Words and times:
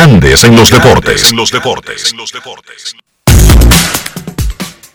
Grandes 0.00 0.44
en 0.44 0.54
los 0.54 0.70
deportes. 0.70 1.32
los 1.32 1.50
deportes. 1.50 2.14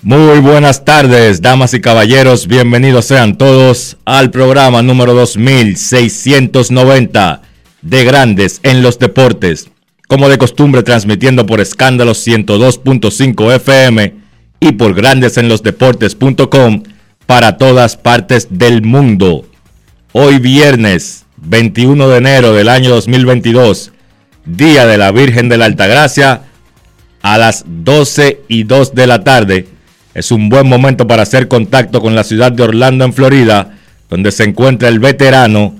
Muy 0.01 0.39
buenas 0.39 0.85
tardes, 0.85 1.41
damas 1.41 1.73
y 1.73 1.81
caballeros. 1.81 2.47
Bienvenidos 2.47 3.03
sean 3.03 3.37
todos 3.37 3.97
al 4.05 4.31
programa 4.31 4.81
número 4.81 5.13
2690 5.13 7.41
de 7.81 8.05
Grandes 8.05 8.61
en 8.63 8.81
los 8.81 8.97
deportes. 8.97 9.69
Como 10.07 10.29
de 10.29 10.37
costumbre, 10.37 10.83
transmitiendo 10.83 11.45
por 11.45 11.59
escándalos 11.59 12.25
102.5 12.25 13.55
FM 13.55 14.13
y 14.61 14.71
por 14.71 14.93
grandesenlosdeportes.com 14.93 16.83
para 17.25 17.57
todas 17.57 17.97
partes 17.97 18.47
del 18.51 18.83
mundo. 18.83 19.45
Hoy 20.13 20.39
viernes 20.39 21.25
21 21.41 22.07
de 22.07 22.17
enero 22.17 22.53
del 22.53 22.69
año 22.69 22.89
2022 22.91 23.91
Día 24.45 24.85
de 24.85 24.97
la 24.97 25.11
Virgen 25.11 25.49
de 25.49 25.57
la 25.57 25.65
Altagracia, 25.65 26.41
a 27.21 27.37
las 27.37 27.63
12 27.65 28.41
y 28.47 28.63
2 28.63 28.93
de 28.93 29.07
la 29.07 29.23
tarde. 29.23 29.67
Es 30.13 30.31
un 30.31 30.49
buen 30.49 30.67
momento 30.67 31.07
para 31.07 31.23
hacer 31.23 31.47
contacto 31.47 32.01
con 32.01 32.15
la 32.15 32.23
ciudad 32.23 32.51
de 32.51 32.63
Orlando, 32.63 33.05
en 33.05 33.13
Florida, 33.13 33.77
donde 34.09 34.31
se 34.31 34.43
encuentra 34.43 34.89
el 34.89 34.99
veterano 34.99 35.75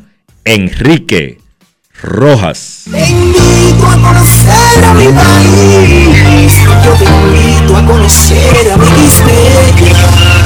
Enrique 0.46 1.40
Rojas. 2.02 2.86
Te 2.90 3.10
invito 3.10 3.88
a 3.88 3.94
conocer 3.94 4.84
a 4.84 4.94
mi 4.94 5.08
país, 5.08 6.64
yo 6.84 6.94
te 6.94 7.06
invito 7.06 7.78
a 7.78 7.86
conocer 7.86 8.72
a 8.72 8.78
mi 8.78 10.43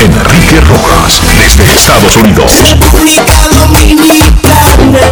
Enrique 0.00 0.60
Rojas, 0.60 1.22
desde 1.26 1.72
Estados 1.72 2.16
Unidos. 2.16 2.52
República 2.78 3.48
Dominicana. 3.48 5.10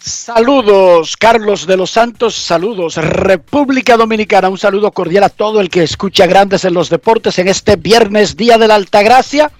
Saludos, 0.00 1.16
Carlos 1.16 1.66
de 1.66 1.76
los 1.76 1.90
Santos, 1.90 2.34
saludos, 2.34 2.96
República 2.96 3.96
Dominicana, 3.96 4.48
un 4.48 4.58
saludo 4.58 4.90
cordial 4.92 5.24
a 5.24 5.28
todo 5.28 5.60
el 5.60 5.68
que 5.68 5.82
escucha 5.82 6.26
Grandes 6.26 6.64
en 6.64 6.74
los 6.74 6.88
Deportes 6.88 7.38
en 7.38 7.48
este 7.48 7.76
viernes, 7.76 8.36
Día 8.36 8.56
de 8.56 8.68
la 8.68 8.76
Altagracia. 8.76 9.50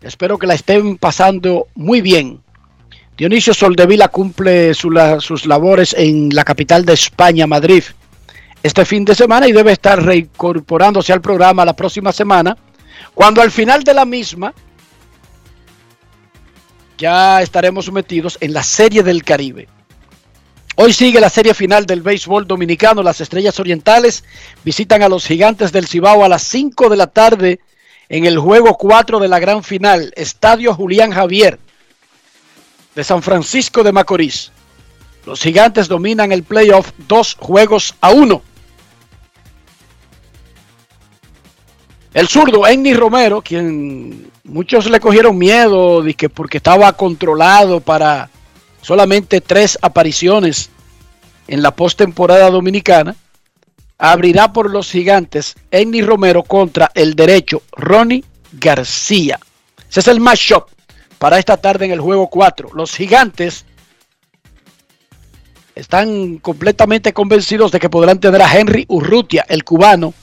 Espero 0.00 0.38
que 0.38 0.46
la 0.46 0.54
estén 0.54 0.96
pasando 0.96 1.66
muy 1.74 2.00
bien. 2.00 2.40
Dionisio 3.16 3.52
Soldevila 3.52 4.08
cumple 4.08 4.74
sus 4.74 5.46
labores 5.46 5.94
en 5.98 6.28
la 6.34 6.44
capital 6.44 6.84
de 6.84 6.92
España, 6.92 7.46
Madrid 7.46 7.82
este 8.62 8.84
fin 8.84 9.04
de 9.04 9.14
semana 9.14 9.46
y 9.46 9.52
debe 9.52 9.72
estar 9.72 10.02
reincorporándose 10.02 11.12
al 11.12 11.20
programa 11.20 11.64
la 11.64 11.74
próxima 11.74 12.12
semana, 12.12 12.56
cuando 13.14 13.40
al 13.40 13.50
final 13.50 13.84
de 13.84 13.94
la 13.94 14.04
misma 14.04 14.52
ya 16.96 17.40
estaremos 17.40 17.84
sometidos 17.84 18.36
en 18.40 18.52
la 18.52 18.62
Serie 18.62 19.02
del 19.02 19.22
Caribe. 19.22 19.68
Hoy 20.76 20.92
sigue 20.92 21.20
la 21.20 21.30
serie 21.30 21.54
final 21.54 21.86
del 21.86 22.02
béisbol 22.02 22.46
dominicano. 22.46 23.02
Las 23.02 23.20
Estrellas 23.20 23.58
Orientales 23.58 24.22
visitan 24.64 25.02
a 25.02 25.08
los 25.08 25.26
Gigantes 25.26 25.72
del 25.72 25.88
Cibao 25.88 26.24
a 26.24 26.28
las 26.28 26.42
5 26.44 26.88
de 26.88 26.96
la 26.96 27.08
tarde 27.08 27.60
en 28.08 28.26
el 28.26 28.38
juego 28.38 28.76
4 28.76 29.18
de 29.18 29.28
la 29.28 29.38
gran 29.38 29.62
final, 29.62 30.12
Estadio 30.16 30.74
Julián 30.74 31.10
Javier 31.10 31.58
de 32.94 33.04
San 33.04 33.22
Francisco 33.22 33.82
de 33.82 33.92
Macorís. 33.92 34.50
Los 35.26 35.40
gigantes 35.40 35.88
dominan 35.88 36.32
el 36.32 36.42
playoff 36.42 36.90
dos 37.06 37.36
juegos 37.38 37.94
a 38.00 38.10
uno. 38.10 38.42
El 42.18 42.26
zurdo, 42.26 42.66
Enny 42.66 42.94
Romero, 42.94 43.42
quien 43.42 44.32
muchos 44.42 44.90
le 44.90 44.98
cogieron 44.98 45.38
miedo 45.38 46.02
que 46.16 46.28
porque 46.28 46.56
estaba 46.56 46.92
controlado 46.94 47.78
para 47.78 48.28
solamente 48.82 49.40
tres 49.40 49.78
apariciones 49.82 50.68
en 51.46 51.62
la 51.62 51.70
postemporada 51.70 52.50
dominicana, 52.50 53.14
abrirá 53.98 54.52
por 54.52 54.68
los 54.68 54.90
gigantes 54.90 55.54
Enny 55.70 56.02
Romero 56.02 56.42
contra 56.42 56.90
el 56.92 57.14
derecho 57.14 57.62
Ronnie 57.70 58.24
García. 58.50 59.38
Ese 59.88 60.00
es 60.00 60.08
el 60.08 60.18
matchup 60.18 60.64
para 61.20 61.38
esta 61.38 61.56
tarde 61.56 61.84
en 61.84 61.92
el 61.92 62.00
juego 62.00 62.28
4. 62.28 62.70
Los 62.74 62.96
gigantes 62.96 63.64
están 65.76 66.38
completamente 66.38 67.12
convencidos 67.12 67.70
de 67.70 67.78
que 67.78 67.88
podrán 67.88 68.18
tener 68.18 68.42
a 68.42 68.52
Henry 68.52 68.86
Urrutia, 68.88 69.46
el 69.48 69.62
cubano, 69.62 70.14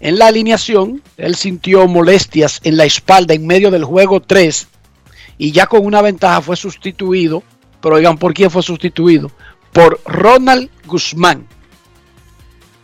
en 0.00 0.18
la 0.18 0.28
alineación. 0.28 1.02
Él 1.16 1.34
sintió 1.34 1.86
molestias 1.86 2.60
en 2.64 2.76
la 2.76 2.84
espalda 2.84 3.34
en 3.34 3.46
medio 3.46 3.70
del 3.70 3.84
juego 3.84 4.20
3 4.20 4.68
y 5.38 5.52
ya 5.52 5.66
con 5.66 5.84
una 5.84 6.02
ventaja 6.02 6.40
fue 6.40 6.56
sustituido. 6.56 7.42
Pero 7.80 7.96
oigan, 7.96 8.18
¿por 8.18 8.34
quién 8.34 8.50
fue 8.50 8.62
sustituido? 8.62 9.30
Por 9.72 10.00
Ronald 10.04 10.70
Guzmán. 10.86 11.46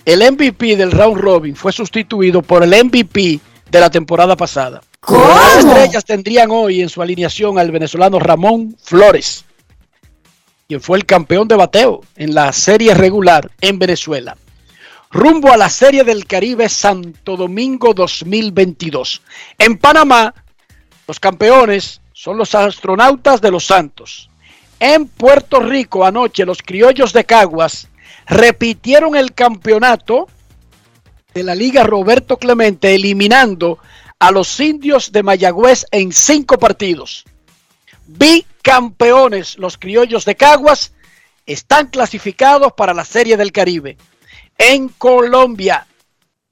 El 0.05 0.33
MVP 0.33 0.77
del 0.77 0.91
round 0.91 1.21
robin 1.21 1.57
fue 1.57 1.73
sustituido 1.73 2.43
por 2.43 2.63
el 2.63 2.85
MVP 2.85 3.41
de 3.71 3.81
la 3.81 3.91
temporada 3.91 4.37
pasada. 4.37 4.83
Las 5.09 5.65
estrellas 5.65 6.05
tendrían 6.05 6.51
hoy 6.51 6.83
en 6.83 6.89
su 6.89 7.03
alineación 7.03 7.59
al 7.59 7.71
venezolano 7.71 8.19
Ramón 8.19 8.77
Flores 8.83 9.45
quien 10.73 10.81
fue 10.81 10.97
el 10.97 11.05
campeón 11.05 11.49
de 11.49 11.57
bateo 11.57 12.01
en 12.17 12.35
la 12.35 12.51
serie 12.51 12.95
regular 12.95 13.51
en 13.61 13.79
Venezuela. 13.79 14.39
Rumbo 15.13 15.53
a 15.53 15.57
la 15.57 15.69
Serie 15.69 16.05
del 16.05 16.27
Caribe 16.27 16.69
Santo 16.69 17.37
Domingo 17.37 17.95
2022. 17.95 19.23
En 19.59 19.79
Panamá, 19.79 20.35
los 21.07 21.21
campeones 21.21 22.01
son 22.13 22.39
los 22.39 22.55
astronautas 22.55 23.41
de 23.41 23.51
los 23.51 23.67
Santos. 23.67 24.31
En 24.81 25.07
Puerto 25.07 25.61
Rico 25.61 26.05
anoche 26.05 26.45
los 26.45 26.63
criollos 26.63 27.13
de 27.13 27.25
Caguas 27.25 27.89
repitieron 28.27 29.15
el 29.15 29.33
campeonato 29.33 30.29
de 31.35 31.43
la 31.43 31.55
Liga 31.55 31.85
Roberto 31.85 32.39
Clemente 32.39 32.95
eliminando 32.95 33.79
a 34.19 34.31
los 34.31 34.59
indios 34.59 35.13
de 35.13 35.23
Mayagüez 35.23 35.87
en 35.91 36.13
cinco 36.13 36.59
partidos 36.59 37.25
bicampeones, 38.07 39.59
los 39.59 39.79
criollos 39.79 40.25
de 40.25 40.37
Caguas, 40.37 40.93
están 41.47 41.89
clasificados 41.89 42.73
para 42.73 42.95
la 42.95 43.05
Serie 43.05 43.37
del 43.37 43.53
Caribe. 43.53 43.97
En 44.59 44.89
Colombia, 44.89 45.87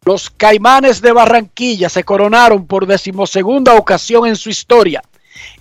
los 0.05 0.31
Caimanes 0.31 1.01
de 1.01 1.13
Barranquilla 1.13 1.89
se 1.89 2.05
coronaron 2.05 2.67
por 2.67 2.87
decimosegunda 2.87 3.75
ocasión 3.75 4.27
en 4.27 4.37
su 4.37 4.51
historia, 4.51 5.03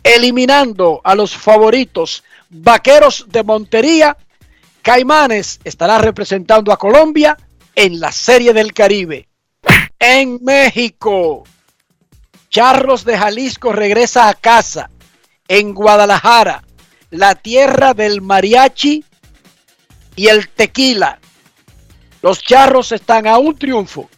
eliminando 0.04 1.02
a 1.04 1.16
los 1.16 1.36
favoritos 1.36 2.24
Vaqueros 2.50 3.26
de 3.30 3.44
Montería. 3.44 4.18
Caimanes 4.82 5.60
estará 5.64 6.00
representando 6.00 6.72
a 6.72 6.78
Colombia 6.78 7.38
en 7.76 8.00
la 8.00 8.12
Serie 8.12 8.54
del 8.54 8.74
Caribe. 8.74 9.28
En 10.00 10.40
México, 10.42 11.44
Charros 12.50 13.06
de 13.06 13.18
Jalisco 13.18 13.74
regresa 13.74 14.30
a 14.30 14.34
casa 14.34 14.90
en 15.48 15.74
Guadalajara, 15.74 16.64
la 17.12 17.36
tierra 17.36 17.94
del 17.94 18.22
mariachi 18.22 19.04
y 20.16 20.28
el 20.28 20.50
tequila. 20.50 21.20
Los 22.22 22.44
charros 22.44 22.92
están 22.92 23.28
a 23.28 23.38
un 23.38 23.58
triunfo 23.58 24.10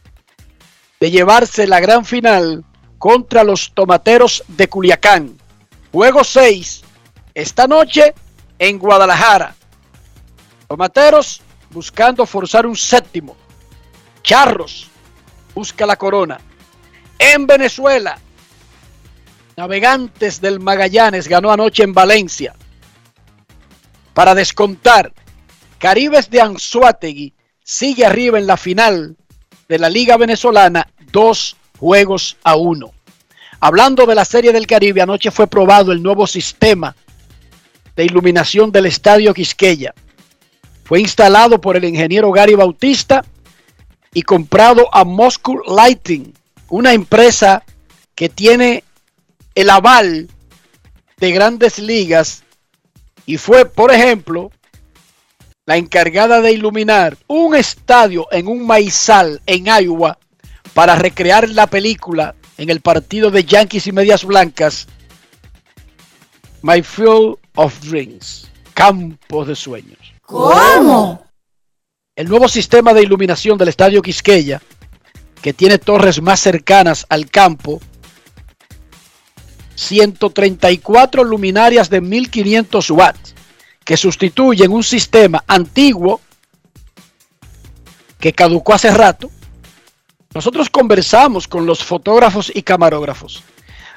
de 0.99 1.11
llevarse 1.11 1.67
la 1.67 1.79
gran 1.79 2.03
final 2.03 2.65
contra 2.97 3.43
los 3.43 3.71
tomateros 3.73 4.43
de 4.47 4.67
Culiacán. 4.67 5.37
Juego 5.91 6.23
6, 6.23 6.81
esta 7.33 7.67
noche 7.67 8.13
en 8.57 8.79
Guadalajara. 8.79 9.55
Tomateros 10.67 11.41
buscando 11.69 12.25
forzar 12.25 12.65
un 12.65 12.75
séptimo. 12.75 13.35
Charros 14.23 14.89
busca 15.53 15.85
la 15.85 15.95
corona. 15.95 16.39
En 17.19 17.45
Venezuela, 17.45 18.17
Navegantes 19.57 20.41
del 20.41 20.59
Magallanes 20.59 21.27
ganó 21.27 21.51
anoche 21.51 21.83
en 21.83 21.93
Valencia. 21.93 22.55
Para 24.13 24.33
descontar, 24.33 25.13
Caribes 25.77 26.29
de 26.29 26.41
Anzuategui 26.41 27.33
sigue 27.71 28.05
arriba 28.05 28.37
en 28.37 28.47
la 28.47 28.57
final 28.57 29.15
de 29.69 29.79
la 29.79 29.89
Liga 29.89 30.17
Venezolana, 30.17 30.89
dos 31.13 31.55
juegos 31.79 32.35
a 32.43 32.57
uno. 32.57 32.91
Hablando 33.61 34.05
de 34.05 34.13
la 34.13 34.25
Serie 34.25 34.51
del 34.51 34.67
Caribe, 34.67 35.01
anoche 35.01 35.31
fue 35.31 35.47
probado 35.47 35.93
el 35.93 36.03
nuevo 36.03 36.27
sistema 36.27 36.93
de 37.95 38.03
iluminación 38.03 38.73
del 38.73 38.87
Estadio 38.87 39.33
Quisqueya. 39.33 39.93
Fue 40.83 40.99
instalado 40.99 41.61
por 41.61 41.77
el 41.77 41.85
ingeniero 41.85 42.29
Gary 42.33 42.55
Bautista 42.55 43.23
y 44.13 44.23
comprado 44.23 44.93
a 44.93 45.05
Moscow 45.05 45.61
Lighting, 45.65 46.33
una 46.67 46.91
empresa 46.91 47.63
que 48.15 48.27
tiene 48.27 48.83
el 49.55 49.69
aval 49.69 50.27
de 51.17 51.31
grandes 51.31 51.79
ligas 51.79 52.43
y 53.25 53.37
fue, 53.37 53.65
por 53.65 53.93
ejemplo, 53.93 54.51
la 55.71 55.77
encargada 55.77 56.41
de 56.41 56.51
iluminar 56.51 57.17
un 57.27 57.55
estadio 57.55 58.27
en 58.29 58.49
un 58.49 58.67
maizal 58.67 59.41
en 59.45 59.67
Iowa 59.67 60.17
para 60.73 60.97
recrear 60.97 61.47
la 61.47 61.65
película 61.65 62.35
en 62.57 62.69
el 62.69 62.81
partido 62.81 63.31
de 63.31 63.45
Yankees 63.45 63.87
y 63.87 63.93
Medias 63.93 64.25
Blancas, 64.25 64.89
My 66.61 66.81
Field 66.81 67.37
of 67.55 67.79
Dreams, 67.85 68.49
Campos 68.73 69.47
de 69.47 69.55
Sueños. 69.55 70.13
¿Cómo? 70.23 71.23
El 72.17 72.27
nuevo 72.27 72.49
sistema 72.49 72.93
de 72.93 73.03
iluminación 73.03 73.57
del 73.57 73.69
Estadio 73.69 74.01
Quisqueya, 74.01 74.61
que 75.41 75.53
tiene 75.53 75.77
torres 75.77 76.21
más 76.21 76.41
cercanas 76.41 77.05
al 77.07 77.29
campo, 77.29 77.79
134 79.75 81.23
luminarias 81.23 81.89
de 81.89 82.01
1500 82.01 82.91
watts, 82.91 83.35
que 83.91 83.97
sustituyen 83.97 84.71
un 84.71 84.85
sistema 84.85 85.43
antiguo 85.45 86.21
que 88.21 88.31
caducó 88.31 88.73
hace 88.73 88.89
rato. 88.89 89.29
Nosotros 90.33 90.69
conversamos 90.69 91.45
con 91.45 91.65
los 91.65 91.83
fotógrafos 91.83 92.49
y 92.55 92.61
camarógrafos. 92.61 93.43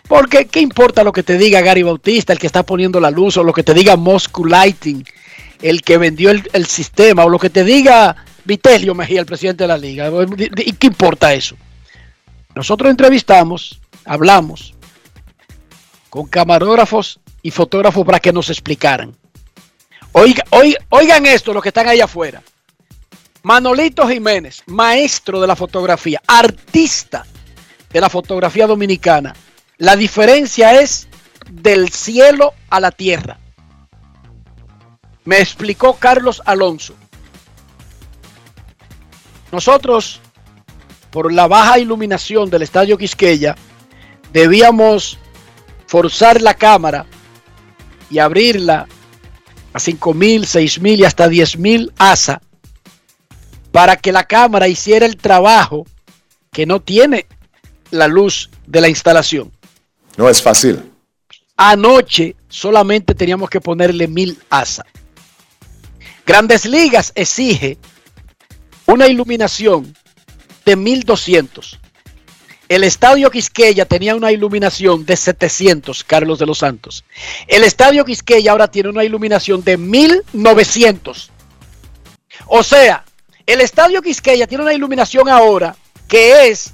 Porque, 0.08 0.46
¿qué 0.46 0.58
importa 0.58 1.04
lo 1.04 1.12
que 1.12 1.22
te 1.22 1.38
diga 1.38 1.60
Gary 1.60 1.84
Bautista, 1.84 2.32
el 2.32 2.40
que 2.40 2.48
está 2.48 2.64
poniendo 2.64 2.98
la 2.98 3.12
luz, 3.12 3.36
o 3.36 3.44
lo 3.44 3.52
que 3.52 3.62
te 3.62 3.72
diga 3.72 3.94
Moscow 3.94 4.44
Lighting, 4.44 5.04
el 5.62 5.80
que 5.82 5.96
vendió 5.96 6.32
el, 6.32 6.42
el 6.52 6.66
sistema, 6.66 7.24
o 7.24 7.28
lo 7.28 7.38
que 7.38 7.50
te 7.50 7.62
diga 7.62 8.16
Vitelio 8.44 8.96
Mejía, 8.96 9.20
el 9.20 9.26
presidente 9.26 9.62
de 9.62 9.68
la 9.68 9.78
liga? 9.78 10.10
¿Y 10.56 10.72
qué 10.72 10.88
importa 10.88 11.32
eso? 11.32 11.54
Nosotros 12.56 12.90
entrevistamos, 12.90 13.80
hablamos 14.04 14.74
con 16.10 16.26
camarógrafos 16.26 17.20
y 17.42 17.52
fotógrafos 17.52 18.04
para 18.04 18.18
que 18.18 18.32
nos 18.32 18.50
explicaran. 18.50 19.14
Oiga, 20.16 20.44
oiga, 20.50 20.78
oigan 20.90 21.26
esto, 21.26 21.52
los 21.52 21.60
que 21.60 21.70
están 21.70 21.88
ahí 21.88 22.00
afuera. 22.00 22.40
Manolito 23.42 24.06
Jiménez, 24.06 24.62
maestro 24.66 25.40
de 25.40 25.48
la 25.48 25.56
fotografía, 25.56 26.22
artista 26.24 27.26
de 27.92 28.00
la 28.00 28.08
fotografía 28.08 28.68
dominicana. 28.68 29.34
La 29.76 29.96
diferencia 29.96 30.80
es 30.80 31.08
del 31.50 31.88
cielo 31.88 32.54
a 32.70 32.78
la 32.78 32.92
tierra. 32.92 33.40
Me 35.24 35.40
explicó 35.40 35.94
Carlos 35.94 36.40
Alonso. 36.44 36.94
Nosotros, 39.50 40.20
por 41.10 41.32
la 41.32 41.48
baja 41.48 41.80
iluminación 41.80 42.50
del 42.50 42.62
Estadio 42.62 42.96
Quisqueya, 42.96 43.56
debíamos 44.32 45.18
forzar 45.88 46.40
la 46.40 46.54
cámara 46.54 47.04
y 48.10 48.20
abrirla 48.20 48.86
a 49.74 49.78
5.000, 49.78 50.42
6.000 50.42 50.98
y 50.98 51.04
hasta 51.04 51.28
10.000 51.28 51.92
ASA 51.98 52.40
para 53.72 53.96
que 53.96 54.12
la 54.12 54.24
cámara 54.24 54.68
hiciera 54.68 55.04
el 55.04 55.16
trabajo 55.16 55.84
que 56.52 56.64
no 56.64 56.80
tiene 56.80 57.26
la 57.90 58.06
luz 58.06 58.50
de 58.66 58.80
la 58.80 58.88
instalación. 58.88 59.52
No 60.16 60.28
es 60.28 60.40
fácil. 60.40 60.92
Anoche 61.56 62.36
solamente 62.48 63.14
teníamos 63.14 63.50
que 63.50 63.60
ponerle 63.60 64.08
1.000 64.08 64.38
ASA. 64.48 64.86
Grandes 66.24 66.64
Ligas 66.66 67.12
exige 67.16 67.76
una 68.86 69.08
iluminación 69.08 69.92
de 70.64 70.76
1200. 70.76 71.80
El 72.68 72.82
estadio 72.84 73.30
Quisqueya 73.30 73.84
tenía 73.84 74.14
una 74.14 74.32
iluminación 74.32 75.04
de 75.04 75.16
700, 75.16 76.02
Carlos 76.04 76.38
de 76.38 76.46
los 76.46 76.58
Santos. 76.58 77.04
El 77.46 77.62
estadio 77.62 78.04
Quisqueya 78.04 78.52
ahora 78.52 78.68
tiene 78.68 78.88
una 78.88 79.04
iluminación 79.04 79.62
de 79.62 79.76
1900. 79.76 81.30
O 82.46 82.62
sea, 82.62 83.04
el 83.46 83.60
estadio 83.60 84.00
Quisqueya 84.00 84.46
tiene 84.46 84.64
una 84.64 84.72
iluminación 84.72 85.28
ahora 85.28 85.76
que 86.08 86.48
es 86.48 86.72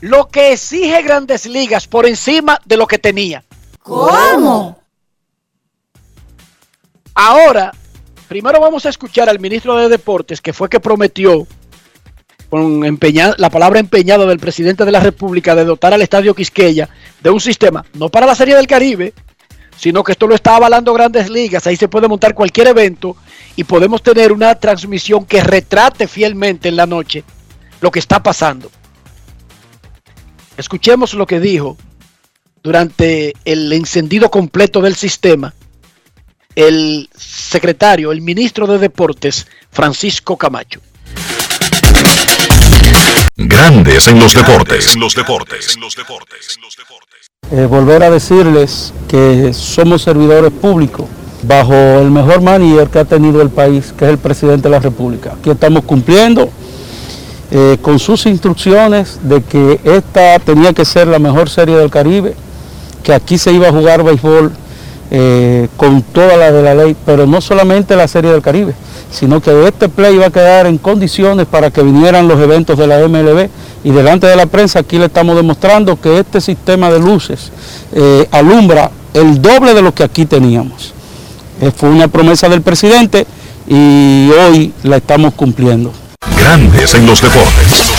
lo 0.00 0.28
que 0.28 0.52
exige 0.52 1.02
Grandes 1.02 1.46
Ligas 1.46 1.86
por 1.86 2.06
encima 2.06 2.60
de 2.64 2.76
lo 2.76 2.86
que 2.86 2.98
tenía. 2.98 3.44
¿Cómo? 3.82 4.80
Ahora, 7.14 7.72
primero 8.28 8.60
vamos 8.60 8.84
a 8.86 8.90
escuchar 8.90 9.28
al 9.28 9.40
ministro 9.40 9.76
de 9.76 9.88
Deportes, 9.88 10.40
que 10.40 10.52
fue 10.52 10.68
que 10.68 10.80
prometió 10.80 11.46
la 13.38 13.50
palabra 13.50 13.80
empeñada 13.80 14.26
del 14.26 14.38
presidente 14.38 14.84
de 14.84 14.92
la 14.92 15.00
República 15.00 15.54
de 15.54 15.64
dotar 15.64 15.92
al 15.94 16.02
Estadio 16.02 16.34
Quisqueya 16.34 16.88
de 17.20 17.30
un 17.30 17.40
sistema, 17.40 17.84
no 17.94 18.08
para 18.08 18.26
la 18.26 18.34
Serie 18.34 18.56
del 18.56 18.66
Caribe, 18.66 19.12
sino 19.76 20.02
que 20.02 20.12
esto 20.12 20.26
lo 20.26 20.34
está 20.34 20.56
avalando 20.56 20.94
grandes 20.94 21.28
ligas, 21.28 21.66
ahí 21.66 21.76
se 21.76 21.88
puede 21.88 22.08
montar 22.08 22.34
cualquier 22.34 22.68
evento 22.68 23.16
y 23.56 23.64
podemos 23.64 24.02
tener 24.02 24.32
una 24.32 24.54
transmisión 24.54 25.26
que 25.26 25.42
retrate 25.42 26.08
fielmente 26.08 26.68
en 26.68 26.76
la 26.76 26.86
noche 26.86 27.24
lo 27.80 27.90
que 27.90 27.98
está 27.98 28.22
pasando. 28.22 28.70
Escuchemos 30.56 31.12
lo 31.14 31.26
que 31.26 31.40
dijo 31.40 31.76
durante 32.62 33.34
el 33.44 33.72
encendido 33.72 34.30
completo 34.30 34.80
del 34.80 34.96
sistema 34.96 35.54
el 36.56 37.10
secretario, 37.14 38.10
el 38.10 38.22
ministro 38.22 38.66
de 38.66 38.78
Deportes, 38.78 39.46
Francisco 39.70 40.38
Camacho. 40.38 40.80
Grandes 43.38 44.08
en 44.08 44.18
los 44.18 44.32
deportes. 44.32 44.94
En 44.94 45.00
los 45.00 45.14
deportes. 45.14 45.76
Eh, 47.50 47.66
volver 47.66 48.02
a 48.02 48.10
decirles 48.10 48.94
que 49.08 49.52
somos 49.52 50.00
servidores 50.00 50.50
públicos 50.50 51.06
bajo 51.42 51.74
el 51.74 52.10
mejor 52.10 52.40
manager 52.40 52.88
que 52.88 52.98
ha 52.98 53.04
tenido 53.04 53.42
el 53.42 53.50
país, 53.50 53.92
que 53.96 54.06
es 54.06 54.10
el 54.12 54.18
presidente 54.18 54.62
de 54.62 54.70
la 54.70 54.80
República. 54.80 55.34
Aquí 55.38 55.50
estamos 55.50 55.84
cumpliendo 55.84 56.48
eh, 57.50 57.76
con 57.82 57.98
sus 57.98 58.24
instrucciones 58.24 59.18
de 59.22 59.42
que 59.42 59.80
esta 59.84 60.38
tenía 60.38 60.72
que 60.72 60.86
ser 60.86 61.06
la 61.06 61.18
mejor 61.18 61.50
serie 61.50 61.76
del 61.76 61.90
Caribe, 61.90 62.34
que 63.02 63.12
aquí 63.12 63.36
se 63.36 63.52
iba 63.52 63.68
a 63.68 63.72
jugar 63.72 64.02
béisbol 64.02 64.50
eh, 65.10 65.68
con 65.76 66.02
toda 66.02 66.36
la 66.36 66.50
de 66.52 66.62
la 66.62 66.74
ley, 66.74 66.96
pero 67.04 67.26
no 67.26 67.40
solamente 67.40 67.96
la 67.96 68.08
serie 68.08 68.30
del 68.32 68.42
Caribe, 68.42 68.74
sino 69.10 69.40
que 69.40 69.66
este 69.66 69.88
play 69.88 70.14
iba 70.14 70.26
a 70.26 70.30
quedar 70.30 70.66
en 70.66 70.78
condiciones 70.78 71.46
para 71.46 71.70
que 71.70 71.82
vinieran 71.82 72.28
los 72.28 72.40
eventos 72.40 72.78
de 72.78 72.86
la 72.86 72.98
MLB 73.06 73.48
y 73.84 73.90
delante 73.90 74.26
de 74.26 74.36
la 74.36 74.46
prensa 74.46 74.80
aquí 74.80 74.98
le 74.98 75.06
estamos 75.06 75.36
demostrando 75.36 76.00
que 76.00 76.18
este 76.18 76.40
sistema 76.40 76.90
de 76.90 76.98
luces 76.98 77.52
eh, 77.92 78.26
alumbra 78.30 78.90
el 79.14 79.40
doble 79.40 79.74
de 79.74 79.82
lo 79.82 79.94
que 79.94 80.02
aquí 80.02 80.26
teníamos. 80.26 80.92
Eh, 81.60 81.70
fue 81.74 81.88
una 81.88 82.08
promesa 82.08 82.48
del 82.48 82.62
presidente 82.62 83.26
y 83.68 84.30
hoy 84.30 84.72
la 84.82 84.96
estamos 84.96 85.34
cumpliendo. 85.34 85.92
Grandes 86.38 86.94
en 86.94 87.06
los 87.06 87.22
deportes. 87.22 87.95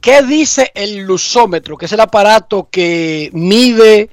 ¿Qué 0.00 0.22
dice 0.22 0.72
el 0.74 1.00
luzómetro, 1.00 1.76
que 1.76 1.84
es 1.84 1.92
el 1.92 2.00
aparato 2.00 2.68
que 2.70 3.28
mide 3.34 4.08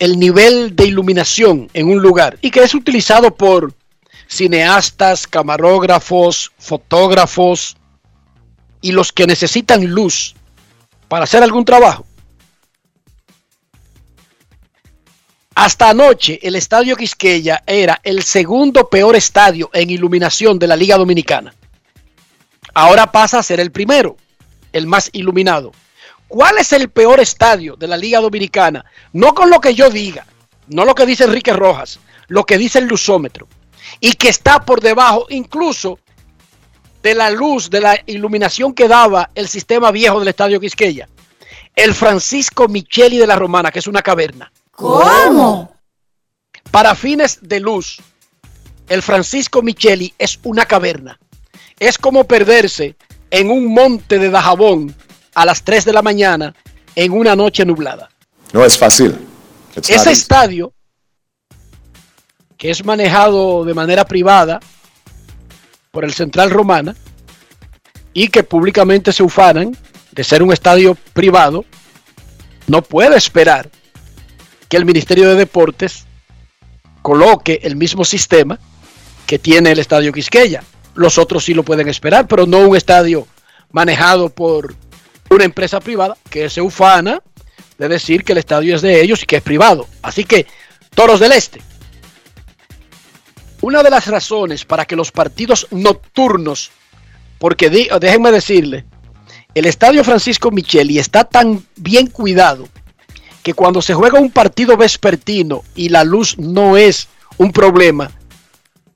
el 0.00 0.18
nivel 0.18 0.74
de 0.74 0.86
iluminación 0.86 1.70
en 1.72 1.88
un 1.88 2.02
lugar 2.02 2.36
y 2.40 2.50
que 2.50 2.64
es 2.64 2.74
utilizado 2.74 3.32
por 3.32 3.72
cineastas, 4.26 5.28
camarógrafos, 5.28 6.50
fotógrafos 6.58 7.76
y 8.80 8.90
los 8.90 9.12
que 9.12 9.26
necesitan 9.26 9.86
luz 9.86 10.34
para 11.06 11.24
hacer 11.24 11.44
algún 11.44 11.64
trabajo? 11.64 12.04
Hasta 15.54 15.90
anoche 15.90 16.40
el 16.42 16.56
estadio 16.56 16.96
Quisqueya 16.96 17.62
era 17.66 18.00
el 18.02 18.24
segundo 18.24 18.88
peor 18.88 19.14
estadio 19.14 19.70
en 19.74 19.90
iluminación 19.90 20.58
de 20.58 20.66
la 20.66 20.74
Liga 20.74 20.96
Dominicana. 20.96 21.54
Ahora 22.74 23.12
pasa 23.12 23.38
a 23.38 23.42
ser 23.44 23.60
el 23.60 23.70
primero 23.70 24.16
el 24.72 24.86
más 24.86 25.10
iluminado. 25.12 25.72
¿Cuál 26.28 26.58
es 26.58 26.72
el 26.72 26.90
peor 26.90 27.20
estadio 27.20 27.76
de 27.76 27.88
la 27.88 27.96
Liga 27.96 28.20
Dominicana? 28.20 28.84
No 29.12 29.34
con 29.34 29.50
lo 29.50 29.60
que 29.60 29.74
yo 29.74 29.90
diga, 29.90 30.26
no 30.68 30.84
lo 30.84 30.94
que 30.94 31.06
dice 31.06 31.24
Enrique 31.24 31.52
Rojas, 31.52 31.98
lo 32.28 32.44
que 32.44 32.58
dice 32.58 32.78
el 32.78 32.86
luzómetro. 32.86 33.48
y 33.98 34.12
que 34.12 34.28
está 34.28 34.64
por 34.64 34.80
debajo 34.80 35.26
incluso 35.30 35.98
de 37.02 37.14
la 37.14 37.30
luz, 37.30 37.70
de 37.70 37.80
la 37.80 37.98
iluminación 38.06 38.74
que 38.74 38.88
daba 38.88 39.30
el 39.34 39.48
sistema 39.48 39.90
viejo 39.90 40.18
del 40.18 40.28
Estadio 40.28 40.60
Quisqueya. 40.60 41.08
El 41.74 41.94
Francisco 41.94 42.68
Micheli 42.68 43.18
de 43.18 43.26
la 43.26 43.36
Romana, 43.36 43.70
que 43.70 43.78
es 43.78 43.86
una 43.86 44.02
caverna. 44.02 44.52
¿Cómo? 44.70 45.74
Para 46.70 46.94
fines 46.94 47.38
de 47.42 47.60
luz, 47.60 48.00
el 48.88 49.02
Francisco 49.02 49.62
Micheli 49.62 50.12
es 50.18 50.38
una 50.42 50.66
caverna. 50.66 51.18
Es 51.78 51.96
como 51.96 52.24
perderse 52.24 52.96
en 53.30 53.50
un 53.50 53.72
monte 53.72 54.18
de 54.18 54.30
Dajabón 54.30 54.94
a 55.34 55.44
las 55.44 55.62
3 55.62 55.84
de 55.84 55.92
la 55.92 56.02
mañana 56.02 56.54
en 56.94 57.12
una 57.12 57.36
noche 57.36 57.64
nublada. 57.64 58.10
No 58.52 58.64
es 58.64 58.76
fácil. 58.76 59.16
It's 59.76 59.90
Ese 59.90 60.10
estadio, 60.10 60.72
que 62.56 62.70
es 62.70 62.84
manejado 62.84 63.64
de 63.64 63.74
manera 63.74 64.04
privada 64.04 64.60
por 65.90 66.04
el 66.04 66.12
Central 66.12 66.50
Romana 66.50 66.94
y 68.12 68.28
que 68.28 68.42
públicamente 68.42 69.12
se 69.12 69.22
ufanan 69.22 69.76
de 70.12 70.24
ser 70.24 70.42
un 70.42 70.52
estadio 70.52 70.96
privado, 71.12 71.64
no 72.66 72.82
puede 72.82 73.16
esperar 73.16 73.70
que 74.68 74.76
el 74.76 74.84
Ministerio 74.84 75.28
de 75.28 75.36
Deportes 75.36 76.06
coloque 77.02 77.60
el 77.62 77.76
mismo 77.76 78.04
sistema 78.04 78.58
que 79.26 79.38
tiene 79.38 79.72
el 79.72 79.78
estadio 79.78 80.12
Quisqueya. 80.12 80.62
Los 80.94 81.18
otros 81.18 81.44
sí 81.44 81.54
lo 81.54 81.62
pueden 81.62 81.88
esperar, 81.88 82.26
pero 82.26 82.46
no 82.46 82.58
un 82.58 82.76
estadio 82.76 83.26
manejado 83.72 84.30
por 84.30 84.74
una 85.30 85.44
empresa 85.44 85.80
privada 85.80 86.16
que 86.28 86.50
se 86.50 86.60
ufana 86.60 87.22
de 87.78 87.88
decir 87.88 88.24
que 88.24 88.32
el 88.32 88.38
estadio 88.38 88.74
es 88.74 88.82
de 88.82 89.00
ellos 89.00 89.22
y 89.22 89.26
que 89.26 89.36
es 89.36 89.42
privado. 89.42 89.86
Así 90.02 90.24
que, 90.24 90.46
Toros 90.94 91.20
del 91.20 91.32
Este. 91.32 91.62
Una 93.62 93.82
de 93.82 93.90
las 93.90 94.06
razones 94.06 94.64
para 94.64 94.84
que 94.84 94.96
los 94.96 95.12
partidos 95.12 95.66
nocturnos, 95.70 96.70
porque 97.38 97.70
déjenme 97.70 98.32
decirle, 98.32 98.84
el 99.54 99.66
estadio 99.66 100.04
Francisco 100.04 100.50
Micheli 100.50 100.98
está 100.98 101.24
tan 101.24 101.64
bien 101.76 102.06
cuidado 102.06 102.68
que 103.42 103.54
cuando 103.54 103.82
se 103.82 103.94
juega 103.94 104.20
un 104.20 104.30
partido 104.30 104.76
vespertino 104.76 105.62
y 105.74 105.88
la 105.88 106.04
luz 106.04 106.38
no 106.38 106.76
es 106.76 107.08
un 107.38 107.52
problema, 107.52 108.10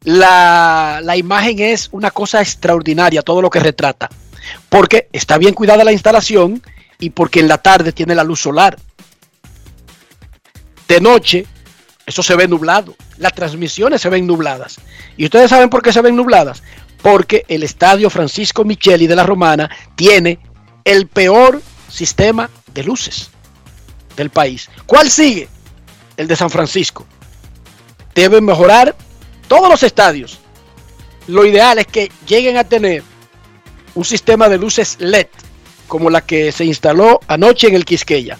la, 0.05 1.01
la 1.03 1.17
imagen 1.17 1.59
es 1.59 1.89
una 1.93 2.11
cosa 2.11 2.41
extraordinaria, 2.41 3.23
todo 3.23 3.43
lo 3.43 3.51
que 3.51 3.61
retrata. 3.61 4.09
Porque 4.69 5.09
está 5.13 5.39
bien 5.39 5.55
cuidada 5.55 5.85
la 5.85 5.93
instalación 5.93 6.63
y 6.99 7.11
porque 7.11 7.41
en 7.41 7.49
la 7.49 7.59
tarde 7.59 7.93
tiene 7.93 8.15
la 8.15 8.25
luz 8.25 8.41
solar. 8.41 8.77
De 10.87 11.01
noche, 11.01 11.47
eso 12.07 12.23
se 12.23 12.37
ve 12.37 12.47
nublado. 12.47 12.95
Las 13.17 13.33
transmisiones 13.33 14.03
se 14.03 14.11
ven 14.11 14.27
nubladas. 14.27 14.77
¿Y 15.17 15.25
ustedes 15.25 15.51
saben 15.51 15.71
por 15.71 15.83
qué 15.83 15.93
se 15.93 16.03
ven 16.03 16.17
nubladas? 16.17 16.63
Porque 17.03 17.45
el 17.49 17.63
estadio 17.63 18.11
Francisco 18.11 18.65
Micheli 18.65 19.07
de 19.07 19.17
la 19.17 19.25
Romana 19.25 19.71
tiene 19.95 20.39
el 20.85 21.07
peor 21.07 21.63
sistema 21.89 22.51
de 22.73 22.85
luces 22.85 23.31
del 24.17 24.31
país. 24.31 24.69
¿Cuál 24.87 25.11
sigue? 25.11 25.49
El 26.17 26.29
de 26.29 26.37
San 26.37 26.51
Francisco. 26.51 27.07
Deben 28.15 28.45
mejorar 28.45 28.95
todos 29.49 29.69
los 29.69 29.83
estadios. 29.83 30.39
Lo 31.27 31.45
ideal 31.45 31.79
es 31.79 31.87
que 31.87 32.11
lleguen 32.27 32.57
a 32.57 32.65
tener 32.65 33.03
un 33.95 34.05
sistema 34.05 34.49
de 34.49 34.59
luces 34.59 34.97
LED 34.99 35.29
como 35.89 36.11
la 36.11 36.21
que 36.21 36.53
se 36.53 36.65
instaló 36.65 37.21
anoche 37.29 37.69
en 37.69 37.75
el 37.75 37.85
Quisqueya. 37.85 38.39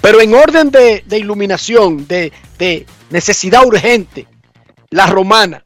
Pero 0.00 0.20
en 0.20 0.34
orden 0.34 0.70
de, 0.70 1.02
iluminación, 1.10 2.06
de, 2.06 2.32
de 2.58 2.86
necesidad 3.10 3.64
urgente, 3.64 4.26
la 4.90 5.06
romana, 5.06 5.64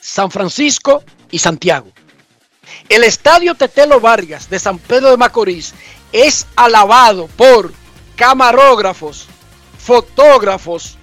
San 0.00 0.30
Francisco 0.30 1.04
y 1.30 1.38
Santiago. 1.38 1.88
El 2.88 3.04
estadio 3.04 3.54
Tetelo 3.54 4.00
Vargas 4.00 4.48
de 4.48 4.58
San 4.58 4.78
Pedro 4.78 5.10
de 5.10 5.16
Macorís 5.16 5.74
es 6.10 6.46
alabado 6.56 7.28
por 7.28 7.72
camarógrafos, 8.16 9.28
fotógrafos 9.78 10.96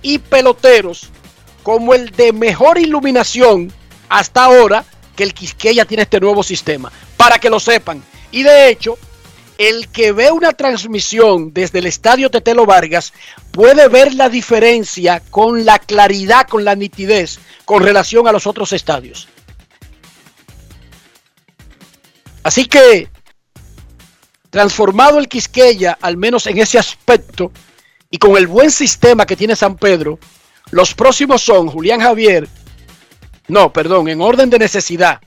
y 0.00 0.18
peloteros 0.18 1.10
como 1.62 1.94
el 1.94 2.10
de 2.10 2.32
mejor 2.32 2.78
iluminación 2.78 3.72
hasta 4.08 4.44
ahora 4.44 4.84
que 5.16 5.22
el 5.22 5.34
Quisqueya 5.34 5.84
tiene 5.84 6.04
este 6.04 6.20
nuevo 6.20 6.42
sistema, 6.42 6.90
para 7.16 7.38
que 7.38 7.50
lo 7.50 7.60
sepan. 7.60 8.02
Y 8.30 8.42
de 8.42 8.68
hecho, 8.68 8.98
el 9.58 9.88
que 9.88 10.12
ve 10.12 10.30
una 10.30 10.52
transmisión 10.52 11.52
desde 11.52 11.78
el 11.78 11.86
estadio 11.86 12.30
Tetelo 12.30 12.66
Vargas 12.66 13.12
puede 13.50 13.88
ver 13.88 14.14
la 14.14 14.28
diferencia 14.28 15.22
con 15.30 15.64
la 15.64 15.78
claridad, 15.78 16.48
con 16.48 16.64
la 16.64 16.74
nitidez, 16.74 17.38
con 17.64 17.82
relación 17.82 18.26
a 18.26 18.32
los 18.32 18.46
otros 18.46 18.72
estadios. 18.72 19.28
Así 22.42 22.64
que, 22.66 23.08
transformado 24.50 25.18
el 25.18 25.28
Quisqueya, 25.28 25.96
al 26.00 26.16
menos 26.16 26.46
en 26.46 26.58
ese 26.58 26.78
aspecto, 26.78 27.52
y 28.10 28.18
con 28.18 28.36
el 28.36 28.46
buen 28.46 28.70
sistema 28.70 29.26
que 29.26 29.36
tiene 29.36 29.54
San 29.54 29.76
Pedro, 29.76 30.18
los 30.70 30.94
próximos 30.94 31.42
son 31.42 31.68
Julián 31.68 32.00
Javier, 32.00 32.48
no, 33.48 33.72
perdón, 33.72 34.08
en 34.08 34.20
orden 34.20 34.48
de 34.50 34.58
necesidad, 34.58 35.20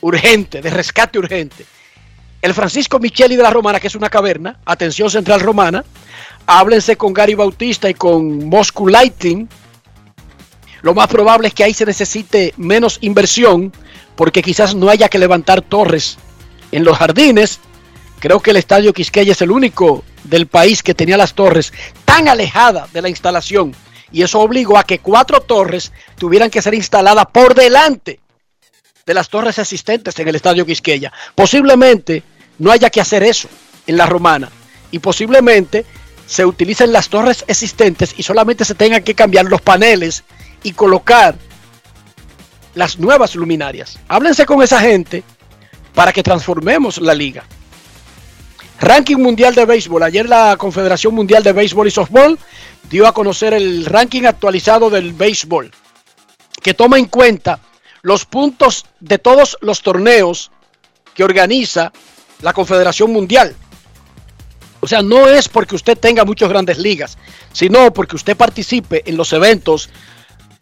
urgente, 0.00 0.62
de 0.62 0.70
rescate 0.70 1.18
urgente. 1.18 1.66
El 2.42 2.54
Francisco 2.54 2.98
Micheli 2.98 3.36
de 3.36 3.42
la 3.42 3.50
Romana, 3.50 3.78
que 3.78 3.86
es 3.86 3.94
una 3.94 4.08
caverna, 4.08 4.58
atención 4.64 5.10
central 5.10 5.40
romana, 5.40 5.84
háblense 6.46 6.96
con 6.96 7.12
Gary 7.12 7.34
Bautista 7.34 7.90
y 7.90 7.94
con 7.94 8.48
Moscow 8.48 8.88
Lighting. 8.88 9.48
Lo 10.82 10.94
más 10.94 11.08
probable 11.08 11.48
es 11.48 11.54
que 11.54 11.64
ahí 11.64 11.74
se 11.74 11.84
necesite 11.84 12.54
menos 12.56 12.98
inversión, 13.02 13.72
porque 14.16 14.42
quizás 14.42 14.74
no 14.74 14.88
haya 14.88 15.08
que 15.08 15.18
levantar 15.18 15.60
torres 15.60 16.16
en 16.72 16.82
los 16.82 16.96
jardines. 16.96 17.60
Creo 18.20 18.40
que 18.40 18.50
el 18.50 18.56
estadio 18.56 18.94
Quisqueya 18.94 19.32
es 19.32 19.42
el 19.42 19.50
único 19.50 20.02
del 20.24 20.46
país 20.46 20.82
que 20.82 20.94
tenía 20.94 21.18
las 21.18 21.34
torres 21.34 21.72
tan 22.06 22.26
alejadas 22.26 22.90
de 22.92 23.02
la 23.02 23.10
instalación 23.10 23.74
y 24.12 24.22
eso 24.22 24.40
obligó 24.40 24.76
a 24.78 24.84
que 24.84 24.98
cuatro 24.98 25.40
torres 25.40 25.92
tuvieran 26.16 26.50
que 26.50 26.62
ser 26.62 26.74
instaladas 26.74 27.26
por 27.32 27.54
delante 27.54 28.20
de 29.06 29.14
las 29.14 29.28
torres 29.28 29.58
existentes 29.58 30.18
en 30.18 30.28
el 30.28 30.36
estadio 30.36 30.66
Quisqueya. 30.66 31.12
Posiblemente 31.34 32.22
no 32.58 32.70
haya 32.70 32.90
que 32.90 33.00
hacer 33.00 33.22
eso 33.22 33.48
en 33.86 33.96
la 33.96 34.06
romana 34.06 34.50
y 34.90 34.98
posiblemente 34.98 35.84
se 36.26 36.44
utilicen 36.44 36.92
las 36.92 37.08
torres 37.08 37.44
existentes 37.48 38.14
y 38.16 38.22
solamente 38.22 38.64
se 38.64 38.74
tengan 38.74 39.02
que 39.02 39.14
cambiar 39.14 39.46
los 39.46 39.60
paneles 39.60 40.22
y 40.62 40.72
colocar 40.72 41.34
las 42.74 42.98
nuevas 42.98 43.34
luminarias. 43.34 43.98
Háblense 44.08 44.46
con 44.46 44.62
esa 44.62 44.80
gente 44.80 45.24
para 45.94 46.12
que 46.12 46.22
transformemos 46.22 46.98
la 46.98 47.14
liga. 47.14 47.44
Ranking 48.80 49.16
Mundial 49.16 49.54
de 49.54 49.66
Béisbol. 49.66 50.02
Ayer 50.02 50.28
la 50.28 50.56
Confederación 50.56 51.14
Mundial 51.14 51.42
de 51.42 51.52
Béisbol 51.52 51.88
y 51.88 51.90
Softball 51.90 52.38
dio 52.88 53.06
a 53.06 53.12
conocer 53.12 53.54
el 53.54 53.84
ranking 53.86 54.24
actualizado 54.24 54.90
del 54.90 55.12
béisbol, 55.12 55.70
que 56.62 56.74
toma 56.74 56.98
en 56.98 57.06
cuenta 57.06 57.60
los 58.02 58.24
puntos 58.24 58.86
de 59.00 59.18
todos 59.18 59.58
los 59.60 59.82
torneos 59.82 60.50
que 61.14 61.24
organiza 61.24 61.92
la 62.40 62.52
Confederación 62.52 63.12
Mundial. 63.12 63.54
O 64.80 64.88
sea, 64.88 65.02
no 65.02 65.28
es 65.28 65.48
porque 65.48 65.74
usted 65.74 65.98
tenga 65.98 66.24
muchas 66.24 66.48
grandes 66.48 66.78
ligas, 66.78 67.18
sino 67.52 67.92
porque 67.92 68.16
usted 68.16 68.36
participe 68.36 69.02
en 69.04 69.16
los 69.16 69.32
eventos 69.32 69.90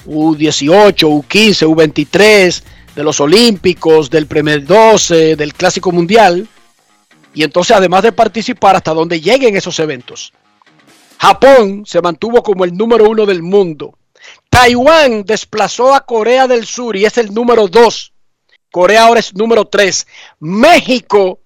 U18, 0.06 0.96
U15, 0.96 1.66
U23, 1.68 2.62
de 2.96 3.04
los 3.04 3.20
Olímpicos, 3.20 4.10
del 4.10 4.26
Premier 4.26 4.64
12, 4.64 5.36
del 5.36 5.54
Clásico 5.54 5.92
Mundial. 5.92 6.48
Y 7.32 7.44
entonces, 7.44 7.76
además 7.76 8.02
de 8.02 8.10
participar, 8.10 8.74
hasta 8.74 8.92
donde 8.92 9.20
lleguen 9.20 9.56
esos 9.56 9.78
eventos. 9.78 10.32
Japón 11.18 11.84
se 11.84 12.00
mantuvo 12.00 12.42
como 12.42 12.64
el 12.64 12.76
número 12.76 13.08
uno 13.08 13.26
del 13.26 13.42
mundo. 13.42 13.98
Taiwán 14.50 15.24
desplazó 15.24 15.94
a 15.94 16.04
Corea 16.06 16.46
del 16.46 16.66
Sur 16.66 16.96
y 16.96 17.04
es 17.04 17.18
el 17.18 17.34
número 17.34 17.68
dos. 17.68 18.12
Corea 18.70 19.04
ahora 19.04 19.20
es 19.20 19.34
número 19.34 19.66
tres. 19.66 20.06
México 20.38 21.40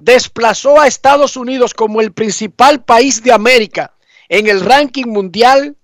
desplazó 0.00 0.80
a 0.80 0.86
Estados 0.86 1.36
Unidos 1.36 1.74
como 1.74 2.00
el 2.00 2.12
principal 2.12 2.82
país 2.84 3.22
de 3.22 3.32
América 3.32 3.94
en 4.28 4.46
el 4.46 4.60
ranking 4.60 5.06
mundial 5.06 5.76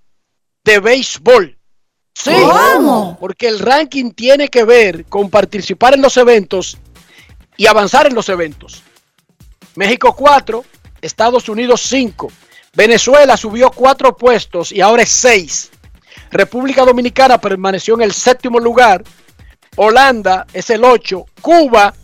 de 0.65 0.79
béisbol. 0.81 1.59
Sí, 2.15 2.31
¿Cómo? 2.33 3.17
porque 3.21 3.47
el 3.47 3.61
ranking 3.61 4.11
tiene 4.11 4.49
que 4.49 4.65
ver 4.65 5.05
con 5.07 5.31
participar 5.31 5.95
en 5.95 6.03
los 6.03 6.17
eventos 6.17 6.79
y 7.57 7.67
avanzar 7.67 8.07
en 8.07 8.15
los 8.15 8.29
eventos. 8.29 8.83
México 9.77 10.15
4, 10.17 10.65
Estados 11.01 11.49
Unidos 11.49 11.81
5. 11.83 12.33
Venezuela 12.75 13.37
subió 13.37 13.71
4 13.71 14.17
puestos 14.17 14.73
y 14.73 14.81
ahora 14.81 15.03
es 15.03 15.11
6. 15.11 15.71
República 16.31 16.85
Dominicana 16.85 17.41
permaneció 17.41 17.95
en 17.95 18.03
el 18.03 18.13
séptimo 18.13 18.61
lugar. 18.61 19.03
Holanda 19.77 20.47
es 20.53 20.71
el 20.71 20.85
8. 20.85 21.25
Cuba 21.41 21.95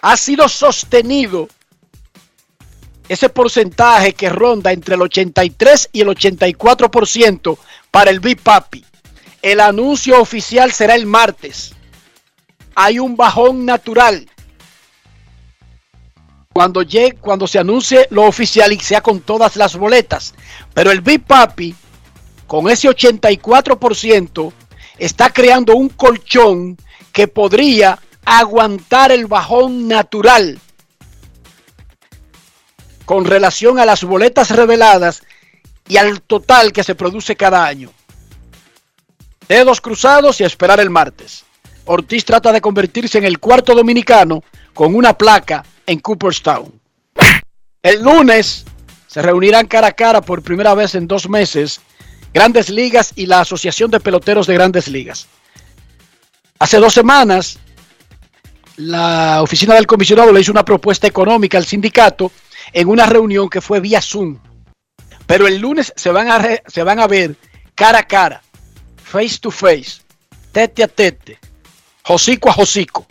Ha 0.00 0.16
sido 0.16 0.48
sostenido 0.48 1.48
ese 3.08 3.28
porcentaje 3.28 4.12
que 4.12 4.28
ronda 4.28 4.70
entre 4.72 4.94
el 4.94 5.02
83 5.02 5.90
y 5.92 6.02
el 6.02 6.08
84% 6.08 7.58
para 7.90 8.10
el 8.10 8.20
Big 8.20 8.40
Papi. 8.40 8.84
El 9.44 9.60
anuncio 9.60 10.22
oficial 10.22 10.72
será 10.72 10.94
el 10.94 11.04
martes. 11.04 11.74
Hay 12.74 12.98
un 12.98 13.14
bajón 13.14 13.66
natural. 13.66 14.26
Cuando, 16.50 16.80
llegue, 16.80 17.18
cuando 17.20 17.46
se 17.46 17.58
anuncie 17.58 18.06
lo 18.08 18.22
oficial 18.22 18.72
y 18.72 18.80
sea 18.80 19.02
con 19.02 19.20
todas 19.20 19.56
las 19.56 19.76
boletas. 19.76 20.34
Pero 20.72 20.90
el 20.90 21.02
Big 21.02 21.26
Papi, 21.26 21.74
con 22.46 22.70
ese 22.70 22.88
84%, 22.88 24.50
está 24.96 25.28
creando 25.28 25.76
un 25.76 25.90
colchón 25.90 26.78
que 27.12 27.28
podría 27.28 27.98
aguantar 28.24 29.12
el 29.12 29.26
bajón 29.26 29.88
natural 29.88 30.58
con 33.04 33.26
relación 33.26 33.78
a 33.78 33.84
las 33.84 34.04
boletas 34.04 34.48
reveladas 34.48 35.22
y 35.86 35.98
al 35.98 36.22
total 36.22 36.72
que 36.72 36.82
se 36.82 36.94
produce 36.94 37.36
cada 37.36 37.66
año. 37.66 37.90
Dedos 39.48 39.80
cruzados 39.80 40.40
y 40.40 40.44
a 40.44 40.46
esperar 40.46 40.80
el 40.80 40.90
martes. 40.90 41.44
Ortiz 41.86 42.24
trata 42.24 42.52
de 42.52 42.60
convertirse 42.60 43.18
en 43.18 43.24
el 43.24 43.38
cuarto 43.38 43.74
dominicano 43.74 44.42
con 44.72 44.94
una 44.94 45.16
placa 45.16 45.64
en 45.86 46.00
Cooperstown. 46.00 46.80
El 47.82 48.02
lunes 48.02 48.64
se 49.06 49.22
reunirán 49.22 49.66
cara 49.66 49.88
a 49.88 49.92
cara 49.92 50.20
por 50.22 50.42
primera 50.42 50.74
vez 50.74 50.94
en 50.94 51.06
dos 51.06 51.28
meses 51.28 51.80
Grandes 52.32 52.68
Ligas 52.70 53.12
y 53.14 53.26
la 53.26 53.40
Asociación 53.40 53.90
de 53.90 54.00
Peloteros 54.00 54.46
de 54.46 54.54
Grandes 54.54 54.88
Ligas. 54.88 55.28
Hace 56.58 56.78
dos 56.78 56.94
semanas, 56.94 57.58
la 58.76 59.42
oficina 59.42 59.74
del 59.74 59.86
comisionado 59.86 60.32
le 60.32 60.40
hizo 60.40 60.50
una 60.50 60.64
propuesta 60.64 61.06
económica 61.06 61.58
al 61.58 61.64
sindicato 61.64 62.32
en 62.72 62.88
una 62.88 63.06
reunión 63.06 63.48
que 63.48 63.60
fue 63.60 63.80
vía 63.80 64.00
Zoom. 64.00 64.38
Pero 65.26 65.46
el 65.46 65.58
lunes 65.58 65.92
se 65.94 66.10
van 66.10 66.28
a, 66.28 66.42
se 66.66 66.82
van 66.82 66.98
a 66.98 67.06
ver 67.06 67.36
cara 67.74 68.00
a 68.00 68.06
cara, 68.06 68.42
face 69.14 69.38
to 69.38 69.48
face, 69.52 70.02
tete 70.50 70.82
a 70.82 70.88
tete, 70.88 71.38
hocico 72.08 72.50
a 72.50 72.54
hocico. 72.56 73.06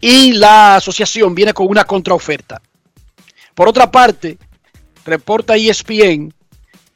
Y 0.00 0.34
la 0.34 0.76
asociación 0.76 1.34
viene 1.34 1.52
con 1.52 1.66
una 1.66 1.84
contraoferta. 1.84 2.62
Por 3.56 3.68
otra 3.68 3.90
parte, 3.90 4.38
reporta 5.04 5.56
ESPN 5.56 6.32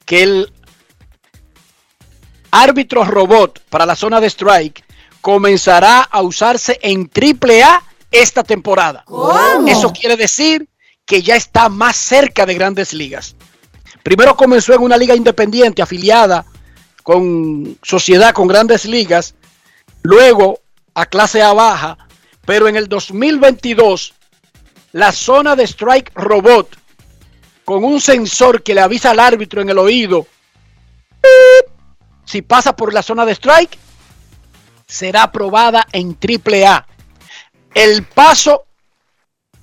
que 0.04 0.22
el 0.22 0.52
árbitro 2.52 3.04
robot 3.04 3.64
para 3.68 3.84
la 3.84 3.96
zona 3.96 4.20
de 4.20 4.28
strike 4.28 4.84
comenzará 5.20 6.02
a 6.02 6.22
usarse 6.22 6.78
en 6.80 7.10
AAA 7.12 7.82
esta 8.12 8.44
temporada. 8.44 9.02
¿Cómo? 9.06 9.66
Eso 9.66 9.92
quiere 9.92 10.16
decir 10.16 10.68
que 11.04 11.20
ya 11.20 11.34
está 11.34 11.68
más 11.68 11.96
cerca 11.96 12.46
de 12.46 12.54
grandes 12.54 12.92
ligas. 12.92 13.34
Primero 14.04 14.36
comenzó 14.36 14.72
en 14.72 14.82
una 14.82 14.96
liga 14.96 15.16
independiente 15.16 15.82
afiliada 15.82 16.46
con 17.08 17.78
sociedad 17.82 18.34
con 18.34 18.48
grandes 18.48 18.84
ligas, 18.84 19.34
luego 20.02 20.60
a 20.92 21.06
clase 21.06 21.40
A 21.40 21.54
baja, 21.54 21.96
pero 22.44 22.68
en 22.68 22.76
el 22.76 22.86
2022 22.86 24.12
la 24.92 25.10
zona 25.12 25.56
de 25.56 25.66
strike 25.66 26.12
robot 26.14 26.68
con 27.64 27.82
un 27.82 27.98
sensor 27.98 28.62
que 28.62 28.74
le 28.74 28.82
avisa 28.82 29.12
al 29.12 29.20
árbitro 29.20 29.62
en 29.62 29.70
el 29.70 29.78
oído 29.78 30.26
si 32.26 32.42
pasa 32.42 32.76
por 32.76 32.92
la 32.92 33.02
zona 33.02 33.24
de 33.24 33.32
strike 33.32 33.78
será 34.86 35.22
aprobada 35.22 35.86
en 35.92 36.14
AAA. 36.14 36.86
El 37.72 38.04
paso 38.04 38.66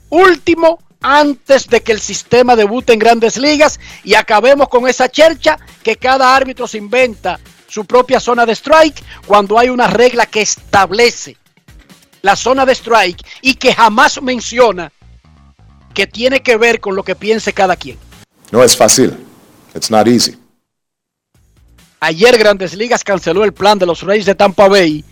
último 0.10 0.80
antes 1.00 1.68
de 1.68 1.84
que 1.84 1.92
el 1.92 2.02
sistema 2.02 2.56
debute 2.56 2.94
en 2.94 2.98
grandes 2.98 3.38
ligas 3.38 3.80
y 4.04 4.16
acabemos 4.16 4.68
con 4.68 4.88
esa 4.88 5.10
chercha 5.10 5.60
que 5.86 5.98
cada 5.98 6.36
árbitro 6.36 6.68
se 6.68 6.80
inventa 6.80 7.40
su 7.68 7.86
propia 7.86 8.20
zona 8.20 8.44
de 8.44 8.54
strike 8.54 9.04
cuando 9.28 9.60
hay 9.60 9.70
una 9.70 9.86
regla 9.86 10.26
que 10.26 10.42
establece 10.42 11.38
la 12.24 12.36
zona 12.36 12.66
de 12.66 12.74
strike 12.74 13.24
y 13.44 13.54
que 13.54 13.72
jamás 13.72 14.20
menciona 14.20 14.92
que 15.94 16.08
tiene 16.08 16.42
que 16.42 16.58
ver 16.58 16.80
con 16.80 16.96
lo 16.96 17.04
que 17.04 17.16
piense 17.16 17.54
cada 17.54 17.76
quien. 17.76 18.00
No 18.50 18.64
es 18.64 18.76
fácil. 18.76 19.16
It's 19.76 19.92
not 19.92 20.08
easy. 20.08 20.36
Ayer 22.00 22.36
Grandes 22.40 22.74
Ligas 22.74 23.04
canceló 23.04 23.44
el 23.44 23.54
plan 23.54 23.78
de 23.78 23.86
los 23.86 24.02
Reyes 24.02 24.26
de 24.26 24.34
Tampa 24.34 24.68
Bay 24.68 25.06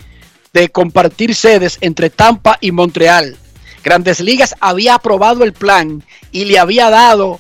de 0.54 0.70
compartir 0.70 1.36
sedes 1.36 1.78
entre 1.82 2.10
Tampa 2.10 2.58
y 2.62 2.72
Montreal. 2.72 3.38
Grandes 3.84 4.20
Ligas 4.22 4.56
había 4.60 4.96
aprobado 4.96 5.44
el 5.44 5.54
plan 5.54 6.04
y 6.32 6.46
le 6.46 6.58
había 6.58 6.90
dado 6.90 7.40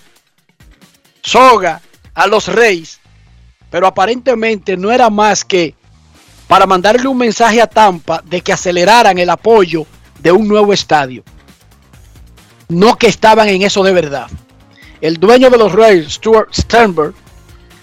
soga 1.23 1.81
a 2.13 2.27
los 2.27 2.47
Reyes, 2.47 2.99
pero 3.73 3.87
aparentemente 3.87 4.77
no 4.77 4.91
era 4.91 5.09
más 5.09 5.43
que 5.43 5.73
para 6.47 6.67
mandarle 6.67 7.07
un 7.07 7.17
mensaje 7.17 7.59
a 7.59 7.65
Tampa 7.65 8.21
de 8.23 8.41
que 8.41 8.53
aceleraran 8.53 9.17
el 9.17 9.31
apoyo 9.31 9.87
de 10.19 10.31
un 10.31 10.47
nuevo 10.47 10.73
estadio. 10.73 11.23
No 12.69 12.95
que 12.99 13.07
estaban 13.07 13.49
en 13.49 13.63
eso 13.63 13.81
de 13.81 13.91
verdad. 13.91 14.29
El 15.01 15.17
dueño 15.17 15.49
de 15.49 15.57
los 15.57 15.71
Reyes, 15.71 16.13
Stuart 16.13 16.53
Sternberg, 16.53 17.15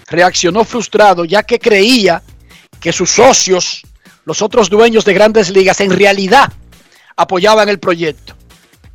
reaccionó 0.07 0.63
frustrado 0.63 1.25
ya 1.25 1.43
que 1.43 1.59
creía 1.59 2.23
que 2.79 2.93
sus 2.93 3.09
socios, 3.11 3.81
los 4.23 4.41
otros 4.41 4.69
dueños 4.69 5.03
de 5.03 5.13
grandes 5.13 5.49
ligas, 5.49 5.81
en 5.81 5.91
realidad 5.91 6.53
apoyaban 7.17 7.67
el 7.67 7.79
proyecto. 7.79 8.33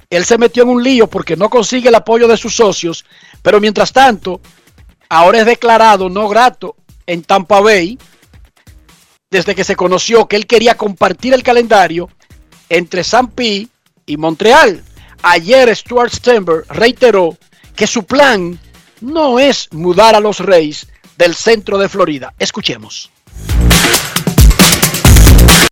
Él 0.09 0.25
se 0.25 0.39
metió 0.39 0.63
en 0.63 0.71
un 0.71 0.83
lío 0.83 1.09
porque 1.09 1.37
no 1.37 1.51
consigue 1.51 1.91
el 1.91 1.95
apoyo 1.95 2.27
de 2.27 2.39
sus 2.39 2.57
socios, 2.57 3.05
pero 3.43 3.61
mientras 3.61 3.93
tanto, 3.93 4.41
ahora 5.11 5.41
es 5.41 5.45
declarado 5.45 6.09
no 6.09 6.27
grato 6.27 6.75
en 7.07 7.23
Tampa 7.23 7.61
Bay 7.61 7.99
desde 9.31 9.55
que 9.55 9.65
se 9.65 9.77
conoció 9.77 10.27
que 10.27 10.37
él 10.37 10.47
quería 10.47 10.77
compartir 10.77 11.35
el 11.35 11.43
calendario 11.43 12.09
entre 12.69 13.05
San 13.05 13.29
Pi 13.29 13.69
y 14.07 14.17
Montreal. 14.17 14.83
Ayer 15.23 15.75
Stuart 15.75 16.13
Stenberg 16.13 16.67
reiteró 16.69 17.37
que 17.75 17.87
su 17.87 18.05
plan 18.05 18.59
no 19.01 19.39
es 19.39 19.69
mudar 19.73 20.15
a 20.15 20.21
los 20.21 20.41
Reyes 20.41 20.87
del 21.17 21.35
centro 21.35 21.79
de 21.79 21.89
Florida. 21.89 22.35
Escuchemos. 22.39 23.11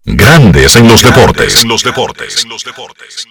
Grandes 0.04 0.76
en 0.76 0.88
los 0.88 1.02
deportes. 1.02 1.62
En 1.62 1.68
los 1.68 1.82
deportes. 1.82 2.42
En 2.42 2.50
los 2.50 2.64
deportes. 2.64 3.24
En 3.24 3.30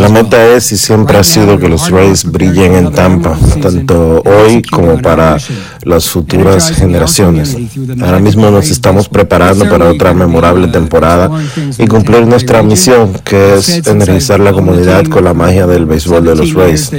La 0.00 0.08
meta 0.08 0.54
es 0.54 0.72
y 0.72 0.76
siempre 0.76 1.16
ha 1.16 1.24
sido 1.24 1.58
que 1.58 1.68
los 1.68 1.90
Rays 1.90 2.24
brillen 2.24 2.74
en 2.74 2.92
Tampa, 2.92 3.38
tanto 3.62 4.22
hoy 4.22 4.62
como 4.62 5.00
para 5.00 5.38
las 5.84 6.08
futuras 6.10 6.70
generaciones. 6.72 7.56
Ahora 8.02 8.18
mismo 8.18 8.50
nos 8.50 8.70
estamos 8.70 9.08
preparando 9.08 9.68
para 9.68 9.88
otra 9.88 10.12
memorable 10.12 10.68
temporada 10.68 11.30
y 11.78 11.86
cumplir 11.86 12.26
nuestra 12.26 12.62
misión, 12.62 13.14
que 13.24 13.54
es 13.54 13.86
energizar 13.86 14.40
la 14.40 14.52
comunidad 14.52 15.06
con 15.06 15.24
la 15.24 15.32
magia 15.32 15.66
del 15.66 15.86
béisbol 15.86 16.24
de 16.24 16.36
los 16.36 16.52
Rays. 16.52 16.90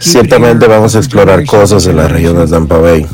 Ciertamente 0.00 0.66
vamos 0.66 0.94
a 0.94 0.98
explorar 0.98 1.44
cosas 1.44 1.86
en 1.86 1.96
la 1.96 2.06
región 2.06 2.36
de 2.36 2.46
Tampa 2.46 2.78
Bay. 2.78 3.06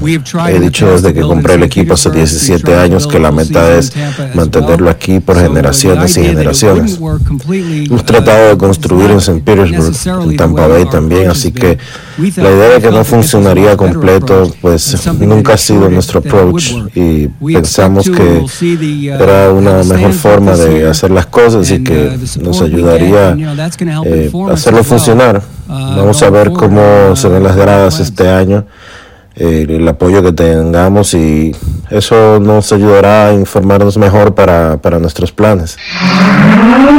He 0.48 0.60
dicho 0.60 0.90
desde 0.90 1.14
que 1.14 1.22
compré 1.22 1.54
el 1.54 1.62
equipo 1.62 1.94
hace 1.94 2.10
17 2.10 2.74
años 2.74 3.06
que 3.06 3.18
la 3.18 3.32
meta 3.32 3.76
es 3.76 3.92
mantenerlo 4.34 4.90
aquí 4.90 5.20
por 5.20 5.40
generaciones 5.40 6.16
y 6.16 6.24
generaciones. 6.24 6.98
Hemos 7.00 8.04
tratado 8.04 8.50
de 8.50 8.58
construir 8.58 9.10
en 9.10 9.18
St. 9.18 9.40
Petersburg, 9.40 10.30
en 10.30 10.36
Tampa 10.36 10.66
Bay 10.66 10.84
también, 10.88 11.30
así 11.30 11.52
que 11.52 11.78
la 12.18 12.50
idea 12.50 12.68
de 12.74 12.80
que 12.80 12.90
no 12.90 13.04
funcionaría 13.04 13.76
completo, 13.76 14.52
pues 14.60 15.06
nunca 15.18 15.54
ha 15.54 15.58
sido 15.58 15.88
nuestro 15.88 16.20
approach 16.20 16.72
y 16.94 17.28
pensamos 17.28 18.08
que 18.08 18.44
uh, 18.44 19.22
era 19.22 19.50
una 19.50 19.82
mejor 19.82 20.12
forma 20.12 20.56
de 20.56 20.88
hacer 20.88 21.10
las 21.10 21.26
cosas 21.26 21.70
y 21.70 21.82
que 21.82 22.08
uh, 22.08 22.42
nos 22.42 22.60
ayudaría 22.60 23.30
a 23.30 24.02
eh, 24.04 24.30
hacerlo 24.50 24.84
funcionar. 24.84 25.42
Uh, 25.68 25.96
Vamos 25.96 26.22
a 26.22 26.30
ver 26.30 26.52
cómo 26.52 27.16
se 27.16 27.28
ven 27.28 27.42
las 27.42 27.56
gradas 27.56 27.98
este 27.98 28.28
año, 28.28 28.66
eh, 29.34 29.64
el 29.68 29.88
apoyo 29.88 30.22
que 30.22 30.32
tengamos 30.32 31.14
y 31.14 31.56
eso 31.90 32.38
nos 32.38 32.70
ayudará 32.72 33.28
a 33.28 33.32
informarnos 33.32 33.96
mejor 33.96 34.34
para, 34.34 34.76
para 34.76 34.98
nuestros 34.98 35.32
planes. 35.32 35.76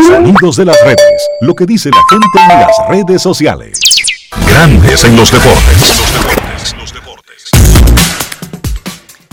Sonidos 0.07 0.55
de 0.57 0.65
las 0.65 0.81
redes, 0.83 1.29
lo 1.41 1.53
que 1.53 1.65
dice 1.65 1.89
la 1.91 2.01
gente 2.09 2.53
en 2.53 2.59
las 2.59 2.77
redes 2.89 3.21
sociales. 3.21 3.79
Grandes 4.47 5.03
en 5.05 5.15
los 5.15 5.31
deportes. 5.31 6.01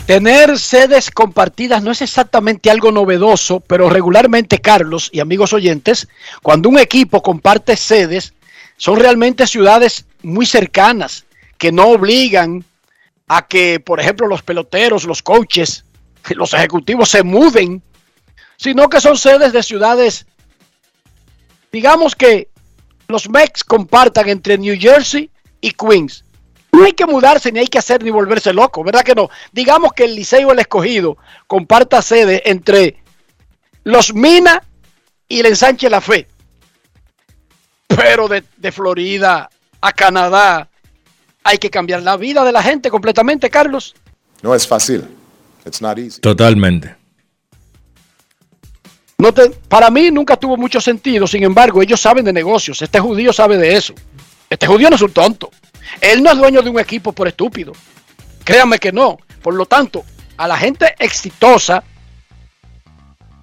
Tener 0.06 0.58
sedes 0.58 1.10
compartidas 1.10 1.82
no 1.82 1.90
es 1.90 2.02
exactamente 2.02 2.70
algo 2.70 2.92
novedoso, 2.92 3.60
pero 3.60 3.88
regularmente, 3.88 4.60
Carlos 4.60 5.08
y 5.10 5.20
amigos 5.20 5.52
oyentes, 5.54 6.08
cuando 6.42 6.68
un 6.68 6.78
equipo 6.78 7.22
comparte 7.22 7.76
sedes, 7.76 8.34
son 8.82 8.98
realmente 8.98 9.46
ciudades 9.46 10.06
muy 10.24 10.44
cercanas, 10.44 11.24
que 11.56 11.70
no 11.70 11.90
obligan 11.90 12.64
a 13.28 13.46
que, 13.46 13.78
por 13.78 14.00
ejemplo, 14.00 14.26
los 14.26 14.42
peloteros, 14.42 15.04
los 15.04 15.22
coaches, 15.22 15.84
los 16.30 16.52
ejecutivos 16.52 17.08
se 17.08 17.22
muden, 17.22 17.80
sino 18.56 18.88
que 18.88 19.00
son 19.00 19.16
sedes 19.16 19.52
de 19.52 19.62
ciudades, 19.62 20.26
digamos 21.70 22.16
que 22.16 22.48
los 23.06 23.30
Mex 23.30 23.62
compartan 23.62 24.28
entre 24.28 24.58
New 24.58 24.76
Jersey 24.76 25.30
y 25.60 25.70
Queens. 25.70 26.24
No 26.72 26.82
hay 26.82 26.92
que 26.92 27.06
mudarse, 27.06 27.52
ni 27.52 27.60
hay 27.60 27.68
que 27.68 27.78
hacer, 27.78 28.02
ni 28.02 28.10
volverse 28.10 28.52
loco, 28.52 28.82
¿verdad 28.82 29.04
que 29.04 29.14
no? 29.14 29.30
Digamos 29.52 29.92
que 29.92 30.06
el 30.06 30.16
Liceo 30.16 30.50
el 30.50 30.58
Escogido 30.58 31.18
comparta 31.46 32.02
sede 32.02 32.42
entre 32.46 33.00
los 33.84 34.12
Mina 34.12 34.60
y 35.28 35.38
el 35.38 35.46
Ensanche 35.46 35.88
La 35.88 36.00
Fe. 36.00 36.26
Pero 37.96 38.28
de, 38.28 38.44
de 38.56 38.72
Florida 38.72 39.48
a 39.80 39.92
Canadá 39.92 40.68
hay 41.44 41.58
que 41.58 41.70
cambiar 41.70 42.02
la 42.02 42.16
vida 42.16 42.44
de 42.44 42.52
la 42.52 42.62
gente 42.62 42.90
completamente, 42.90 43.50
Carlos. 43.50 43.94
No 44.42 44.54
es 44.54 44.66
fácil. 44.66 45.06
It's 45.64 45.80
not 45.80 45.98
easy. 45.98 46.20
Totalmente 46.20 47.02
para 49.68 49.90
mí 49.90 50.10
nunca 50.10 50.36
tuvo 50.36 50.56
mucho 50.56 50.80
sentido, 50.80 51.26
sin 51.26 51.44
embargo, 51.44 51.80
ellos 51.82 52.00
saben 52.00 52.24
de 52.24 52.32
negocios. 52.32 52.82
Este 52.82 52.98
judío 52.98 53.32
sabe 53.32 53.56
de 53.56 53.76
eso. 53.76 53.94
Este 54.50 54.66
judío 54.66 54.90
no 54.90 54.96
es 54.96 55.02
un 55.02 55.12
tonto. 55.12 55.50
Él 56.00 56.22
no 56.22 56.32
es 56.32 56.38
dueño 56.38 56.62
de 56.62 56.70
un 56.70 56.80
equipo 56.80 57.12
por 57.12 57.28
estúpido. 57.28 57.72
Créanme 58.44 58.78
que 58.78 58.90
no. 58.90 59.18
Por 59.42 59.54
lo 59.54 59.66
tanto, 59.66 60.04
a 60.36 60.48
la 60.48 60.56
gente 60.56 60.94
exitosa, 60.98 61.84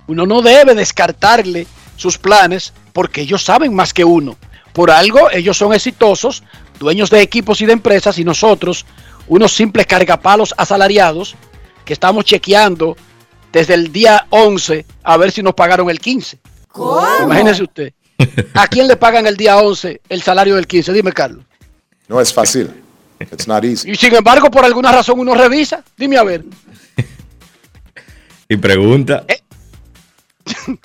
uno 0.07 0.25
no 0.25 0.41
debe 0.41 0.75
descartarle 0.75 1.67
sus 1.95 2.17
planes 2.17 2.73
porque 2.99 3.21
ellos 3.21 3.41
saben 3.41 3.73
más 3.73 3.93
que 3.93 4.03
uno. 4.03 4.35
Por 4.73 4.91
algo, 4.91 5.31
ellos 5.31 5.55
son 5.55 5.73
exitosos, 5.73 6.43
dueños 6.79 7.09
de 7.09 7.21
equipos 7.21 7.61
y 7.61 7.65
de 7.65 7.71
empresas, 7.71 8.19
y 8.19 8.25
nosotros, 8.25 8.85
unos 9.29 9.53
simples 9.53 9.87
cargapalos 9.87 10.53
asalariados, 10.57 11.35
que 11.85 11.93
estamos 11.93 12.25
chequeando 12.25 12.97
desde 13.53 13.75
el 13.75 13.93
día 13.93 14.27
11 14.31 14.85
a 15.01 15.15
ver 15.15 15.31
si 15.31 15.41
nos 15.41 15.53
pagaron 15.53 15.89
el 15.89 16.01
15. 16.01 16.39
¿Cómo? 16.67 17.23
Imagínese 17.23 17.63
usted. 17.63 17.93
¿A 18.53 18.67
quién 18.67 18.89
le 18.89 18.97
pagan 18.97 19.25
el 19.27 19.37
día 19.37 19.57
11 19.59 20.01
el 20.09 20.21
salario 20.21 20.57
del 20.57 20.67
15? 20.67 20.91
Dime, 20.91 21.13
Carlos. 21.13 21.45
No 22.09 22.19
es 22.19 22.33
fácil. 22.33 22.69
It's 23.21 23.47
not 23.47 23.63
easy. 23.63 23.91
Y 23.91 23.95
sin 23.95 24.13
embargo, 24.13 24.51
por 24.51 24.65
alguna 24.65 24.91
razón 24.91 25.21
uno 25.21 25.35
revisa. 25.35 25.85
Dime 25.95 26.17
a 26.17 26.23
ver. 26.23 26.43
y 28.49 28.57
pregunta. 28.57 29.23
Eh, 29.25 29.39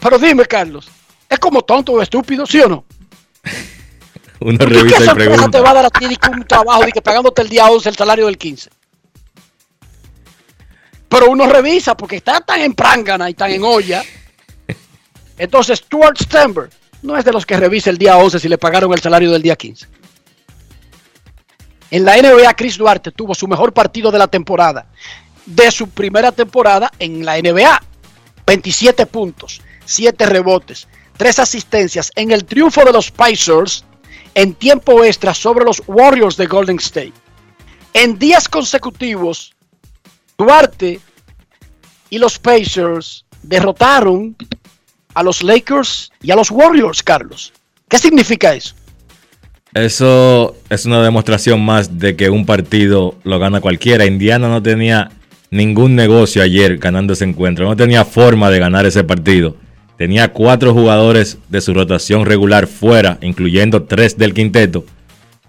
pero, 0.00 0.18
dime, 0.18 0.44
Carlos. 0.46 0.88
¿Es 1.44 1.50
como 1.50 1.60
tonto 1.60 1.92
o 1.92 2.00
estúpido, 2.00 2.46
sí 2.46 2.58
o 2.60 2.68
no? 2.68 2.84
uno 4.40 4.64
revisa 4.64 5.04
y 5.04 5.14
pregunta. 5.14 5.50
te 5.50 5.60
va 5.60 5.72
a 5.72 5.74
dar 5.74 5.84
a 5.84 5.90
ti 5.90 6.06
un 6.32 6.44
trabajo 6.44 6.86
de 6.86 6.90
que 6.90 7.02
pagándote 7.02 7.42
el 7.42 7.50
día 7.50 7.66
11 7.66 7.90
el 7.90 7.96
salario 7.96 8.24
del 8.24 8.38
15? 8.38 8.70
Pero 11.06 11.30
uno 11.30 11.46
revisa 11.46 11.94
porque 11.94 12.16
está 12.16 12.40
tan 12.40 12.60
en 12.60 12.72
prangana 12.72 13.28
y 13.28 13.34
tan 13.34 13.50
en 13.50 13.62
olla. 13.62 14.02
Entonces, 15.36 15.80
Stuart 15.80 16.16
Stember 16.16 16.70
no 17.02 17.18
es 17.18 17.26
de 17.26 17.32
los 17.32 17.44
que 17.44 17.58
revisa 17.58 17.90
el 17.90 17.98
día 17.98 18.16
11 18.16 18.40
si 18.40 18.48
le 18.48 18.56
pagaron 18.56 18.90
el 18.94 19.02
salario 19.02 19.30
del 19.30 19.42
día 19.42 19.54
15. 19.54 19.86
En 21.90 22.06
la 22.06 22.16
NBA, 22.16 22.54
Chris 22.54 22.78
Duarte 22.78 23.12
tuvo 23.12 23.34
su 23.34 23.46
mejor 23.46 23.74
partido 23.74 24.10
de 24.10 24.18
la 24.18 24.28
temporada. 24.28 24.86
De 25.44 25.70
su 25.70 25.90
primera 25.90 26.32
temporada 26.32 26.90
en 26.98 27.22
la 27.22 27.36
NBA. 27.36 27.82
27 28.46 29.04
puntos, 29.04 29.60
7 29.84 30.24
rebotes, 30.24 30.88
3 31.16 31.38
asistencias 31.38 32.10
en 32.16 32.30
el 32.30 32.44
triunfo 32.44 32.84
de 32.84 32.92
los 32.92 33.10
Pacers 33.10 33.84
en 34.34 34.54
tiempo 34.54 35.04
extra 35.04 35.32
sobre 35.32 35.64
los 35.64 35.82
Warriors 35.86 36.36
de 36.36 36.46
Golden 36.46 36.78
State. 36.78 37.12
En 37.92 38.18
días 38.18 38.48
consecutivos, 38.48 39.54
Duarte 40.36 41.00
y 42.10 42.18
los 42.18 42.38
Pacers 42.38 43.24
derrotaron 43.42 44.36
a 45.14 45.22
los 45.22 45.42
Lakers 45.42 46.10
y 46.20 46.32
a 46.32 46.36
los 46.36 46.50
Warriors, 46.50 47.02
Carlos. 47.02 47.52
¿Qué 47.88 47.98
significa 47.98 48.54
eso? 48.54 48.74
Eso 49.74 50.56
es 50.70 50.86
una 50.86 51.02
demostración 51.02 51.64
más 51.64 51.98
de 51.98 52.16
que 52.16 52.30
un 52.30 52.46
partido 52.46 53.16
lo 53.24 53.38
gana 53.38 53.60
cualquiera. 53.60 54.06
Indiana 54.06 54.48
no 54.48 54.62
tenía 54.62 55.10
ningún 55.50 55.94
negocio 55.94 56.42
ayer 56.42 56.78
ganando 56.78 57.12
ese 57.12 57.24
encuentro. 57.24 57.66
No 57.66 57.76
tenía 57.76 58.04
forma 58.04 58.50
de 58.50 58.58
ganar 58.58 58.86
ese 58.86 59.04
partido. 59.04 59.56
Tenía 59.96 60.32
cuatro 60.32 60.72
jugadores 60.72 61.38
de 61.48 61.60
su 61.60 61.72
rotación 61.72 62.26
regular 62.26 62.66
fuera, 62.66 63.18
incluyendo 63.22 63.84
tres 63.84 64.18
del 64.18 64.34
quinteto. 64.34 64.84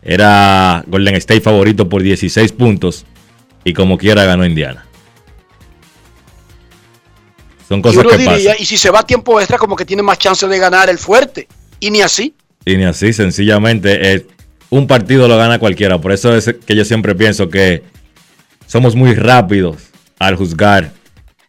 Era 0.04 0.84
Golden 0.88 1.16
State 1.16 1.42
favorito 1.42 1.90
por 1.90 2.04
16 2.04 2.52
puntos 2.52 3.06
y 3.64 3.74
como 3.74 3.98
quiera 3.98 4.24
ganó 4.24 4.46
Indiana. 4.46 4.86
Son 7.68 7.82
cosas 7.82 8.06
que 8.06 8.24
pasan. 8.24 8.56
Y 8.60 8.66
si 8.66 8.78
se 8.78 8.92
va 8.92 9.00
a 9.00 9.06
tiempo 9.06 9.40
extra, 9.40 9.58
como 9.58 9.76
que 9.76 9.86
tiene 9.86 10.04
más 10.04 10.20
chance 10.20 10.48
de 10.48 10.60
ganar 10.60 10.90
el 10.90 11.00
fuerte. 11.00 11.48
Y 11.80 11.90
ni 11.90 12.02
así. 12.02 12.36
Y 12.64 12.78
ni 12.78 12.84
así, 12.84 13.14
sencillamente. 13.14 14.14
Eh, 14.14 14.28
un 14.70 14.86
partido 14.86 15.28
lo 15.28 15.38
gana 15.38 15.58
cualquiera. 15.58 16.00
Por 16.00 16.12
eso 16.12 16.36
es 16.36 16.54
que 16.66 16.76
yo 16.76 16.86
siempre 16.86 17.16
pienso 17.16 17.50
que 17.50 17.82
somos 18.68 18.96
muy 18.96 19.16
rápidos 19.16 19.78
al 20.20 20.36
juzgar 20.36 20.92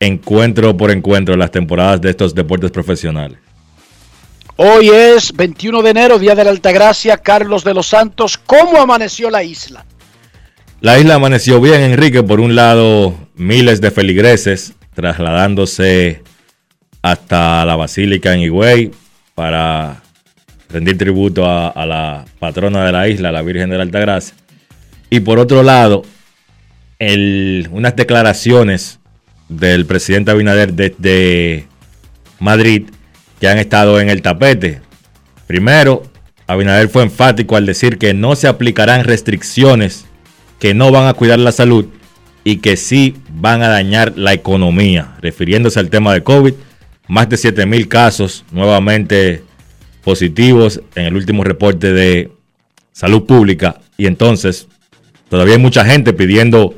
encuentro 0.00 0.76
por 0.76 0.90
encuentro 0.90 1.37
las 1.37 1.50
temporadas 1.50 2.00
de 2.00 2.11
estos 2.11 2.35
deportes 2.35 2.70
profesionales. 2.70 3.38
Hoy 4.56 4.88
es 4.88 5.32
21 5.32 5.82
de 5.82 5.90
enero, 5.90 6.18
Día 6.18 6.35
de 6.35 6.44
la 6.44 6.50
Altagracia, 6.50 7.18
Carlos 7.18 7.62
de 7.62 7.74
los 7.74 7.88
Santos. 7.88 8.38
¿Cómo 8.38 8.80
amaneció 8.80 9.28
la 9.28 9.42
isla? 9.42 9.85
La 10.80 10.98
isla 10.98 11.16
amaneció 11.16 11.61
bien, 11.61 11.82
Enrique. 11.82 12.22
Por 12.22 12.40
un 12.40 12.54
lado, 12.54 13.14
miles 13.35 13.80
de 13.80 13.90
feligreses 13.90 14.72
trasladándose 14.94 16.22
hasta 17.02 17.64
la 17.66 17.76
Basílica 17.76 18.32
en 18.32 18.40
Higüey 18.40 18.90
para 19.35 20.02
rendir 20.70 20.96
tributo 20.96 21.44
a, 21.44 21.87
la 21.87 22.24
patrona 22.38 22.85
de 22.87 22.92
la 22.92 23.09
isla, 23.09 23.30
la 23.30 23.42
Virgen 23.42 23.68
de 23.68 23.76
la 23.76 23.82
Altagracia. 23.82 24.35
Y 25.11 25.20
por 25.20 25.38
otro 25.38 25.62
lado, 25.62 26.02
unas 26.98 27.94
declaraciones 27.94 28.98
del 29.48 29.87
presidente 29.87 30.30
Abinader 30.30 30.72
desde 30.72 31.66
Madrid 32.40 32.90
que 33.40 33.48
han 33.48 33.59
estado 33.59 34.00
en 34.00 34.11
el 34.11 34.22
tapete. 34.22 34.80
Primero, 35.46 36.02
Abinader 36.46 36.88
fue 36.88 37.02
enfático 37.02 37.56
al 37.56 37.66
decir 37.66 37.98
que 37.98 38.14
no 38.14 38.37
se 38.37 38.48
aplicarán 38.48 39.04
restricciones 39.04 40.06
que 40.59 40.74
no 40.74 40.90
van 40.90 41.06
a 41.06 41.14
cuidar 41.14 41.38
la 41.38 41.52
salud 41.52 41.87
y 42.44 42.59
que 42.59 42.76
sí 42.76 43.16
van 43.28 43.62
a 43.62 43.68
dañar 43.68 44.14
la 44.16 44.32
economía, 44.32 45.16
refiriéndose 45.20 45.80
al 45.80 45.90
tema 45.90 46.14
de 46.14 46.22
COVID, 46.22 46.54
más 47.09 47.28
de 47.28 47.37
7 47.37 47.66
mil 47.66 47.88
casos 47.88 48.44
nuevamente 48.52 49.42
positivos 50.02 50.80
en 50.94 51.06
el 51.06 51.16
último 51.16 51.44
reporte 51.44 51.92
de 51.92 52.30
salud 52.92 53.26
pública. 53.26 53.80
Y 53.98 54.06
entonces, 54.06 54.68
todavía 55.28 55.54
hay 55.54 55.61
mucha 55.61 55.85
gente 55.85 56.12
pidiendo 56.12 56.74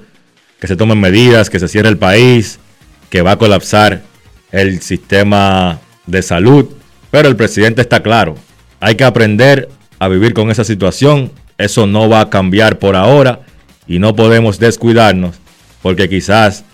que 0.61 0.66
se 0.66 0.77
tomen 0.77 1.01
medidas, 1.01 1.51
que 1.51 1.61
se 1.61 1.68
cierre 1.68 1.88
el 1.88 1.99
país, 1.99 2.59
que 3.11 3.23
va 3.23 3.33
a 3.33 3.38
colapsar 3.38 4.03
el 4.51 4.81
sistema 4.83 5.79
de 6.07 6.23
salud. 6.23 6.66
Pero 7.11 7.29
el 7.29 7.37
presidente 7.37 7.81
está 7.81 8.03
claro, 8.03 8.37
hay 8.81 8.94
que 8.94 9.05
aprender 9.05 9.68
a 9.99 10.09
vivir 10.09 10.35
con 10.35 10.51
esa 10.51 10.64
situación. 10.64 11.33
Eso 11.57 11.87
no 11.87 12.09
va 12.09 12.21
a 12.21 12.31
cambiar 12.31 12.79
por 12.79 12.94
ahora 12.97 13.40
y 13.87 13.99
no 13.99 14.14
podemos 14.14 14.59
descuidarnos 14.59 15.37
porque 15.83 16.09
quizás, 16.09 16.64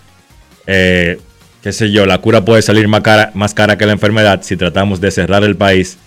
eh, 0.67 1.19
qué 1.61 1.71
sé 1.71 1.91
yo, 1.91 2.05
la 2.05 2.19
cura 2.19 2.43
puede 2.43 2.61
salir 2.61 2.87
más 2.87 3.01
cara, 3.01 3.31
más 3.33 3.53
cara 3.53 3.77
que 3.77 3.85
la 3.85 3.93
enfermedad 3.93 4.41
si 4.43 4.57
tratamos 4.57 5.01
de 5.01 5.11
cerrar 5.11 5.43
el 5.43 5.55
país 5.55 5.97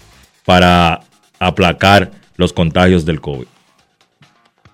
para 0.44 1.00
aplacar 1.38 2.10
los 2.36 2.52
contagios 2.52 3.04
del 3.04 3.20
COVID. 3.20 3.46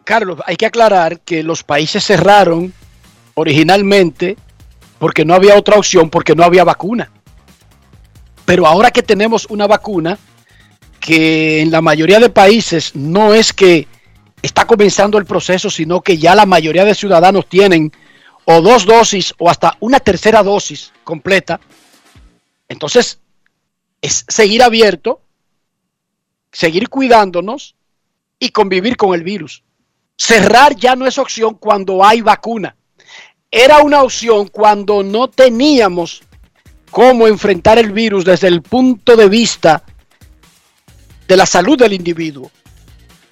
Carlos, 0.05 0.38
hay 0.47 0.57
que 0.57 0.67
aclarar 0.67 1.21
que 1.21 1.43
los 1.43 1.62
países 1.62 2.05
cerraron 2.05 2.73
originalmente 3.35 4.37
porque 4.99 5.25
no 5.25 5.35
había 5.35 5.57
otra 5.57 5.77
opción, 5.77 6.11
porque 6.11 6.35
no 6.35 6.44
había 6.44 6.64
vacuna. 6.64 7.11
Pero 8.44 8.66
ahora 8.66 8.90
que 8.90 9.03
tenemos 9.03 9.47
una 9.51 9.66
vacuna, 9.66 10.18
que 11.01 11.61
en 11.61 11.70
la 11.70 11.83
mayoría 11.83 12.20
de 12.20 12.31
países 12.31 12.94
no 12.94 13.35
es 13.35 13.53
que 13.53 13.87
está 14.40 14.66
comenzando 14.66 15.18
el 15.18 15.27
proceso, 15.27 15.70
sino 15.70 16.01
que 16.01 16.18
ya 16.18 16.35
la 16.35 16.47
mayoría 16.47 16.85
de 16.85 16.94
ciudadanos 16.94 17.49
tienen 17.49 17.92
o 18.44 18.61
dos 18.61 18.87
dosis 18.87 19.35
o 19.38 19.51
hasta 19.51 19.77
una 19.81 20.01
tercera 20.01 20.42
dosis 20.42 20.92
completa. 21.03 21.61
Entonces, 22.68 23.20
es 24.01 24.25
seguir 24.29 24.62
abierto, 24.62 25.20
seguir 26.53 26.88
cuidándonos 26.88 27.75
y 28.38 28.51
convivir 28.51 28.97
con 28.97 29.14
el 29.14 29.23
virus. 29.23 29.62
Cerrar 30.16 30.77
ya 30.77 30.94
no 30.94 31.07
es 31.07 31.18
opción 31.18 31.55
cuando 31.55 32.05
hay 32.05 32.20
vacuna. 32.20 32.77
Era 33.57 33.85
una 33.85 34.03
opción 34.03 34.49
cuando 34.49 35.05
no 35.05 35.29
teníamos 35.29 36.25
cómo 36.90 37.29
enfrentar 37.29 37.79
el 37.79 37.93
virus 37.93 38.25
desde 38.25 38.49
el 38.49 38.62
punto 38.62 39.14
de 39.14 39.29
vista 39.29 39.85
de 41.29 41.37
la 41.37 41.47
salud 41.47 41.79
del 41.79 41.93
individuo. 41.93 42.51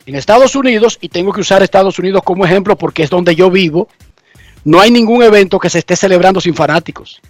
En 0.06 0.14
Estados 0.14 0.54
Unidos, 0.54 0.96
y 1.00 1.08
tengo 1.08 1.32
que 1.32 1.40
usar 1.40 1.64
Estados 1.64 1.98
Unidos 1.98 2.22
como 2.24 2.44
ejemplo 2.44 2.78
porque 2.78 3.02
es 3.02 3.10
donde 3.10 3.34
yo 3.34 3.50
vivo, 3.50 3.88
no 4.62 4.80
hay 4.80 4.92
ningún 4.92 5.24
evento 5.24 5.58
que 5.58 5.68
se 5.68 5.80
esté 5.80 5.96
celebrando 5.96 6.40
sin 6.40 6.54
fanáticos. 6.54 7.20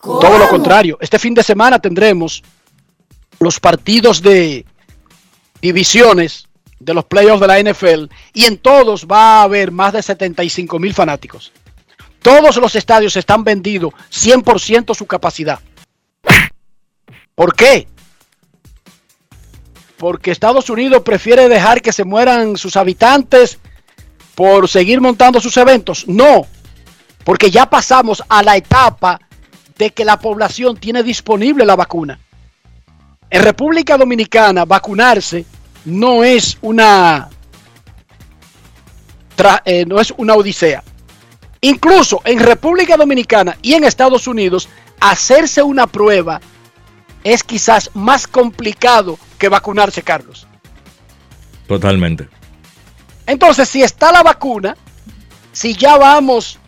Todo 0.00 0.38
lo 0.38 0.48
contrario, 0.48 0.98
este 1.00 1.18
fin 1.18 1.34
de 1.34 1.42
semana 1.42 1.80
tendremos 1.80 2.44
los 3.40 3.58
partidos 3.58 4.22
de 4.22 4.64
divisiones 5.60 6.46
de 6.78 6.94
los 6.94 7.06
playoffs 7.06 7.40
de 7.40 7.46
la 7.48 7.60
NFL 7.60 8.04
y 8.34 8.44
en 8.44 8.56
todos 8.58 9.08
va 9.08 9.40
a 9.40 9.42
haber 9.42 9.72
más 9.72 9.94
de 9.94 10.02
75 10.04 10.78
mil 10.78 10.94
fanáticos. 10.94 11.50
Todos 12.22 12.56
los 12.56 12.74
estadios 12.76 13.16
están 13.16 13.44
vendidos 13.44 13.92
100% 14.12 14.94
su 14.94 15.06
capacidad. 15.06 15.58
¿Por 17.34 17.54
qué? 17.54 17.88
Porque 19.96 20.30
Estados 20.30 20.68
Unidos 20.70 21.02
prefiere 21.02 21.48
dejar 21.48 21.80
que 21.80 21.92
se 21.92 22.04
mueran 22.04 22.56
sus 22.56 22.76
habitantes 22.76 23.58
por 24.34 24.68
seguir 24.68 25.00
montando 25.00 25.40
sus 25.40 25.56
eventos. 25.56 26.06
No, 26.06 26.46
porque 27.24 27.50
ya 27.50 27.68
pasamos 27.68 28.22
a 28.28 28.42
la 28.42 28.56
etapa 28.56 29.20
de 29.78 29.90
que 29.90 30.04
la 30.04 30.18
población 30.18 30.76
tiene 30.76 31.02
disponible 31.02 31.64
la 31.64 31.76
vacuna. 31.76 32.18
En 33.30 33.42
República 33.42 33.96
Dominicana, 33.96 34.64
vacunarse 34.64 35.44
no 35.84 36.24
es 36.24 36.58
una, 36.60 37.30
eh, 39.64 39.84
no 39.86 40.00
es 40.00 40.12
una 40.16 40.34
odisea. 40.34 40.82
Incluso 41.60 42.22
en 42.24 42.38
República 42.38 42.96
Dominicana 42.96 43.56
y 43.62 43.74
en 43.74 43.84
Estados 43.84 44.26
Unidos, 44.26 44.68
hacerse 45.00 45.62
una 45.62 45.86
prueba 45.86 46.40
es 47.22 47.44
quizás 47.44 47.90
más 47.94 48.26
complicado 48.26 49.18
que 49.38 49.48
vacunarse, 49.48 50.02
Carlos. 50.02 50.46
Totalmente. 51.66 52.28
Entonces, 53.26 53.68
si 53.68 53.82
está 53.82 54.10
la 54.10 54.22
vacuna, 54.22 54.76
si 55.52 55.74
ya 55.74 55.96
vamos 55.98 56.58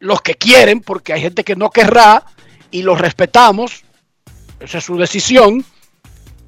los 0.00 0.20
que 0.22 0.34
quieren, 0.34 0.80
porque 0.80 1.12
hay 1.12 1.20
gente 1.20 1.44
que 1.44 1.56
no 1.56 1.70
querrá 1.70 2.24
y 2.70 2.82
los 2.82 3.00
respetamos, 3.00 3.84
esa 4.60 4.78
es 4.78 4.84
su 4.84 4.96
decisión, 4.96 5.64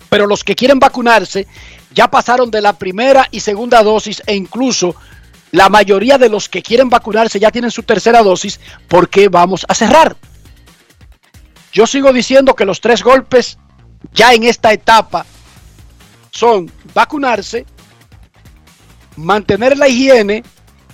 pero 0.08 0.26
los 0.26 0.44
que 0.44 0.56
quieren 0.56 0.78
vacunarse 0.78 1.46
ya 1.92 2.10
pasaron 2.10 2.50
de 2.50 2.60
la 2.60 2.74
primera 2.74 3.26
y 3.30 3.40
segunda 3.40 3.82
dosis 3.82 4.22
e 4.26 4.34
incluso 4.34 4.94
la 5.52 5.68
mayoría 5.68 6.18
de 6.18 6.28
los 6.28 6.48
que 6.48 6.62
quieren 6.62 6.88
vacunarse 6.88 7.40
ya 7.40 7.50
tienen 7.50 7.70
su 7.70 7.82
tercera 7.82 8.22
dosis, 8.22 8.60
¿por 8.88 9.08
qué 9.08 9.28
vamos 9.28 9.64
a 9.68 9.74
cerrar? 9.74 10.16
Yo 11.72 11.86
sigo 11.86 12.12
diciendo 12.12 12.54
que 12.54 12.64
los 12.64 12.80
tres 12.80 13.02
golpes 13.02 13.58
ya 14.12 14.32
en 14.32 14.44
esta 14.44 14.72
etapa 14.72 15.26
son 16.30 16.70
vacunarse, 16.94 17.66
mantener 19.16 19.76
la 19.76 19.88
higiene 19.88 20.42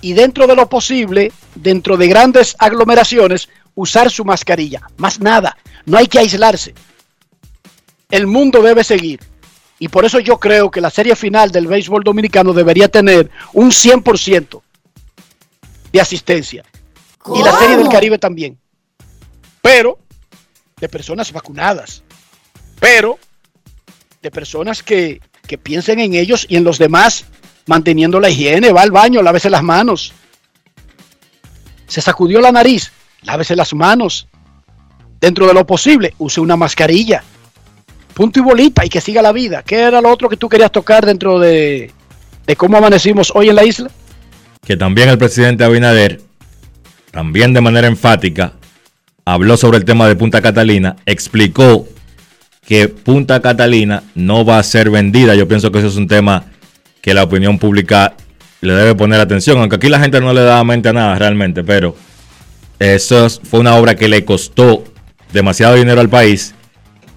y 0.01 0.13
dentro 0.13 0.47
de 0.47 0.55
lo 0.55 0.67
posible, 0.69 1.31
dentro 1.55 1.97
de 1.97 2.07
grandes 2.07 2.55
aglomeraciones, 2.59 3.49
usar 3.75 4.11
su 4.11 4.25
mascarilla. 4.25 4.81
Más 4.97 5.19
nada, 5.19 5.57
no 5.85 5.97
hay 5.97 6.07
que 6.07 6.19
aislarse. 6.19 6.73
El 8.09 8.27
mundo 8.27 8.61
debe 8.61 8.83
seguir. 8.83 9.19
Y 9.79 9.89
por 9.89 10.05
eso 10.05 10.19
yo 10.19 10.39
creo 10.39 10.71
que 10.71 10.81
la 10.81 10.89
serie 10.89 11.15
final 11.15 11.51
del 11.51 11.67
béisbol 11.67 12.03
dominicano 12.03 12.53
debería 12.53 12.87
tener 12.87 13.29
un 13.53 13.69
100% 13.69 14.61
de 15.91 16.01
asistencia. 16.01 16.63
Y 17.35 17.43
la 17.43 17.57
serie 17.59 17.77
del 17.77 17.89
Caribe 17.89 18.17
también. 18.17 18.57
Pero 19.61 19.99
de 20.79 20.89
personas 20.89 21.31
vacunadas. 21.31 22.03
Pero 22.79 23.19
de 24.21 24.31
personas 24.31 24.81
que, 24.81 25.21
que 25.45 25.57
piensen 25.57 25.99
en 25.99 26.13
ellos 26.13 26.45
y 26.49 26.55
en 26.55 26.63
los 26.63 26.77
demás 26.77 27.25
manteniendo 27.67 28.19
la 28.19 28.29
higiene, 28.29 28.71
va 28.71 28.81
al 28.81 28.91
baño, 28.91 29.21
lávese 29.21 29.49
las 29.49 29.61
manos. 29.61 30.13
Se 31.85 32.01
sacudió 32.01 32.41
la 32.41 32.51
nariz, 32.51 32.91
lávese 33.21 33.55
las 33.55 33.73
manos. 33.73 34.27
Dentro 35.19 35.47
de 35.47 35.53
lo 35.53 35.65
posible, 35.65 36.13
use 36.17 36.39
una 36.39 36.55
mascarilla. 36.55 37.23
Punto 38.17 38.39
y 38.39 38.41
bolita 38.41 38.83
y 38.83 38.89
que 38.89 38.99
siga 38.99 39.21
la 39.21 39.31
vida. 39.31 39.61
¿Qué 39.61 39.75
era 39.75 40.01
lo 40.01 40.11
otro 40.11 40.27
que 40.27 40.37
tú 40.37 40.49
querías 40.49 40.71
tocar 40.71 41.05
dentro 41.05 41.37
de, 41.37 41.91
de 42.47 42.55
cómo 42.55 42.75
amanecimos 42.75 43.31
hoy 43.35 43.49
en 43.49 43.55
la 43.55 43.63
isla? 43.63 43.91
Que 44.65 44.75
también 44.75 45.07
el 45.09 45.19
presidente 45.19 45.63
Abinader, 45.63 46.19
también 47.11 47.53
de 47.53 47.61
manera 47.61 47.85
enfática, 47.85 48.53
habló 49.23 49.55
sobre 49.55 49.77
el 49.77 49.85
tema 49.85 50.07
de 50.07 50.15
Punta 50.15 50.41
Catalina, 50.41 50.95
explicó 51.05 51.87
que 52.65 52.87
Punta 52.87 53.39
Catalina 53.39 54.01
no 54.15 54.43
va 54.43 54.57
a 54.57 54.63
ser 54.63 54.89
vendida. 54.89 55.35
Yo 55.35 55.47
pienso 55.47 55.71
que 55.71 55.77
eso 55.77 55.89
es 55.89 55.95
un 55.95 56.07
tema 56.07 56.45
que 57.01 57.13
la 57.13 57.21
opinión 57.21 57.59
pública 57.59 58.15
le 58.61 58.73
debe 58.73 58.95
poner 58.95 59.19
atención, 59.19 59.59
aunque 59.59 59.75
aquí 59.75 59.89
la 59.89 59.99
gente 59.99 60.19
no 60.21 60.33
le 60.33 60.41
da 60.41 60.63
mente 60.63 60.89
a 60.89 60.93
nada 60.93 61.19
realmente, 61.19 61.63
pero 61.63 61.95
eso 62.79 63.29
fue 63.29 63.59
una 63.59 63.75
obra 63.75 63.93
que 63.93 64.07
le 64.07 64.25
costó 64.25 64.85
demasiado 65.31 65.75
dinero 65.75 66.01
al 66.01 66.09
país 66.09 66.55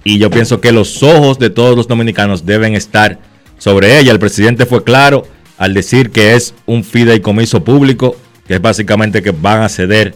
y 0.04 0.18
yo 0.18 0.30
pienso 0.30 0.60
que 0.60 0.72
los 0.72 1.02
ojos 1.02 1.38
de 1.38 1.50
todos 1.50 1.76
los 1.76 1.88
dominicanos 1.88 2.46
deben 2.46 2.74
estar 2.74 3.18
sobre 3.58 3.98
ella. 3.98 4.12
El 4.12 4.18
presidente 4.18 4.66
fue 4.66 4.82
claro 4.84 5.26
al 5.58 5.74
decir 5.74 6.10
que 6.10 6.34
es 6.34 6.54
un 6.66 6.84
fideicomiso 6.84 7.62
público, 7.62 8.16
que 8.46 8.54
es 8.54 8.62
básicamente 8.62 9.22
que 9.22 9.30
van 9.30 9.62
a 9.62 9.68
ceder 9.68 10.14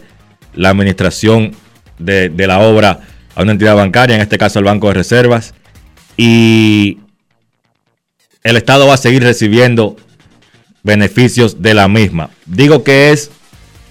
la 0.53 0.69
administración 0.69 1.51
de, 1.99 2.29
de 2.29 2.47
la 2.47 2.59
obra 2.59 3.01
a 3.35 3.43
una 3.43 3.51
entidad 3.51 3.75
bancaria, 3.75 4.15
en 4.15 4.21
este 4.21 4.37
caso 4.37 4.59
al 4.59 4.65
Banco 4.65 4.87
de 4.87 4.95
Reservas, 4.95 5.53
y 6.17 6.99
el 8.43 8.57
Estado 8.57 8.87
va 8.87 8.93
a 8.93 8.97
seguir 8.97 9.23
recibiendo 9.23 9.97
beneficios 10.83 11.61
de 11.61 11.73
la 11.73 11.87
misma. 11.87 12.29
Digo 12.45 12.83
que 12.83 13.11
es 13.11 13.31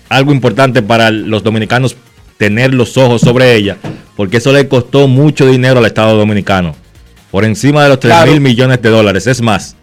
algo 0.08 0.32
importante 0.32 0.82
para 0.82 1.10
los 1.10 1.42
dominicanos 1.42 1.96
tener 2.38 2.72
los 2.72 2.96
ojos 2.96 3.20
sobre 3.20 3.54
ella, 3.54 3.76
porque 4.16 4.38
eso 4.38 4.52
le 4.52 4.68
costó 4.68 5.08
mucho 5.08 5.46
dinero 5.46 5.78
al 5.78 5.86
Estado 5.86 6.16
dominicano, 6.16 6.74
por 7.30 7.44
encima 7.44 7.82
de 7.82 7.88
los 7.88 8.00
3 8.00 8.26
mil 8.26 8.40
millones 8.40 8.80
de 8.80 8.90
dólares. 8.90 9.26
Es 9.26 9.40
más, 9.40 9.76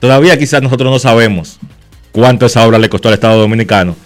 todavía 0.00 0.38
quizás 0.38 0.62
nosotros 0.62 0.90
no 0.90 0.98
sabemos 0.98 1.58
cuánto 2.12 2.46
esa 2.46 2.66
obra 2.66 2.78
le 2.78 2.88
costó 2.88 3.08
al 3.08 3.14
Estado 3.14 3.38
dominicano, 3.38 3.96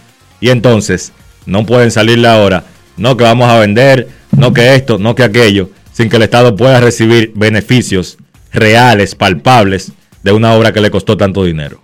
y 0.41 0.51
entonces 0.51 1.13
no 1.47 1.65
pueden 1.65 1.91
salirle 1.91 2.29
ahora, 2.29 2.65
no 2.97 3.17
que 3.17 3.25
vamos 3.25 3.49
a 3.49 3.59
vender, 3.59 4.09
no 4.37 4.53
que 4.53 4.75
esto, 4.75 4.99
no 4.99 5.15
que 5.15 5.23
aquello, 5.23 5.71
sin 5.93 6.09
que 6.09 6.17
el 6.17 6.23
Estado 6.23 6.57
pueda 6.57 6.81
recibir 6.81 7.33
beneficios 7.35 8.19
reales, 8.53 9.15
palpables 9.15 9.93
de 10.23 10.33
una 10.33 10.55
obra 10.55 10.73
que 10.73 10.81
le 10.81 10.91
costó 10.91 11.17
tanto 11.17 11.45
dinero. 11.45 11.83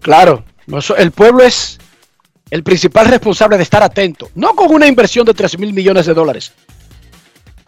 Claro, 0.00 0.44
el 0.96 1.10
pueblo 1.10 1.42
es 1.42 1.78
el 2.50 2.62
principal 2.62 3.06
responsable 3.06 3.56
de 3.56 3.62
estar 3.62 3.82
atento, 3.82 4.30
no 4.34 4.54
con 4.54 4.72
una 4.72 4.86
inversión 4.86 5.24
de 5.24 5.34
3 5.34 5.58
mil 5.58 5.72
millones 5.72 6.06
de 6.06 6.14
dólares, 6.14 6.52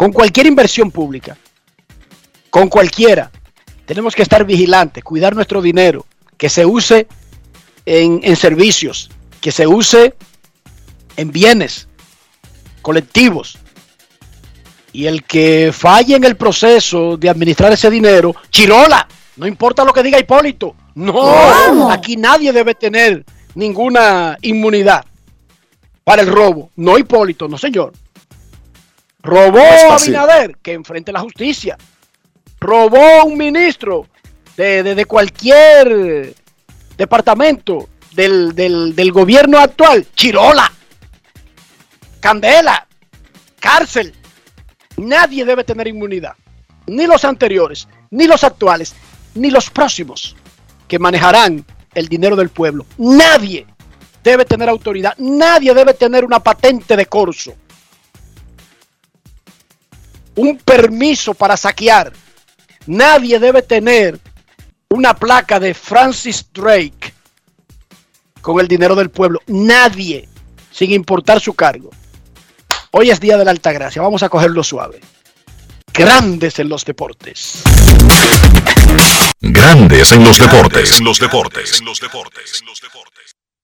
con 0.02 0.12
cualquier 0.12 0.48
inversión 0.48 0.90
pública, 0.90 1.38
con 2.50 2.68
cualquiera, 2.68 3.30
tenemos 3.86 4.16
que 4.16 4.22
estar 4.22 4.44
vigilantes, 4.44 5.04
cuidar 5.04 5.36
nuestro 5.36 5.62
dinero, 5.62 6.04
que 6.36 6.48
se 6.48 6.66
use 6.66 7.06
en, 7.86 8.18
en 8.24 8.34
servicios, 8.34 9.10
que 9.40 9.52
se 9.52 9.64
use 9.64 10.16
en 11.16 11.30
bienes 11.30 11.86
colectivos. 12.82 13.60
Y 14.92 15.06
el 15.06 15.22
que 15.22 15.70
falle 15.72 16.16
en 16.16 16.24
el 16.24 16.34
proceso 16.34 17.16
de 17.16 17.28
administrar 17.30 17.70
ese 17.70 17.88
dinero, 17.88 18.34
chirola, 18.50 19.06
no 19.36 19.46
importa 19.46 19.84
lo 19.84 19.92
que 19.92 20.02
diga 20.02 20.18
Hipólito. 20.18 20.74
No, 20.96 21.92
aquí 21.92 22.16
nadie 22.16 22.52
debe 22.52 22.74
tener 22.74 23.24
ninguna 23.54 24.36
inmunidad 24.42 25.04
para 26.02 26.22
el 26.22 26.28
robo. 26.28 26.70
No 26.74 26.98
Hipólito, 26.98 27.46
no 27.46 27.56
señor. 27.56 27.92
Robó 29.22 29.60
a 29.60 29.94
Abinader, 29.94 30.56
que 30.58 30.72
enfrente 30.72 31.12
la 31.12 31.20
justicia. 31.20 31.78
Robó 32.60 33.24
un 33.24 33.38
ministro 33.38 34.06
de, 34.56 35.04
cualquier 35.06 36.34
departamento 36.96 37.88
del, 38.14 38.54
del 38.54 39.12
gobierno 39.12 39.58
actual. 39.58 40.06
Chirola. 40.14 40.72
Candela. 42.20 42.86
Cárcel. 43.60 44.14
Nadie 44.96 45.44
debe 45.44 45.64
tener 45.64 45.88
inmunidad. 45.88 46.34
Ni 46.86 47.06
los 47.06 47.24
anteriores, 47.24 47.88
ni 48.10 48.26
los 48.26 48.42
actuales, 48.44 48.94
ni 49.34 49.50
los 49.50 49.70
próximos 49.70 50.36
que 50.88 50.98
manejarán 50.98 51.64
el 51.94 52.08
dinero 52.08 52.36
del 52.36 52.48
pueblo. 52.48 52.84
Nadie 52.98 53.66
debe 54.22 54.44
tener 54.44 54.68
autoridad. 54.68 55.14
Nadie 55.18 55.74
debe 55.74 55.94
tener 55.94 56.24
una 56.24 56.40
patente 56.40 56.96
de 56.96 57.06
corso. 57.06 57.54
Un 60.36 60.58
permiso 60.58 61.34
para 61.34 61.56
saquear. 61.56 62.12
Nadie 62.86 63.38
debe 63.38 63.62
tener 63.62 64.18
una 64.88 65.14
placa 65.14 65.60
de 65.60 65.74
Francis 65.74 66.46
Drake 66.52 67.14
con 68.40 68.60
el 68.60 68.68
dinero 68.68 68.94
del 68.94 69.10
pueblo. 69.10 69.40
Nadie, 69.46 70.28
sin 70.70 70.92
importar 70.92 71.40
su 71.40 71.54
cargo. 71.54 71.90
Hoy 72.90 73.10
es 73.10 73.20
día 73.20 73.36
de 73.36 73.44
la 73.44 73.52
Alta 73.52 73.72
Gracia. 73.72 74.02
Vamos 74.02 74.22
a 74.22 74.28
cogerlo 74.28 74.62
suave. 74.62 75.00
Grandes 75.94 76.58
en 76.58 76.68
los 76.68 76.84
deportes. 76.84 77.62
Grandes 79.40 80.12
en 80.12 80.24
los 80.24 80.38
deportes. 80.38 80.98
En 80.98 81.04
los 81.04 81.18
deportes. 81.18 81.78
En 81.80 81.86
los 81.86 82.00
deportes. 82.00 82.62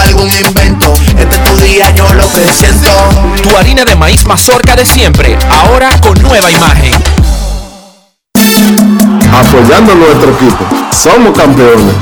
algún 0.00 0.30
invento. 0.30 0.92
Este 1.18 1.36
es 1.36 1.44
tu 1.44 1.56
día, 1.62 1.90
yo 1.94 2.12
lo 2.14 2.28
que 2.32 2.52
siento. 2.52 2.88
Tu 3.42 3.56
harina 3.56 3.84
de 3.84 3.94
maíz 3.94 4.24
mazorca 4.26 4.74
de 4.74 4.84
siempre, 4.84 5.38
ahora 5.50 5.88
con 6.00 6.20
nueva 6.22 6.50
imagen. 6.50 6.92
Apoyando 9.32 9.92
a 9.92 9.94
nuestro 9.94 10.32
equipo, 10.32 10.64
somos 10.90 11.36
campeones. 11.36 11.94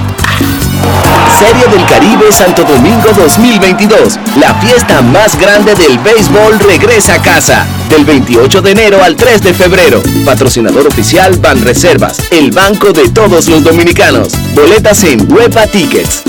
Serie 1.39 1.67
del 1.69 1.87
Caribe 1.87 2.33
Santo 2.33 2.65
Domingo 2.65 3.11
2022. 3.17 4.19
La 4.37 4.55
fiesta 4.55 5.01
más 5.01 5.39
grande 5.39 5.75
del 5.75 5.99
béisbol 5.99 6.59
regresa 6.61 7.15
a 7.15 7.23
casa. 7.23 7.67
Del 7.89 8.05
28 8.05 8.61
de 8.63 8.71
enero 8.71 9.03
al 9.03 9.17
3 9.17 9.43
de 9.43 9.55
febrero. 9.55 10.03
Patrocinador 10.25 10.87
oficial 10.87 11.37
Banreservas, 11.39 12.19
el 12.31 12.51
banco 12.51 12.93
de 12.93 13.09
todos 13.09 13.49
los 13.49 13.65
dominicanos. 13.65 14.33
Boletas 14.55 15.05
en 15.05 15.33
Huepa 15.33 15.67
Tickets. 15.67 16.23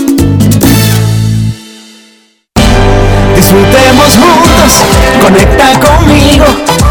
Disfrutemos 3.41 4.17
juntos, 4.17 4.85
conecta 5.19 5.79
conmigo. 5.79 6.90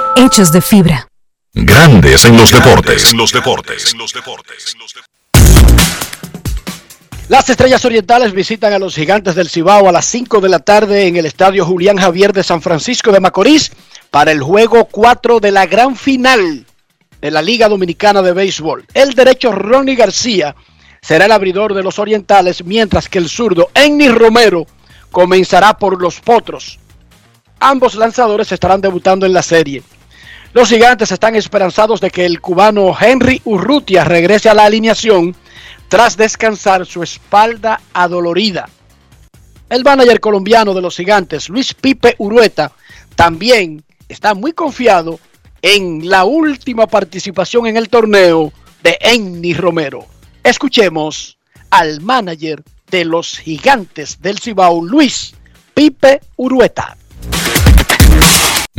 hechos 0.15 0.51
de 0.51 0.61
fibra. 0.61 1.07
Grandes 1.53 2.25
en 2.25 2.37
los 2.37 2.51
deportes. 2.51 3.11
En 3.11 3.17
los 3.17 3.31
deportes. 3.31 3.93
En 3.93 3.99
los 3.99 4.13
deportes. 4.13 4.75
Las 7.27 7.49
Estrellas 7.49 7.83
Orientales 7.85 8.33
visitan 8.33 8.73
a 8.73 8.79
los 8.79 8.95
Gigantes 8.95 9.35
del 9.35 9.49
Cibao 9.49 9.87
a 9.87 9.91
las 9.91 10.05
5 10.05 10.41
de 10.41 10.49
la 10.49 10.59
tarde 10.59 11.07
en 11.07 11.15
el 11.15 11.25
Estadio 11.25 11.65
Julián 11.65 11.97
Javier 11.97 12.33
de 12.33 12.43
San 12.43 12.61
Francisco 12.61 13.11
de 13.11 13.19
Macorís 13.19 13.71
para 14.09 14.31
el 14.31 14.41
juego 14.41 14.85
4 14.85 15.39
de 15.39 15.51
la 15.51 15.65
gran 15.65 15.95
final 15.95 16.65
de 17.21 17.31
la 17.31 17.41
Liga 17.41 17.69
Dominicana 17.69 18.21
de 18.21 18.33
Béisbol. 18.33 18.85
El 18.93 19.13
derecho 19.13 19.51
Ronnie 19.51 19.95
García 19.95 20.55
será 21.01 21.25
el 21.25 21.31
abridor 21.31 21.73
de 21.73 21.83
los 21.83 21.99
Orientales, 21.99 22.65
mientras 22.65 23.07
que 23.07 23.19
el 23.19 23.29
zurdo 23.29 23.69
Enni 23.73 24.09
Romero 24.09 24.65
comenzará 25.11 25.77
por 25.77 26.01
los 26.01 26.19
Potros. 26.19 26.79
Ambos 27.59 27.95
lanzadores 27.95 28.51
estarán 28.51 28.81
debutando 28.81 29.25
en 29.25 29.33
la 29.33 29.43
serie. 29.43 29.83
Los 30.53 30.67
gigantes 30.67 31.11
están 31.11 31.35
esperanzados 31.35 32.01
de 32.01 32.11
que 32.11 32.25
el 32.25 32.41
cubano 32.41 32.93
Henry 32.99 33.41
Urrutia 33.45 34.03
regrese 34.03 34.49
a 34.49 34.53
la 34.53 34.65
alineación 34.65 35.33
tras 35.87 36.17
descansar 36.17 36.85
su 36.85 37.01
espalda 37.03 37.79
adolorida. 37.93 38.67
El 39.69 39.85
manager 39.85 40.19
colombiano 40.19 40.73
de 40.73 40.81
los 40.81 40.97
gigantes, 40.97 41.47
Luis 41.47 41.73
Pipe 41.73 42.15
Urueta, 42.17 42.73
también 43.15 43.81
está 44.09 44.33
muy 44.33 44.51
confiado 44.51 45.21
en 45.61 46.09
la 46.09 46.25
última 46.25 46.85
participación 46.85 47.67
en 47.67 47.77
el 47.77 47.87
torneo 47.87 48.51
de 48.83 48.97
Enni 48.99 49.53
Romero. 49.53 50.05
Escuchemos 50.43 51.37
al 51.69 52.01
manager 52.01 52.61
de 52.89 53.05
los 53.05 53.39
gigantes 53.39 54.21
del 54.21 54.39
Cibao, 54.39 54.83
Luis 54.83 55.33
Pipe 55.73 56.19
Urueta. 56.35 56.97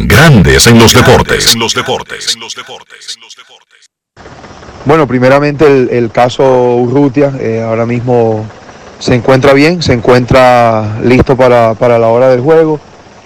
Grandes 0.05 0.67
en 0.67 0.81
los 0.81 0.93
deportes. 0.93 1.55
En 1.55 1.61
los 1.61 1.75
deportes. 1.75 2.37
Bueno, 4.85 5.07
primeramente 5.07 5.65
el, 5.97 6.11
caso 6.11 6.75
Urrutia 6.75 7.33
eh, 7.39 7.63
ahora 7.63 7.87
mismo 7.87 8.45
se 8.99 9.15
encuentra 9.15 9.53
bien, 9.53 9.81
se 9.81 9.93
encuentra 9.93 10.99
listo 11.05 11.37
para, 11.37 11.75
la 11.99 12.09
hora 12.09 12.29
del 12.31 12.41
juego. 12.41 12.81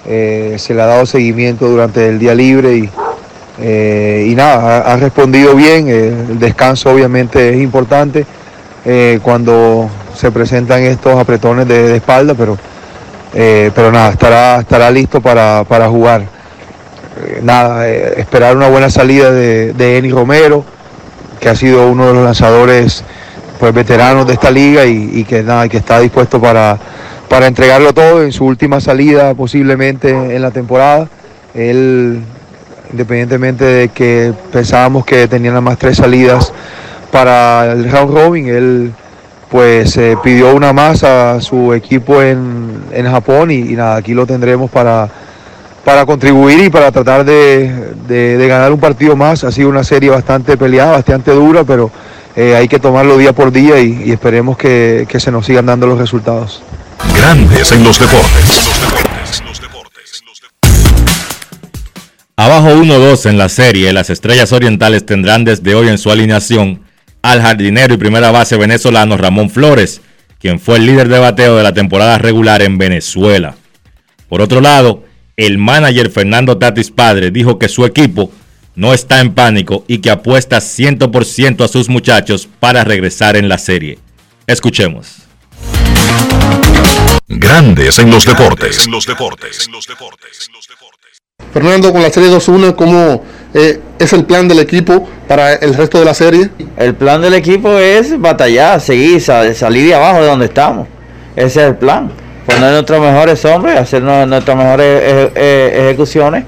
Eh, 0.04 0.56
se 0.58 0.74
le 0.74 0.82
ha 0.82 0.86
dado 0.86 1.06
seguimiento 1.06 1.66
durante 1.66 2.10
el 2.10 2.18
día 2.18 2.34
libre 2.34 2.76
y, 2.76 2.90
eh, 3.58 4.26
y 4.28 4.34
nada, 4.34 4.80
ha, 4.80 4.96
respondido 4.96 5.54
bien. 5.54 5.88
el 5.88 6.38
descanso 6.38 6.90
obviamente 6.90 7.54
es 7.54 7.56
importante 7.56 8.26
cuando 9.22 9.90
se 10.14 10.30
presentan 10.30 10.82
estos 10.82 11.18
apretones 11.18 11.66
de, 11.66 11.96
espalda, 11.96 12.34
pero, 12.34 12.58
pero 13.32 13.90
nada, 13.90 14.10
estará, 14.10 14.60
estará 14.60 14.90
listo 14.90 15.22
para, 15.22 15.64
para 15.64 15.88
jugar. 15.88 16.35
Eh, 17.18 17.40
nada, 17.42 17.88
eh, 17.88 18.14
esperar 18.18 18.56
una 18.56 18.68
buena 18.68 18.90
salida 18.90 19.30
de, 19.30 19.72
de 19.72 19.98
Eni 19.98 20.10
Romero, 20.10 20.64
que 21.40 21.48
ha 21.48 21.54
sido 21.56 21.88
uno 21.90 22.08
de 22.08 22.14
los 22.14 22.24
lanzadores 22.24 23.04
pues 23.58 23.72
veteranos 23.72 24.26
de 24.26 24.34
esta 24.34 24.50
liga 24.50 24.84
y, 24.84 25.24
que 25.24 25.42
nada, 25.42 25.68
que 25.68 25.78
está 25.78 25.98
dispuesto 26.00 26.40
para, 26.40 26.78
para 27.28 27.46
entregarlo 27.46 27.94
todo 27.94 28.22
en 28.22 28.32
su 28.32 28.44
última 28.44 28.80
salida 28.80 29.34
posiblemente 29.34 30.10
en 30.10 30.42
la 30.42 30.50
temporada. 30.50 31.08
Él, 31.54 32.20
independientemente 32.90 33.64
de 33.64 33.88
que 33.88 34.34
pensábamos 34.52 35.06
que 35.06 35.26
tenía 35.26 35.50
nada 35.50 35.62
más 35.62 35.78
tres 35.78 35.96
salidas 35.96 36.52
para 37.10 37.72
el 37.72 37.90
round 37.90 38.14
robin, 38.14 38.48
él 38.48 38.92
pues 39.50 39.96
eh, 39.96 40.18
pidió 40.22 40.54
una 40.54 40.74
más 40.74 41.02
a 41.02 41.40
su 41.40 41.72
equipo 41.72 42.20
en, 42.20 42.66
Japón 43.10 43.50
y, 43.50 43.56
y, 43.56 43.76
nada, 43.76 43.96
aquí 43.96 44.12
lo 44.14 44.26
tendremos 44.26 44.70
para, 44.70 45.08
para 45.86 46.04
contribuir 46.04 46.64
y 46.64 46.68
para 46.68 46.90
tratar 46.90 47.24
de, 47.24 47.94
de, 48.08 48.48
ganar 48.48 48.72
un 48.72 48.80
partido 48.80 49.14
más. 49.14 49.44
Ha 49.44 49.52
sido 49.52 49.68
una 49.68 49.84
serie 49.84 50.10
bastante 50.10 50.56
peleada, 50.56 50.90
bastante 50.90 51.30
dura, 51.30 51.62
pero 51.62 51.92
eh, 52.34 52.56
hay 52.56 52.66
que 52.66 52.80
tomarlo 52.80 53.16
día 53.16 53.32
por 53.32 53.52
día 53.52 53.78
y, 53.78 54.10
esperemos 54.10 54.58
que, 54.58 55.06
que, 55.08 55.20
se 55.20 55.30
nos 55.30 55.46
sigan 55.46 55.66
dando 55.66 55.86
los 55.86 55.96
resultados. 55.96 56.60
Grandes 57.16 57.70
en 57.70 57.84
los 57.84 58.00
deportes. 58.00 58.68
Abajo 62.34 62.70
1-2 62.70 63.30
en 63.30 63.38
la 63.38 63.48
serie, 63.48 63.92
las 63.92 64.10
Estrellas 64.10 64.50
Orientales 64.52 65.06
tendrán 65.06 65.44
desde 65.44 65.76
hoy 65.76 65.88
en 65.88 65.98
su 65.98 66.10
alineación 66.10 66.82
al 67.22 67.40
jardinero 67.42 67.94
y 67.94 67.96
primera 67.96 68.32
base 68.32 68.56
venezolano 68.56 69.16
Ramón 69.16 69.50
Flores, 69.50 70.00
quien 70.40 70.58
fue 70.58 70.78
el 70.78 70.86
líder 70.86 71.08
de 71.08 71.20
bateo 71.20 71.56
de 71.56 71.62
la 71.62 71.74
temporada 71.74 72.18
regular 72.18 72.60
en 72.62 72.76
Venezuela. 72.76 73.54
Por 74.28 74.42
otro 74.42 74.60
lado, 74.60 75.05
el 75.36 75.58
manager 75.58 76.10
Fernando 76.10 76.56
Tatis 76.56 76.90
Padre 76.90 77.30
dijo 77.30 77.58
que 77.58 77.68
su 77.68 77.84
equipo 77.84 78.30
no 78.74 78.94
está 78.94 79.20
en 79.20 79.34
pánico 79.34 79.84
y 79.86 79.98
que 79.98 80.10
apuesta 80.10 80.58
100% 80.58 81.64
a 81.64 81.68
sus 81.68 81.88
muchachos 81.88 82.48
para 82.58 82.84
regresar 82.84 83.36
en 83.36 83.48
la 83.48 83.58
serie. 83.58 83.98
Escuchemos. 84.46 85.16
Grandes 87.28 87.98
en 87.98 88.10
los 88.10 88.24
deportes. 88.24 88.88
Fernando, 91.52 91.92
con 91.92 92.02
la 92.02 92.10
serie 92.10 92.30
2-1, 92.30 92.74
¿cómo 92.74 93.22
eh, 93.54 93.80
es 93.98 94.12
el 94.12 94.24
plan 94.24 94.48
del 94.48 94.58
equipo 94.58 95.08
para 95.28 95.54
el 95.54 95.74
resto 95.74 95.98
de 95.98 96.04
la 96.04 96.14
serie? 96.14 96.50
El 96.76 96.94
plan 96.94 97.20
del 97.20 97.34
equipo 97.34 97.78
es 97.78 98.18
batallar, 98.18 98.80
seguir, 98.80 99.20
salir 99.20 99.86
de 99.86 99.94
abajo 99.94 100.20
de 100.20 100.26
donde 100.26 100.46
estamos. 100.46 100.88
Ese 101.34 101.46
es 101.60 101.68
el 101.68 101.76
plan 101.76 102.10
poner 102.46 102.72
nuestros 102.72 103.00
mejores 103.00 103.44
hombres, 103.44 103.76
hacer 103.76 104.02
nuestras 104.02 104.56
mejores 104.56 104.86
eh, 104.86 105.32
eh, 105.34 105.80
ejecuciones 105.84 106.44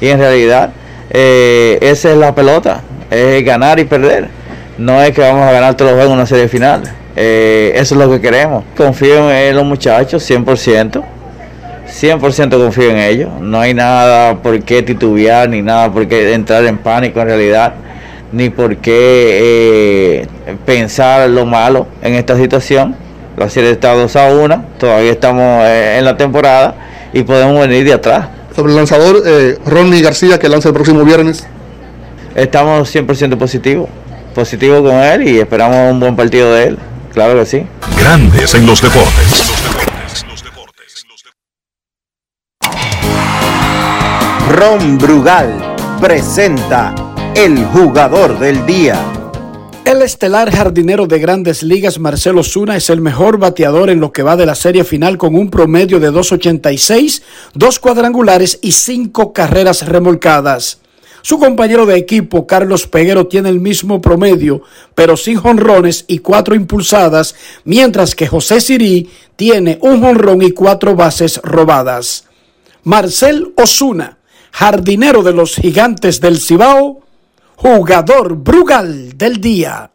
y 0.00 0.08
en 0.08 0.18
realidad 0.18 0.70
eh, 1.10 1.78
esa 1.80 2.12
es 2.12 2.16
la 2.18 2.34
pelota, 2.34 2.82
es 3.10 3.44
ganar 3.44 3.80
y 3.80 3.84
perder. 3.84 4.28
No 4.76 5.02
es 5.02 5.10
que 5.10 5.22
vamos 5.22 5.42
a 5.42 5.50
ganar 5.50 5.74
todos 5.74 5.90
los 5.90 5.96
juegos 5.98 6.12
en 6.12 6.18
una 6.18 6.26
serie 6.26 6.48
final. 6.48 6.82
eso 7.16 7.94
es 7.94 7.98
lo 8.00 8.08
que 8.10 8.20
queremos. 8.20 8.62
Confío 8.76 9.28
en 9.32 9.56
los 9.56 9.64
muchachos 9.64 10.28
100%. 10.30 11.02
100% 11.88 12.50
confío 12.50 12.90
en 12.90 12.98
ellos. 12.98 13.30
No 13.40 13.58
hay 13.58 13.74
nada 13.74 14.36
por 14.36 14.62
qué 14.62 14.82
titubear, 14.82 15.48
ni 15.48 15.62
nada 15.62 15.90
por 15.90 16.06
qué 16.06 16.32
entrar 16.32 16.64
en 16.66 16.78
pánico 16.78 17.20
en 17.20 17.26
realidad, 17.26 17.74
ni 18.30 18.50
por 18.50 18.76
qué 18.76 20.28
pensar 20.64 21.28
lo 21.28 21.44
malo 21.44 21.88
en 22.02 22.14
esta 22.14 22.36
situación 22.36 23.07
la 23.38 23.48
serie 23.48 23.70
está 23.70 23.94
2 23.94 24.16
a 24.16 24.32
1, 24.32 24.64
todavía 24.78 25.12
estamos 25.12 25.64
eh, 25.64 25.98
en 25.98 26.04
la 26.04 26.16
temporada 26.16 26.74
y 27.12 27.22
podemos 27.22 27.60
venir 27.60 27.84
de 27.84 27.92
atrás. 27.92 28.28
Sobre 28.54 28.72
el 28.72 28.76
lanzador 28.76 29.22
eh, 29.24 29.56
Ronnie 29.64 30.02
García 30.02 30.38
que 30.38 30.48
lanza 30.48 30.68
el 30.68 30.74
próximo 30.74 31.04
viernes. 31.04 31.46
Estamos 32.34 32.94
100% 32.94 33.38
positivos, 33.38 33.88
positivo 34.34 34.82
con 34.82 34.94
él 34.94 35.28
y 35.28 35.38
esperamos 35.38 35.92
un 35.92 36.00
buen 36.00 36.16
partido 36.16 36.52
de 36.52 36.68
él, 36.68 36.78
claro 37.12 37.38
que 37.38 37.46
sí. 37.46 37.66
Grandes 37.98 38.54
en 38.54 38.66
los 38.66 38.82
deportes. 38.82 39.52
Ron 44.50 44.98
Brugal 44.98 45.76
presenta 46.00 46.94
el 47.34 47.64
jugador 47.66 48.38
del 48.38 48.64
día. 48.66 48.96
El 49.88 50.02
estelar 50.02 50.54
jardinero 50.54 51.06
de 51.06 51.18
grandes 51.18 51.62
ligas 51.62 51.98
Marcelo 51.98 52.42
Zuna 52.44 52.76
es 52.76 52.90
el 52.90 53.00
mejor 53.00 53.38
bateador 53.38 53.88
en 53.88 54.00
lo 54.00 54.12
que 54.12 54.22
va 54.22 54.36
de 54.36 54.44
la 54.44 54.54
serie 54.54 54.84
final 54.84 55.16
con 55.16 55.34
un 55.34 55.48
promedio 55.48 55.98
de 55.98 56.10
2.86, 56.10 57.22
dos 57.54 57.78
cuadrangulares 57.78 58.58
y 58.60 58.72
cinco 58.72 59.32
carreras 59.32 59.88
remolcadas. 59.88 60.80
Su 61.22 61.38
compañero 61.38 61.86
de 61.86 61.96
equipo 61.96 62.46
Carlos 62.46 62.86
Peguero 62.86 63.28
tiene 63.28 63.48
el 63.48 63.60
mismo 63.60 64.02
promedio, 64.02 64.60
pero 64.94 65.16
sin 65.16 65.38
jonrones 65.38 66.04
y 66.06 66.18
cuatro 66.18 66.54
impulsadas, 66.54 67.34
mientras 67.64 68.14
que 68.14 68.26
José 68.26 68.60
Sirí 68.60 69.08
tiene 69.36 69.78
un 69.80 70.02
jonrón 70.02 70.42
y 70.42 70.50
cuatro 70.50 70.96
bases 70.96 71.40
robadas. 71.42 72.26
Marcel 72.84 73.54
Osuna, 73.56 74.18
jardinero 74.52 75.22
de 75.22 75.32
los 75.32 75.54
gigantes 75.54 76.20
del 76.20 76.38
Cibao, 76.38 77.07
jugador 77.60 78.36
Brugal 78.36 79.18
del 79.18 79.40
día. 79.40 79.90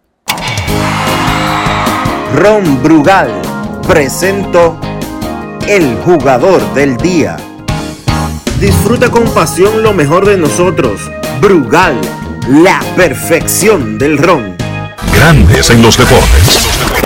Ron 2.36 2.84
Brugal 2.84 3.32
presento 3.88 4.78
el 5.66 5.95
jugador 6.03 6.61
del 6.74 6.97
día. 6.97 7.38
Disfruta 8.59 9.09
con 9.09 9.24
pasión 9.30 9.82
lo 9.82 9.93
mejor 9.93 10.26
de 10.26 10.36
nosotros. 10.36 11.09
Brugal, 11.39 11.95
la 12.49 12.82
perfección 12.97 13.97
del 13.97 14.18
ron. 14.18 14.57
Grandes 15.16 15.70
en 15.70 15.82
los 15.82 15.97
deportes. 15.97 17.02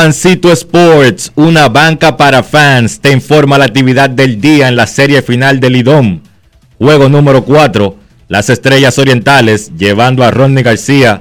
Juancito 0.00 0.50
Sports, 0.50 1.30
una 1.34 1.68
banca 1.68 2.16
para 2.16 2.42
fans, 2.42 3.00
te 3.00 3.12
informa 3.12 3.58
la 3.58 3.66
actividad 3.66 4.08
del 4.08 4.40
día 4.40 4.66
en 4.68 4.74
la 4.74 4.86
serie 4.86 5.20
final 5.20 5.60
del 5.60 5.76
IDOM. 5.76 6.22
Juego 6.78 7.10
número 7.10 7.44
4, 7.44 7.96
las 8.26 8.48
Estrellas 8.48 8.98
Orientales, 8.98 9.72
llevando 9.76 10.24
a 10.24 10.30
Ronnie 10.30 10.62
García 10.62 11.20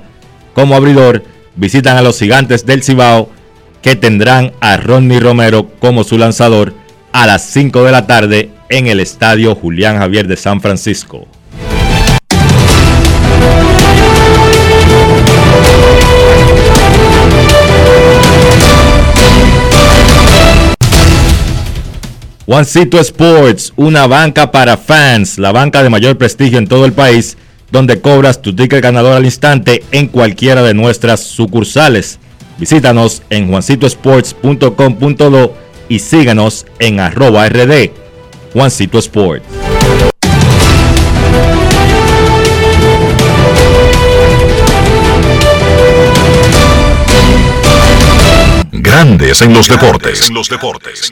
como 0.54 0.76
abridor, 0.78 1.26
visitan 1.58 1.98
a 1.98 2.02
los 2.02 2.20
Gigantes 2.20 2.66
del 2.66 2.82
Cibao, 2.82 3.30
que 3.82 3.98
tendrán 3.98 4.54
a 4.62 4.78
Ronnie 4.78 5.20
Romero 5.20 5.70
como 5.80 6.06
su 6.06 6.18
lanzador 6.18 6.74
a 7.12 7.28
las 7.28 7.50
5 7.50 7.84
de 7.84 7.92
la 7.92 8.08
tarde 8.08 8.50
en 8.70 8.88
el 8.88 9.02
Estadio 9.02 9.56
Julián 9.56 9.98
Javier 9.98 10.26
de 10.26 10.38
San 10.38 10.62
Francisco. 10.62 11.28
Juancito 22.50 23.00
Sports, 23.00 23.72
una 23.76 24.08
banca 24.08 24.52
para 24.52 24.76
fans, 24.76 25.38
la 25.38 25.52
banca 25.52 25.84
de 25.84 25.91
mayor 25.91 26.18
prestigio 26.18 26.58
en 26.58 26.66
todo 26.66 26.86
el 26.86 26.93
país, 26.93 27.38
donde 27.72 28.02
cobras 28.02 28.41
tu 28.41 28.56
ticket 28.56 28.82
ganador 28.82 29.14
al 29.14 29.26
instante 29.26 29.84
en 29.91 30.08
cualquiera 30.08 30.64
de 30.64 30.74
nuestras 30.74 31.22
sucursales. 31.22 32.18
Visítanos 32.58 33.22
en 33.30 33.52
juancitosports.com.do 33.52 35.54
y 35.89 36.00
síganos 36.00 36.66
en 36.80 37.00
arroba 37.00 37.47
rd. 37.47 37.91
Juancito 38.52 38.97
Sports. 38.97 39.45
Grandes 48.72 49.39
en 49.43 49.54
los 49.54 49.68
deportes. 49.68 50.30
En 50.30 50.34
los 50.34 50.50
deportes. 50.50 51.12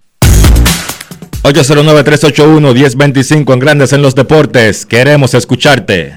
809-381-1025 1.43 3.53
en 3.53 3.59
Grandes 3.59 3.93
en 3.93 4.01
los 4.01 4.13
Deportes. 4.13 4.85
Queremos 4.85 5.33
escucharte. 5.33 6.13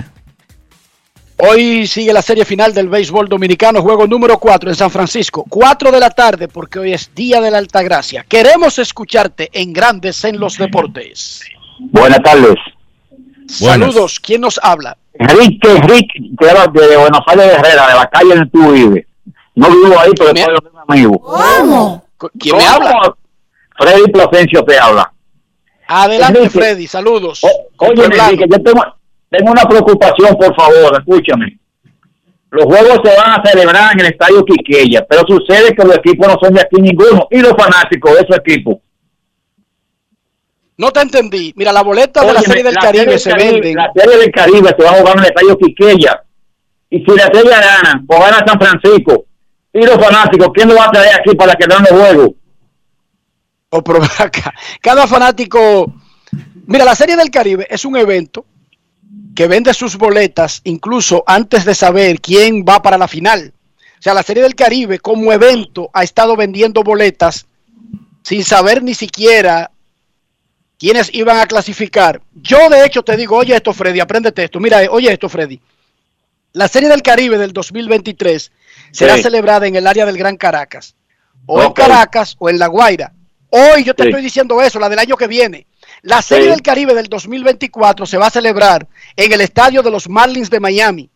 Hoy 1.38 1.86
sigue 1.86 2.12
la 2.12 2.22
serie 2.22 2.44
final 2.44 2.74
del 2.74 2.88
béisbol 2.88 3.28
dominicano, 3.28 3.82
juego 3.82 4.06
número 4.06 4.38
4 4.38 4.70
en 4.70 4.76
San 4.76 4.90
Francisco. 4.90 5.44
4 5.48 5.90
de 5.90 6.00
la 6.00 6.10
tarde 6.10 6.48
porque 6.48 6.78
hoy 6.78 6.92
es 6.92 7.10
Día 7.14 7.40
de 7.40 7.50
la 7.50 7.56
Altagracia. 7.58 8.24
Queremos 8.28 8.78
escucharte 8.78 9.48
en 9.52 9.72
Grandes 9.72 10.22
en 10.24 10.38
los 10.38 10.58
Deportes. 10.58 11.42
Buenas 11.78 12.22
tardes. 12.22 12.56
Saludos. 13.48 14.20
¿Quién 14.20 14.42
nos 14.42 14.60
habla? 14.62 14.96
Rick, 15.18 15.64
Rick, 15.86 16.12
de 16.14 16.96
Buenos 16.96 17.20
Aires 17.26 17.46
de 17.46 17.52
Herrera, 17.52 17.88
de 17.88 17.94
la 17.94 18.10
calle 18.10 18.32
en 18.32 18.38
el 18.40 18.50
tú 18.50 18.72
vives. 18.72 19.06
No 19.54 19.70
vivo 19.70 19.98
ahí, 19.98 20.10
pero 20.16 20.32
después 20.32 20.62
de 20.62 20.70
un 20.70 20.78
amigo. 20.88 21.20
¿Cómo? 21.20 22.04
¿Quién 22.38 22.56
me 22.56 22.66
habla? 22.66 23.14
Freddy 23.76 24.10
Placencio 24.10 24.64
te 24.64 24.78
habla. 24.78 25.12
Adelante, 25.86 26.48
Freddy, 26.50 26.86
saludos. 26.86 27.42
oye, 27.76 28.04
Enrique, 28.04 28.46
yo 28.50 28.62
tengo, 28.62 28.82
tengo 29.30 29.50
una 29.50 29.64
preocupación, 29.64 30.36
por 30.36 30.54
favor, 30.54 30.98
escúchame. 30.98 31.58
los 32.50 32.64
juegos 32.64 33.00
se 33.04 33.16
van 33.16 33.40
a 33.40 33.42
celebrar 33.44 33.92
en 33.92 34.00
el 34.00 34.12
estadio 34.12 34.44
Quiqueya, 34.44 35.04
pero 35.06 35.24
sucede 35.26 35.74
que 35.74 35.84
los 35.84 35.96
equipos 35.96 36.28
no 36.28 36.36
son 36.40 36.54
de 36.54 36.62
aquí 36.62 36.80
ninguno 36.80 37.26
y 37.30 37.40
los 37.40 37.52
fanáticos 37.52 38.14
de 38.14 38.20
esos 38.20 38.38
equipos. 38.38 38.76
No 40.76 40.90
te 40.90 41.00
entendí. 41.00 41.52
Mira, 41.56 41.72
la 41.72 41.82
boleta 41.82 42.24
de 42.24 42.32
la 42.32 42.40
Serie 42.40 42.64
del 42.64 42.74
la 42.74 42.80
Caribe 42.80 43.18
Serie 43.18 43.18
se 43.18 43.52
vende. 43.52 43.74
La 43.74 43.92
serie 43.94 44.18
del 44.18 44.32
Caribe 44.32 44.74
se 44.76 44.84
va 44.84 44.90
a 44.90 44.94
jugar 44.94 45.18
en 45.18 45.24
el 45.24 45.26
estadio 45.26 45.58
Quiqueya. 45.58 46.24
Y 46.90 46.98
si 46.98 47.16
la 47.16 47.26
serie 47.26 47.50
gana, 47.50 48.02
pues 48.06 48.20
gana 48.20 48.44
San 48.46 48.58
Francisco. 48.58 49.24
Y 49.72 49.82
los 49.84 49.96
fanáticos, 49.96 50.48
¿quién 50.54 50.68
lo 50.68 50.76
va 50.76 50.86
a 50.86 50.90
traer 50.90 51.14
aquí 51.14 51.34
para 51.36 51.54
que 51.54 51.66
den 51.66 51.78
los 51.90 52.00
juegos? 52.00 52.30
O 53.76 53.82
acá, 54.22 54.54
Cada 54.80 55.06
fanático. 55.08 55.92
Mira, 56.66 56.84
la 56.84 56.94
Serie 56.94 57.16
del 57.16 57.30
Caribe 57.30 57.66
es 57.68 57.84
un 57.84 57.96
evento 57.96 58.46
que 59.34 59.48
vende 59.48 59.74
sus 59.74 59.96
boletas 59.96 60.60
incluso 60.64 61.24
antes 61.26 61.64
de 61.64 61.74
saber 61.74 62.20
quién 62.20 62.64
va 62.64 62.80
para 62.80 62.96
la 62.96 63.08
final. 63.08 63.52
O 63.98 64.02
sea, 64.04 64.14
la 64.14 64.22
Serie 64.22 64.42
del 64.44 64.54
Caribe 64.54 65.00
como 65.00 65.32
evento 65.32 65.90
ha 65.92 66.04
estado 66.04 66.36
vendiendo 66.36 66.84
boletas 66.84 67.46
sin 68.22 68.44
saber 68.44 68.82
ni 68.82 68.94
siquiera 68.94 69.70
quiénes 70.78 71.12
iban 71.12 71.38
a 71.38 71.46
clasificar. 71.46 72.20
Yo 72.34 72.68
de 72.68 72.84
hecho 72.86 73.02
te 73.02 73.16
digo, 73.16 73.36
oye 73.36 73.56
esto 73.56 73.72
Freddy, 73.72 73.98
apréndete 74.00 74.44
esto. 74.44 74.60
Mira, 74.60 74.82
eh, 74.84 74.88
oye 74.90 75.12
esto 75.12 75.28
Freddy. 75.28 75.60
La 76.52 76.68
Serie 76.68 76.88
del 76.88 77.02
Caribe 77.02 77.38
del 77.38 77.52
2023 77.52 78.52
será 78.92 79.16
Sí. 79.16 79.22
celebrada 79.22 79.66
en 79.66 79.74
el 79.74 79.86
área 79.86 80.06
del 80.06 80.16
Gran 80.16 80.36
Caracas. 80.36 80.94
O 81.46 81.60
en. 81.60 81.72
Caracas 81.72 82.36
o 82.38 82.48
en 82.48 82.58
La 82.58 82.68
Guaira. 82.68 83.12
Hoy 83.56 83.84
yo 83.84 83.94
te 83.94 84.02
Sí. 84.02 84.08
estoy 84.08 84.22
diciendo 84.22 84.60
eso, 84.60 84.80
la 84.80 84.88
del 84.88 84.98
año 84.98 85.16
que 85.16 85.28
viene. 85.28 85.66
La 86.02 86.20
Serie 86.22 86.46
Sí. 86.46 86.50
del 86.50 86.62
Caribe 86.62 86.92
del 86.92 87.06
2024 87.08 88.04
se 88.04 88.18
va 88.18 88.26
a 88.26 88.30
celebrar 88.30 88.86
en 89.14 89.32
el 89.32 89.40
estadio 89.40 89.80
de 89.82 89.90
los 89.92 90.08
Marlins 90.08 90.50
de 90.50 90.58
Miami 90.58 91.08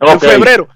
en 0.00 0.20
febrero. 0.20 0.68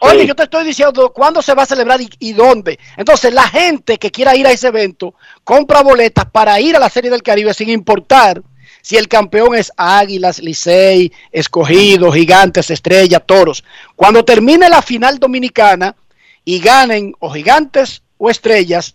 Oye, 0.00 0.20
Sí. 0.22 0.26
yo 0.26 0.34
te 0.34 0.42
estoy 0.42 0.64
diciendo 0.64 1.10
cuándo 1.14 1.40
se 1.40 1.54
va 1.54 1.62
a 1.62 1.66
celebrar 1.66 2.00
y, 2.02 2.10
y 2.18 2.32
dónde. 2.34 2.78
Entonces, 2.98 3.32
la 3.32 3.48
gente 3.48 3.96
que 3.96 4.10
quiera 4.10 4.36
ir 4.36 4.46
a 4.46 4.50
ese 4.50 4.66
evento 4.68 5.14
compra 5.42 5.82
boletas 5.82 6.26
para 6.30 6.60
ir 6.60 6.76
a 6.76 6.80
la 6.80 6.90
Serie 6.90 7.10
del 7.10 7.22
Caribe 7.22 7.54
sin 7.54 7.70
importar 7.70 8.42
si 8.82 8.98
el 8.98 9.08
campeón 9.08 9.54
es 9.54 9.72
Águilas, 9.78 10.40
Licey, 10.40 11.10
Escogido, 11.32 12.12
Gigantes, 12.12 12.70
Estrella, 12.70 13.20
Toros. 13.20 13.64
Cuando 13.96 14.22
termine 14.24 14.68
la 14.68 14.82
final 14.82 15.18
dominicana 15.18 15.96
y 16.44 16.58
ganen 16.58 17.14
o 17.20 17.30
Gigantes 17.32 18.02
o 18.18 18.28
Estrellas, 18.28 18.94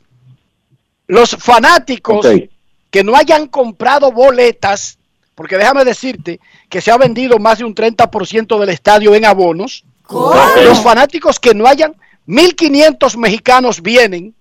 los 1.10 1.32
fanáticos 1.32 2.26
que 2.92 3.04
no 3.04 3.16
hayan 3.16 3.48
comprado 3.48 4.12
boletas, 4.12 5.00
porque 5.34 5.58
déjame 5.58 5.84
decirte 5.84 6.40
que 6.70 6.82
se 6.82 6.92
ha 6.92 6.98
vendido 6.98 7.40
más 7.40 7.58
de 7.58 7.66
un 7.66 7.74
30% 7.74 8.60
del 8.60 8.70
estadio 8.70 9.16
en 9.16 9.26
abonos, 9.26 9.84
los 10.64 10.80
fanáticos 10.82 11.40
que 11.40 11.56
no 11.56 11.66
hayan, 11.66 11.96
1.500 12.28 13.18
mexicanos 13.18 13.82
vienen, 13.82 14.36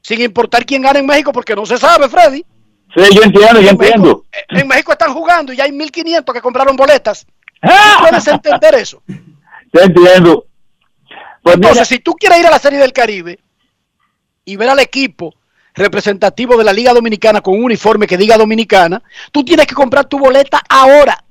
sin 0.00 0.20
importar 0.20 0.64
quién 0.64 0.82
gana 0.82 1.00
en 1.00 1.06
México, 1.06 1.32
porque 1.32 1.56
no 1.56 1.66
se 1.66 1.76
sabe, 1.76 2.08
Freddy. 2.08 2.44
Sí, 2.94 3.02
yo 3.12 3.22
entiendo, 3.22 3.60
yo 3.60 3.70
En 3.70 3.76
México, 3.76 3.84
entiendo. 3.84 4.24
eh, 4.32 4.60
en 4.60 4.68
México 4.68 4.92
están 4.92 5.12
jugando 5.12 5.52
y 5.52 5.56
ya 5.56 5.64
hay 5.64 5.72
1.500 5.72 6.32
que 6.32 6.40
compraron 6.40 6.76
boletas. 6.76 7.26
¿Tú 7.60 7.68
puedes 8.00 8.26
entender 8.28 8.76
eso? 8.76 9.02
Yo 9.08 9.80
entiendo. 9.80 10.46
Pues 11.42 11.56
mira, 11.56 11.70
Entonces, 11.70 11.88
si 11.88 11.98
tú 11.98 12.14
quieres 12.14 12.38
ir 12.38 12.46
a 12.46 12.50
la 12.50 12.60
Serie 12.60 12.78
del 12.78 12.92
Caribe 12.92 13.40
y 14.44 14.54
ver 14.54 14.68
al 14.68 14.78
equipo 14.78 15.34
representativo 15.76 16.56
de 16.56 16.64
la 16.64 16.72
Liga 16.72 16.92
Dominicana 16.92 17.40
con 17.40 17.54
un 17.54 17.64
uniforme 17.64 18.06
que 18.06 18.16
diga 18.16 18.36
Dominicana, 18.36 19.02
tú 19.30 19.44
tienes 19.44 19.66
que 19.66 19.74
comprar 19.74 20.06
tu 20.06 20.18
boleta 20.18 20.60
ahora. 20.68 21.22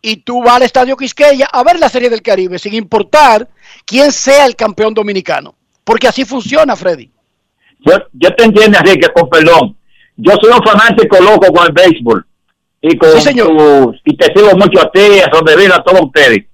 Y 0.00 0.18
tú 0.18 0.42
vas 0.42 0.56
al 0.56 0.62
Estadio 0.62 0.96
Quisqueya 0.96 1.46
a 1.50 1.62
ver 1.64 1.78
la 1.78 1.88
Serie 1.88 2.10
del 2.10 2.22
Caribe, 2.22 2.58
sin 2.58 2.74
importar 2.74 3.48
quién 3.86 4.12
sea 4.12 4.46
el 4.46 4.54
campeón 4.54 4.92
dominicano. 4.94 5.54
Porque 5.82 6.06
así 6.08 6.24
funciona, 6.24 6.76
Freddy. 6.76 7.10
yo, 7.80 7.92
yo 8.12 8.34
te 8.34 8.44
entiendo, 8.44 8.78
Enrique, 8.78 9.08
con 9.14 9.28
perdón. 9.28 9.76
Yo 10.16 10.32
soy 10.40 10.52
un 10.52 10.62
fanático 10.62 11.18
loco 11.20 11.52
con 11.52 11.66
el 11.66 11.72
béisbol. 11.72 12.26
Y, 12.82 12.96
con 12.98 13.10
Sí, 13.12 13.20
señor. 13.22 13.48
tu- 13.48 13.94
y 14.04 14.16
te 14.16 14.26
sigo 14.26 14.50
mucho 14.56 14.80
a 14.82 14.90
ti, 14.92 15.00
a 15.20 15.30
Sobrevivir, 15.34 15.72
a 15.72 15.82
todos 15.82 16.02
ustedes. 16.02 16.44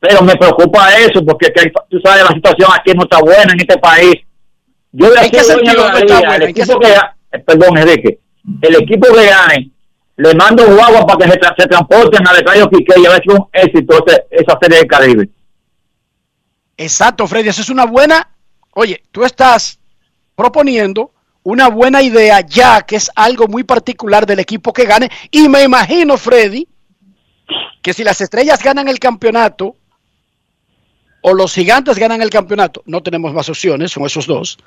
Pero 0.00 0.22
me 0.22 0.34
preocupa 0.34 0.92
eso, 0.96 1.24
porque 1.24 1.52
que, 1.52 1.70
tú 1.88 1.98
sabes, 2.04 2.24
la 2.24 2.34
situación 2.34 2.70
aquí 2.74 2.92
no 2.92 3.04
está 3.04 3.20
buena 3.20 3.52
en 3.52 3.60
este 3.60 3.78
país. 3.78 4.14
Yo 4.92 5.10
de 5.10 5.20
¿En 5.20 5.30
qué 5.30 5.38
aquí, 5.40 5.46
dueño 5.46 5.72
sentido 5.72 5.82
de 5.84 5.88
la 5.88 5.92
no 5.92 5.98
está 5.98 6.04
liga, 6.16 6.28
buena? 6.28 6.34
el 6.36 6.42
¿En 6.42 6.54
qué 6.54 6.62
equipo 6.62 6.80
que, 6.80 6.88
eh, 6.92 7.38
perdón, 7.40 7.78
Enrique, 7.78 8.18
el 8.62 8.74
equipo 8.82 9.14
que 9.14 9.26
gane, 9.26 9.70
le 10.16 10.34
mando 10.34 10.66
guagua 10.66 11.06
para 11.06 11.18
que 11.26 11.32
se, 11.32 11.40
tra- 11.40 11.54
se 11.56 11.66
transporten 11.66 12.26
al 12.26 12.36
estadio 12.36 12.68
Quique 12.68 12.94
y 13.00 13.06
a 13.06 13.10
ver 13.10 13.22
si 13.22 13.32
es 13.32 13.38
un 13.38 13.46
éxito 13.52 14.04
esa 14.30 14.58
serie 14.60 14.78
del 14.78 14.86
Caribe. 14.86 15.28
Exacto, 16.76 17.26
Freddy. 17.26 17.48
Esa 17.48 17.62
es 17.62 17.70
una 17.70 17.84
buena. 17.86 18.28
Oye, 18.72 19.02
tú 19.10 19.24
estás 19.24 19.78
proponiendo 20.34 21.12
una 21.42 21.68
buena 21.68 22.02
idea 22.02 22.40
ya 22.40 22.82
que 22.82 22.96
es 22.96 23.10
algo 23.14 23.46
muy 23.46 23.64
particular 23.64 24.26
del 24.26 24.40
equipo 24.40 24.72
que 24.72 24.84
gane. 24.84 25.10
Y 25.30 25.48
me 25.48 25.62
imagino, 25.62 26.16
Freddy, 26.16 26.66
que 27.82 27.92
si 27.92 28.04
las 28.04 28.20
estrellas 28.20 28.62
ganan 28.62 28.88
el 28.88 28.98
campeonato 28.98 29.76
o 31.22 31.34
los 31.34 31.52
gigantes 31.54 31.98
ganan 31.98 32.22
el 32.22 32.30
campeonato, 32.30 32.82
no 32.86 33.02
tenemos 33.02 33.32
más 33.34 33.48
opciones, 33.48 33.92
son 33.92 34.04
esos 34.06 34.26
dos. 34.26 34.58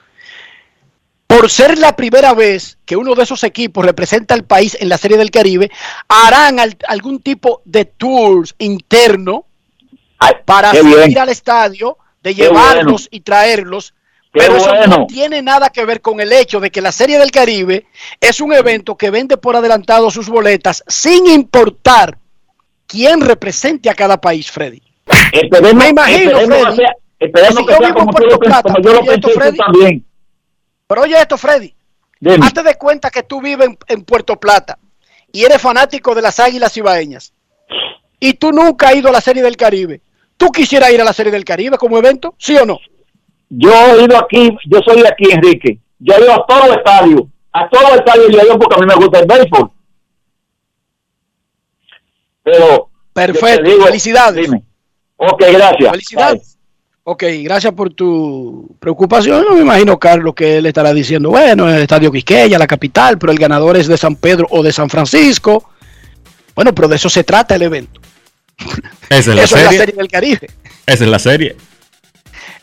Por 1.36 1.50
ser 1.50 1.78
la 1.80 1.96
primera 1.96 2.34
vez 2.34 2.78
que 2.86 2.96
uno 2.96 3.16
de 3.16 3.24
esos 3.24 3.44
equipos 3.44 3.84
representa 3.86 4.34
al 4.34 4.44
país 4.44 4.78
en 4.80 4.90
la 4.90 4.98
Serie 4.98 5.18
del 5.18 5.32
Caribe, 5.32 5.72
harán 6.08 6.60
al- 6.60 6.78
algún 6.88 7.22
tipo 7.22 7.62
de 7.66 7.86
tours 7.86 8.54
interno 8.60 9.46
para 10.46 10.72
bien. 10.72 10.84
subir 11.04 11.20
al 11.20 11.30
estadio, 11.30 11.98
de 12.22 12.36
llevarlos 12.36 13.08
y 13.12 13.22
traerlos. 13.22 13.94
Qué 14.32 14.40
Pero 14.40 14.58
eso 14.58 14.74
no 14.88 15.06
tiene 15.06 15.42
nada 15.42 15.70
que 15.70 15.86
ver 15.86 16.02
con 16.02 16.20
el 16.20 16.32
hecho 16.34 16.60
de 16.60 16.72
que 16.72 16.82
la 16.82 16.92
Serie 16.92 17.20
del 17.20 17.30
Caribe 17.32 17.86
es 18.20 18.40
un 18.42 18.52
evento 18.54 18.96
que 18.96 19.10
vende 19.12 19.38
por 19.38 19.56
adelantado 19.56 20.10
sus 20.10 20.28
boletas 20.30 20.84
sin 20.88 21.28
importar 21.28 22.18
quién 22.88 23.22
represente 23.22 23.90
a 23.90 23.94
cada 23.94 24.20
país, 24.20 24.50
Freddy. 24.50 24.82
Esperemos, 25.32 25.76
Me 25.76 25.90
imagino, 25.90 26.32
Freddy, 26.40 26.76
sea, 26.78 26.96
esperemos 27.20 27.58
que 27.58 27.62
si 27.62 27.66
que 27.66 27.74
yo 27.74 27.88
vivo 27.88 28.00
en 28.02 28.08
Puerto 28.08 28.40
Plata, 28.40 28.74
yo 28.82 28.94
lo 28.94 29.06
pensé 29.06 29.30
Freddy. 29.32 29.58
también. 29.58 30.06
Pero 30.94 31.04
oye 31.06 31.20
esto, 31.20 31.38
Freddy. 31.38 31.74
Dime. 32.20 32.46
Hazte 32.46 32.64
de 32.64 32.76
cuenta 32.76 33.10
que 33.10 33.24
tú 33.24 33.42
vives 33.42 33.68
en, 33.68 33.78
en 33.88 34.04
Puerto 34.04 34.40
Plata 34.40 34.78
y 35.32 35.44
eres 35.44 35.62
fanático 35.62 36.14
de 36.16 36.22
las 36.22 36.40
águilas 36.40 36.76
ibaeñas. 36.78 37.34
Y 38.20 38.34
tú 38.36 38.52
nunca 38.52 38.90
has 38.90 38.96
ido 38.96 39.10
a 39.10 39.12
la 39.12 39.20
Serie 39.22 39.42
del 39.44 39.58
Caribe. 39.58 40.02
¿Tú 40.38 40.52
quisieras 40.52 40.92
ir 40.92 41.02
a 41.02 41.06
la 41.06 41.14
Serie 41.14 41.32
del 41.32 41.44
Caribe 41.44 41.78
como 41.78 41.98
evento? 41.98 42.36
¿Sí 42.38 42.56
o 42.58 42.66
no? 42.66 42.80
Yo 43.50 43.72
he 43.74 44.04
ido 44.04 44.18
aquí, 44.18 44.56
yo 44.68 44.80
soy 44.86 45.02
de 45.02 45.08
aquí, 45.08 45.26
Enrique. 45.32 45.80
Yo 46.00 46.14
he 46.16 46.22
ido 46.22 46.34
a 46.34 46.46
todos 46.48 46.68
los 46.68 46.78
estadios. 46.78 47.22
A 47.52 47.70
todos 47.70 47.90
los 47.90 47.98
estadios 48.00 48.28
yo 48.32 48.40
he 48.40 48.46
ido 48.46 48.58
porque 48.60 48.76
a 48.76 48.80
mí 48.80 48.86
me 48.86 48.96
gusta 48.96 49.20
el 49.20 49.26
béisbol. 49.28 49.72
Pero. 52.44 52.90
Perfecto, 53.14 53.70
digo- 53.70 53.86
felicidades. 53.86 54.46
Dime. 54.46 54.64
Ok, 55.18 55.44
gracias. 55.52 55.92
Felicidades. 55.92 56.53
Ok, 57.06 57.24
gracias 57.42 57.74
por 57.74 57.94
tu 57.94 58.78
preocupación. 58.80 59.44
No 59.44 59.56
me 59.56 59.62
imagino, 59.62 60.00
Carlos, 60.00 60.34
que 60.34 60.58
él 60.58 60.66
estará 60.66 60.94
diciendo, 60.94 61.32
bueno, 61.32 61.68
el 61.68 61.82
Estadio 61.82 62.10
Quisqueya, 62.12 62.58
la 62.58 62.68
capital, 62.68 63.18
pero 63.18 63.34
el 63.34 63.38
ganador 63.38 63.76
es 63.76 63.88
de 63.88 63.98
San 63.98 64.16
Pedro 64.16 64.48
o 64.50 64.64
de 64.64 64.72
San 64.72 64.90
Francisco. 64.90 65.70
Bueno, 66.56 66.74
pero 66.74 66.88
de 66.88 66.96
eso 66.96 67.10
se 67.10 67.26
trata 67.26 67.56
el 67.56 67.64
evento. 67.64 68.00
Esa 69.10 69.32
es 69.32 69.36
la 69.36 69.44
Eso 69.44 69.58
es 69.58 69.64
la 69.64 69.70
serie. 69.70 69.80
Serie 69.80 69.96
del 69.96 70.08
Caribe. 70.08 70.50
Esa 70.86 71.04
es 71.04 71.10
la 71.10 71.20
serie. 71.20 71.58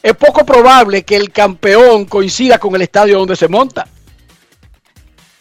Es 0.03 0.15
poco 0.15 0.47
probable 0.47 1.03
que 1.03 1.17
el 1.17 1.31
campeón 1.31 2.07
coincida 2.07 2.59
con 2.59 2.75
el 2.75 2.81
estadio 2.81 3.19
donde 3.19 3.37
se 3.37 3.49
monta. 3.49 3.87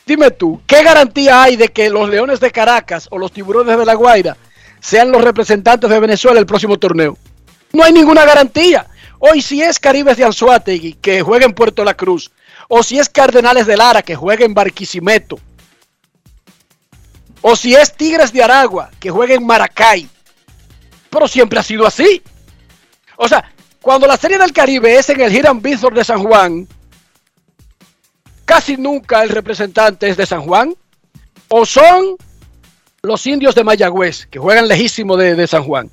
Dime 0.06 0.32
tú, 0.32 0.62
¿qué 0.68 0.84
garantía 0.84 1.43
hay 1.43 1.56
de 1.56 1.70
que 1.70 1.89
los 1.89 2.10
Leones 2.10 2.41
de 2.41 2.52
Caracas 2.52 3.08
o 3.12 3.18
los 3.18 3.32
Tiburones 3.32 3.78
de 3.78 3.86
La 3.86 3.93
Guaira 3.93 4.36
sean 4.82 5.12
los 5.12 5.24
representantes 5.24 5.89
de 5.89 6.00
Venezuela 6.00 6.39
el 6.39 6.45
próximo 6.45 6.78
torneo? 6.78 7.18
No 7.72 7.84
hay 7.84 7.94
ninguna 7.94 8.26
garantía. 8.26 8.88
Hoy 9.20 9.42
si 9.42 9.62
es 9.62 9.80
Caribes 9.80 10.18
de 10.18 10.24
Anzuategui 10.24 10.94
que 10.94 11.22
juega 11.22 11.46
en 11.46 11.54
Puerto 11.54 11.84
La 11.84 11.94
Cruz, 11.94 12.32
o 12.68 12.84
si 12.84 13.00
es 13.00 13.10
Cardenales 13.10 13.68
de 13.68 13.78
Lara 13.78 14.02
que 14.02 14.16
juega 14.16 14.46
en 14.46 14.54
Barquisimeto, 14.54 15.40
o 17.42 17.56
si 17.56 17.76
es 17.76 17.96
Tigres 17.96 18.32
de 18.32 18.44
Aragua 18.44 18.90
que 19.00 19.12
juega 19.12 19.36
en 19.36 19.46
Maracay, 19.46 20.08
pero 21.10 21.28
siempre 21.28 21.60
ha 21.60 21.64
sido 21.64 21.86
así. 21.86 22.22
O 23.18 23.28
sea, 23.28 23.52
cuando 23.82 24.08
la 24.08 24.18
Serie 24.18 24.38
del 24.38 24.54
Caribe 24.54 24.98
es 24.98 25.10
en 25.10 25.20
el 25.22 25.36
Hiram 25.36 25.62
Bithorn 25.62 25.96
de 25.96 26.04
San 26.04 26.24
Juan, 26.24 26.68
casi 28.46 28.78
nunca 28.78 29.22
el 29.24 29.30
representante 29.30 30.10
es 30.10 30.18
de 30.18 30.26
San 30.26 30.42
Juan, 30.42 30.74
o 31.50 31.66
son 31.66 32.16
los 33.02 33.26
indios 33.28 33.56
de 33.56 33.64
Mayagüez, 33.64 34.28
que 34.28 34.40
juegan 34.40 34.68
lejísimo 34.68 35.18
de, 35.18 35.36
de 35.36 35.48
San 35.48 35.64
Juan, 35.64 35.90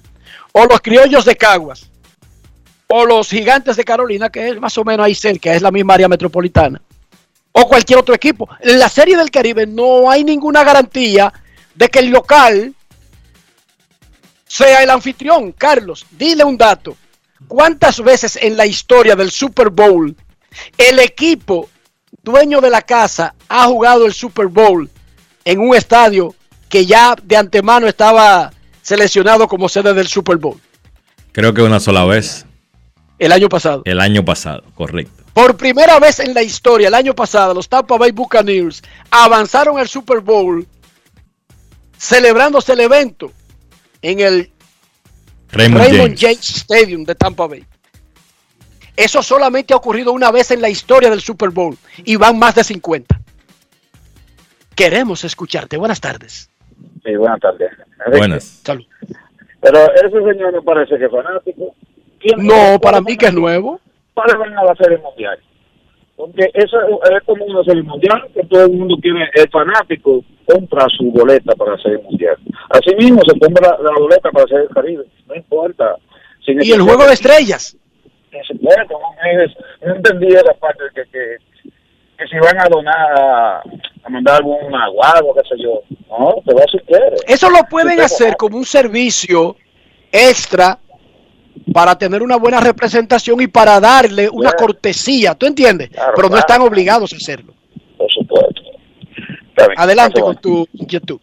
o 0.58 0.64
los 0.64 0.80
criollos 0.80 1.26
de 1.26 1.36
Caguas, 1.36 1.90
o 2.86 3.04
los 3.04 3.28
gigantes 3.28 3.76
de 3.76 3.84
Carolina, 3.84 4.30
que 4.30 4.48
es 4.48 4.58
más 4.58 4.78
o 4.78 4.84
menos 4.84 5.04
ahí 5.04 5.14
cerca, 5.14 5.52
es 5.52 5.60
la 5.60 5.70
misma 5.70 5.92
área 5.92 6.08
metropolitana, 6.08 6.80
o 7.52 7.68
cualquier 7.68 7.98
otro 7.98 8.14
equipo. 8.14 8.48
En 8.60 8.78
la 8.78 8.88
Serie 8.88 9.18
del 9.18 9.30
Caribe 9.30 9.66
no 9.66 10.10
hay 10.10 10.24
ninguna 10.24 10.64
garantía 10.64 11.30
de 11.74 11.88
que 11.90 11.98
el 11.98 12.08
local 12.08 12.74
sea 14.46 14.82
el 14.82 14.88
anfitrión. 14.88 15.52
Carlos, 15.52 16.06
dile 16.12 16.42
un 16.42 16.56
dato. 16.56 16.96
¿Cuántas 17.46 18.00
veces 18.00 18.38
en 18.40 18.56
la 18.56 18.64
historia 18.64 19.14
del 19.14 19.30
Super 19.30 19.68
Bowl 19.68 20.16
el 20.78 20.98
equipo 21.00 21.68
dueño 22.22 22.62
de 22.62 22.70
la 22.70 22.80
casa 22.80 23.34
ha 23.50 23.66
jugado 23.66 24.06
el 24.06 24.14
Super 24.14 24.46
Bowl 24.46 24.88
en 25.44 25.60
un 25.60 25.76
estadio 25.76 26.34
que 26.70 26.86
ya 26.86 27.14
de 27.22 27.36
antemano 27.36 27.86
estaba 27.86 28.52
seleccionado 28.86 29.48
como 29.48 29.68
sede 29.68 29.92
del 29.94 30.06
Super 30.06 30.36
Bowl? 30.36 30.60
Creo 31.32 31.52
que 31.52 31.60
una 31.60 31.80
sola 31.80 32.04
vez. 32.04 32.46
El 33.18 33.32
año 33.32 33.48
pasado. 33.48 33.82
El 33.84 33.98
año 33.98 34.24
pasado, 34.24 34.62
correcto. 34.76 35.24
Por 35.32 35.56
primera 35.56 35.98
vez 35.98 36.20
en 36.20 36.32
la 36.32 36.42
historia, 36.42 36.86
el 36.86 36.94
año 36.94 37.12
pasado, 37.12 37.52
los 37.52 37.68
Tampa 37.68 37.98
Bay 37.98 38.12
Buccaneers 38.12 38.82
avanzaron 39.10 39.76
al 39.78 39.88
Super 39.88 40.20
Bowl 40.20 40.64
celebrándose 41.98 42.74
el 42.74 42.80
evento 42.80 43.32
en 44.02 44.20
el 44.20 44.52
Raymond, 45.48 46.16
James. 46.16 46.56
Stadium 46.56 47.02
de 47.02 47.16
Tampa 47.16 47.48
Bay. 47.48 47.64
Eso 48.94 49.20
solamente 49.20 49.74
ha 49.74 49.78
ocurrido 49.78 50.12
una 50.12 50.30
vez 50.30 50.52
en 50.52 50.60
la 50.60 50.68
historia 50.68 51.10
del 51.10 51.20
Super 51.20 51.50
Bowl 51.50 51.76
y 52.04 52.14
van 52.14 52.38
más 52.38 52.54
de 52.54 52.62
50. 52.62 53.20
Queremos 54.76 55.24
escucharte. 55.24 55.76
Buenas 55.76 56.00
tardes. 56.00 56.50
Sí, 57.06 57.14
buenas 57.14 57.40
tardes. 57.40 57.70
Buenas. 58.10 58.44
Salud. 58.64 58.84
Pero 59.60 59.78
ese 59.94 60.10
señor 60.10 60.52
me 60.52 60.62
parece 60.62 60.98
que 60.98 61.04
es 61.04 61.10
fanático. 61.10 61.74
No, 62.38 62.78
para 62.80 63.00
mí 63.00 63.16
que 63.16 63.26
es 63.26 63.34
nuevo. 63.34 63.80
Para 64.12 64.36
ver 64.38 64.52
a 64.52 64.64
la 64.64 64.74
serie 64.74 64.98
mundial. 64.98 65.38
Porque 66.16 66.50
eso 66.54 66.78
es 66.80 67.22
como 67.24 67.44
una 67.44 67.62
serie 67.62 67.82
mundial 67.82 68.26
que 68.34 68.42
todo 68.44 68.64
el 68.64 68.72
mundo 68.72 68.96
quiere, 69.00 69.28
el 69.34 69.48
fanático 69.50 70.24
compra 70.46 70.86
su 70.96 71.12
boleta 71.12 71.54
para 71.54 71.72
la 71.72 71.78
serie 71.78 71.98
mundial. 71.98 72.36
Así 72.70 72.94
mismo 72.96 73.20
se 73.26 73.38
compra 73.38 73.76
la, 73.82 73.90
boleta 73.98 74.30
para 74.30 74.44
hacer 74.44 74.60
el 74.62 74.68
Caribe, 74.68 75.04
no 75.26 75.34
importa. 75.34 75.96
¿Y 76.46 76.72
el 76.72 76.80
juego 76.80 77.06
de 77.06 77.12
estrellas? 77.12 77.76
no, 78.60 79.94
entendí 79.94 80.28
esa 80.28 80.54
parte 80.54 80.84
que, 80.94 81.02
que, 81.10 81.36
que 82.16 82.26
si 82.26 82.38
van 82.38 82.58
a 82.60 82.68
donar 82.68 83.18
a, 83.18 83.62
mandar 84.08 84.36
algún 84.36 84.74
agua, 84.74 85.34
qué 85.34 85.42
sé 85.48 85.56
yo. 85.62 85.82
No, 86.08 86.34
te 86.44 86.54
va 86.54 86.62
si 86.70 86.78
quieres. 86.80 87.22
Eso 87.26 87.50
lo 87.50 87.64
pueden 87.64 88.00
hacer 88.00 88.36
como 88.36 88.56
un 88.56 88.64
servicio 88.64 89.56
extra 90.10 90.78
para 91.72 91.96
tener 91.98 92.22
una 92.22 92.36
buena 92.36 92.60
representación 92.60 93.40
y 93.40 93.48
para 93.48 93.80
darle 93.80 94.28
una 94.30 94.52
cortesía, 94.52 95.34
¿tú 95.34 95.46
entiendes? 95.46 95.90
Pero 96.14 96.28
no 96.28 96.36
están 96.36 96.60
obligados 96.62 97.12
a 97.12 97.16
hacerlo. 97.16 97.52
Por 97.98 98.12
supuesto. 98.12 98.62
Adelante 99.76 100.20
con 100.20 100.36
tu 100.36 100.64
inquietud. 100.74 101.18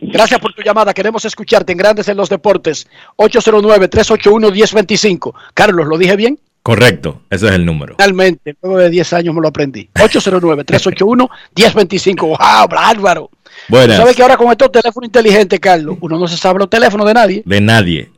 Gracias 0.00 0.40
por 0.40 0.54
tu 0.54 0.62
llamada. 0.62 0.94
Queremos 0.94 1.24
escucharte 1.24 1.72
en 1.72 1.78
Grandes 1.78 2.06
en 2.08 2.16
los 2.16 2.28
Deportes. 2.28 2.88
809-381-1025. 3.16 5.34
Carlos, 5.52 5.86
¿lo 5.86 5.98
dije 5.98 6.14
bien? 6.16 6.38
Correcto, 6.66 7.22
ese 7.30 7.46
es 7.46 7.52
el 7.52 7.64
número. 7.64 7.94
Finalmente, 7.96 8.56
luego 8.60 8.78
de 8.78 8.90
10 8.90 9.12
años 9.12 9.32
me 9.32 9.40
lo 9.40 9.46
aprendí. 9.46 9.88
809-381-1025. 9.94 12.22
¡Wow, 12.22 12.66
bárbaro! 12.68 13.30
Buenas. 13.68 13.98
¿Sabes 13.98 14.16
que 14.16 14.22
ahora 14.22 14.36
con 14.36 14.50
estos 14.50 14.72
teléfonos 14.72 15.06
inteligentes, 15.06 15.60
Carlos, 15.60 15.96
uno 16.00 16.18
no 16.18 16.26
se 16.26 16.36
sabe 16.36 16.58
los 16.58 16.68
teléfonos 16.68 17.06
de 17.06 17.14
nadie? 17.14 17.44
De 17.46 17.60
nadie. 17.60 18.10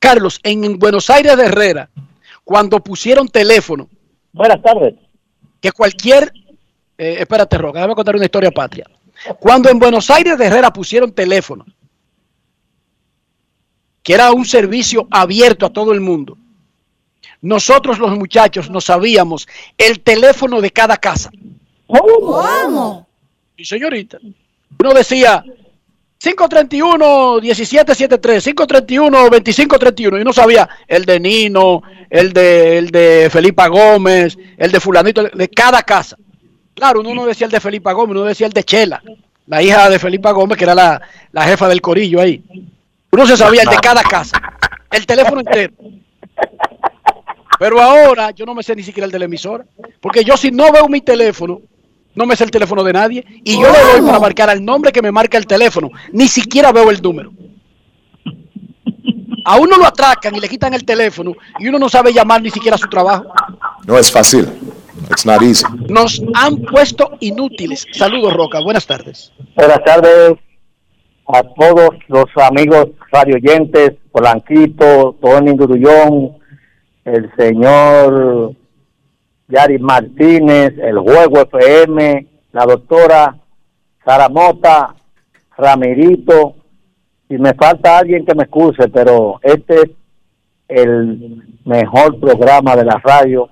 Carlos, 0.00 0.40
en 0.42 0.80
Buenos 0.80 1.08
Aires 1.10 1.36
de 1.36 1.44
Herrera, 1.44 1.88
cuando 2.42 2.80
pusieron 2.80 3.28
teléfono. 3.28 3.88
Buenas 4.32 4.60
tardes. 4.60 4.94
Que 5.60 5.70
cualquier. 5.70 6.32
Eh, 6.98 7.18
espérate, 7.20 7.56
Roca, 7.56 7.78
déjame 7.78 7.94
contar 7.94 8.16
una 8.16 8.24
historia 8.24 8.50
patria. 8.50 8.90
Cuando 9.38 9.70
en 9.70 9.78
Buenos 9.78 10.10
Aires 10.10 10.36
de 10.38 10.46
Herrera 10.46 10.72
pusieron 10.72 11.12
teléfono, 11.12 11.64
que 14.02 14.12
era 14.12 14.32
un 14.32 14.44
servicio 14.44 15.06
abierto 15.08 15.66
a 15.66 15.72
todo 15.72 15.92
el 15.92 16.00
mundo, 16.00 16.36
nosotros 17.40 17.98
los 17.98 18.16
muchachos 18.16 18.70
no 18.70 18.80
sabíamos 18.80 19.48
el 19.76 20.00
teléfono 20.00 20.60
de 20.60 20.70
cada 20.70 20.96
casa. 20.96 21.30
¿Cómo? 21.86 23.06
Y 23.56 23.64
señorita, 23.64 24.18
uno 24.78 24.94
decía 24.94 25.42
531-1773, 26.20 28.54
531-2531, 28.54 30.18
y 30.18 30.22
uno 30.22 30.32
sabía 30.32 30.68
el 30.86 31.04
de 31.04 31.20
Nino, 31.20 31.82
el 32.10 32.32
de, 32.32 32.78
el 32.78 32.90
de 32.90 33.28
Felipa 33.30 33.68
Gómez, 33.68 34.36
el 34.56 34.72
de 34.72 34.80
fulanito, 34.80 35.24
de 35.24 35.48
cada 35.48 35.82
casa. 35.82 36.16
Claro, 36.74 37.00
uno 37.00 37.14
no 37.14 37.26
decía 37.26 37.46
el 37.46 37.52
de 37.52 37.60
Felipa 37.60 37.92
Gómez, 37.92 38.16
uno 38.16 38.24
decía 38.24 38.46
el 38.46 38.52
de 38.52 38.64
Chela, 38.64 39.02
la 39.46 39.62
hija 39.62 39.88
de 39.88 39.98
Felipa 39.98 40.32
Gómez, 40.32 40.58
que 40.58 40.64
era 40.64 40.74
la, 40.74 41.00
la 41.32 41.44
jefa 41.44 41.68
del 41.68 41.80
corillo 41.80 42.20
ahí. 42.20 42.42
Uno 43.10 43.26
se 43.26 43.36
sabía 43.36 43.62
el 43.62 43.68
de 43.68 43.78
cada 43.78 44.02
casa, 44.02 44.40
el 44.90 45.06
teléfono 45.06 45.40
entero. 45.40 45.72
Pero 47.58 47.80
ahora 47.80 48.30
yo 48.30 48.46
no 48.46 48.54
me 48.54 48.62
sé 48.62 48.76
ni 48.76 48.82
siquiera 48.82 49.06
el 49.06 49.12
de 49.12 49.18
la 49.18 49.24
emisora, 49.24 49.64
porque 50.00 50.24
yo 50.24 50.36
si 50.36 50.50
no 50.50 50.70
veo 50.72 50.88
mi 50.88 51.00
teléfono, 51.00 51.60
no 52.14 52.26
me 52.26 52.36
sé 52.36 52.44
el 52.44 52.50
teléfono 52.50 52.82
de 52.82 52.92
nadie 52.92 53.24
y 53.44 53.60
yo 53.60 53.68
le 53.70 53.92
doy 53.92 54.06
para 54.06 54.20
marcar 54.20 54.50
al 54.50 54.64
nombre 54.64 54.92
que 54.92 55.02
me 55.02 55.12
marca 55.12 55.38
el 55.38 55.46
teléfono. 55.46 55.90
Ni 56.12 56.28
siquiera 56.28 56.72
veo 56.72 56.90
el 56.90 57.00
número. 57.00 57.32
A 59.44 59.56
uno 59.56 59.76
lo 59.76 59.86
atracan 59.86 60.34
y 60.34 60.40
le 60.40 60.48
quitan 60.48 60.74
el 60.74 60.84
teléfono 60.84 61.34
y 61.58 61.68
uno 61.68 61.78
no 61.78 61.88
sabe 61.88 62.12
llamar 62.12 62.42
ni 62.42 62.50
siquiera 62.50 62.74
a 62.74 62.78
su 62.78 62.88
trabajo. 62.88 63.24
No 63.86 63.98
es 63.98 64.10
fácil. 64.10 64.48
It's 65.10 65.24
not 65.24 65.42
easy. 65.42 65.64
Nos 65.88 66.20
han 66.34 66.56
puesto 66.56 67.12
inútiles. 67.20 67.86
Saludos, 67.92 68.34
Roca. 68.34 68.60
Buenas 68.60 68.86
tardes. 68.86 69.32
Buenas 69.54 69.82
tardes 69.84 70.38
a 71.28 71.42
todos 71.42 71.90
los 72.08 72.24
amigos 72.36 72.88
radioyentes, 73.12 73.92
Polanquito, 74.10 75.16
Tony 75.20 75.52
Grullón, 75.56 76.37
el 77.14 77.30
señor 77.36 78.54
Yari 79.48 79.78
Martínez, 79.78 80.74
el 80.78 80.98
Juego 80.98 81.40
FM, 81.42 82.26
la 82.52 82.66
doctora 82.66 83.36
Sara 84.04 84.28
Mota, 84.28 84.94
Ramirito, 85.56 86.54
y 87.28 87.38
me 87.38 87.54
falta 87.54 87.98
alguien 87.98 88.24
que 88.24 88.34
me 88.34 88.44
excuse, 88.44 88.88
pero 88.88 89.38
este 89.42 89.74
es 89.74 89.90
el 90.68 91.58
mejor 91.64 92.18
programa 92.20 92.76
de 92.76 92.84
la 92.84 93.00
radio 93.02 93.48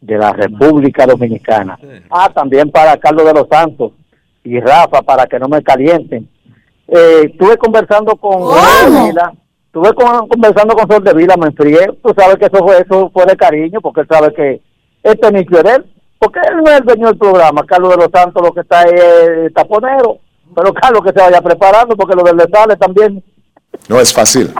de 0.00 0.18
la 0.18 0.32
República 0.32 1.06
Dominicana. 1.06 1.78
Ah, 2.10 2.30
también 2.34 2.70
para 2.70 2.96
Carlos 2.96 3.24
de 3.26 3.32
los 3.32 3.48
Santos 3.48 3.92
y 4.42 4.60
Rafa, 4.60 5.02
para 5.02 5.26
que 5.26 5.38
no 5.38 5.48
me 5.48 5.62
calienten. 5.62 6.28
Eh, 6.86 7.30
estuve 7.30 7.56
conversando 7.56 8.14
con 8.16 8.42
Vila, 9.06 9.32
estuve 9.74 10.28
conversando 10.28 10.74
con 10.74 10.88
Sol 10.88 11.02
de 11.02 11.14
Vila, 11.14 11.36
me 11.36 11.48
enfrié, 11.48 11.86
tú 12.02 12.14
sabes 12.16 12.36
que 12.36 12.46
eso 12.46 12.58
fue, 12.58 12.78
eso 12.78 13.10
fue 13.12 13.26
de 13.26 13.36
cariño, 13.36 13.80
porque 13.80 14.02
él 14.02 14.08
sabe 14.08 14.32
que 14.32 14.60
este 15.02 15.32
ni 15.32 15.40
él, 15.40 15.84
porque 16.18 16.40
él 16.48 16.56
no 16.58 16.70
es 16.70 16.78
el 16.78 16.84
dueño 16.84 17.06
del 17.08 17.18
programa, 17.18 17.66
Carlos 17.66 17.90
de 17.90 17.96
los 17.96 18.08
Santos 18.12 18.42
lo 18.42 18.52
que 18.52 18.60
está 18.60 18.80
ahí 18.80 18.92
es 18.94 19.52
taponero, 19.52 20.18
pero 20.54 20.72
Carlos 20.72 21.02
que 21.02 21.12
se 21.12 21.20
vaya 21.20 21.40
preparando, 21.40 21.96
porque 21.96 22.14
lo 22.14 22.22
del 22.22 22.48
sale 22.52 22.76
también. 22.76 23.22
No 23.88 24.00
es 24.00 24.12
fácil, 24.12 24.52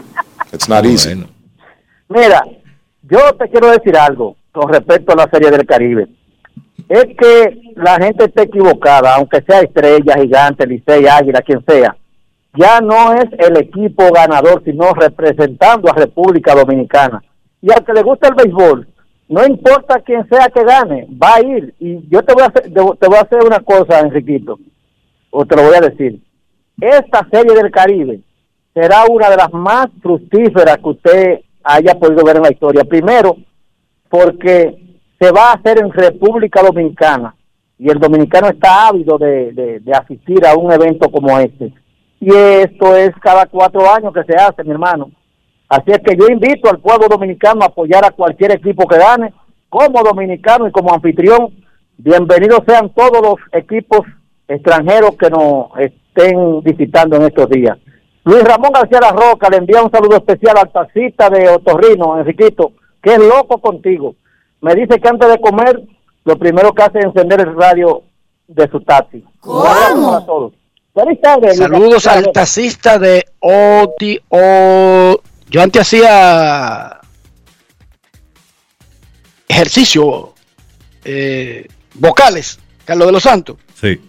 it's 0.51 0.67
not 0.67 0.83
easy. 0.83 1.25
Mira, 2.09 2.43
yo 3.03 3.19
te 3.39 3.49
quiero 3.49 3.71
decir 3.71 3.97
algo 3.97 4.35
con 4.51 4.71
respecto 4.71 5.13
a 5.13 5.15
la 5.15 5.29
Serie 5.29 5.49
del 5.49 5.65
Caribe. 5.65 6.07
Es 6.89 7.05
que 7.17 7.73
la 7.75 7.95
gente 7.95 8.25
está 8.25 8.43
equivocada, 8.43 9.15
aunque 9.15 9.41
sea 9.41 9.61
Estrella, 9.61 10.15
Gigante, 10.19 10.67
Licey, 10.67 11.07
Águila, 11.07 11.41
quien 11.41 11.63
sea. 11.65 11.95
Ya 12.57 12.79
no 12.79 13.13
es 13.13 13.25
el 13.37 13.57
equipo 13.57 14.11
ganador, 14.11 14.63
sino 14.63 14.93
representando 14.93 15.89
a 15.89 15.95
República 15.95 16.55
Dominicana. 16.55 17.21
Y 17.61 17.71
al 17.71 17.83
que 17.83 17.93
le 17.93 18.03
gusta 18.03 18.29
el 18.29 18.35
béisbol, 18.35 18.87
no 19.27 19.45
importa 19.45 20.01
quién 20.01 20.27
sea 20.29 20.49
que 20.49 20.63
gane, 20.63 21.07
va 21.21 21.35
a 21.35 21.41
ir. 21.41 21.73
Y 21.79 22.07
yo 22.09 22.21
te 22.21 22.33
voy 22.33 22.43
a 22.43 22.47
hacer, 22.47 22.63
te 22.71 22.79
voy 22.79 23.17
a 23.17 23.21
hacer 23.21 23.43
una 23.43 23.59
cosa, 23.59 23.99
Enriquito, 23.99 24.59
o 25.31 25.45
te 25.45 25.55
lo 25.55 25.63
voy 25.63 25.75
a 25.75 25.89
decir. 25.89 26.21
Esta 26.79 27.27
serie 27.31 27.55
del 27.55 27.71
Caribe 27.71 28.19
será 28.73 29.05
una 29.09 29.29
de 29.29 29.37
las 29.37 29.51
más 29.51 29.87
fructíferas 30.01 30.77
que 30.77 30.89
usted 30.89 31.39
haya 31.63 31.95
podido 31.95 32.23
ver 32.23 32.37
en 32.37 32.43
la 32.43 32.51
historia. 32.51 32.83
Primero, 32.83 33.37
porque 34.09 34.99
se 35.19 35.31
va 35.31 35.51
a 35.51 35.53
hacer 35.53 35.79
en 35.79 35.91
República 35.91 36.61
Dominicana 36.61 37.35
y 37.79 37.89
el 37.89 37.99
dominicano 37.99 38.47
está 38.47 38.87
ávido 38.87 39.17
de, 39.17 39.81
de 39.81 39.93
asistir 39.93 40.45
a 40.45 40.55
un 40.55 40.71
evento 40.71 41.09
como 41.09 41.37
este. 41.39 41.73
Y 42.19 42.29
esto 42.33 42.95
es 42.95 43.11
cada 43.21 43.45
cuatro 43.45 43.81
años 43.91 44.13
que 44.13 44.23
se 44.23 44.35
hace, 44.35 44.63
mi 44.63 44.71
hermano. 44.71 45.11
Así 45.69 45.91
es 45.91 45.99
que 45.99 46.15
yo 46.15 46.27
invito 46.27 46.69
al 46.69 46.79
pueblo 46.79 47.07
dominicano 47.09 47.61
a 47.63 47.67
apoyar 47.67 48.05
a 48.05 48.11
cualquier 48.11 48.51
equipo 48.51 48.87
que 48.87 48.97
gane, 48.97 49.33
como 49.69 50.03
dominicano 50.03 50.67
y 50.67 50.71
como 50.71 50.93
anfitrión. 50.93 51.53
Bienvenidos 51.97 52.61
sean 52.67 52.89
todos 52.93 53.21
los 53.21 53.35
equipos 53.51 54.01
extranjeros 54.47 55.15
que 55.17 55.29
nos 55.29 55.67
estén 55.79 56.61
visitando 56.61 57.17
en 57.17 57.23
estos 57.23 57.49
días. 57.49 57.77
Luis 58.23 58.43
Ramón 58.43 58.71
García 58.73 58.99
La 59.01 59.11
Roca 59.11 59.49
le 59.49 59.57
envía 59.57 59.83
un 59.83 59.91
saludo 59.91 60.17
especial 60.17 60.57
al 60.57 60.71
taxista 60.71 61.29
de 61.29 61.47
Otorrino, 61.49 62.17
Enriquito, 62.17 62.71
que 63.01 63.13
es 63.13 63.19
loco 63.19 63.59
contigo. 63.59 64.15
Me 64.61 64.73
dice 64.73 64.99
que 64.99 65.07
antes 65.07 65.29
de 65.29 65.39
comer, 65.39 65.81
lo 66.23 66.37
primero 66.37 66.73
que 66.73 66.83
hace 66.83 66.99
es 66.99 67.05
encender 67.05 67.41
el 67.41 67.55
radio 67.55 68.01
de 68.47 68.67
su 68.69 68.79
taxi. 68.81 69.23
¿Cómo? 69.39 70.25
todos. 70.25 70.53
Saludos 71.55 72.07
al 72.07 72.31
taxista 72.31 72.97
de 72.97 73.25
Oti. 73.39 74.17
O... 74.29 75.21
Yo 75.49 75.61
antes 75.61 75.81
hacía 75.81 77.01
ejercicio 79.47 80.33
eh, 81.03 81.67
vocales, 81.95 82.59
Carlos 82.85 83.07
de 83.07 83.11
los 83.11 83.23
Santos. 83.23 83.57
Sí. 83.79 83.99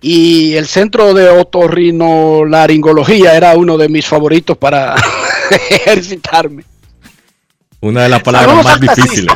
Y 0.00 0.54
el 0.54 0.66
centro 0.66 1.12
de 1.14 1.28
otorrinolaringología 1.28 3.36
era 3.36 3.56
uno 3.56 3.76
de 3.76 3.88
mis 3.88 4.06
favoritos 4.06 4.56
para 4.56 4.94
ejercitarme. 5.70 6.62
Una 7.80 8.04
de 8.04 8.08
las 8.08 8.22
palabras 8.22 8.64
más 8.64 8.80
difíciles. 8.80 9.34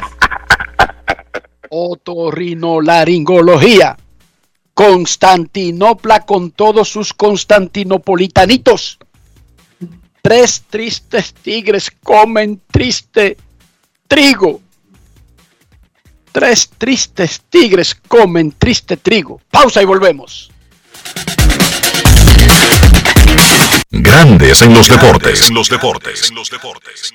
Otorrinolaringología. 1.71 3.97
Constantinopla 4.75 6.27
con 6.27 6.51
todos 6.51 6.89
sus 6.89 7.15
constantinopolitanitos. 7.15 8.99
Tres 10.21 10.65
tristes 10.69 11.33
tigres 11.35 11.91
comen 12.03 12.61
triste 12.71 13.37
trigo. 14.09 14.61
Tres 16.33 16.71
tristes 16.77 17.43
tigres 17.49 17.95
comen 17.95 18.53
triste 18.53 18.97
trigo. 18.97 19.41
Pausa 19.51 19.81
y 19.83 19.85
volvemos. 19.85 20.51
Grandes 23.91 24.63
en 24.63 24.75
los 24.75 24.89
deportes. 24.89 25.49
En 25.49 25.55
los 25.55 25.69
deportes. 25.69 26.31
En 26.31 26.35
los 26.35 26.51
deportes. 26.51 27.15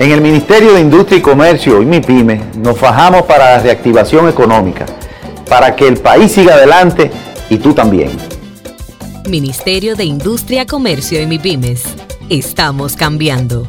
En 0.00 0.12
el 0.12 0.22
Ministerio 0.22 0.72
de 0.72 0.80
Industria 0.80 1.18
y 1.18 1.20
Comercio 1.20 1.82
y 1.82 1.84
MIPYME 1.84 2.40
nos 2.56 2.78
fajamos 2.78 3.24
para 3.24 3.56
la 3.56 3.62
reactivación 3.62 4.30
económica, 4.30 4.86
para 5.46 5.76
que 5.76 5.86
el 5.86 5.98
país 5.98 6.32
siga 6.32 6.54
adelante 6.54 7.10
y 7.50 7.58
tú 7.58 7.74
también. 7.74 8.08
Ministerio 9.28 9.96
de 9.96 10.04
Industria, 10.04 10.64
Comercio 10.64 11.20
y 11.20 11.26
MIPYMES. 11.26 11.82
Estamos 12.30 12.96
cambiando. 12.96 13.68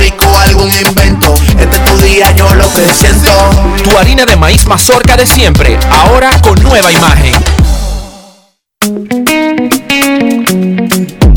Este 1.57 3.07
es 3.07 3.21
tu. 3.21 3.49
Tu 3.83 3.97
harina 3.97 4.25
de 4.25 4.35
maíz 4.35 4.65
mazorca 4.65 5.15
de 5.15 5.25
siempre, 5.25 5.77
ahora 5.91 6.31
con 6.41 6.61
nueva 6.63 6.91
imagen. 6.91 7.60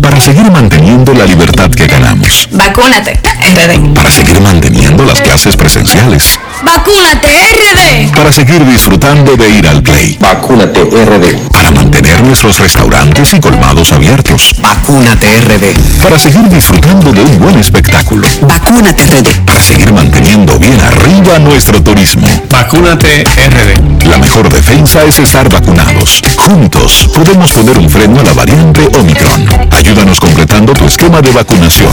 Para 0.00 0.20
seguir 0.20 0.50
manteniendo 0.50 1.12
la 1.14 1.24
libertad 1.24 1.70
que 1.70 1.86
ganamos. 1.86 2.48
Vacúnate, 2.52 3.12
RD. 3.40 3.94
Para 3.94 4.10
seguir 4.10 4.40
manteniendo 4.40 5.04
las 5.04 5.20
clases 5.20 5.56
presenciales. 5.56 6.38
Vacúnate, 6.62 7.28
RD. 7.28 8.12
Para 8.14 8.32
seguir 8.32 8.64
disfrutando 8.64 9.36
de 9.36 9.48
ir 9.50 9.68
al 9.68 9.82
play. 9.82 10.16
Vacúnate, 10.18 10.84
RD. 10.84 11.50
Para 11.52 11.70
mantener 11.70 12.22
nuestros 12.24 12.58
restaurantes 12.58 13.34
y 13.34 13.40
colmados 13.40 13.92
abiertos. 13.92 14.54
Vacúnate, 14.60 15.40
RD. 15.40 16.02
Para 16.02 16.18
seguir 16.18 16.48
disfrutando 16.48 17.12
de 17.12 17.20
un 17.20 17.38
buen 17.38 17.58
espectáculo. 17.58 18.26
Vacúnate, 18.42 19.06
RD. 19.06 19.44
Para 19.44 19.60
seguir 19.60 19.92
manteniendo 19.92 20.58
bien 20.58 20.80
arriba 20.80 21.38
nuestro 21.38 21.82
turismo. 21.82 22.26
Vacúnate, 22.50 23.24
RD. 23.24 24.06
La 24.06 24.18
mejor 24.18 24.48
defensa 24.48 25.04
es 25.04 25.18
estar 25.18 25.48
vacunados. 25.50 26.22
Juntos 26.38 27.08
podemos 27.14 27.52
poner 27.52 27.78
un 27.78 27.90
freno 27.90 28.20
a 28.20 28.22
la 28.22 28.32
variante 28.32 28.88
Omicron. 28.98 29.46
Ayúdanos 29.72 30.20
completando 30.20 30.72
tu 30.72 30.86
esquema 30.86 31.20
de 31.20 31.32
vacunación. 31.32 31.92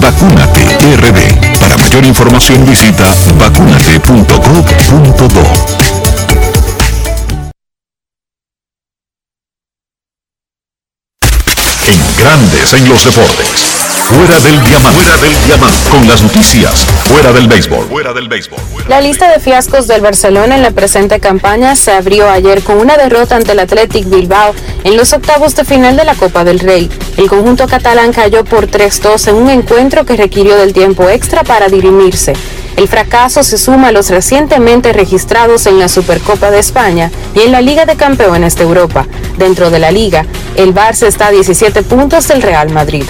Vacúnate 0.00 0.64
RD. 0.96 1.58
Para 1.60 1.76
mayor 1.76 2.04
información 2.04 2.64
visita 2.66 3.04
En 11.86 12.16
Grandes 12.18 12.72
en 12.74 12.88
los 12.88 13.04
deportes. 13.04 13.70
Fuera 14.10 14.40
del 14.40 14.60
diamante. 14.64 15.00
Fuera 15.00 15.16
del 15.18 15.44
diamante. 15.46 15.78
Con 15.90 16.08
las 16.08 16.22
noticias. 16.22 16.84
Fuera 17.04 17.32
del 17.32 17.46
béisbol. 17.46 17.86
Fuera 17.86 18.12
del 18.12 18.28
béisbol. 18.28 18.58
La 18.88 19.00
lista 19.00 19.30
de 19.30 19.38
fiascos 19.38 19.86
del 19.86 20.00
Barcelona 20.00 20.56
en 20.56 20.62
la 20.62 20.72
presente 20.72 21.20
campaña 21.20 21.76
se 21.76 21.92
abrió 21.92 22.28
ayer 22.28 22.64
con 22.64 22.78
una 22.78 22.96
derrota 22.96 23.36
ante 23.36 23.52
el 23.52 23.60
Athletic 23.60 24.08
Bilbao 24.08 24.52
en 24.82 24.96
los 24.96 25.12
octavos 25.12 25.54
de 25.54 25.64
final 25.64 25.96
de 25.96 26.04
la 26.04 26.16
Copa 26.16 26.42
del 26.42 26.58
Rey. 26.58 26.90
El 27.16 27.28
conjunto 27.28 27.68
catalán 27.68 28.12
cayó 28.12 28.44
por 28.44 28.66
3-2 28.66 29.28
en 29.28 29.36
un 29.36 29.50
encuentro 29.50 30.04
que 30.04 30.16
requirió 30.16 30.56
del 30.56 30.72
tiempo 30.72 31.08
extra 31.08 31.44
para 31.44 31.68
dirimirse. 31.68 32.32
El 32.76 32.88
fracaso 32.88 33.42
se 33.42 33.58
suma 33.58 33.88
a 33.88 33.92
los 33.92 34.10
recientemente 34.10 34.92
registrados 34.92 35.66
en 35.66 35.78
la 35.78 35.88
Supercopa 35.88 36.50
de 36.50 36.58
España 36.58 37.10
y 37.34 37.40
en 37.40 37.52
la 37.52 37.60
Liga 37.60 37.84
de 37.84 37.96
Campeones 37.96 38.56
de 38.56 38.62
Europa. 38.62 39.06
Dentro 39.36 39.70
de 39.70 39.78
la 39.78 39.90
liga, 39.90 40.24
el 40.56 40.74
Barça 40.74 41.06
está 41.06 41.28
a 41.28 41.30
17 41.30 41.82
puntos 41.82 42.28
del 42.28 42.42
Real 42.42 42.70
Madrid. 42.70 43.04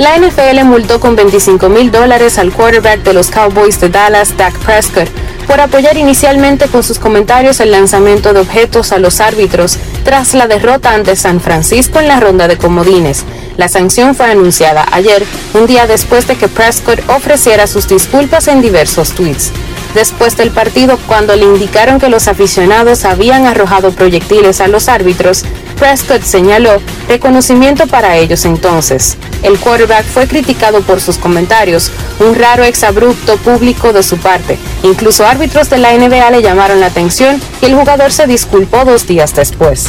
La 0.00 0.16
NFL 0.16 0.64
multó 0.64 0.98
con 0.98 1.14
25 1.14 1.68
mil 1.68 1.90
dólares 1.90 2.38
al 2.38 2.52
quarterback 2.52 3.02
de 3.02 3.12
los 3.12 3.30
Cowboys 3.30 3.78
de 3.82 3.90
Dallas, 3.90 4.34
Dak 4.34 4.58
Prescott, 4.60 5.10
por 5.46 5.60
apoyar 5.60 5.98
inicialmente 5.98 6.68
con 6.68 6.82
sus 6.82 6.98
comentarios 6.98 7.60
el 7.60 7.70
lanzamiento 7.70 8.32
de 8.32 8.40
objetos 8.40 8.92
a 8.92 8.98
los 8.98 9.20
árbitros 9.20 9.76
tras 10.02 10.32
la 10.32 10.46
derrota 10.46 10.94
ante 10.94 11.16
San 11.16 11.38
Francisco 11.38 12.00
en 12.00 12.08
la 12.08 12.18
ronda 12.18 12.48
de 12.48 12.56
comodines. 12.56 13.26
La 13.58 13.68
sanción 13.68 14.14
fue 14.14 14.24
anunciada 14.24 14.86
ayer, 14.90 15.22
un 15.52 15.66
día 15.66 15.86
después 15.86 16.26
de 16.26 16.36
que 16.36 16.48
Prescott 16.48 17.00
ofreciera 17.10 17.66
sus 17.66 17.86
disculpas 17.86 18.48
en 18.48 18.62
diversos 18.62 19.10
tweets. 19.12 19.52
Después 19.94 20.34
del 20.34 20.50
partido, 20.50 20.98
cuando 21.08 21.36
le 21.36 21.44
indicaron 21.44 22.00
que 22.00 22.08
los 22.08 22.26
aficionados 22.26 23.04
habían 23.04 23.44
arrojado 23.46 23.92
proyectiles 23.92 24.62
a 24.62 24.68
los 24.68 24.88
árbitros, 24.88 25.44
Prescott 25.80 26.22
señaló, 26.22 26.78
reconocimiento 27.08 27.86
para 27.86 28.16
ellos 28.18 28.44
entonces. 28.44 29.16
El 29.42 29.58
quarterback 29.58 30.04
fue 30.04 30.28
criticado 30.28 30.82
por 30.82 31.00
sus 31.00 31.16
comentarios, 31.16 31.90
un 32.18 32.34
raro 32.34 32.64
exabrupto 32.64 33.38
público 33.38 33.94
de 33.94 34.02
su 34.02 34.18
parte. 34.18 34.58
Incluso 34.82 35.26
árbitros 35.26 35.70
de 35.70 35.78
la 35.78 35.94
NBA 35.94 36.30
le 36.32 36.42
llamaron 36.42 36.80
la 36.80 36.86
atención 36.86 37.40
y 37.62 37.64
el 37.64 37.74
jugador 37.74 38.12
se 38.12 38.26
disculpó 38.26 38.84
dos 38.84 39.06
días 39.06 39.34
después. 39.34 39.86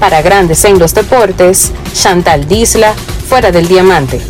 Para 0.00 0.20
Grandes 0.20 0.64
en 0.64 0.80
los 0.80 0.94
Deportes, 0.94 1.70
Chantal 1.94 2.48
Disla, 2.48 2.92
fuera 3.28 3.52
del 3.52 3.68
diamante. 3.68 4.20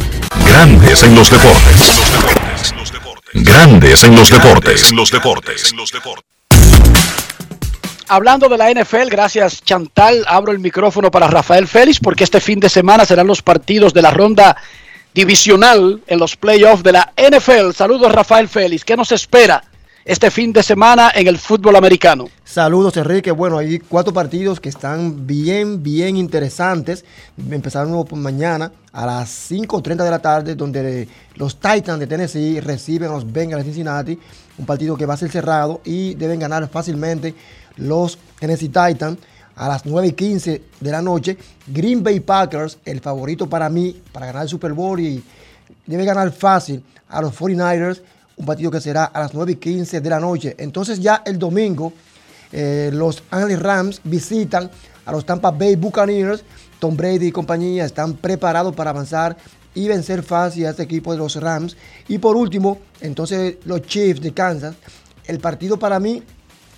Grandes 0.46 1.02
en 1.02 1.14
los 1.14 1.30
deportes. 1.30 2.02
Grandes 3.32 4.04
en 4.04 4.14
los 4.14 4.28
deportes. 4.28 4.90
En 4.90 4.96
los 4.96 5.10
deportes. 5.10 5.74
Hablando 8.06 8.50
de 8.50 8.58
la 8.58 8.70
NFL, 8.70 9.08
gracias 9.10 9.62
Chantal, 9.62 10.24
abro 10.26 10.52
el 10.52 10.58
micrófono 10.58 11.10
para 11.10 11.26
Rafael 11.26 11.66
Félix 11.66 11.98
porque 11.98 12.24
este 12.24 12.38
fin 12.38 12.60
de 12.60 12.68
semana 12.68 13.06
serán 13.06 13.26
los 13.26 13.40
partidos 13.40 13.94
de 13.94 14.02
la 14.02 14.10
ronda 14.10 14.56
divisional 15.14 16.02
en 16.06 16.18
los 16.18 16.36
playoffs 16.36 16.82
de 16.82 16.92
la 16.92 17.12
NFL. 17.16 17.72
Saludos 17.74 18.12
Rafael 18.12 18.46
Félix, 18.48 18.84
¿qué 18.84 18.94
nos 18.94 19.10
espera 19.10 19.64
este 20.04 20.30
fin 20.30 20.52
de 20.52 20.62
semana 20.62 21.12
en 21.14 21.26
el 21.26 21.38
fútbol 21.38 21.76
americano? 21.76 22.28
Saludos 22.44 22.94
Enrique, 22.98 23.30
bueno, 23.30 23.56
hay 23.56 23.78
cuatro 23.78 24.12
partidos 24.12 24.60
que 24.60 24.68
están 24.68 25.26
bien, 25.26 25.82
bien 25.82 26.18
interesantes. 26.18 27.06
Empezaron 27.50 28.06
mañana 28.20 28.70
a 28.92 29.06
las 29.06 29.50
5.30 29.50 30.04
de 30.04 30.10
la 30.10 30.18
tarde 30.18 30.54
donde 30.54 31.08
los 31.36 31.58
Titans 31.58 31.98
de 31.98 32.06
Tennessee 32.06 32.60
reciben 32.60 33.08
a 33.10 33.14
los 33.14 33.32
Bengals 33.32 33.64
de 33.64 33.72
Cincinnati, 33.72 34.18
un 34.58 34.66
partido 34.66 34.94
que 34.94 35.06
va 35.06 35.14
a 35.14 35.16
ser 35.16 35.30
cerrado 35.30 35.80
y 35.84 36.14
deben 36.14 36.38
ganar 36.38 36.68
fácilmente 36.68 37.34
los 37.76 38.18
Tennessee 38.38 38.68
Titans 38.68 39.18
a 39.56 39.68
las 39.68 39.86
9 39.86 40.08
y 40.08 40.12
15 40.12 40.62
de 40.80 40.90
la 40.90 41.02
noche. 41.02 41.36
Green 41.66 42.02
Bay 42.02 42.20
Packers, 42.20 42.78
el 42.84 43.00
favorito 43.00 43.48
para 43.48 43.68
mí, 43.68 44.02
para 44.12 44.26
ganar 44.26 44.42
el 44.42 44.48
Super 44.48 44.72
Bowl 44.72 44.98
y 45.00 45.22
debe 45.86 46.04
ganar 46.04 46.32
fácil 46.32 46.82
a 47.08 47.20
los 47.20 47.38
49ers, 47.38 48.00
un 48.36 48.46
partido 48.46 48.70
que 48.70 48.80
será 48.80 49.04
a 49.04 49.20
las 49.20 49.34
9 49.34 49.52
y 49.52 49.56
15 49.56 50.00
de 50.00 50.10
la 50.10 50.18
noche. 50.18 50.54
Entonces 50.58 51.00
ya 51.00 51.22
el 51.24 51.38
domingo 51.38 51.92
eh, 52.56 52.90
los 52.92 53.24
Angeles 53.32 53.60
Rams 53.60 54.00
visitan 54.04 54.70
a 55.04 55.12
los 55.12 55.26
Tampa 55.26 55.50
Bay 55.50 55.74
Buccaneers. 55.74 56.44
Tom 56.78 56.96
Brady 56.96 57.26
y 57.26 57.32
compañía 57.32 57.84
están 57.84 58.14
preparados 58.14 58.74
para 58.76 58.90
avanzar 58.90 59.36
y 59.74 59.88
vencer 59.88 60.22
fácil 60.22 60.66
a 60.66 60.70
este 60.70 60.84
equipo 60.84 61.12
de 61.12 61.18
los 61.18 61.34
Rams. 61.34 61.76
Y 62.06 62.18
por 62.18 62.36
último, 62.36 62.78
entonces 63.00 63.56
los 63.64 63.82
Chiefs 63.82 64.20
de 64.20 64.32
Kansas. 64.32 64.76
El 65.26 65.40
partido 65.40 65.78
para 65.78 65.98
mí 65.98 66.22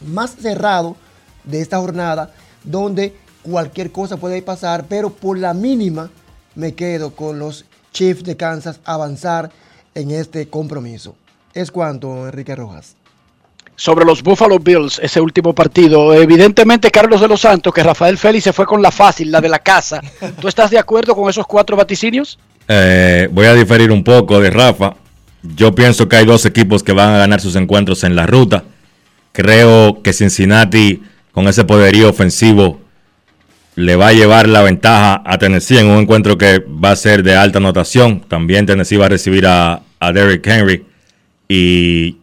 más 0.00 0.36
cerrado 0.36 0.96
de 1.44 1.60
esta 1.60 1.78
jornada, 1.78 2.30
donde 2.64 3.14
cualquier 3.42 3.92
cosa 3.92 4.16
puede 4.16 4.42
pasar, 4.42 4.86
pero 4.88 5.10
por 5.10 5.38
la 5.38 5.54
mínima 5.54 6.10
me 6.54 6.74
quedo 6.74 7.14
con 7.14 7.38
los 7.38 7.64
Chiefs 7.92 8.24
de 8.24 8.36
Kansas 8.36 8.80
avanzar 8.84 9.50
en 9.94 10.10
este 10.10 10.48
compromiso. 10.48 11.14
Es 11.54 11.70
cuanto, 11.70 12.26
Enrique 12.26 12.54
Rojas. 12.54 12.96
Sobre 13.76 14.04
los 14.04 14.22
Buffalo 14.22 14.58
Bills, 14.58 14.98
ese 15.02 15.20
último 15.20 15.54
partido. 15.54 16.14
Evidentemente, 16.14 16.90
Carlos 16.90 17.20
de 17.20 17.28
los 17.28 17.42
Santos, 17.42 17.72
que 17.72 17.82
Rafael 17.82 18.16
Félix 18.16 18.44
se 18.44 18.52
fue 18.52 18.66
con 18.66 18.80
la 18.80 18.90
fácil, 18.90 19.30
la 19.30 19.40
de 19.40 19.48
la 19.48 19.58
casa. 19.58 20.00
¿Tú 20.40 20.48
estás 20.48 20.70
de 20.70 20.78
acuerdo 20.78 21.14
con 21.14 21.28
esos 21.28 21.46
cuatro 21.46 21.76
vaticinios? 21.76 22.38
Eh, 22.68 23.28
voy 23.32 23.46
a 23.46 23.54
diferir 23.54 23.90
un 23.90 24.02
poco 24.02 24.40
de 24.40 24.50
Rafa. 24.50 24.94
Yo 25.42 25.74
pienso 25.74 26.08
que 26.08 26.16
hay 26.16 26.26
dos 26.26 26.44
equipos 26.46 26.82
que 26.82 26.92
van 26.92 27.14
a 27.14 27.18
ganar 27.18 27.40
sus 27.40 27.54
encuentros 27.56 28.02
en 28.04 28.16
la 28.16 28.26
ruta. 28.26 28.64
Creo 29.36 30.00
que 30.02 30.14
Cincinnati, 30.14 31.02
con 31.30 31.46
ese 31.46 31.66
poderío 31.66 32.08
ofensivo, 32.08 32.80
le 33.74 33.94
va 33.94 34.08
a 34.08 34.12
llevar 34.14 34.48
la 34.48 34.62
ventaja 34.62 35.22
a 35.26 35.36
Tennessee 35.36 35.76
en 35.76 35.88
un 35.88 35.98
encuentro 35.98 36.38
que 36.38 36.60
va 36.60 36.92
a 36.92 36.96
ser 36.96 37.22
de 37.22 37.36
alta 37.36 37.58
anotación. 37.58 38.20
También 38.20 38.64
Tennessee 38.64 38.96
va 38.96 39.04
a 39.04 39.10
recibir 39.10 39.46
a, 39.46 39.82
a 40.00 40.12
Derrick 40.12 40.46
Henry. 40.46 40.86
Y 41.50 42.16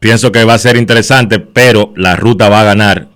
pienso 0.00 0.32
que 0.32 0.42
va 0.42 0.54
a 0.54 0.58
ser 0.58 0.74
interesante, 0.76 1.38
pero 1.38 1.92
la 1.94 2.16
ruta 2.16 2.48
va 2.48 2.62
a 2.62 2.64
ganar. 2.64 3.06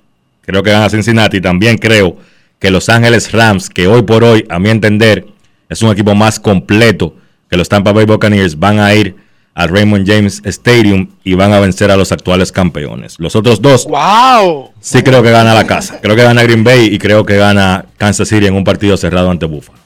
Creo 0.42 0.62
que 0.62 0.70
gana 0.70 0.88
Cincinnati. 0.88 1.40
También 1.40 1.76
creo 1.76 2.18
que 2.60 2.70
Los 2.70 2.88
Ángeles 2.88 3.32
Rams, 3.32 3.68
que 3.68 3.88
hoy 3.88 4.02
por 4.02 4.22
hoy, 4.22 4.44
a 4.48 4.60
mi 4.60 4.70
entender, 4.70 5.26
es 5.68 5.82
un 5.82 5.90
equipo 5.90 6.14
más 6.14 6.38
completo 6.38 7.16
que 7.50 7.56
los 7.56 7.68
Tampa 7.68 7.90
Bay 7.90 8.06
Buccaneers, 8.06 8.56
van 8.56 8.78
a 8.78 8.94
ir 8.94 9.16
al 9.58 9.70
Raymond 9.70 10.06
James 10.08 10.40
Stadium 10.44 11.08
y 11.24 11.34
van 11.34 11.52
a 11.52 11.58
vencer 11.58 11.90
a 11.90 11.96
los 11.96 12.12
actuales 12.12 12.52
campeones. 12.52 13.16
Los 13.18 13.34
otros 13.34 13.60
dos, 13.60 13.86
wow. 13.86 14.70
sí 14.80 15.02
creo 15.02 15.20
que 15.20 15.32
gana 15.32 15.52
la 15.52 15.66
casa. 15.66 15.98
Creo 16.00 16.14
que 16.14 16.22
gana 16.22 16.44
Green 16.44 16.62
Bay 16.62 16.86
y 16.86 16.98
creo 16.98 17.26
que 17.26 17.36
gana 17.36 17.84
Kansas 17.96 18.28
City 18.28 18.46
en 18.46 18.54
un 18.54 18.62
partido 18.62 18.96
cerrado 18.96 19.30
ante 19.32 19.46
Buffalo. 19.46 19.76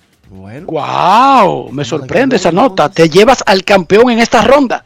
Wow, 0.67 1.71
me 1.73 1.87
sorprende 1.87 2.37
esa 2.37 2.53
nota. 2.53 2.91
Te 2.91 3.09
llevas 3.09 3.43
al 3.47 3.65
campeón 3.65 4.11
en 4.11 4.19
esta 4.19 4.43
ronda. 4.43 4.85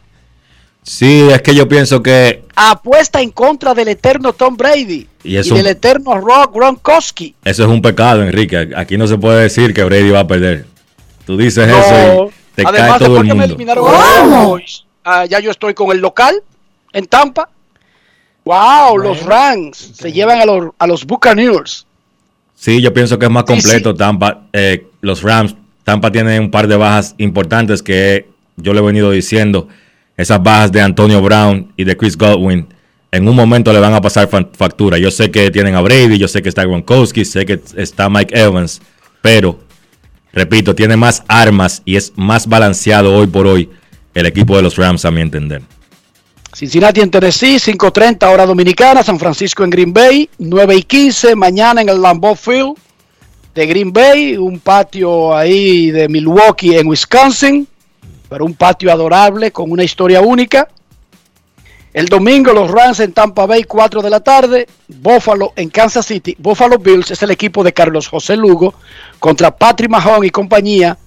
Sí, 0.85 1.27
es 1.33 1.43
que 1.43 1.53
yo 1.53 1.67
pienso 1.69 2.01
que 2.01 2.45
Apuesta 2.55 3.21
en 3.21 3.31
contra 3.31 3.75
del 3.75 3.89
eterno 3.89 4.33
Tom 4.35 4.57
Brady 4.57 5.09
Y 5.25 5.33
y, 5.33 5.37
eso- 5.37 5.57
del 5.57 5.67
eterno 5.67 6.15
Rock 6.21 6.55
Gronkowski. 6.55 7.35
eso 7.45 7.65
es 7.65 7.69
un 7.69 7.83
pecado, 7.83 8.23
Enrique. 8.23 8.69
Aquí 8.77 8.97
no 8.97 9.09
se 9.09 9.19
puede 9.19 9.43
decir 9.43 9.75
que 9.75 9.83
Brady 9.83 10.11
va 10.11 10.21
a 10.21 10.27
perder. 10.29 10.65
Tú 11.27 11.37
dices 11.37 11.67
No. 11.67 11.77
eso 11.77 12.31
y 12.31 12.36
te 12.63 12.67
Además, 12.67 12.89
cae 12.91 12.99
todo 12.99 13.09
después 13.11 13.23
el 13.23 13.29
que 13.29 13.35
me 13.39 13.45
eliminaron 13.45 13.87
a 13.87 13.91
los 13.93 14.01
Cowboys, 14.01 14.85
ah, 15.05 15.25
ya 15.27 15.39
yo 15.41 15.51
estoy 15.51 15.75
con 15.75 15.91
el 15.93 15.99
local 15.99 16.43
en 16.93 17.07
Tampa. 17.07 17.49
Wow, 18.45 18.99
los 18.99 19.23
Rams 19.25 19.93
se 19.95 20.13
llevan 20.13 20.41
a 20.41 20.45
los, 20.47 20.71
a 20.79 20.87
los 20.87 21.05
Buccaneers. 21.05 21.87
Sí, 22.55 22.81
yo 22.81 22.93
pienso 22.95 23.19
que 23.19 23.27
es 23.27 23.31
más 23.33 23.45
completo 23.45 23.95
Tampa. 23.95 24.43
eh, 24.53 24.87
los 25.01 25.23
Rams, 25.23 25.55
Tampa 25.85 26.11
tiene 26.11 26.39
un 26.41 26.51
par 26.51 26.69
de 26.69 26.77
bajas 26.77 27.15
importantes 27.19 27.83
que 27.83 28.29
yo 28.57 28.73
le 28.73 28.81
he 28.81 28.83
venido 28.85 29.11
diciendo. 29.11 29.69
Esas 30.17 30.43
bajas 30.43 30.73
de 30.73 30.81
Antonio 30.81 31.21
Brown 31.21 31.73
y 31.77 31.85
de 31.85 31.97
Chris 31.97 32.17
Godwin 32.17 32.67
en 33.13 33.29
un 33.29 33.37
momento 33.37 33.73
le 33.73 33.81
van 33.81 33.93
a 33.95 34.01
pasar 34.01 34.29
fa- 34.29 34.49
factura. 34.57 34.97
Yo 34.97 35.11
sé 35.11 35.31
que 35.31 35.51
tienen 35.51 35.75
a 35.75 35.81
Brady, 35.83 36.17
yo 36.17 36.27
sé 36.29 36.41
que 36.41 36.49
está 36.49 36.65
Gronkowski, 36.65 37.25
sé 37.25 37.45
que 37.45 37.61
está 37.77 38.09
Mike 38.09 38.39
Evans, 38.39 38.81
pero 39.21 39.59
repito, 40.37 40.75
tiene 40.75 40.97
más 40.97 41.25
armas 41.27 41.83
y 41.87 41.97
es 41.97 42.13
más 42.15 42.47
balanceado 42.47 43.17
hoy 43.17 43.27
por 43.27 43.47
hoy 43.47 43.71
el 44.15 44.27
equipo 44.27 44.55
de 44.55 44.63
los 44.63 44.77
Rams 44.77 45.05
a 45.07 45.11
mi 45.11 45.23
entender. 45.23 45.63
Cincinnati 46.55 47.01
en 47.01 47.11
Tennessee, 47.11 47.57
5.30 47.57 48.33
hora 48.33 48.47
dominicana, 48.47 49.03
San 49.03 49.19
Francisco 49.19 49.65
en 49.65 49.71
Green 49.71 49.93
Bay, 49.93 50.29
9 50.39 50.77
y 50.77 50.83
15, 50.83 51.35
mañana 51.35 51.81
en 51.81 51.89
el 51.89 52.01
Lambeau 52.01 52.37
Field 52.37 52.77
de 53.55 53.67
Green 53.67 53.93
Bay, 53.93 54.37
un 54.37 54.61
patio 54.61 55.35
ahí 55.35 55.91
de 55.91 56.09
Milwaukee 56.09 56.77
en 56.77 56.87
Wisconsin, 56.87 57.67
pero 58.29 58.45
un 58.45 58.55
patio 58.55 58.93
adorable 58.93 59.51
con 59.51 59.71
una 59.71 59.85
historia 59.85 60.21
única. 60.21 60.69
El 61.97 62.11
domingo 62.11 62.53
los 62.53 62.71
Rams 62.71 63.01
en 63.01 63.15
Tampa 63.15 63.47
Bay, 63.47 63.65
4 63.65 64.03
de 64.03 64.11
la 64.11 64.21
tarde, 64.21 64.69
Buffalo 64.87 65.55
en 65.57 65.71
Kansas 65.71 66.05
City, 66.05 66.37
Buffalo 66.39 66.77
Bills 66.77 67.11
es 67.11 67.23
el 67.23 67.31
equipo 67.31 67.65
de 67.65 67.73
Carlos 67.73 68.09
José 68.09 68.37
Lugo 68.37 68.75
contra 69.19 69.57
Patrick 69.57 69.89
Mahon 69.89 70.23
y 70.23 70.29
compañía, 70.29 70.99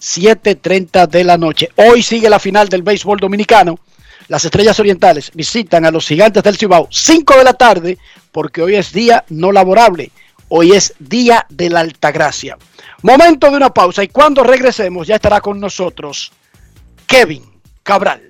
7.30 0.00 1.06
de 1.08 1.24
la 1.24 1.36
noche. 1.36 1.68
Hoy 1.76 2.02
sigue 2.02 2.30
la 2.30 2.38
final 2.38 2.70
del 2.70 2.82
béisbol 2.82 3.18
dominicano. 3.18 3.80
Las 4.28 4.42
Estrellas 4.46 4.80
Orientales 4.80 5.30
visitan 5.34 5.84
a 5.84 5.90
los 5.90 6.06
Gigantes 6.06 6.42
del 6.42 6.56
Cibao 6.56 6.88
5 6.90 7.36
de 7.36 7.44
la 7.44 7.52
tarde 7.52 7.98
porque 8.32 8.62
hoy 8.62 8.76
es 8.76 8.94
día 8.94 9.26
no 9.28 9.52
laborable. 9.52 10.10
Hoy 10.48 10.72
es 10.72 10.94
día 10.98 11.44
de 11.50 11.68
la 11.68 11.80
Altagracia. 11.80 12.56
Momento 13.02 13.50
de 13.50 13.58
una 13.58 13.74
pausa 13.74 14.02
y 14.02 14.08
cuando 14.08 14.42
regresemos 14.42 15.06
ya 15.06 15.16
estará 15.16 15.42
con 15.42 15.60
nosotros 15.60 16.32
Kevin 17.06 17.44
Cabral. 17.82 18.29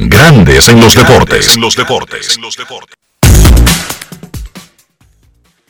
Grandes 0.00 0.68
en 0.68 0.80
los 0.80 0.94
deportes. 0.94 1.56
En 1.56 1.60
los 1.60 1.74
deportes. 1.74 2.38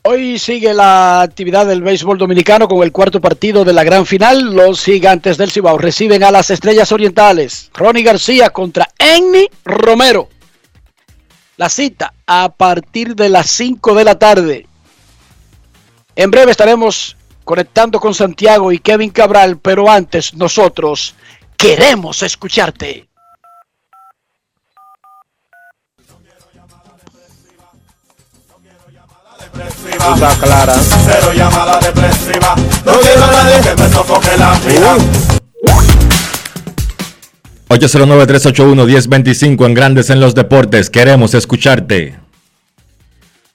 Hoy 0.03 0.39
sigue 0.39 0.75
la 0.75 1.23
actividad 1.23 1.65
del 1.67 1.81
béisbol 1.81 2.19
dominicano 2.19 2.69
con 2.69 2.83
el 2.83 2.93
cuarto 2.93 3.23
partido 3.23 3.65
de 3.65 3.73
la 3.73 3.85
gran 3.85 4.05
final. 4.05 4.55
Los 4.55 4.85
gigantes 4.85 5.39
del 5.39 5.51
Cibao 5.51 5.79
reciben 5.79 6.23
a 6.25 6.31
las 6.31 6.51
estrellas 6.51 6.93
orientales. 6.93 7.71
Ronnie 7.73 8.03
García 8.03 8.51
contra 8.51 8.91
Enni 8.99 9.49
Romero. 9.65 10.29
La 11.57 11.71
cita 11.71 12.13
a 12.27 12.51
partir 12.51 13.17
de 13.17 13.31
las 13.31 13.51
5 13.51 13.95
de 13.95 14.05
la 14.05 14.19
tarde. 14.19 14.67
En 16.15 16.31
breve 16.31 16.51
estaremos 16.51 17.17
conectando 17.45 17.99
con 17.99 18.13
Santiago 18.13 18.73
y 18.73 18.79
Kevin 18.79 19.11
Cabral, 19.11 19.59
pero 19.59 19.91
antes 19.91 20.35
nosotros 20.35 21.15
queremos 21.57 22.23
escucharte. 22.23 23.08
Clara. 30.41 30.75
Cero 31.07 31.33
llamada 31.35 31.79
depresiva. 31.81 32.55
No 32.85 32.93
quiero 33.01 33.25
a 33.25 33.31
nadie 33.31 33.61
que 33.63 33.75
me 33.83 33.89
sofoque 33.91 34.37
la 34.39 34.53
vida. 34.61 34.97
809-381-1025 37.69 39.67
en 39.67 39.75
Grandes 39.75 40.11
en 40.11 40.21
los 40.21 40.35
Deportes. 40.35 40.91
Queremos 40.91 41.35
escucharte. 41.35 42.19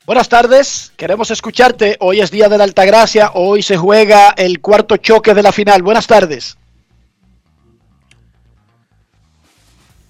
Buenas 0.06 0.28
tardes, 0.28 0.92
queremos 0.98 1.32
escucharte. 1.32 1.96
Hoy 2.00 2.20
es 2.20 2.30
Día 2.30 2.50
de 2.50 2.58
la 2.58 2.66
Altagracia, 2.66 3.32
hoy 3.36 3.64
se 3.64 3.78
juega 3.78 4.34
el 4.38 4.60
cuarto 4.60 4.98
choque 4.98 5.34
de 5.34 5.42
la 5.42 5.54
final. 5.54 5.82
Buenas 5.82 6.08
tardes. 6.08 6.58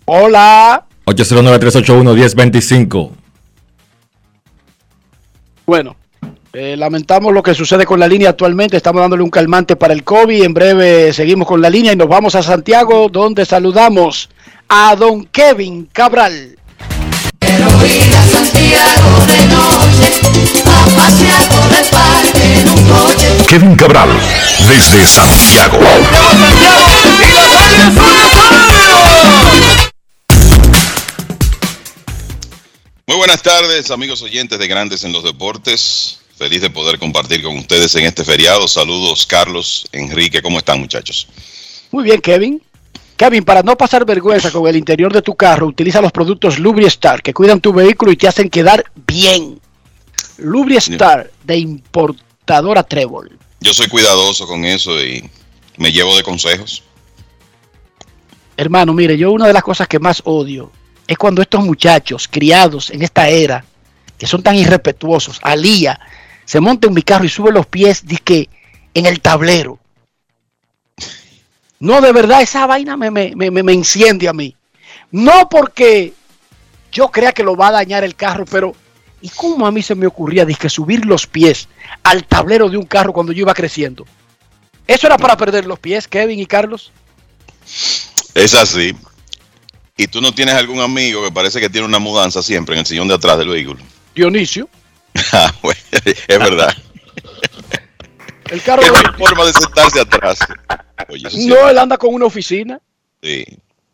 Hola. 0.05 0.85
809-381-1025. 1.05 3.11
Bueno, 5.65 5.95
eh, 6.51 6.75
lamentamos 6.77 7.33
lo 7.33 7.41
que 7.41 7.55
sucede 7.55 7.85
con 7.85 7.99
la 7.99 8.07
línea 8.07 8.29
actualmente. 8.29 8.77
Estamos 8.77 9.01
dándole 9.01 9.23
un 9.23 9.29
calmante 9.29 9.75
para 9.75 9.93
el 9.93 10.03
COVID. 10.03 10.43
En 10.43 10.53
breve 10.53 11.13
seguimos 11.13 11.47
con 11.47 11.61
la 11.61 11.69
línea 11.69 11.93
y 11.93 11.95
nos 11.95 12.07
vamos 12.07 12.35
a 12.35 12.43
Santiago, 12.43 13.07
donde 13.09 13.45
saludamos 13.45 14.29
a 14.67 14.95
don 14.95 15.25
Kevin 15.25 15.89
Cabral. 15.91 16.57
Quiero 17.39 17.65
ir 17.85 18.13
a 18.15 18.23
Santiago 18.27 19.25
de 19.25 19.45
noche, 19.47 20.11
a 20.65 20.85
pasear 20.95 21.49
por 21.49 21.71
el 21.79 21.85
parque 21.85 22.59
en 22.59 22.69
un 22.69 22.83
coche. 22.89 23.45
Kevin 23.47 23.75
Cabral, 23.75 24.09
desde 24.67 25.05
Santiago. 25.05 25.79
Muy 33.13 33.19
buenas 33.19 33.43
tardes, 33.43 33.91
amigos 33.91 34.23
oyentes 34.23 34.57
de 34.57 34.67
Grandes 34.67 35.03
en 35.03 35.13
los 35.13 35.23
Deportes. 35.23 36.17
Feliz 36.35 36.61
de 36.61 36.71
poder 36.71 36.97
compartir 36.97 37.43
con 37.43 37.55
ustedes 37.59 37.93
en 37.93 38.05
este 38.05 38.23
feriado. 38.23 38.67
Saludos, 38.67 39.27
Carlos, 39.27 39.85
Enrique, 39.91 40.41
¿cómo 40.41 40.57
están, 40.57 40.79
muchachos? 40.79 41.27
Muy 41.91 42.05
bien, 42.05 42.19
Kevin. 42.19 42.59
Kevin, 43.15 43.43
para 43.43 43.61
no 43.61 43.77
pasar 43.77 44.03
vergüenza 44.03 44.49
con 44.49 44.65
el 44.65 44.75
interior 44.75 45.13
de 45.13 45.21
tu 45.21 45.35
carro, 45.35 45.67
utiliza 45.67 46.01
los 46.01 46.11
productos 46.11 46.57
Lubriestar 46.57 47.21
que 47.21 47.35
cuidan 47.35 47.61
tu 47.61 47.71
vehículo 47.71 48.11
y 48.11 48.17
te 48.17 48.27
hacen 48.27 48.49
quedar 48.49 48.83
bien. 49.05 49.61
Lubriestar 50.37 51.29
de 51.43 51.57
importadora 51.57 52.81
Trébol. 52.81 53.37
Yo 53.59 53.75
soy 53.75 53.89
cuidadoso 53.89 54.47
con 54.47 54.65
eso 54.65 54.99
y 54.99 55.29
me 55.77 55.91
llevo 55.91 56.17
de 56.17 56.23
consejos. 56.23 56.81
Hermano, 58.57 58.91
mire, 58.91 59.15
yo 59.19 59.31
una 59.31 59.45
de 59.45 59.53
las 59.53 59.61
cosas 59.61 59.87
que 59.87 59.99
más 59.99 60.23
odio 60.25 60.71
es 61.13 61.17
cuando 61.17 61.41
estos 61.41 61.63
muchachos 61.63 62.27
criados 62.29 62.89
en 62.89 63.01
esta 63.01 63.29
era, 63.29 63.63
que 64.17 64.27
son 64.27 64.43
tan 64.43 64.55
irrespetuosos, 64.55 65.39
alía, 65.41 65.99
se 66.45 66.59
monta 66.59 66.87
en 66.87 66.93
mi 66.93 67.01
carro 67.01 67.25
y 67.25 67.29
sube 67.29 67.51
los 67.51 67.65
pies, 67.65 68.03
que 68.23 68.49
en 68.93 69.05
el 69.05 69.21
tablero. 69.21 69.79
No, 71.79 71.99
de 72.01 72.11
verdad, 72.11 72.41
esa 72.41 72.65
vaina 72.65 72.95
me, 72.95 73.11
me, 73.11 73.33
me, 73.35 73.51
me 73.51 73.73
enciende 73.73 74.27
a 74.27 74.33
mí. 74.33 74.55
No 75.11 75.49
porque 75.49 76.13
yo 76.91 77.09
crea 77.09 77.31
que 77.31 77.43
lo 77.43 77.55
va 77.55 77.67
a 77.67 77.73
dañar 77.73 78.03
el 78.03 78.15
carro, 78.15 78.45
pero 78.45 78.75
¿y 79.21 79.29
cómo 79.29 79.67
a 79.67 79.71
mí 79.71 79.81
se 79.81 79.95
me 79.95 80.07
ocurría 80.07 80.45
que 80.45 80.69
subir 80.69 81.05
los 81.05 81.27
pies 81.27 81.67
al 82.03 82.25
tablero 82.25 82.69
de 82.69 82.77
un 82.77 82.85
carro 82.85 83.13
cuando 83.13 83.33
yo 83.33 83.41
iba 83.41 83.53
creciendo? 83.53 84.05
¿Eso 84.87 85.07
era 85.07 85.17
para 85.17 85.37
perder 85.37 85.65
los 85.65 85.79
pies, 85.79 86.07
Kevin 86.07 86.39
y 86.39 86.45
Carlos? 86.45 86.91
Es 88.33 88.53
así. 88.53 88.95
¿Y 89.95 90.07
tú 90.07 90.21
no 90.21 90.33
tienes 90.33 90.55
algún 90.55 90.79
amigo 90.81 91.23
que 91.23 91.31
parece 91.31 91.59
que 91.59 91.69
tiene 91.69 91.85
una 91.85 91.99
mudanza 91.99 92.41
siempre 92.41 92.73
en 92.75 92.79
el 92.79 92.85
sillón 92.85 93.07
de 93.07 93.13
atrás 93.13 93.37
del 93.37 93.49
vehículo? 93.49 93.79
Dionisio. 94.15 94.67
Ah, 95.31 95.53
bueno, 95.61 95.79
es 96.05 96.39
verdad. 96.39 96.75
El 98.49 98.61
carro. 98.63 98.81
Es 98.81 98.89
una 98.89 99.13
forma 99.13 99.45
de 99.45 99.53
sentarse 99.53 99.99
atrás. 100.01 100.39
Oye, 101.07 101.27
eso 101.27 101.37
sí. 101.37 101.45
No, 101.47 101.69
él 101.69 101.77
anda 101.77 101.97
con 101.99 102.13
una 102.15 102.25
oficina, 102.25 102.79
Sí. 103.21 103.45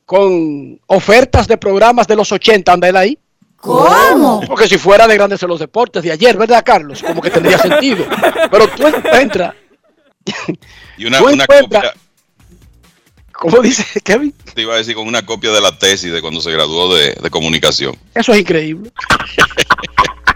con 0.05 0.79
ofertas 0.87 1.45
de 1.47 1.57
programas 1.57 2.07
de 2.07 2.15
los 2.15 2.31
80, 2.31 2.71
anda 2.71 2.87
él 2.87 2.95
ahí. 2.95 3.19
¿Cómo? 3.57 4.41
Porque 4.47 4.67
si 4.69 4.77
fuera 4.77 5.07
de 5.07 5.15
grandes 5.15 5.43
en 5.43 5.49
los 5.49 5.59
deportes 5.59 6.01
de 6.03 6.11
ayer, 6.13 6.37
¿verdad, 6.37 6.63
Carlos? 6.65 7.03
Como 7.05 7.21
que 7.21 7.29
tendría 7.31 7.57
sentido. 7.57 8.05
Pero 8.49 8.67
tú 8.69 8.87
encuentras, 8.87 9.53
Y 10.97 11.05
una, 11.05 11.17
Tú 11.19 11.25
una 11.25 11.43
encuentras- 11.43 11.83
copia, 11.83 11.93
¿cómo 13.39 13.59
dice 13.61 13.83
Kevin? 14.03 14.33
te 14.53 14.61
iba 14.61 14.73
a 14.75 14.77
decir, 14.77 14.95
con 14.95 15.07
una 15.07 15.25
copia 15.25 15.51
de 15.51 15.61
la 15.61 15.77
tesis 15.77 16.11
de 16.11 16.21
cuando 16.21 16.41
se 16.41 16.51
graduó 16.51 16.93
de, 16.93 17.15
de 17.15 17.29
comunicación. 17.29 17.95
Eso 18.13 18.33
es 18.33 18.39
increíble. 18.39 18.91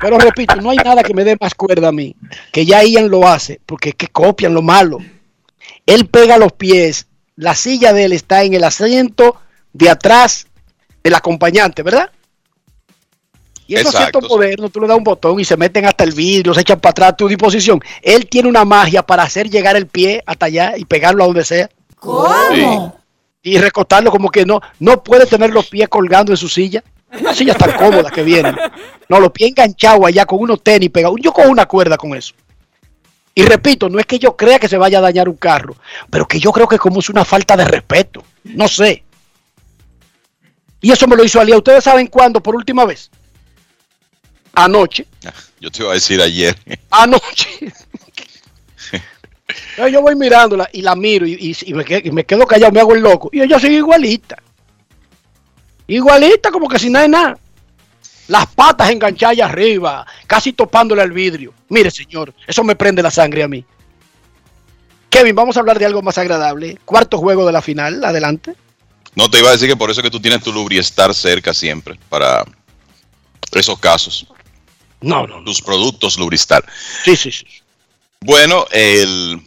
Pero 0.01 0.18
repito, 0.18 0.56
no 0.56 0.72
hay 0.72 0.78
nada 0.78 1.04
que 1.04 1.14
me 1.14 1.24
dé 1.24 1.38
más 1.39 1.54
cuerda 1.54 1.89
a 1.89 1.91
mí. 1.91 2.16
Que 2.51 2.66
ya 2.66 2.84
Ian 2.84 3.10
lo 3.10 3.28
hace, 3.28 3.62
porque 3.66 3.89
es 3.89 3.95
que 3.95 4.08
copian 4.08 4.54
lo 4.54 4.62
malo. 4.62 4.99
Él 5.86 6.08
pega 6.08 6.38
los 6.38 6.51
pies, 6.54 7.08
la 7.36 7.56
silla 7.56 7.93
de 7.93 8.06
él 8.06 8.14
está 8.14 8.43
en 8.43 8.54
el 8.54 8.64
asiento 8.64 9.39
de 9.72 9.89
atrás 9.89 10.47
del 11.04 11.16
acompañante, 11.16 11.84
¿verdad? 11.84 12.10
Y 13.66 13.76
eso 13.76 13.89
Exacto, 13.89 14.20
cierto 14.20 14.36
moderno, 14.36 14.70
tú 14.70 14.82
le 14.82 14.88
das 14.88 14.97
un 14.97 15.04
botón 15.04 15.39
y 15.39 15.45
se 15.45 15.56
meten 15.56 15.86
hasta 15.86 16.04
el 16.04 16.12
vidrio, 16.12 16.54
se 16.54 16.62
echan 16.62 16.80
para 16.80 16.91
atrás 16.91 17.10
a 17.12 17.16
tu 17.16 17.28
disposición. 17.28 17.80
Él 18.01 18.28
tiene 18.28 18.49
una 18.49 18.66
magia 18.66 19.04
para 19.04 19.24
hacer 19.24 19.49
llegar 19.49 19.76
el 19.76 19.88
pie 19.88 20.22
hasta 20.26 20.47
allá 20.47 20.74
y 20.76 20.86
pegarlo 20.86 21.24
a 21.24 21.28
donde 21.28 21.45
sea. 21.45 21.70
¿Cómo? 22.04 22.99
Y 23.41 23.58
recostarlo 23.58 24.12
como 24.12 24.30
que 24.30 24.45
no, 24.45 24.60
no 24.80 25.01
puede 25.01 25.26
tener 25.26 25.51
los 25.51 25.68
pies 25.68 25.88
colgando 25.88 26.34
en 26.34 26.38
su 26.38 26.49
silla. 26.49 26.84
Una 27.18 27.34
silla 27.34 27.54
tan 27.54 27.72
cómoda 27.78 28.12
que 28.12 28.24
vienen. 28.24 28.58
No, 29.08 29.20
los 29.20 29.32
pies 29.32 29.51
enganchados 29.51 30.06
allá 30.06 30.26
con 30.26 30.39
unos 30.39 30.62
tenis 30.62 30.89
pegados. 30.89 31.18
Yo 31.22 31.32
con 31.32 31.47
una 31.47 31.66
cuerda 31.66 31.95
con 31.95 32.14
eso. 32.14 32.34
Y 33.36 33.43
repito, 33.43 33.88
no 33.88 33.99
es 33.99 34.06
que 34.06 34.20
yo 34.20 34.36
crea 34.36 34.60
que 34.60 34.68
se 34.68 34.78
vaya 34.78 34.97
a 34.97 35.01
dañar 35.01 35.30
un 35.30 35.38
carro, 35.38 35.76
pero 36.10 36.28
que 36.28 36.39
yo 36.39 36.51
creo 36.51 36.68
que 36.68 36.78
como 36.78 36.99
es 36.99 37.10
una 37.10 37.24
falta 37.24 37.56
de 37.56 37.66
respeto. 37.66 38.24
No 38.43 38.68
sé. 38.68 39.04
Y 40.82 40.91
eso 40.91 41.08
me 41.08 41.16
lo 41.16 41.24
hizo 41.24 41.39
Alía. 41.39 41.58
¿Ustedes 41.58 41.86
saben 41.86 42.08
cuándo 42.08 42.41
por 42.41 42.56
última 42.56 42.84
vez? 42.84 43.10
Anoche. 44.54 45.08
Yo 45.60 45.72
te 45.72 45.82
iba 45.82 45.91
a 45.91 45.95
decir 45.95 46.22
ayer. 46.22 46.58
Anoche. 46.91 47.74
Yo 49.91 50.01
voy 50.01 50.16
mirándola 50.16 50.70
y 50.72 50.82
la 50.82 50.95
miro 50.95 51.26
y, 51.26 51.56
me 51.74 51.84
quedo, 51.84 52.01
y, 52.04 52.12
me 52.12 52.26
quedo, 52.26 52.45
callado, 52.45 52.72
me 52.72 52.80
hago 52.80 52.93
el 52.93 53.01
loco. 53.01 53.30
Y 53.32 53.41
ella 53.41 53.60
sigue 53.60 53.76
igualita. 53.76 54.38
Igualita 55.88 56.51
como 56.51 56.68
que 56.68 56.80
sin 56.80 56.93
nada 56.93 57.04
de 57.04 57.10
nada. 57.10 57.38
Las 58.28 58.47
patas 58.47 58.89
enganchadas 58.89 59.39
arriba, 59.39 60.06
casi 60.28 60.54
topándole 60.54 61.01
al 61.01 61.12
vidrio. 61.12 61.54
Mire, 61.70 61.91
señor, 61.91 62.34
eso 62.47 62.64
me 62.64 62.76
prende 62.76 63.04
la 63.04 63.12
sangre 63.12 63.43
a 63.43 63.47
mí. 63.47 63.66
Kevin, 65.10 65.36
vamos 65.36 65.58
a 65.58 65.60
hablar 65.60 65.78
de 65.78 65.86
algo 65.86 66.01
más 66.01 66.18
agradable. 66.18 66.80
Cuarto 66.86 67.18
juego 67.18 67.45
de 67.45 67.51
la 67.51 67.62
final, 67.62 68.04
adelante. 68.04 68.56
No, 69.16 69.30
te 69.30 69.39
iba 69.39 69.49
a 69.49 69.51
decir 69.51 69.70
que 69.70 69.76
por 69.76 69.91
eso 69.91 70.01
que 70.01 70.10
tú 70.10 70.20
tienes 70.20 70.41
tu 70.41 70.51
Lubriestar 70.51 71.14
cerca 71.14 71.54
siempre, 71.54 71.99
para 72.10 72.43
esos 73.51 73.78
casos. 73.78 74.26
No, 75.01 75.28
no. 75.28 75.43
Tus 75.43 75.62
productos 75.62 76.18
Lubristar. 76.18 76.66
Sí, 77.04 77.16
sí, 77.16 77.32
sí. 77.32 77.45
Bueno, 78.26 78.66
el, 78.72 79.42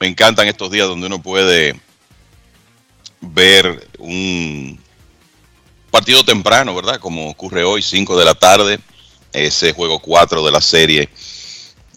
me 0.00 0.08
encantan 0.08 0.48
estos 0.48 0.68
días 0.68 0.88
donde 0.88 1.06
uno 1.06 1.22
puede 1.22 1.80
ver 3.20 3.88
un 3.98 4.80
partido 5.92 6.24
temprano, 6.24 6.74
¿verdad? 6.74 6.98
Como 6.98 7.30
ocurre 7.30 7.62
hoy, 7.62 7.82
5 7.82 8.18
de 8.18 8.24
la 8.24 8.34
tarde, 8.34 8.80
ese 9.32 9.72
juego 9.72 10.00
4 10.00 10.44
de 10.44 10.50
la 10.50 10.60
serie 10.60 11.08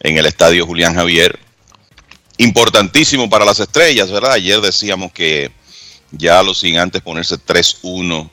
en 0.02 0.16
el 0.16 0.28
estadio 0.28 0.68
Julián 0.68 0.94
Javier. 0.94 1.40
Importantísimo 2.38 3.28
para 3.28 3.44
las 3.44 3.60
estrellas, 3.60 4.12
¿verdad? 4.12 4.34
Ayer 4.34 4.62
decíamos 4.62 5.12
que 5.12 5.52
ya 6.12 6.44
los 6.44 6.60
sin 6.60 6.78
antes 6.78 7.02
ponerse 7.02 7.38
3-1 7.38 8.30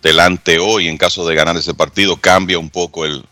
delante 0.00 0.60
hoy 0.60 0.86
en 0.86 0.96
caso 0.96 1.26
de 1.26 1.34
ganar 1.34 1.56
ese 1.56 1.74
partido 1.74 2.18
cambia 2.18 2.60
un 2.60 2.70
poco 2.70 3.04
el, 3.04 3.24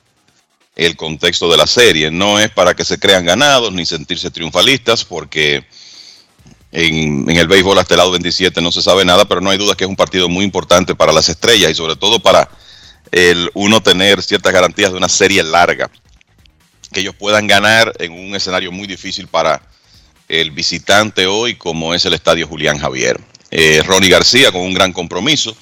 el 0.77 0.97
contexto 0.97 1.51
de 1.51 1.57
la 1.57 1.67
serie. 1.67 2.11
No 2.11 2.39
es 2.39 2.51
para 2.51 2.75
que 2.75 2.85
se 2.85 2.99
crean 2.99 3.25
ganados 3.25 3.73
ni 3.73 3.87
sentirse 3.87 4.31
triunfalistas 4.31 5.05
porque 5.05 5.65
en, 6.73 7.31
el 7.31 7.47
béisbol 7.47 7.79
hasta 7.79 7.95
el 7.95 7.99
lado 7.99 8.11
27 8.11 8.61
no 8.61 8.73
se 8.73 8.83
sabe 8.83 9.05
nada, 9.05 9.25
pero 9.27 9.41
no 9.41 9.51
hay 9.51 9.59
duda 9.59 9.75
que 9.75 9.85
es 9.85 9.91
un 9.91 9.97
partido 9.97 10.29
muy 10.29 10.45
importante 10.45 10.95
para 10.95 11.13
las 11.13 11.29
estrellas 11.29 11.71
y 11.71 11.75
sobre 11.75 11.97
todo 11.97 12.19
para 12.19 12.49
el 13.13 13.51
uno 13.55 13.81
tener 13.81 14.23
ciertas 14.23 14.53
garantías 14.53 14.91
de 14.91 14.99
una 14.99 15.09
serie 15.09 15.43
larga 15.43 15.91
que 16.93 17.01
ellos 17.01 17.15
puedan 17.15 17.47
ganar 17.47 17.93
en 17.99 18.13
un 18.13 18.35
escenario 18.35 18.73
muy 18.73 18.87
difícil 18.87 19.29
para 19.29 19.63
el 20.29 20.51
visitante 20.51 21.27
hoy 21.27 21.57
como 21.57 21.95
es 21.95 22.05
el 22.05 22.15
estadio 22.15 22.47
Julián 22.47 22.79
Javier. 22.79 23.21
Eh, 23.51 23.83
Ronnie 23.85 24.11
García 24.11 24.51
con 24.51 24.63
un 24.63 24.75
gran 24.75 24.93
compromiso 24.93 25.57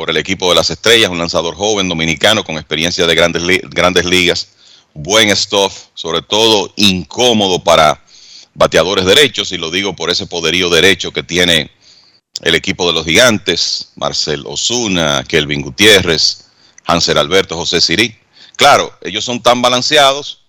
por 0.00 0.08
el 0.08 0.16
equipo 0.16 0.48
de 0.48 0.54
las 0.54 0.70
estrellas, 0.70 1.10
un 1.10 1.18
lanzador 1.18 1.54
joven 1.54 1.86
dominicano 1.86 2.42
con 2.42 2.56
experiencia 2.56 3.06
de 3.06 3.14
grandes, 3.14 3.42
grandes 3.68 4.06
ligas, 4.06 4.48
buen 4.94 5.28
stuff, 5.36 5.74
sobre 5.92 6.22
todo 6.22 6.72
incómodo 6.76 7.62
para 7.62 8.02
bateadores 8.54 9.04
derechos, 9.04 9.52
y 9.52 9.58
lo 9.58 9.70
digo 9.70 9.94
por 9.94 10.08
ese 10.08 10.24
poderío 10.26 10.70
derecho 10.70 11.12
que 11.12 11.22
tiene 11.22 11.70
el 12.40 12.54
equipo 12.54 12.86
de 12.86 12.94
los 12.94 13.04
gigantes, 13.04 13.92
Marcel 13.96 14.44
Osuna, 14.46 15.22
Kelvin 15.28 15.60
Gutiérrez, 15.60 16.46
Hansel 16.86 17.18
Alberto, 17.18 17.54
José 17.54 17.82
Sirí. 17.82 18.16
Claro, 18.56 18.90
ellos 19.02 19.22
son 19.22 19.42
tan 19.42 19.60
balanceados 19.60 20.46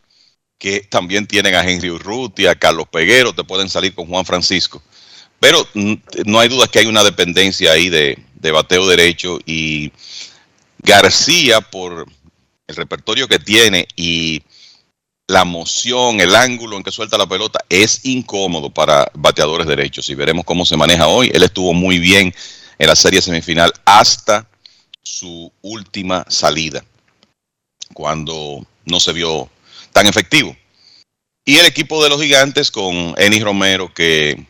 que 0.57 0.79
también 0.79 1.27
tienen 1.27 1.55
a 1.55 1.69
Henry 1.69 1.89
Urrutia, 1.89 2.51
a 2.51 2.55
Carlos 2.55 2.85
Peguero, 2.89 3.33
te 3.33 3.43
pueden 3.43 3.67
salir 3.67 3.93
con 3.93 4.07
Juan 4.07 4.23
Francisco. 4.23 4.81
Pero 5.41 5.67
no 5.73 6.39
hay 6.39 6.47
duda 6.47 6.67
que 6.67 6.79
hay 6.79 6.85
una 6.85 7.03
dependencia 7.03 7.73
ahí 7.73 7.89
de, 7.89 8.17
de 8.41 8.51
bateo 8.51 8.87
derecho 8.87 9.39
y 9.45 9.91
García 10.79 11.61
por 11.61 12.07
el 12.67 12.75
repertorio 12.75 13.27
que 13.27 13.37
tiene 13.37 13.87
y 13.95 14.41
la 15.27 15.45
moción, 15.45 16.19
el 16.19 16.35
ángulo 16.35 16.75
en 16.75 16.83
que 16.83 16.91
suelta 16.91 17.17
la 17.17 17.27
pelota 17.29 17.59
es 17.69 18.03
incómodo 18.03 18.69
para 18.69 19.09
bateadores 19.13 19.67
derechos 19.67 20.09
y 20.09 20.15
veremos 20.15 20.43
cómo 20.43 20.65
se 20.65 20.75
maneja 20.75 21.07
hoy. 21.07 21.31
Él 21.33 21.43
estuvo 21.43 21.73
muy 21.73 21.99
bien 21.99 22.33
en 22.77 22.87
la 22.87 22.95
serie 22.95 23.21
semifinal 23.21 23.71
hasta 23.85 24.49
su 25.03 25.51
última 25.61 26.25
salida, 26.27 26.83
cuando 27.93 28.65
no 28.85 28.99
se 28.99 29.13
vio 29.13 29.49
tan 29.93 30.07
efectivo. 30.07 30.55
Y 31.45 31.57
el 31.57 31.65
equipo 31.65 32.03
de 32.03 32.09
los 32.09 32.21
gigantes 32.21 32.71
con 32.71 33.13
Eni 33.17 33.39
Romero, 33.39 33.93
que 33.93 34.45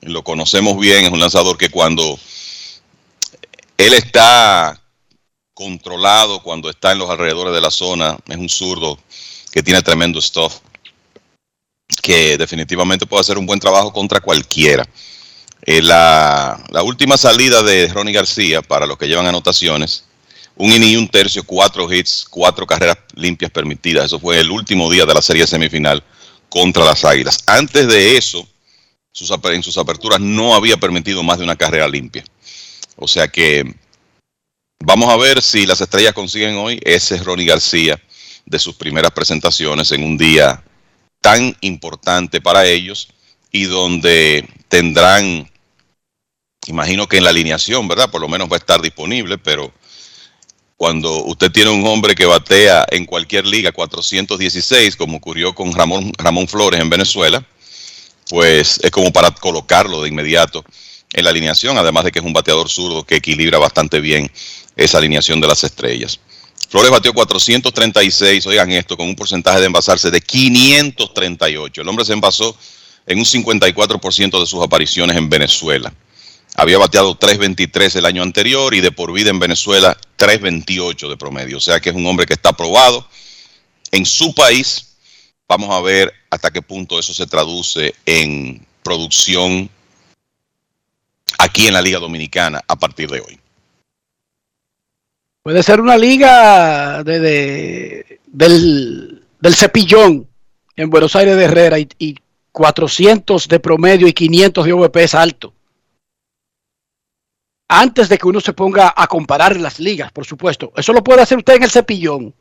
lo 0.00 0.24
conocemos 0.24 0.78
bien, 0.78 1.04
es 1.04 1.12
un 1.12 1.20
lanzador 1.20 1.56
que 1.56 1.70
cuando 1.70 2.18
él 3.76 3.94
está 3.94 4.80
controlado, 5.52 6.42
cuando 6.42 6.68
está 6.68 6.92
en 6.92 6.98
los 6.98 7.10
alrededores 7.10 7.54
de 7.54 7.60
la 7.60 7.70
zona, 7.70 8.16
es 8.28 8.36
un 8.36 8.48
zurdo 8.48 8.98
que 9.52 9.62
tiene 9.62 9.82
tremendo 9.82 10.20
stuff, 10.20 10.56
que 12.02 12.36
definitivamente 12.36 13.06
puede 13.06 13.20
hacer 13.20 13.38
un 13.38 13.46
buen 13.46 13.60
trabajo 13.60 13.92
contra 13.92 14.20
cualquiera. 14.20 14.84
Eh, 15.66 15.80
la, 15.80 16.60
última 16.84 17.16
salida 17.16 17.62
de 17.62 17.88
Ronnie 17.88 18.12
García, 18.12 18.60
para 18.62 18.86
los 18.86 18.98
que 18.98 19.06
llevan 19.06 19.26
anotaciones, 19.26 20.04
un 20.56 20.72
inning 20.72 20.92
y 20.92 20.96
un 20.96 21.08
tercio, 21.08 21.42
cuatro 21.44 21.90
hits, 21.90 22.26
cuatro 22.28 22.66
carreras 22.66 22.98
limpias 23.14 23.50
permitidas. 23.50 24.06
Eso 24.06 24.20
fue 24.20 24.38
el 24.40 24.50
último 24.50 24.90
día 24.90 25.06
de 25.06 25.14
la 25.14 25.22
serie 25.22 25.46
semifinal 25.46 26.02
contra 26.48 26.84
las 26.84 27.04
Águilas. 27.04 27.38
Antes 27.46 27.88
de 27.88 28.16
eso, 28.16 28.40
en 28.40 29.62
sus 29.62 29.78
aperturas 29.78 30.20
no 30.20 30.54
había 30.54 30.76
permitido 30.76 31.22
más 31.22 31.38
de 31.38 31.44
una 31.44 31.56
carrera 31.56 31.88
limpia. 31.88 32.24
O 32.96 33.08
sea 33.08 33.28
que 33.28 33.74
vamos 34.78 35.10
a 35.10 35.16
ver 35.16 35.42
si 35.42 35.66
las 35.66 35.80
estrellas 35.80 36.12
consiguen 36.12 36.56
hoy 36.56 36.80
ese 36.84 37.18
Ronnie 37.18 37.46
García 37.46 38.00
de 38.46 38.58
sus 38.58 38.76
primeras 38.76 39.12
presentaciones 39.12 39.90
en 39.92 40.04
un 40.04 40.18
día 40.18 40.62
tan 41.20 41.56
importante 41.60 42.40
para 42.40 42.66
ellos 42.66 43.08
y 43.50 43.64
donde 43.64 44.46
tendrán, 44.68 45.50
imagino 46.66 47.08
que 47.08 47.16
en 47.16 47.24
la 47.24 47.30
alineación, 47.30 47.88
¿verdad? 47.88 48.10
Por 48.10 48.20
lo 48.20 48.28
menos 48.28 48.50
va 48.50 48.56
a 48.56 48.58
estar 48.58 48.82
disponible, 48.82 49.38
pero 49.38 49.72
cuando 50.76 51.24
usted 51.24 51.50
tiene 51.50 51.70
un 51.70 51.86
hombre 51.86 52.14
que 52.14 52.26
batea 52.26 52.84
en 52.90 53.06
cualquier 53.06 53.46
liga 53.46 53.72
416, 53.72 54.96
como 54.96 55.16
ocurrió 55.16 55.54
con 55.54 55.72
Ramón, 55.72 56.12
Ramón 56.18 56.46
Flores 56.46 56.80
en 56.80 56.90
Venezuela, 56.90 57.46
pues 58.28 58.80
es 58.82 58.90
como 58.90 59.12
para 59.12 59.30
colocarlo 59.30 60.02
de 60.02 60.08
inmediato 60.08 60.64
en 61.14 61.24
la 61.24 61.30
alineación, 61.30 61.78
además 61.78 62.04
de 62.04 62.12
que 62.12 62.18
es 62.18 62.24
un 62.24 62.32
bateador 62.32 62.68
zurdo 62.68 63.04
que 63.04 63.16
equilibra 63.16 63.58
bastante 63.58 64.00
bien 64.00 64.30
esa 64.76 64.98
alineación 64.98 65.40
de 65.40 65.46
las 65.46 65.64
estrellas. 65.64 66.20
Flores 66.68 66.90
batió 66.90 67.12
436, 67.14 68.46
oigan 68.46 68.72
esto, 68.72 68.96
con 68.96 69.06
un 69.06 69.14
porcentaje 69.14 69.60
de 69.60 69.66
envasarse 69.66 70.10
de 70.10 70.20
538. 70.20 71.80
El 71.80 71.88
hombre 71.88 72.04
se 72.04 72.12
envasó 72.12 72.56
en 73.06 73.18
un 73.18 73.24
54% 73.24 74.40
de 74.40 74.46
sus 74.46 74.62
apariciones 74.62 75.16
en 75.16 75.28
Venezuela. 75.28 75.94
Había 76.56 76.78
bateado 76.78 77.16
3.23 77.16 77.96
el 77.96 78.06
año 78.06 78.22
anterior 78.22 78.74
y 78.74 78.80
de 78.80 78.92
por 78.92 79.12
vida 79.12 79.30
en 79.30 79.38
Venezuela 79.38 79.96
3.28 80.18 81.08
de 81.08 81.16
promedio. 81.16 81.58
O 81.58 81.60
sea 81.60 81.80
que 81.80 81.90
es 81.90 81.96
un 81.96 82.06
hombre 82.06 82.26
que 82.26 82.34
está 82.34 82.50
aprobado 82.50 83.06
en 83.92 84.04
su 84.04 84.34
país. 84.34 84.96
Vamos 85.48 85.70
a 85.70 85.80
ver 85.80 86.12
hasta 86.30 86.50
qué 86.50 86.62
punto 86.62 86.98
eso 86.98 87.14
se 87.14 87.26
traduce 87.26 87.94
en 88.06 88.64
producción 88.82 89.70
aquí 91.38 91.66
en 91.66 91.74
la 91.74 91.82
Liga 91.82 91.98
Dominicana 91.98 92.60
a 92.66 92.76
partir 92.76 93.10
de 93.10 93.20
hoy. 93.20 93.38
Puede 95.44 95.62
ser 95.62 95.80
una 95.80 95.98
liga 95.98 97.04
de, 97.04 98.18
del, 98.26 99.22
cepillón 99.54 100.26
en 100.74 100.88
Buenos 100.88 101.14
Aires 101.16 101.36
de 101.36 101.44
Herrera 101.44 101.78
y, 101.78 102.18
400 102.50 103.48
de 103.48 103.58
promedio 103.58 104.06
y 104.06 104.12
500 104.12 104.64
de 104.64 104.72
OVP 104.72 105.02
es 105.02 105.14
alto. 105.14 105.52
Antes 107.68 108.08
de 108.08 108.16
que 108.16 108.28
uno 108.28 108.40
se 108.40 108.52
ponga 108.52 108.94
a 108.96 109.08
comparar 109.08 109.56
las 109.58 109.80
ligas, 109.80 110.12
por 110.12 110.24
supuesto. 110.24 110.72
Eso 110.76 110.92
lo 110.92 111.02
puede 111.02 111.20
hacer 111.20 111.36
usted 111.36 111.56
en 111.56 111.64
el 111.64 111.70
cepillón 111.70 112.32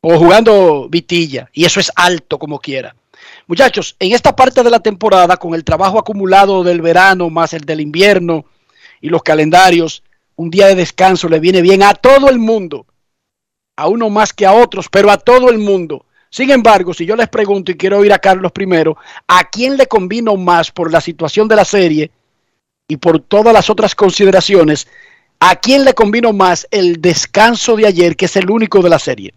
o 0.00 0.16
jugando 0.16 0.88
vitilla 0.88 1.50
y 1.52 1.64
eso 1.64 1.80
es 1.80 1.90
alto 1.96 2.38
como 2.38 2.60
quiera. 2.60 2.94
Muchachos, 3.48 3.94
en 4.00 4.12
esta 4.12 4.34
parte 4.34 4.64
de 4.64 4.70
la 4.70 4.80
temporada, 4.80 5.36
con 5.36 5.54
el 5.54 5.62
trabajo 5.62 6.00
acumulado 6.00 6.64
del 6.64 6.80
verano 6.80 7.30
más 7.30 7.52
el 7.52 7.62
del 7.62 7.80
invierno 7.80 8.44
y 9.00 9.08
los 9.08 9.22
calendarios, 9.22 10.02
un 10.34 10.50
día 10.50 10.66
de 10.66 10.74
descanso 10.74 11.28
le 11.28 11.38
viene 11.38 11.62
bien 11.62 11.84
a 11.84 11.94
todo 11.94 12.28
el 12.28 12.40
mundo, 12.40 12.86
a 13.76 13.86
uno 13.86 14.10
más 14.10 14.32
que 14.32 14.46
a 14.46 14.52
otros, 14.52 14.88
pero 14.90 15.12
a 15.12 15.18
todo 15.18 15.48
el 15.48 15.58
mundo. 15.58 16.04
Sin 16.28 16.50
embargo, 16.50 16.92
si 16.92 17.06
yo 17.06 17.14
les 17.14 17.28
pregunto 17.28 17.70
y 17.70 17.76
quiero 17.76 17.98
oír 17.98 18.12
a 18.12 18.18
Carlos 18.18 18.50
primero, 18.50 18.96
¿a 19.28 19.48
quién 19.48 19.76
le 19.76 19.86
convino 19.86 20.34
más 20.34 20.72
por 20.72 20.90
la 20.90 21.00
situación 21.00 21.46
de 21.46 21.56
la 21.56 21.64
serie 21.64 22.10
y 22.88 22.96
por 22.96 23.20
todas 23.20 23.54
las 23.54 23.70
otras 23.70 23.94
consideraciones? 23.94 24.88
¿A 25.38 25.54
quién 25.54 25.84
le 25.84 25.94
convino 25.94 26.32
más 26.32 26.66
el 26.72 27.00
descanso 27.00 27.76
de 27.76 27.86
ayer, 27.86 28.16
que 28.16 28.24
es 28.24 28.34
el 28.34 28.50
único 28.50 28.82
de 28.82 28.88
la 28.88 28.98
serie? 28.98 29.34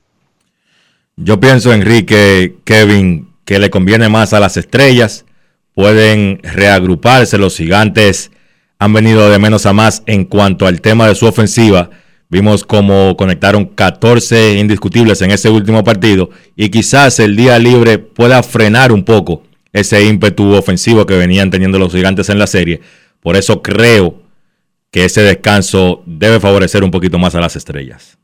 Yo 1.15 1.39
pienso, 1.39 1.71
Enrique, 1.71 2.55
Kevin, 2.63 3.28
que 3.45 3.59
le 3.59 3.69
conviene 3.69 4.09
más 4.09 4.33
a 4.33 4.39
las 4.39 4.57
estrellas. 4.57 5.25
Pueden 5.73 6.39
reagruparse. 6.43 7.37
Los 7.37 7.57
gigantes 7.57 8.31
han 8.79 8.93
venido 8.93 9.29
de 9.29 9.39
menos 9.39 9.65
a 9.65 9.73
más 9.73 10.03
en 10.05 10.25
cuanto 10.25 10.65
al 10.65 10.81
tema 10.81 11.07
de 11.07 11.15
su 11.15 11.25
ofensiva. 11.25 11.89
Vimos 12.29 12.63
cómo 12.63 13.17
conectaron 13.17 13.65
14 13.65 14.59
indiscutibles 14.59 15.21
en 15.21 15.31
ese 15.31 15.49
último 15.49 15.83
partido 15.83 16.29
y 16.55 16.69
quizás 16.69 17.19
el 17.19 17.35
día 17.35 17.57
libre 17.57 17.97
pueda 17.97 18.43
frenar 18.43 18.91
un 18.91 19.03
poco 19.03 19.43
ese 19.73 20.05
ímpetu 20.05 20.53
ofensivo 20.53 21.05
que 21.05 21.17
venían 21.17 21.49
teniendo 21.49 21.79
los 21.79 21.91
gigantes 21.91 22.29
en 22.29 22.39
la 22.39 22.47
serie. 22.47 22.81
Por 23.19 23.35
eso 23.35 23.61
creo 23.61 24.21
que 24.91 25.05
ese 25.05 25.21
descanso 25.21 26.03
debe 26.05 26.39
favorecer 26.39 26.83
un 26.83 26.91
poquito 26.91 27.19
más 27.19 27.35
a 27.35 27.41
las 27.41 27.55
estrellas. 27.55 28.17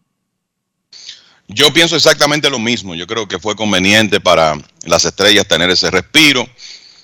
Yo 1.47 1.71
pienso 1.71 1.95
exactamente 1.95 2.49
lo 2.49 2.59
mismo. 2.59 2.95
Yo 2.95 3.05
creo 3.05 3.27
que 3.27 3.39
fue 3.39 3.55
conveniente 3.55 4.19
para 4.19 4.57
las 4.85 5.05
estrellas 5.05 5.47
tener 5.47 5.69
ese 5.69 5.91
respiro, 5.91 6.47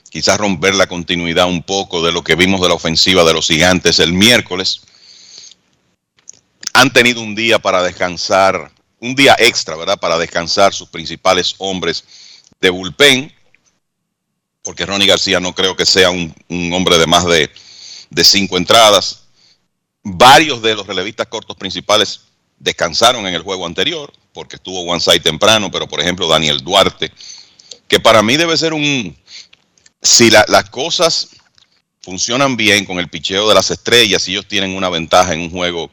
quizás 0.10 0.38
romper 0.38 0.76
la 0.76 0.88
continuidad 0.88 1.46
un 1.46 1.64
poco 1.64 2.04
de 2.04 2.12
lo 2.12 2.24
que 2.24 2.36
vimos 2.36 2.60
de 2.62 2.68
la 2.68 2.74
ofensiva 2.74 3.24
de 3.24 3.34
los 3.34 3.48
gigantes 3.48 4.00
el 4.00 4.14
miércoles. 4.14 4.82
Han 6.74 6.92
tenido 6.92 7.22
un 7.22 7.36
día 7.36 7.60
para 7.60 7.84
descansar, 7.84 8.72
un 9.00 9.14
día 9.14 9.36
extra, 9.38 9.76
¿verdad? 9.76 10.00
Para 10.00 10.18
descansar 10.18 10.74
sus 10.74 10.90
principales 10.90 11.56
hombres 11.60 12.04
de 12.60 12.70
bullpen, 12.70 13.32
porque 14.64 14.86
Ronnie 14.86 15.08
García 15.08 15.40
no 15.40 15.54
creo 15.54 15.76
que 15.76 15.86
sea 15.86 16.10
un, 16.10 16.34
hombre 16.74 16.98
de 16.98 17.08
más 17.08 17.26
de 17.26 18.24
cinco 18.24 18.58
entradas. 18.58 19.24
Varios 20.04 20.62
de 20.64 20.74
los 20.74 20.88
relevistas 20.88 21.28
cortos 21.28 21.56
principales 21.56 22.22
descansaron 22.58 23.28
en 23.28 23.36
el 23.36 23.44
juego 23.44 23.66
anterior, 23.66 24.12
porque 24.34 24.56
estuvo 24.56 24.82
one 24.82 25.00
side 25.00 25.20
temprano, 25.20 25.70
pero 25.72 25.88
por 25.88 26.00
ejemplo 26.00 26.28
Daniel 26.28 26.60
Duarte, 26.60 27.12
que 27.88 28.00
para 28.00 28.22
mí 28.22 28.38
debe 28.38 28.58
ser 28.58 28.74
un... 28.74 29.16
Si 30.02 30.32
la- 30.32 30.46
las 30.48 30.70
cosas 30.70 31.30
funcionan 32.02 32.58
bien 32.58 32.86
con 32.86 33.00
el 33.00 33.10
picheo 33.10 33.48
de 33.48 33.56
las 33.56 33.70
estrellas, 33.70 34.24
si 34.24 34.32
ellos 34.32 34.48
tienen 34.48 34.76
una 34.76 34.90
ventaja 34.90 35.34
en 35.34 35.42
un 35.42 35.52
juego, 35.52 35.92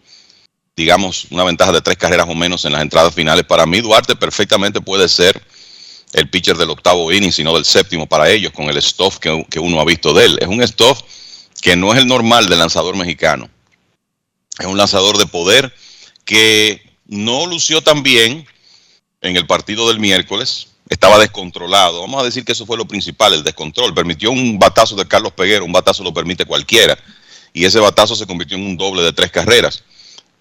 digamos, 0.74 1.26
una 1.30 1.44
ventaja 1.44 1.72
de 1.72 1.82
tres 1.82 1.98
carreras 1.98 2.26
o 2.28 2.34
menos 2.34 2.64
en 2.64 2.72
las 2.72 2.82
entradas 2.82 3.14
finales, 3.14 3.44
para 3.44 3.66
mí 3.66 3.80
Duarte 3.80 4.16
perfectamente 4.16 4.80
puede 4.80 5.08
ser 5.08 5.42
el 6.14 6.30
pitcher 6.30 6.56
del 6.56 6.70
octavo 6.70 7.12
inning, 7.12 7.32
sino 7.32 7.52
del 7.54 7.66
séptimo 7.66 8.06
para 8.06 8.30
ellos, 8.30 8.52
con 8.52 8.70
el 8.70 8.80
stuff 8.80 9.18
que 9.18 9.58
uno 9.60 9.80
ha 9.80 9.84
visto 9.84 10.14
de 10.14 10.24
él. 10.24 10.38
Es 10.40 10.48
un 10.48 10.66
stuff 10.66 11.02
que 11.60 11.76
no 11.76 11.92
es 11.92 11.98
el 11.98 12.06
normal 12.06 12.48
del 12.48 12.60
lanzador 12.60 12.96
mexicano. 12.96 13.50
Es 14.58 14.66
un 14.66 14.78
lanzador 14.78 15.18
de 15.18 15.26
poder 15.26 15.74
que 16.24 16.87
no 17.08 17.46
lució 17.46 17.82
tan 17.82 18.02
bien 18.02 18.46
en 19.20 19.36
el 19.36 19.46
partido 19.46 19.88
del 19.88 19.98
miércoles. 19.98 20.68
Estaba 20.88 21.18
descontrolado. 21.18 22.00
Vamos 22.02 22.22
a 22.22 22.24
decir 22.24 22.44
que 22.44 22.52
eso 22.52 22.64
fue 22.64 22.76
lo 22.76 22.86
principal, 22.86 23.34
el 23.34 23.42
descontrol. 23.42 23.92
Permitió 23.92 24.30
un 24.30 24.58
batazo 24.58 24.94
de 24.94 25.08
Carlos 25.08 25.32
Peguero, 25.32 25.64
un 25.64 25.72
batazo 25.72 26.04
lo 26.04 26.14
permite 26.14 26.44
cualquiera. 26.44 26.96
Y 27.52 27.64
ese 27.64 27.80
batazo 27.80 28.14
se 28.14 28.26
convirtió 28.26 28.56
en 28.56 28.64
un 28.64 28.76
doble 28.76 29.02
de 29.02 29.12
tres 29.12 29.30
carreras. 29.30 29.82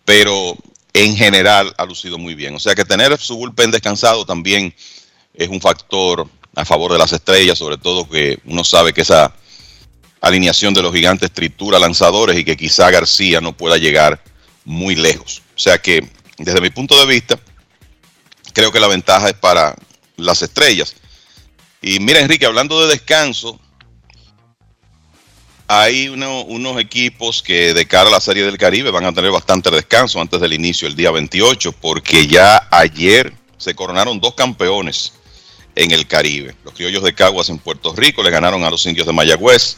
Pero 0.05 0.55
en 0.93 1.15
general 1.15 1.73
ha 1.77 1.85
lucido 1.85 2.17
muy 2.17 2.35
bien. 2.35 2.55
O 2.55 2.59
sea 2.59 2.75
que 2.75 2.85
tener 2.85 3.17
su 3.17 3.35
bullpen 3.35 3.71
descansado 3.71 4.25
también 4.25 4.73
es 5.33 5.49
un 5.49 5.61
factor 5.61 6.27
a 6.55 6.65
favor 6.65 6.91
de 6.91 6.97
las 6.97 7.13
estrellas, 7.13 7.57
sobre 7.57 7.77
todo 7.77 8.09
que 8.09 8.39
uno 8.45 8.63
sabe 8.63 8.93
que 8.93 9.01
esa 9.01 9.33
alineación 10.21 10.73
de 10.73 10.81
los 10.81 10.93
gigantes 10.93 11.31
tritura 11.31 11.77
lanzadores 11.77 12.37
y 12.37 12.43
que 12.43 12.57
quizá 12.57 12.89
García 12.89 13.41
no 13.41 13.55
pueda 13.55 13.77
llegar 13.77 14.23
muy 14.65 14.95
lejos. 14.95 15.43
O 15.55 15.59
sea 15.59 15.77
que, 15.77 16.07
desde 16.37 16.61
mi 16.61 16.69
punto 16.69 16.97
de 16.99 17.05
vista, 17.05 17.39
creo 18.53 18.71
que 18.71 18.79
la 18.79 18.87
ventaja 18.87 19.27
es 19.29 19.35
para 19.35 19.75
las 20.15 20.41
estrellas. 20.41 20.95
Y 21.81 21.99
mira, 21.99 22.19
Enrique, 22.19 22.45
hablando 22.45 22.81
de 22.81 22.87
descanso, 22.87 23.59
hay 25.67 26.07
uno- 26.07 26.43
unos 26.43 26.79
equipos 26.79 27.43
que 27.43 27.73
de 27.73 27.85
cara 27.85 28.07
a 28.09 28.11
la 28.11 28.19
Serie 28.21 28.43
del 28.43 28.57
Caribe 28.57 28.89
van 28.89 29.05
a 29.05 29.13
tener 29.13 29.31
bastante 29.31 29.69
descanso 29.69 30.21
antes 30.21 30.39
del 30.39 30.53
inicio, 30.53 30.87
el 30.87 30.95
día 30.95 31.11
28, 31.11 31.73
porque 31.73 32.25
ya 32.27 32.67
ayer 32.71 33.33
se 33.57 33.75
coronaron 33.75 34.19
dos 34.19 34.33
campeones 34.35 35.13
en 35.75 35.91
el 35.91 36.07
Caribe. 36.07 36.55
Los 36.63 36.73
criollos 36.73 37.03
de 37.03 37.13
Caguas 37.13 37.49
en 37.49 37.59
Puerto 37.59 37.93
Rico 37.93 38.23
le 38.23 38.29
ganaron 38.31 38.63
a 38.63 38.69
los 38.69 38.85
indios 38.85 39.05
de 39.05 39.13
Mayagüez. 39.13 39.77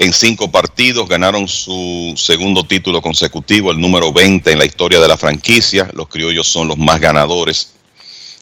En 0.00 0.14
cinco 0.14 0.50
partidos 0.50 1.06
ganaron 1.10 1.46
su 1.46 2.14
segundo 2.16 2.64
título 2.64 3.02
consecutivo, 3.02 3.70
el 3.70 3.78
número 3.78 4.14
20 4.14 4.50
en 4.50 4.58
la 4.58 4.64
historia 4.64 4.98
de 4.98 5.06
la 5.06 5.18
franquicia. 5.18 5.90
Los 5.92 6.08
criollos 6.08 6.48
son 6.48 6.68
los 6.68 6.78
más 6.78 7.00
ganadores 7.00 7.74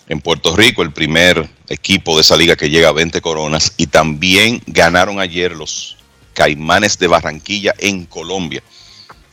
en 0.08 0.20
Puerto 0.20 0.54
Rico, 0.54 0.84
el 0.84 0.92
primer 0.92 1.50
equipo 1.68 2.14
de 2.14 2.20
esa 2.20 2.36
liga 2.36 2.54
que 2.54 2.70
llega 2.70 2.90
a 2.90 2.92
20 2.92 3.20
coronas. 3.20 3.72
Y 3.76 3.88
también 3.88 4.62
ganaron 4.68 5.18
ayer 5.18 5.50
los 5.50 5.96
Caimanes 6.32 6.96
de 6.96 7.08
Barranquilla 7.08 7.74
en 7.78 8.06
Colombia, 8.06 8.62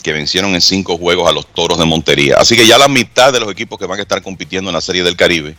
que 0.02 0.12
vencieron 0.12 0.56
en 0.56 0.62
cinco 0.62 0.98
juegos 0.98 1.30
a 1.30 1.32
los 1.32 1.46
Toros 1.46 1.78
de 1.78 1.86
Montería. 1.86 2.38
Así 2.40 2.58
que 2.58 2.66
ya 2.66 2.80
la 2.80 2.88
mitad 2.88 3.34
de 3.34 3.40
los 3.40 3.52
equipos 3.52 3.78
que 3.78 3.86
van 3.86 4.00
a 4.00 4.02
estar 4.02 4.24
compitiendo 4.24 4.72
en 4.72 4.74
la 4.74 4.82
Serie 4.82 5.04
del 5.04 5.16
Caribe 5.16 5.56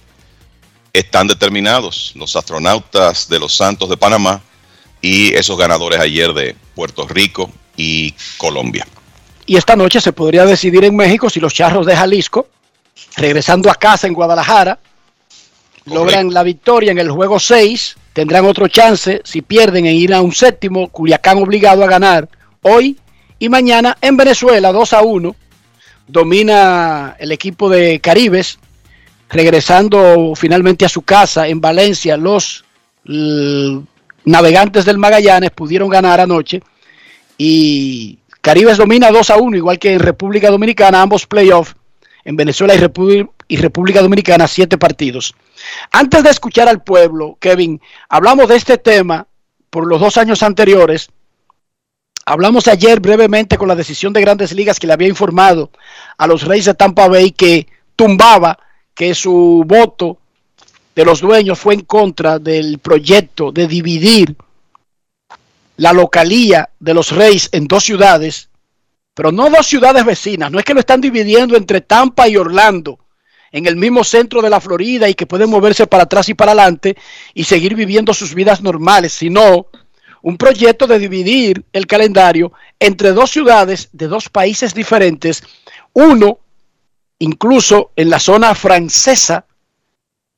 están 0.93 1.29
determinados. 1.29 2.11
Los 2.17 2.35
astronautas 2.35 3.29
de 3.29 3.39
los 3.39 3.55
Santos 3.55 3.89
de 3.89 3.97
Panamá 3.97 4.43
y 5.07 5.33
esos 5.35 5.57
ganadores 5.57 6.01
ayer 6.01 6.33
de 6.33 6.57
Puerto 6.75 7.07
Rico 7.07 7.49
y 7.77 8.13
Colombia. 8.39 8.89
Y 9.47 9.57
esta 9.57 9.77
noche 9.77 10.01
se 10.01 10.13
podría 10.13 10.45
decidir 10.45 10.85
en 10.85 10.97
México 10.97 11.31
si 11.31 11.39
los 11.39 11.55
charros 11.55 11.87
de 11.87 11.95
Jalisco, 11.95 12.49
regresando 13.17 13.71
a 13.71 13.77
casa 13.77 14.09
en 14.09 14.15
Guadalajara, 14.15 14.81
logran 15.85 16.35
la 16.35 16.43
victoria 16.43 16.91
en 16.91 16.99
el 16.99 17.09
juego 17.09 17.39
6, 17.39 17.97
tendrán 18.13 18.47
otro 18.47 18.67
chance 18.67 19.21
si 19.23 19.43
pierden 19.43 19.87
en 19.87 19.95
ir 19.95 20.13
a 20.13 20.21
un 20.21 20.33
séptimo, 20.33 20.89
Culiacán 20.89 21.39
obligado 21.39 21.85
a 21.85 21.87
ganar 21.87 22.29
hoy 22.63 22.99
y 23.39 23.49
mañana 23.49 23.97
en 24.01 24.17
Venezuela 24.17 24.73
2 24.73 24.93
a 24.93 25.03
1. 25.03 25.37
Domina 26.09 27.15
el 27.21 27.31
equipo 27.31 27.69
de 27.69 28.01
Caribes, 28.01 28.59
regresando 29.31 30.33
finalmente 30.35 30.85
a 30.85 30.89
su 30.89 31.03
casa 31.03 31.47
en 31.47 31.61
Valencia. 31.61 32.17
Los 32.17 32.65
navegantes 34.27 34.85
del 34.85 34.99
Magallanes 34.99 35.51
pudieron 35.53 35.89
ganar 35.89 36.21
anoche 36.21 36.63
y 37.39 38.19
Caribes 38.43 38.77
domina 38.77 39.11
2 39.11 39.31
a 39.31 39.37
1, 39.39 39.57
igual 39.57 39.79
que 39.79 39.93
en 39.95 40.01
República 40.01 40.51
Dominicana, 40.51 41.03
ambos 41.03 41.27
playoffs 41.27 41.75
en 42.25 42.37
Venezuela 42.37 42.75
y, 42.75 42.79
Repu- 42.79 43.31
y 43.49 43.57
República 43.57 44.03
Dominicana, 44.03 44.47
siete 44.47 44.79
partidos. 44.79 45.35
Antes 45.91 46.23
de 46.23 46.31
escuchar 46.31 46.69
al 46.69 46.83
pueblo, 46.83 47.37
Kevin, 47.41 47.81
hablamos 48.09 48.49
de 48.49 48.57
este 48.57 48.79
tema 48.79 49.27
por 49.71 49.87
los 49.87 50.01
dos 50.01 50.17
años 50.17 50.43
anteriores. 50.43 51.09
Hablamos 52.25 52.67
ayer 52.69 52.99
brevemente 53.01 53.57
con 53.57 53.69
la 53.69 53.77
decisión 53.77 54.13
de 54.13 54.21
grandes 54.21 54.53
ligas 54.53 54.81
que 54.81 54.87
le 54.89 54.93
había 54.93 55.09
informado 55.09 55.71
a 56.19 56.27
los 56.27 56.43
Reyes 56.43 56.67
de 56.67 56.75
Tampa 56.75 57.07
Bay 57.09 57.31
que 57.31 57.67
tumbaba 57.95 58.59
que 58.95 59.15
su 59.15 59.63
voto 59.67 60.19
de 60.97 61.05
los 61.05 61.21
dueños 61.21 61.59
fue 61.59 61.75
en 61.75 61.83
contra 61.83 62.39
del 62.39 62.79
proyecto 62.79 63.53
de 63.53 63.69
dividir 63.69 64.35
la 65.77 65.93
localía 65.93 66.71
de 66.81 66.95
los 66.95 67.13
Reyes 67.13 67.51
en 67.53 67.69
dos 67.69 67.85
ciudades, 67.85 68.49
pero 69.13 69.31
no 69.31 69.51
dos 69.51 69.67
ciudades 69.67 70.07
vecinas, 70.07 70.51
no 70.51 70.59
es 70.59 70.65
que 70.65 70.73
lo 70.73 70.81
están 70.81 71.03
dividiendo 71.03 71.55
entre 71.55 71.83
Tampa 71.83 72.29
y 72.29 72.39
Orlando, 72.39 72.99
en 73.53 73.67
el 73.67 73.77
mismo 73.77 74.05
centro 74.05 74.41
de 74.41 74.49
la 74.49 74.59
Florida 74.59 75.07
y 75.07 75.15
que 75.15 75.27
pueden 75.27 75.51
moverse 75.51 75.87
para 75.87 76.05
atrás 76.05 76.31
y 76.31 76.35
para 76.35 76.53
adelante 76.53 76.97
y 77.35 77.45
seguir 77.45 77.75
viviendo 77.75 78.15
sus 78.15 78.35
vidas 78.35 78.63
normales, 78.63 79.13
sino 79.13 79.67
un 80.23 80.39
proyecto 80.39 80.87
de 80.87 80.99
dividir 80.99 81.63
el 81.75 81.87
calendario 81.87 82.53
entre 82.81 83.13
dos 83.13 83.31
ciudades 83.31 83.91
de 83.93 84.09
dos 84.09 84.31
países 84.31 84.73
diferentes, 84.73 85.43
uno 85.93 86.39
incluso 87.19 87.93
en 87.97 88.09
la 88.09 88.19
zona 88.19 88.55
francesa 88.55 89.46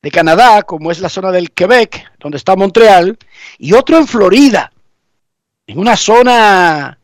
de 0.03 0.11
Canadá, 0.11 0.63
como 0.63 0.91
es 0.91 1.01
la 1.01 1.09
zona 1.09 1.33
del 1.33 1.51
Quebec, 1.51 2.13
donde 2.19 2.37
está 2.37 2.57
Montreal, 2.57 3.19
y 3.59 3.73
otro 3.73 3.97
en 3.97 4.07
Florida, 4.07 4.73
en 5.67 5.79
una 5.79 5.97
zona 5.97 6.99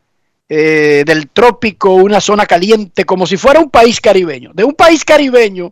eh, 0.47 1.03
del 1.05 1.29
trópico, 1.29 1.93
una 1.95 2.21
zona 2.21 2.45
caliente, 2.45 3.03
como 3.03 3.25
si 3.27 3.37
fuera 3.37 3.59
un 3.59 3.69
país 3.69 3.99
caribeño. 3.99 4.51
De 4.53 4.63
un 4.63 4.73
país 4.73 5.03
caribeño 5.03 5.71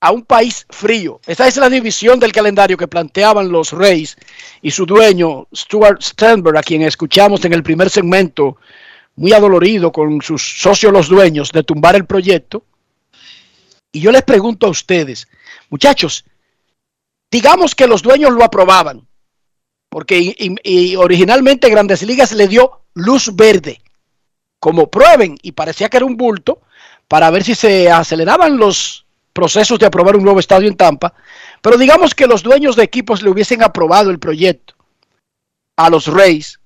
a 0.00 0.12
un 0.12 0.22
país 0.22 0.66
frío. 0.70 1.20
Esa 1.26 1.46
es 1.46 1.56
la 1.56 1.68
división 1.68 2.18
del 2.18 2.32
calendario 2.32 2.76
que 2.76 2.88
planteaban 2.88 3.50
los 3.50 3.72
Reyes 3.72 4.16
y 4.62 4.70
su 4.70 4.86
dueño, 4.86 5.46
Stuart 5.54 6.02
Sternberg, 6.02 6.56
a 6.56 6.62
quien 6.62 6.82
escuchamos 6.82 7.44
en 7.44 7.52
el 7.52 7.62
primer 7.62 7.90
segmento, 7.90 8.56
muy 9.16 9.32
adolorido 9.32 9.92
con 9.92 10.22
sus 10.22 10.60
socios 10.60 10.92
los 10.92 11.08
dueños 11.08 11.52
de 11.52 11.62
tumbar 11.62 11.96
el 11.96 12.06
proyecto. 12.06 12.64
Y 13.92 14.00
yo 14.00 14.12
les 14.12 14.22
pregunto 14.22 14.66
a 14.66 14.70
ustedes, 14.70 15.28
muchachos, 15.70 16.24
digamos 17.30 17.74
que 17.74 17.86
los 17.86 18.02
dueños 18.02 18.32
lo 18.32 18.44
aprobaban, 18.44 19.06
porque 19.88 20.18
y- 20.62 20.96
originalmente 20.96 21.70
Grandes 21.70 22.02
Ligas 22.02 22.32
le 22.32 22.48
dio 22.48 22.82
luz 22.94 23.34
verde, 23.34 23.80
como 24.60 24.90
prueben, 24.90 25.36
y 25.42 25.52
parecía 25.52 25.88
que 25.88 25.96
era 25.96 26.06
un 26.06 26.16
bulto, 26.16 26.60
para 27.08 27.30
ver 27.30 27.42
si 27.42 27.54
se 27.54 27.90
aceleraban 27.90 28.56
los 28.56 29.06
procesos 29.32 29.78
de 29.78 29.86
aprobar 29.86 30.16
un 30.16 30.24
nuevo 30.24 30.40
estadio 30.40 30.68
en 30.68 30.76
Tampa, 30.76 31.14
Pero 31.62 31.76
digamos 31.76 32.14
que 32.14 32.26
los 32.26 32.42
dueños 32.42 32.74
de 32.76 32.84
equipos 32.84 33.22
le 33.22 33.30
hubiesen 33.30 33.62
aprobado 33.62 34.10
el 34.10 34.18
proyecto 34.18 34.74
a 35.76 35.90
los 35.90 36.06
Rays. 36.06 36.58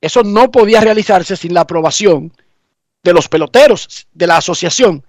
Eso 0.00 0.22
no 0.22 0.50
podía 0.50 0.80
realizarse 0.80 1.36
sin 1.36 1.54
la 1.54 1.60
aprobación 1.62 2.32
de 3.02 3.12
los 3.12 3.28
peloteros, 3.28 4.06
de 4.12 4.26
la 4.26 4.38
asociación. 4.38 5.04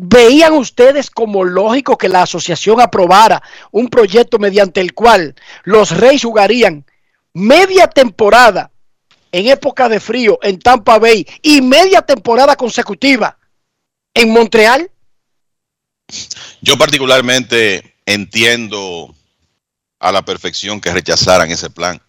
¿Veían 0.00 0.52
ustedes 0.52 1.10
como 1.10 1.42
lógico 1.42 1.98
que 1.98 2.08
la 2.08 2.22
asociación 2.22 2.80
aprobara 2.80 3.42
un 3.72 3.88
proyecto 3.88 4.38
mediante 4.38 4.80
el 4.80 4.94
cual 4.94 5.34
los 5.64 5.90
Reyes 5.90 6.22
jugarían 6.22 6.86
media 7.34 7.88
temporada 7.88 8.70
en 9.32 9.48
época 9.48 9.88
de 9.88 9.98
frío 9.98 10.38
en 10.40 10.60
Tampa 10.60 11.00
Bay 11.00 11.26
y 11.42 11.62
media 11.62 12.00
temporada 12.02 12.54
consecutiva 12.54 13.36
en 14.14 14.30
Montreal? 14.30 14.88
Yo 16.60 16.78
particularmente 16.78 17.96
entiendo 18.06 19.12
a 19.98 20.12
la 20.12 20.24
perfección 20.24 20.80
que 20.80 20.92
rechazaran 20.92 21.50
ese 21.50 21.70
plan. 21.70 22.00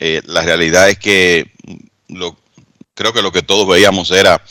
Eh, 0.00 0.22
la 0.24 0.40
realidad 0.40 0.90
es 0.90 0.98
que 0.98 1.52
lo, 2.08 2.36
creo 2.94 3.12
que 3.12 3.22
lo 3.22 3.30
que 3.30 3.42
todos 3.42 3.68
veíamos 3.68 4.10
era 4.10 4.42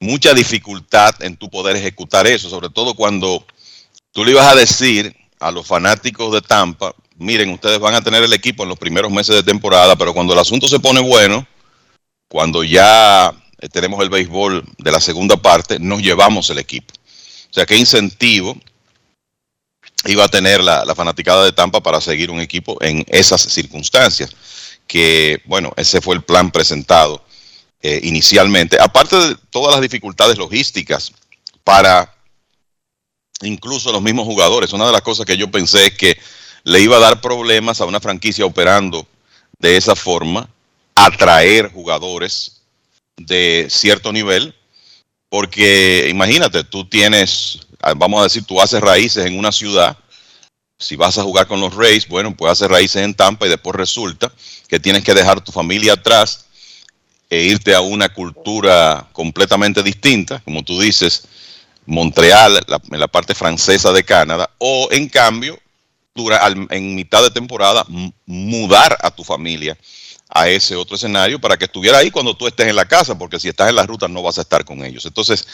mucha 0.00 0.34
dificultad 0.34 1.22
en 1.22 1.36
tu 1.36 1.50
poder 1.50 1.76
ejecutar 1.76 2.26
eso, 2.26 2.48
sobre 2.48 2.70
todo 2.70 2.94
cuando 2.94 3.44
tú 4.12 4.24
le 4.24 4.32
ibas 4.32 4.46
a 4.46 4.54
decir 4.54 5.14
a 5.40 5.50
los 5.50 5.66
fanáticos 5.66 6.32
de 6.32 6.40
Tampa, 6.40 6.94
miren, 7.16 7.50
ustedes 7.50 7.78
van 7.78 7.94
a 7.94 8.02
tener 8.02 8.22
el 8.22 8.32
equipo 8.32 8.62
en 8.62 8.68
los 8.68 8.78
primeros 8.78 9.10
meses 9.10 9.34
de 9.34 9.42
temporada, 9.42 9.96
pero 9.96 10.14
cuando 10.14 10.32
el 10.32 10.38
asunto 10.38 10.68
se 10.68 10.80
pone 10.80 11.00
bueno, 11.00 11.46
cuando 12.28 12.62
ya 12.62 13.32
eh, 13.60 13.68
tenemos 13.68 14.02
el 14.02 14.10
béisbol 14.10 14.64
de 14.78 14.92
la 14.92 15.00
segunda 15.00 15.36
parte, 15.36 15.78
nos 15.78 16.00
llevamos 16.00 16.48
el 16.50 16.58
equipo. 16.58 16.94
O 17.50 17.54
sea, 17.54 17.66
qué 17.66 17.76
incentivo 17.76 18.56
iba 20.04 20.24
a 20.24 20.28
tener 20.28 20.62
la, 20.62 20.84
la 20.84 20.94
fanaticada 20.94 21.44
de 21.44 21.52
Tampa 21.52 21.82
para 21.82 22.00
seguir 22.00 22.30
un 22.30 22.40
equipo 22.40 22.76
en 22.82 23.04
esas 23.08 23.42
circunstancias. 23.42 24.30
Que, 24.86 25.42
bueno, 25.44 25.72
ese 25.76 26.00
fue 26.00 26.14
el 26.14 26.22
plan 26.22 26.50
presentado 26.50 27.22
eh, 27.80 28.00
inicialmente, 28.02 28.76
aparte 28.80 29.16
de 29.16 29.36
todas 29.50 29.72
las 29.72 29.80
dificultades 29.80 30.36
logísticas 30.36 31.12
para 31.62 32.12
incluso 33.42 33.92
los 33.92 34.02
mismos 34.02 34.26
jugadores. 34.26 34.72
Una 34.72 34.86
de 34.86 34.92
las 34.92 35.02
cosas 35.02 35.26
que 35.26 35.36
yo 35.36 35.50
pensé 35.50 35.86
es 35.86 35.94
que 35.94 36.18
le 36.64 36.80
iba 36.80 36.96
a 36.96 37.00
dar 37.00 37.20
problemas 37.20 37.80
a 37.80 37.84
una 37.84 38.00
franquicia 38.00 38.44
operando 38.44 39.06
de 39.58 39.76
esa 39.76 39.94
forma, 39.94 40.48
atraer 40.94 41.70
jugadores 41.72 42.62
de 43.16 43.66
cierto 43.70 44.12
nivel, 44.12 44.54
porque 45.28 46.08
imagínate, 46.10 46.64
tú 46.64 46.84
tienes, 46.84 47.60
vamos 47.96 48.20
a 48.20 48.24
decir, 48.24 48.44
tú 48.44 48.60
haces 48.60 48.80
raíces 48.80 49.26
en 49.26 49.38
una 49.38 49.52
ciudad, 49.52 49.96
si 50.78 50.96
vas 50.96 51.18
a 51.18 51.22
jugar 51.22 51.46
con 51.46 51.60
los 51.60 51.74
Rays, 51.74 52.06
bueno, 52.06 52.36
pues 52.36 52.52
haces 52.52 52.68
raíces 52.68 53.02
en 53.02 53.14
Tampa 53.14 53.46
y 53.46 53.50
después 53.50 53.74
resulta 53.74 54.32
que 54.68 54.78
tienes 54.78 55.02
que 55.02 55.14
dejar 55.14 55.40
tu 55.40 55.50
familia 55.50 55.94
atrás 55.94 56.46
e 57.30 57.42
irte 57.42 57.74
a 57.74 57.80
una 57.80 58.08
cultura 58.08 59.06
completamente 59.12 59.82
distinta, 59.82 60.40
como 60.40 60.62
tú 60.62 60.80
dices, 60.80 61.24
Montreal, 61.86 62.64
en 62.90 63.00
la 63.00 63.08
parte 63.08 63.34
francesa 63.34 63.92
de 63.92 64.04
Canadá, 64.04 64.50
o 64.58 64.88
en 64.90 65.08
cambio, 65.08 65.58
dura, 66.14 66.40
en 66.70 66.94
mitad 66.94 67.22
de 67.22 67.30
temporada, 67.30 67.84
mudar 68.26 68.96
a 69.00 69.10
tu 69.10 69.24
familia 69.24 69.76
a 70.28 70.48
ese 70.48 70.76
otro 70.76 70.96
escenario 70.96 71.40
para 71.40 71.56
que 71.56 71.64
estuviera 71.64 71.98
ahí 71.98 72.10
cuando 72.10 72.36
tú 72.36 72.46
estés 72.46 72.66
en 72.66 72.76
la 72.76 72.86
casa, 72.86 73.16
porque 73.16 73.40
si 73.40 73.48
estás 73.48 73.70
en 73.70 73.76
la 73.76 73.86
ruta 73.86 74.08
no 74.08 74.22
vas 74.22 74.38
a 74.38 74.42
estar 74.42 74.64
con 74.64 74.84
ellos. 74.84 75.06
Entonces, 75.06 75.46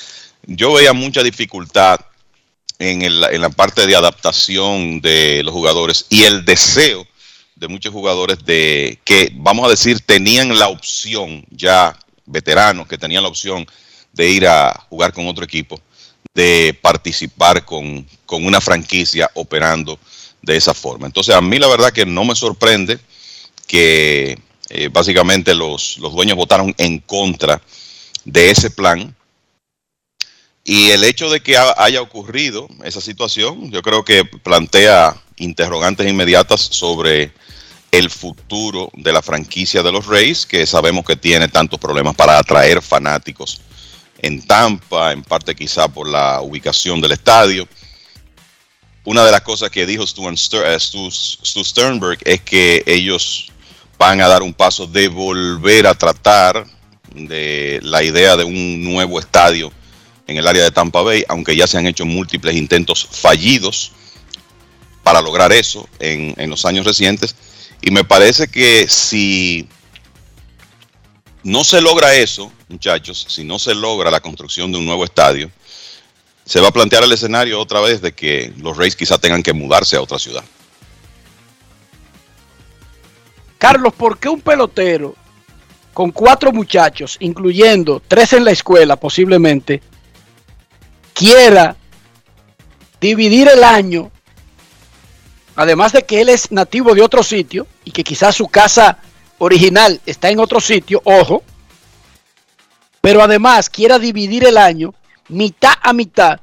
yo 0.42 0.72
veía 0.72 0.92
mucha 0.92 1.22
dificultad 1.22 2.00
en, 2.78 3.02
en 3.02 3.40
la 3.40 3.50
parte 3.50 3.86
de 3.86 3.94
adaptación 3.94 5.00
de 5.00 5.42
los 5.44 5.54
jugadores 5.54 6.06
y 6.08 6.24
el 6.24 6.44
deseo 6.44 7.06
de 7.56 7.68
muchos 7.68 7.92
jugadores 7.92 8.44
de 8.44 8.98
que, 9.04 9.30
vamos 9.34 9.66
a 9.66 9.70
decir, 9.70 10.00
tenían 10.00 10.58
la 10.58 10.68
opción, 10.68 11.44
ya 11.50 11.98
veteranos, 12.26 12.86
que 12.86 12.98
tenían 12.98 13.22
la 13.22 13.28
opción 13.28 13.66
de 14.12 14.30
ir 14.30 14.46
a 14.46 14.86
jugar 14.88 15.12
con 15.12 15.26
otro 15.26 15.44
equipo, 15.44 15.80
de 16.34 16.76
participar 16.80 17.64
con, 17.64 18.06
con 18.26 18.44
una 18.44 18.60
franquicia 18.60 19.30
operando 19.34 19.98
de 20.42 20.56
esa 20.56 20.74
forma. 20.74 21.06
Entonces, 21.06 21.34
a 21.34 21.40
mí 21.40 21.58
la 21.58 21.68
verdad 21.68 21.92
que 21.92 22.06
no 22.06 22.24
me 22.24 22.34
sorprende 22.34 22.98
que 23.66 24.38
eh, 24.70 24.88
básicamente 24.92 25.54
los, 25.54 25.98
los 25.98 26.12
dueños 26.12 26.36
votaron 26.36 26.74
en 26.78 26.98
contra 26.98 27.60
de 28.24 28.50
ese 28.50 28.70
plan. 28.70 29.14
Y 30.64 30.90
el 30.90 31.04
hecho 31.04 31.28
de 31.28 31.40
que 31.40 31.58
haya 31.58 32.00
ocurrido 32.00 32.68
esa 32.84 33.02
situación, 33.02 33.70
yo 33.70 33.82
creo 33.82 34.02
que 34.02 34.24
plantea 34.24 35.14
interrogantes 35.36 36.08
inmediatas 36.08 36.62
sobre 36.62 37.32
el 37.90 38.08
futuro 38.08 38.90
de 38.94 39.12
la 39.12 39.20
franquicia 39.20 39.82
de 39.82 39.92
los 39.92 40.06
Rays, 40.06 40.46
que 40.46 40.66
sabemos 40.66 41.04
que 41.04 41.16
tiene 41.16 41.48
tantos 41.48 41.78
problemas 41.78 42.14
para 42.16 42.38
atraer 42.38 42.80
fanáticos 42.80 43.60
en 44.22 44.40
Tampa, 44.46 45.12
en 45.12 45.22
parte 45.22 45.54
quizá 45.54 45.86
por 45.86 46.08
la 46.08 46.40
ubicación 46.40 46.98
del 47.02 47.12
estadio. 47.12 47.68
Una 49.04 49.22
de 49.22 49.32
las 49.32 49.42
cosas 49.42 49.68
que 49.68 49.84
dijo 49.84 50.02
eh, 50.02 50.78
Stu, 50.80 51.10
Sternberg 51.62 52.18
es 52.24 52.40
que 52.40 52.82
ellos 52.86 53.52
van 53.98 54.22
a 54.22 54.28
dar 54.28 54.42
un 54.42 54.54
paso 54.54 54.86
de 54.86 55.08
volver 55.08 55.86
a 55.86 55.94
tratar 55.94 56.66
de 57.14 57.80
la 57.82 58.02
idea 58.02 58.34
de 58.34 58.44
un 58.44 58.82
nuevo 58.82 59.20
estadio 59.20 59.70
en 60.26 60.36
el 60.36 60.46
área 60.46 60.64
de 60.64 60.70
Tampa 60.70 61.02
Bay, 61.02 61.24
aunque 61.28 61.56
ya 61.56 61.66
se 61.66 61.78
han 61.78 61.86
hecho 61.86 62.04
múltiples 62.04 62.56
intentos 62.56 63.06
fallidos 63.10 63.92
para 65.02 65.20
lograr 65.20 65.52
eso 65.52 65.88
en, 65.98 66.48
los 66.48 66.64
años 66.64 66.86
recientes 66.86 67.36
y 67.82 67.90
me 67.90 68.04
parece 68.04 68.48
que 68.48 68.88
si 68.88 69.68
no 71.42 71.62
se 71.62 71.82
logra 71.82 72.14
eso, 72.14 72.50
muchachos, 72.68 73.26
si 73.28 73.44
no 73.44 73.58
se 73.58 73.74
logra 73.74 74.10
la 74.10 74.20
construcción 74.20 74.72
de 74.72 74.78
un 74.78 74.86
nuevo 74.86 75.04
estadio, 75.04 75.50
se 76.46 76.60
va 76.60 76.68
a 76.68 76.72
plantear 76.72 77.02
el 77.02 77.12
escenario 77.12 77.60
otra 77.60 77.80
vez 77.80 78.00
de 78.00 78.12
que 78.12 78.52
los 78.58 78.76
Rays 78.76 78.96
quizá 78.96 79.18
tengan 79.18 79.42
que 79.42 79.52
mudarse 79.52 79.96
a 79.96 80.00
otra 80.00 80.18
ciudad. 80.18 80.44
Carlos, 83.58 83.92
¿por 83.94 84.18
qué 84.18 84.28
un 84.28 84.40
pelotero 84.40 85.14
con 85.92 86.10
cuatro 86.10 86.52
muchachos, 86.52 87.16
incluyendo 87.20 88.02
tres 88.06 88.32
en 88.32 88.44
la 88.44 88.50
escuela 88.50 88.96
posiblemente, 88.96 89.80
quiera 91.14 91.76
dividir 93.00 93.48
el 93.48 93.64
año 93.64 94.10
además 95.56 95.92
de 95.92 96.02
que 96.02 96.20
él 96.20 96.28
es 96.28 96.50
nativo 96.50 96.94
de 96.94 97.02
otro 97.02 97.22
sitio 97.22 97.66
y 97.84 97.90
que 97.90 98.04
quizás 98.04 98.34
su 98.34 98.48
casa 98.48 98.98
original 99.38 100.00
está 100.06 100.30
en 100.30 100.38
otro 100.38 100.60
sitio, 100.60 101.00
ojo, 101.04 101.42
pero 103.00 103.22
además 103.22 103.68
quiera 103.68 103.98
dividir 103.98 104.44
el 104.44 104.56
año 104.56 104.94
mitad 105.28 105.74
a 105.82 105.92
mitad 105.92 106.40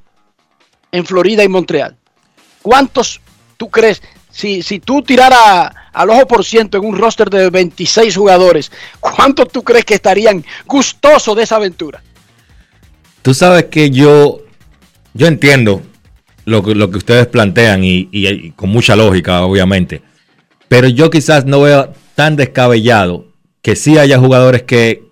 en 0.91 1.05
Florida 1.05 1.43
y 1.43 1.47
Montreal. 1.47 1.97
¿Cuántos 2.61 3.21
tú 3.57 3.69
crees? 3.69 4.01
Si, 4.29 4.61
si 4.61 4.79
tú 4.79 5.01
tiraras 5.01 5.73
al 5.91 6.09
ojo 6.09 6.27
por 6.27 6.45
ciento 6.45 6.77
en 6.77 6.85
un 6.85 6.97
roster 6.97 7.29
de 7.29 7.49
26 7.49 8.15
jugadores, 8.15 8.71
¿cuántos 8.99 9.49
tú 9.49 9.63
crees 9.63 9.83
que 9.83 9.95
estarían 9.95 10.45
gustosos 10.65 11.35
de 11.35 11.43
esa 11.43 11.57
aventura? 11.57 12.01
Tú 13.21 13.33
sabes 13.33 13.65
que 13.65 13.89
yo, 13.89 14.41
yo 15.13 15.27
entiendo 15.27 15.81
lo 16.45 16.63
que, 16.63 16.75
lo 16.75 16.89
que 16.89 16.97
ustedes 16.97 17.27
plantean 17.27 17.81
y, 17.83 18.51
con 18.55 18.69
mucha 18.69 18.95
lógica, 18.95 19.43
obviamente. 19.43 20.01
Pero 20.67 20.87
yo 20.87 21.09
quizás 21.09 21.45
no 21.45 21.61
veo 21.61 21.93
tan 22.15 22.35
descabellado 22.35 23.25
que 23.61 23.75
sí 23.75 23.97
haya 23.97 24.17
jugadores 24.17 24.63
que 24.63 25.03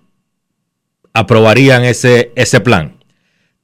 aprobarían 1.12 1.84
ese, 1.84 2.32
ese 2.34 2.60
plan. 2.60 2.96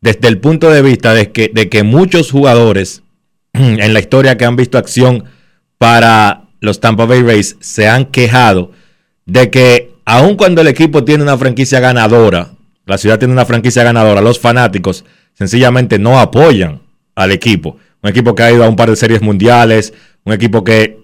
Desde 0.00 0.28
el 0.28 0.38
punto 0.38 0.70
de 0.70 0.82
vista 0.82 1.14
de 1.14 1.32
que, 1.32 1.50
de 1.52 1.68
que 1.68 1.82
muchos 1.82 2.30
jugadores 2.30 3.02
en 3.52 3.92
la 3.92 4.00
historia 4.00 4.36
que 4.36 4.44
han 4.44 4.56
visto 4.56 4.78
acción 4.78 5.24
para 5.78 6.44
los 6.60 6.80
Tampa 6.80 7.04
Bay 7.06 7.22
Rays 7.22 7.56
se 7.60 7.88
han 7.88 8.06
quejado 8.06 8.72
de 9.24 9.50
que 9.50 9.92
aun 10.04 10.36
cuando 10.36 10.60
el 10.60 10.68
equipo 10.68 11.04
tiene 11.04 11.22
una 11.22 11.36
franquicia 11.36 11.80
ganadora, 11.80 12.52
la 12.86 12.98
ciudad 12.98 13.18
tiene 13.18 13.32
una 13.32 13.44
franquicia 13.44 13.82
ganadora, 13.82 14.20
los 14.20 14.38
fanáticos 14.38 15.04
sencillamente 15.36 15.98
no 15.98 16.18
apoyan 16.18 16.80
al 17.14 17.32
equipo. 17.32 17.78
Un 18.02 18.10
equipo 18.10 18.34
que 18.34 18.42
ha 18.42 18.52
ido 18.52 18.64
a 18.64 18.68
un 18.68 18.76
par 18.76 18.90
de 18.90 18.96
series 18.96 19.22
mundiales, 19.22 19.92
un 20.24 20.32
equipo 20.32 20.64
que 20.64 20.98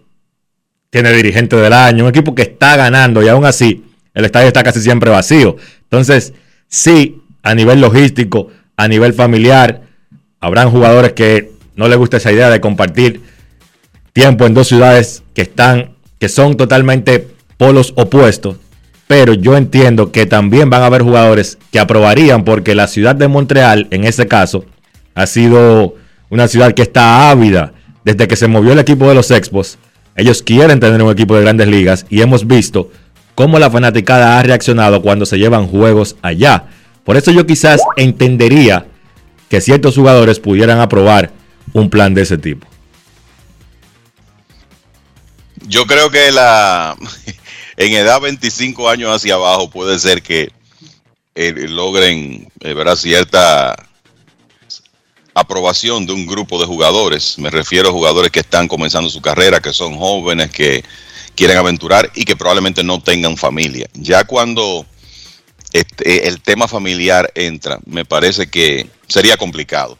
tiene 0.90 1.12
dirigente 1.12 1.56
del 1.56 1.72
año, 1.72 2.04
un 2.04 2.10
equipo 2.10 2.34
que 2.34 2.42
está 2.42 2.76
ganando 2.76 3.22
y 3.22 3.28
aún 3.28 3.44
así 3.44 3.84
el 4.14 4.24
estadio 4.24 4.48
está 4.48 4.62
casi 4.62 4.80
siempre 4.80 5.10
vacío. 5.10 5.56
Entonces, 5.84 6.34
sí, 6.68 7.22
a 7.42 7.54
nivel 7.54 7.80
logístico, 7.80 8.48
a 8.76 8.88
nivel 8.88 9.14
familiar, 9.14 9.82
habrán 10.40 10.70
jugadores 10.70 11.12
que 11.12 11.50
no 11.76 11.88
les 11.88 11.98
gusta 11.98 12.18
esa 12.18 12.32
idea 12.32 12.50
de 12.50 12.60
compartir 12.60 13.22
tiempo 14.12 14.46
en 14.46 14.54
dos 14.54 14.68
ciudades 14.68 15.22
que 15.34 15.42
están, 15.42 15.96
que 16.18 16.28
son 16.28 16.56
totalmente 16.56 17.28
polos 17.56 17.94
opuestos. 17.96 18.56
Pero 19.12 19.34
yo 19.34 19.58
entiendo 19.58 20.10
que 20.10 20.24
también 20.24 20.70
van 20.70 20.80
a 20.80 20.86
haber 20.86 21.02
jugadores 21.02 21.58
que 21.70 21.78
aprobarían 21.78 22.44
porque 22.44 22.74
la 22.74 22.88
ciudad 22.88 23.14
de 23.14 23.28
Montreal, 23.28 23.86
en 23.90 24.04
ese 24.04 24.26
caso, 24.26 24.64
ha 25.14 25.26
sido 25.26 25.96
una 26.30 26.48
ciudad 26.48 26.72
que 26.72 26.80
está 26.80 27.28
ávida 27.28 27.74
desde 28.06 28.26
que 28.26 28.36
se 28.36 28.48
movió 28.48 28.72
el 28.72 28.78
equipo 28.78 29.06
de 29.06 29.14
los 29.14 29.30
Expos, 29.30 29.76
ellos 30.16 30.42
quieren 30.42 30.80
tener 30.80 31.02
un 31.02 31.12
equipo 31.12 31.36
de 31.36 31.42
grandes 31.42 31.68
ligas 31.68 32.06
y 32.08 32.22
hemos 32.22 32.46
visto 32.46 32.90
cómo 33.34 33.58
la 33.58 33.70
fanaticada 33.70 34.38
ha 34.38 34.42
reaccionado 34.44 35.02
cuando 35.02 35.26
se 35.26 35.36
llevan 35.36 35.66
juegos 35.66 36.16
allá. 36.22 36.68
Por 37.04 37.18
eso 37.18 37.32
yo 37.32 37.44
quizás 37.46 37.82
entendería 37.98 38.86
que 39.50 39.60
ciertos 39.60 39.94
jugadores 39.94 40.40
pudieran 40.40 40.80
aprobar 40.80 41.32
un 41.74 41.90
plan 41.90 42.14
de 42.14 42.22
ese 42.22 42.38
tipo. 42.38 42.66
Yo 45.68 45.84
creo 45.84 46.10
que 46.10 46.32
la 46.32 46.96
en 47.76 47.92
edad 47.94 48.20
25 48.20 48.88
años 48.88 49.14
hacia 49.14 49.34
abajo 49.34 49.70
puede 49.70 49.98
ser 49.98 50.22
que 50.22 50.50
eh, 51.34 51.52
logren 51.68 52.48
eh, 52.60 52.74
ver 52.74 52.96
cierta 52.96 53.74
aprobación 55.34 56.06
de 56.06 56.12
un 56.12 56.26
grupo 56.26 56.60
de 56.60 56.66
jugadores. 56.66 57.38
Me 57.38 57.50
refiero 57.50 57.88
a 57.88 57.92
jugadores 57.92 58.30
que 58.30 58.40
están 58.40 58.68
comenzando 58.68 59.08
su 59.08 59.22
carrera, 59.22 59.60
que 59.60 59.72
son 59.72 59.96
jóvenes, 59.96 60.50
que 60.50 60.84
quieren 61.34 61.56
aventurar 61.56 62.10
y 62.14 62.24
que 62.24 62.36
probablemente 62.36 62.82
no 62.82 63.02
tengan 63.02 63.36
familia. 63.36 63.88
Ya 63.94 64.24
cuando 64.24 64.86
este, 65.72 66.28
el 66.28 66.42
tema 66.42 66.68
familiar 66.68 67.32
entra, 67.34 67.78
me 67.86 68.04
parece 68.04 68.48
que 68.48 68.88
sería 69.08 69.36
complicado 69.36 69.98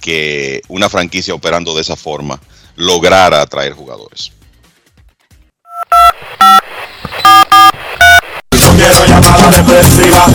que 0.00 0.60
una 0.68 0.90
franquicia 0.90 1.34
operando 1.34 1.74
de 1.74 1.80
esa 1.80 1.96
forma 1.96 2.38
lograra 2.76 3.40
atraer 3.40 3.72
jugadores. 3.72 4.32
No 8.52 8.70
quiero 8.76 9.04
llamada 9.06 9.50
depresiva. 9.50 10.26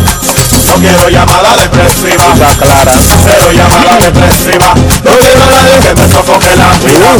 No 0.67 0.73
quiero 0.75 1.09
llamada 1.09 1.57
depresiva. 1.57 2.33
clara. 2.59 2.93
Cero 3.23 3.51
llamada 3.53 3.97
depresiva. 4.05 4.73
No 5.03 5.17
quiero 5.17 5.45
nadie 5.45 5.79
que 5.81 5.95
me 5.95 6.07
sofoque 6.07 6.55
la 6.55 6.77
vida. 6.79 7.15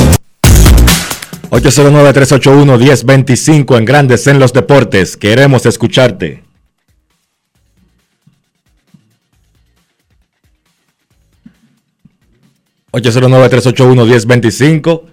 809-381-1025 1.50 3.78
en 3.78 3.86
Grandes 3.86 4.28
en 4.28 4.40
los 4.40 4.54
Deportes. 4.54 5.18
Queremos 5.18 5.66
escucharte. 5.66 6.44
$809-381-1025. 12.92 15.04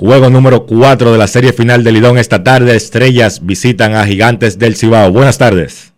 Juego 0.00 0.30
número 0.30 0.64
4 0.64 1.12
de 1.12 1.18
la 1.18 1.26
serie 1.26 1.52
final 1.52 1.84
del 1.84 1.92
Lidón 1.92 2.16
esta 2.16 2.42
tarde. 2.42 2.74
Estrellas 2.74 3.44
visitan 3.44 3.94
a 3.94 4.06
Gigantes 4.06 4.58
del 4.58 4.74
Cibao. 4.74 5.12
Buenas 5.12 5.36
tardes. 5.36 5.92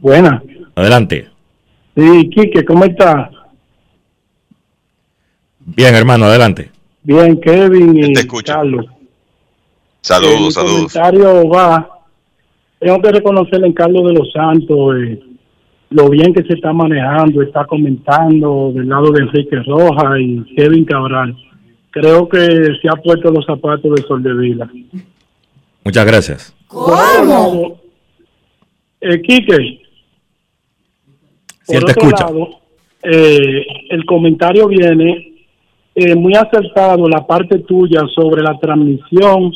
Buenas. 0.00 0.42
Adelante. 0.74 1.28
Sí, 1.94 2.30
Quique, 2.30 2.64
¿cómo 2.64 2.86
está? 2.86 3.30
Bien, 5.58 5.94
hermano, 5.94 6.24
adelante. 6.24 6.70
Bien, 7.02 7.38
Kevin 7.42 7.94
y 7.98 8.14
Carlos. 8.42 8.86
Saludos, 10.00 10.40
Mi 10.40 10.50
saludos. 10.52 10.92
comentario 10.94 11.46
va. 11.50 11.90
Tengo 12.78 13.02
que 13.02 13.12
reconocerle 13.12 13.66
en 13.66 13.74
Carlos 13.74 14.06
de 14.06 14.12
los 14.14 14.32
Santos 14.32 14.96
eh, 14.96 15.20
lo 15.90 16.08
bien 16.08 16.32
que 16.32 16.42
se 16.44 16.54
está 16.54 16.72
manejando, 16.72 17.42
está 17.42 17.66
comentando 17.66 18.72
del 18.74 18.88
lado 18.88 19.12
de 19.12 19.24
Enrique 19.24 19.56
Rojas 19.66 20.18
y 20.18 20.54
Kevin 20.56 20.86
Cabral. 20.86 21.36
Creo 22.00 22.28
que 22.28 22.38
se 22.38 22.88
ha 22.88 22.96
puesto 23.02 23.30
los 23.30 23.44
zapatos 23.44 23.94
de 23.94 24.02
Soldevila. 24.02 24.70
Muchas 25.84 26.06
gracias. 26.06 26.56
¿Cómo? 26.68 27.80
Eh, 29.00 29.20
Quique. 29.22 29.80
Sí, 31.62 31.74
él 31.74 31.80
por 31.80 31.92
te 31.92 31.92
otro 31.92 32.08
escucha. 32.08 32.24
lado, 32.24 32.48
eh, 33.02 33.66
el 33.90 34.04
comentario 34.04 34.68
viene 34.68 35.32
eh, 35.94 36.14
muy 36.14 36.34
acertado 36.34 37.08
la 37.08 37.26
parte 37.26 37.58
tuya 37.60 38.02
sobre 38.14 38.42
la 38.42 38.56
transmisión 38.58 39.52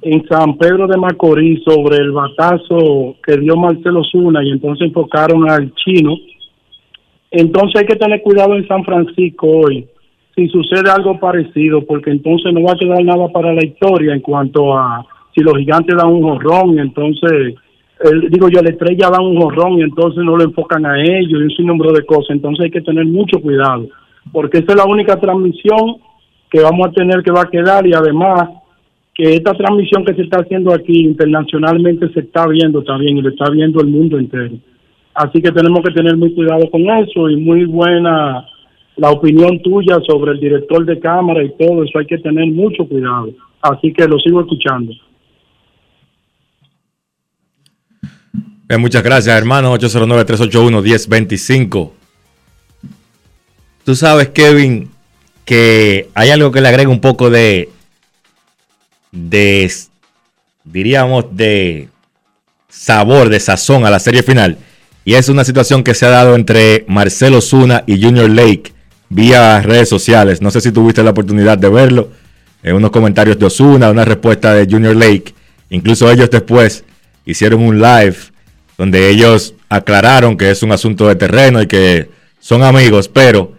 en 0.00 0.26
San 0.28 0.56
Pedro 0.56 0.86
de 0.86 0.96
Macorís 0.96 1.62
sobre 1.64 1.96
el 1.98 2.12
batazo 2.12 3.16
que 3.24 3.36
dio 3.36 3.56
Marcelo 3.56 4.02
Zuna 4.04 4.42
y 4.42 4.50
entonces 4.50 4.86
enfocaron 4.88 5.50
al 5.50 5.72
chino. 5.74 6.16
Entonces 7.30 7.82
hay 7.82 7.86
que 7.86 7.96
tener 7.96 8.22
cuidado 8.22 8.54
en 8.54 8.66
San 8.66 8.84
Francisco 8.84 9.46
hoy 9.46 9.86
si 10.38 10.46
sucede 10.50 10.88
algo 10.88 11.18
parecido, 11.18 11.84
porque 11.84 12.12
entonces 12.12 12.52
no 12.52 12.62
va 12.62 12.72
a 12.72 12.78
quedar 12.78 13.02
nada 13.04 13.26
para 13.32 13.52
la 13.52 13.64
historia 13.64 14.14
en 14.14 14.20
cuanto 14.20 14.78
a 14.78 15.04
si 15.34 15.40
los 15.42 15.56
gigantes 15.58 15.96
dan 15.96 16.12
un 16.12 16.22
jorrón, 16.22 16.78
entonces, 16.78 17.56
el- 18.04 18.30
digo 18.30 18.48
yo, 18.48 18.62
la 18.62 18.70
estrella 18.70 19.10
dan 19.10 19.24
un 19.26 19.40
jorrón 19.40 19.78
y 19.78 19.82
entonces 19.82 20.22
no 20.22 20.36
lo 20.36 20.44
enfocan 20.44 20.86
a 20.86 20.96
ellos 21.02 21.40
y 21.40 21.42
un 21.42 21.50
sinnúmero 21.50 21.92
de 21.92 22.06
cosas. 22.06 22.30
Entonces 22.36 22.66
hay 22.66 22.70
que 22.70 22.82
tener 22.82 23.04
mucho 23.04 23.40
cuidado, 23.40 23.88
porque 24.30 24.58
esa 24.58 24.72
es 24.74 24.76
la 24.76 24.84
única 24.86 25.16
transmisión 25.18 25.96
que 26.48 26.60
vamos 26.60 26.86
a 26.86 26.92
tener 26.92 27.24
que 27.24 27.32
va 27.32 27.42
a 27.42 27.50
quedar 27.50 27.84
y 27.84 27.92
además 27.92 28.48
que 29.12 29.34
esta 29.34 29.54
transmisión 29.54 30.04
que 30.04 30.14
se 30.14 30.22
está 30.22 30.38
haciendo 30.42 30.72
aquí 30.72 31.00
internacionalmente 31.04 32.08
se 32.10 32.20
está 32.20 32.46
viendo 32.46 32.84
también 32.84 33.18
y 33.18 33.22
lo 33.22 33.30
está 33.30 33.50
viendo 33.50 33.80
el 33.80 33.88
mundo 33.88 34.18
entero. 34.18 34.54
Así 35.14 35.42
que 35.42 35.50
tenemos 35.50 35.82
que 35.82 35.92
tener 35.92 36.16
muy 36.16 36.32
cuidado 36.32 36.70
con 36.70 36.82
eso 36.88 37.28
y 37.28 37.36
muy 37.36 37.64
buena 37.64 38.46
la 38.98 39.10
opinión 39.12 39.62
tuya 39.62 39.98
sobre 40.06 40.32
el 40.32 40.40
director 40.40 40.84
de 40.84 40.98
cámara 40.98 41.42
y 41.44 41.56
todo 41.56 41.84
eso 41.84 42.00
hay 42.00 42.06
que 42.06 42.18
tener 42.18 42.48
mucho 42.48 42.84
cuidado. 42.86 43.28
Así 43.62 43.92
que 43.92 44.08
lo 44.08 44.18
sigo 44.18 44.40
escuchando. 44.40 44.92
Muchas 48.78 49.02
gracias, 49.02 49.34
hermano. 49.38 49.74
809-381-1025. 49.76 51.90
Tú 53.84 53.94
sabes, 53.94 54.28
Kevin, 54.30 54.90
que 55.44 56.08
hay 56.14 56.30
algo 56.30 56.50
que 56.50 56.60
le 56.60 56.66
agrega 56.68 56.90
un 56.90 57.00
poco 57.00 57.30
de, 57.30 57.68
de, 59.12 59.72
diríamos, 60.64 61.36
de 61.36 61.88
sabor, 62.68 63.28
de 63.30 63.38
sazón 63.40 63.86
a 63.86 63.90
la 63.90 64.00
serie 64.00 64.24
final. 64.24 64.58
Y 65.04 65.14
es 65.14 65.28
una 65.30 65.44
situación 65.44 65.84
que 65.84 65.94
se 65.94 66.04
ha 66.04 66.10
dado 66.10 66.34
entre 66.34 66.84
Marcelo 66.88 67.40
Zuna 67.40 67.84
y 67.86 68.02
Junior 68.02 68.28
Lake 68.28 68.74
vía 69.08 69.60
redes 69.62 69.88
sociales. 69.88 70.40
No 70.42 70.50
sé 70.50 70.60
si 70.60 70.72
tuviste 70.72 71.02
la 71.02 71.10
oportunidad 71.10 71.58
de 71.58 71.68
verlo. 71.68 72.10
En 72.62 72.74
unos 72.74 72.90
comentarios 72.90 73.38
de 73.38 73.46
Osuna, 73.46 73.90
una 73.90 74.04
respuesta 74.04 74.52
de 74.52 74.66
Junior 74.70 74.96
Lake. 74.96 75.34
Incluso 75.70 76.10
ellos 76.10 76.30
después 76.30 76.84
hicieron 77.24 77.62
un 77.62 77.80
live 77.80 78.16
donde 78.76 79.10
ellos 79.10 79.54
aclararon 79.68 80.36
que 80.36 80.50
es 80.50 80.62
un 80.62 80.72
asunto 80.72 81.08
de 81.08 81.16
terreno 81.16 81.60
y 81.62 81.66
que 81.66 82.10
son 82.40 82.62
amigos, 82.62 83.08
pero 83.08 83.52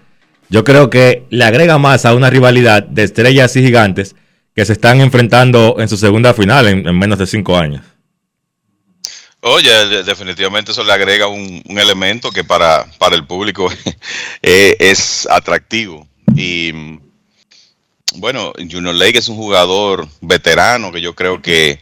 yo 0.49 0.63
creo 0.63 0.89
que 0.89 1.25
le 1.29 1.43
agrega 1.43 1.77
más 1.77 2.05
a 2.05 2.15
una 2.15 2.29
rivalidad 2.29 2.83
de 2.83 3.03
estrellas 3.03 3.55
y 3.55 3.61
gigantes 3.61 4.15
que 4.55 4.65
se 4.65 4.73
están 4.73 5.01
enfrentando 5.01 5.75
en 5.79 5.87
su 5.87 5.97
segunda 5.97 6.33
final 6.33 6.67
en, 6.67 6.87
en 6.87 6.97
menos 6.97 7.19
de 7.19 7.27
cinco 7.27 7.55
años. 7.57 7.83
Oye, 9.41 9.71
de- 9.87 10.03
definitivamente 10.03 10.71
eso 10.71 10.83
le 10.83 10.91
agrega 10.91 11.27
un, 11.27 11.63
elemento 11.77 12.31
que 12.31 12.43
para, 12.43 12.85
para 12.97 13.15
el 13.15 13.25
público 13.25 13.69
eh, 14.41 14.75
es 14.79 15.27
atractivo. 15.29 16.07
Y 16.35 16.71
bueno, 18.15 18.53
Junior 18.57 18.93
Lake 18.95 19.19
es 19.19 19.27
un 19.29 19.37
jugador 19.37 20.07
veterano 20.21 20.91
que 20.91 21.01
yo 21.01 21.15
creo 21.15 21.41
que 21.41 21.79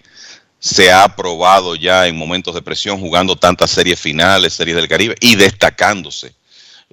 se 0.59 0.91
ha 0.91 1.15
probado 1.15 1.75
ya 1.75 2.07
en 2.07 2.17
momentos 2.17 2.53
de 2.53 2.61
presión, 2.61 2.99
jugando 2.99 3.35
tantas 3.35 3.71
series 3.71 3.99
finales, 3.99 4.53
series 4.53 4.75
del 4.75 4.87
Caribe 4.87 5.15
y 5.19 5.35
destacándose 5.35 6.33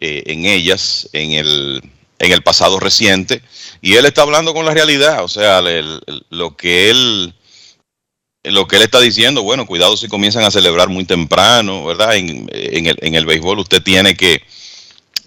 eh, 0.00 0.22
en 0.26 0.44
ellas 0.46 1.08
en 1.12 1.32
el, 1.32 1.82
en 2.18 2.32
el 2.32 2.42
pasado 2.42 2.78
reciente. 2.80 3.42
Y 3.82 3.94
él 3.96 4.06
está 4.06 4.22
hablando 4.22 4.54
con 4.54 4.64
la 4.64 4.72
realidad, 4.74 5.24
o 5.24 5.28
sea, 5.28 5.58
el- 5.58 6.00
el- 6.06 6.26
lo 6.30 6.56
que 6.56 6.90
él 6.90 7.34
lo 8.44 8.68
que 8.68 8.76
él 8.76 8.82
está 8.82 9.00
diciendo, 9.00 9.42
bueno, 9.42 9.66
cuidado 9.66 9.96
si 9.96 10.06
comienzan 10.08 10.44
a 10.44 10.50
celebrar 10.50 10.88
muy 10.88 11.04
temprano, 11.04 11.84
¿verdad? 11.84 12.14
En, 12.16 12.48
en 12.52 12.86
el, 12.86 12.96
en 13.00 13.14
el 13.14 13.26
béisbol 13.26 13.58
usted 13.58 13.82
tiene 13.82 14.16
que 14.16 14.42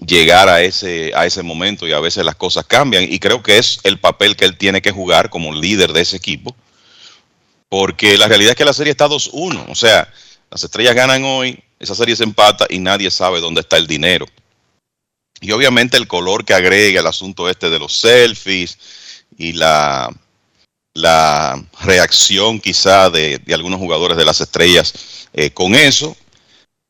llegar 0.05 0.47
a 0.47 0.61
ese, 0.61 1.11
a 1.15 1.25
ese 1.25 1.41
momento 1.41 1.87
y 1.87 1.93
a 1.93 1.99
veces 1.99 2.23
las 2.23 2.35
cosas 2.35 2.65
cambian 2.65 3.03
y 3.11 3.17
creo 3.17 3.41
que 3.41 3.57
es 3.57 3.79
el 3.83 3.99
papel 3.99 4.35
que 4.35 4.45
él 4.45 4.55
tiene 4.55 4.81
que 4.81 4.91
jugar 4.91 5.31
como 5.31 5.51
líder 5.51 5.93
de 5.93 6.01
ese 6.01 6.17
equipo, 6.17 6.55
porque 7.69 8.17
la 8.17 8.27
realidad 8.27 8.51
es 8.51 8.57
que 8.57 8.65
la 8.65 8.73
serie 8.73 8.91
está 8.91 9.07
2-1, 9.07 9.65
o 9.67 9.75
sea, 9.75 10.11
las 10.51 10.63
estrellas 10.63 10.95
ganan 10.95 11.23
hoy, 11.23 11.59
esa 11.79 11.95
serie 11.95 12.15
se 12.15 12.23
empata 12.23 12.67
y 12.69 12.77
nadie 12.77 13.09
sabe 13.09 13.41
dónde 13.41 13.61
está 13.61 13.77
el 13.77 13.87
dinero. 13.87 14.25
Y 15.39 15.51
obviamente 15.51 15.97
el 15.97 16.07
color 16.07 16.45
que 16.45 16.53
agrega 16.53 16.99
el 16.99 17.07
asunto 17.07 17.49
este 17.49 17.69
de 17.69 17.77
los 17.77 17.99
selfies 17.99 18.77
y 19.37 19.53
la, 19.53 20.09
la 20.97 21.63
reacción 21.81 22.59
quizá 22.59 23.11
de, 23.11 23.39
algunos 23.53 23.79
jugadores 23.79 24.17
de 24.17 24.25
las 24.25 24.41
estrellas 24.41 25.27
eh, 25.31 25.51
con 25.51 25.75
eso. 25.75 26.17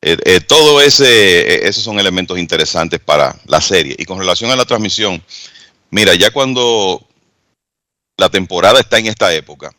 Eh, 0.00 0.16
eh, 0.24 0.40
todo 0.40 0.80
ese, 0.80 1.68
esos 1.68 1.84
son 1.84 2.00
elementos 2.00 2.38
interesantes 2.38 3.00
para 3.00 3.38
la 3.44 3.60
serie. 3.60 3.94
Y 3.98 4.06
con 4.06 4.18
relación 4.18 4.50
a 4.50 4.56
la 4.56 4.64
transmisión, 4.64 5.22
mira, 5.90 6.14
ya 6.14 6.30
cuando 6.30 7.06
la 8.16 8.30
temporada 8.30 8.80
está 8.80 8.98
en 8.98 9.08
esta 9.08 9.34
época, 9.34 9.72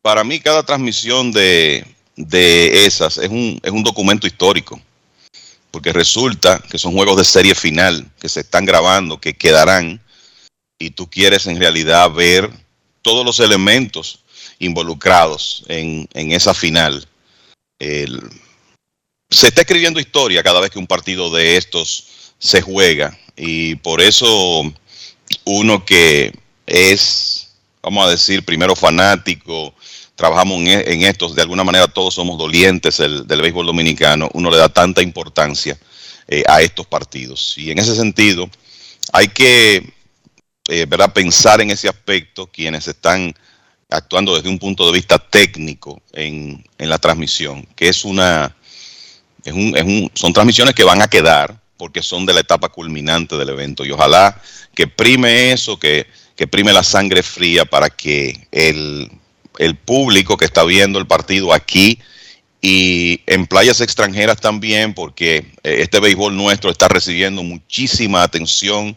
para 0.00 0.24
mí 0.24 0.40
cada 0.40 0.62
transmisión 0.62 1.32
de, 1.32 1.84
de 2.16 2.86
esas 2.86 3.18
es 3.18 3.28
un, 3.28 3.60
es 3.62 3.72
un 3.72 3.82
documento 3.82 4.26
histórico. 4.26 4.80
porque 5.70 5.92
resulta 5.92 6.60
que 6.70 6.78
son 6.78 6.94
juegos 6.94 7.16
de 7.18 7.24
serie 7.24 7.54
final 7.54 8.08
que 8.20 8.28
se 8.28 8.40
están 8.40 8.64
grabando, 8.64 9.20
que 9.20 9.34
quedarán, 9.34 10.00
y 10.78 10.90
tú 10.90 11.08
quieres 11.08 11.46
en 11.46 11.58
realidad 11.58 12.10
ver 12.10 12.50
todos 13.02 13.24
los 13.24 13.40
elementos 13.40 14.20
involucrados 14.58 15.64
en, 15.68 16.08
en 16.14 16.32
esa 16.32 16.54
final. 16.54 17.06
El, 17.78 18.20
se 19.30 19.48
está 19.48 19.62
escribiendo 19.62 20.00
historia 20.00 20.42
cada 20.42 20.60
vez 20.60 20.70
que 20.70 20.78
un 20.78 20.86
partido 20.86 21.30
de 21.30 21.56
estos 21.56 22.32
se 22.38 22.62
juega 22.62 23.18
y 23.36 23.74
por 23.76 24.00
eso 24.00 24.62
uno 25.44 25.84
que 25.84 26.32
es, 26.66 27.50
vamos 27.82 28.06
a 28.06 28.10
decir, 28.10 28.44
primero 28.44 28.76
fanático, 28.76 29.74
trabajamos 30.14 30.58
en, 30.60 30.68
en 30.68 31.02
estos, 31.02 31.34
de 31.34 31.42
alguna 31.42 31.64
manera 31.64 31.88
todos 31.88 32.14
somos 32.14 32.38
dolientes 32.38 33.00
el, 33.00 33.26
del 33.26 33.42
béisbol 33.42 33.66
dominicano, 33.66 34.30
uno 34.34 34.50
le 34.50 34.56
da 34.56 34.68
tanta 34.68 35.02
importancia 35.02 35.78
eh, 36.28 36.42
a 36.46 36.62
estos 36.62 36.86
partidos. 36.86 37.54
Y 37.58 37.70
en 37.70 37.78
ese 37.78 37.94
sentido, 37.94 38.48
hay 39.12 39.28
que 39.28 39.93
eh, 40.68 40.86
¿verdad? 40.88 41.12
pensar 41.12 41.60
en 41.60 41.70
ese 41.70 41.88
aspecto 41.88 42.46
quienes 42.46 42.88
están 42.88 43.34
actuando 43.90 44.34
desde 44.34 44.48
un 44.48 44.58
punto 44.58 44.86
de 44.86 44.92
vista 44.92 45.18
técnico 45.18 46.02
en, 46.12 46.64
en 46.78 46.88
la 46.88 46.98
transmisión, 46.98 47.66
que 47.76 47.88
es 47.88 48.04
una, 48.04 48.56
es 49.44 49.52
un, 49.52 49.76
es 49.76 49.84
un, 49.84 50.10
son 50.14 50.32
transmisiones 50.32 50.74
que 50.74 50.84
van 50.84 51.02
a 51.02 51.08
quedar 51.08 51.60
porque 51.76 52.02
son 52.02 52.24
de 52.26 52.32
la 52.32 52.40
etapa 52.40 52.68
culminante 52.68 53.36
del 53.36 53.50
evento 53.50 53.84
y 53.84 53.90
ojalá 53.90 54.40
que 54.74 54.86
prime 54.86 55.52
eso, 55.52 55.78
que, 55.78 56.06
que 56.36 56.46
prime 56.46 56.72
la 56.72 56.82
sangre 56.82 57.22
fría 57.22 57.64
para 57.64 57.90
que 57.90 58.48
el, 58.50 59.10
el 59.58 59.76
público 59.76 60.36
que 60.36 60.44
está 60.44 60.64
viendo 60.64 60.98
el 60.98 61.06
partido 61.06 61.52
aquí 61.52 61.98
y 62.66 63.20
en 63.26 63.46
playas 63.46 63.82
extranjeras 63.82 64.40
también, 64.40 64.94
porque 64.94 65.52
eh, 65.62 65.76
este 65.80 66.00
béisbol 66.00 66.34
nuestro 66.34 66.70
está 66.70 66.88
recibiendo 66.88 67.42
muchísima 67.42 68.22
atención. 68.22 68.96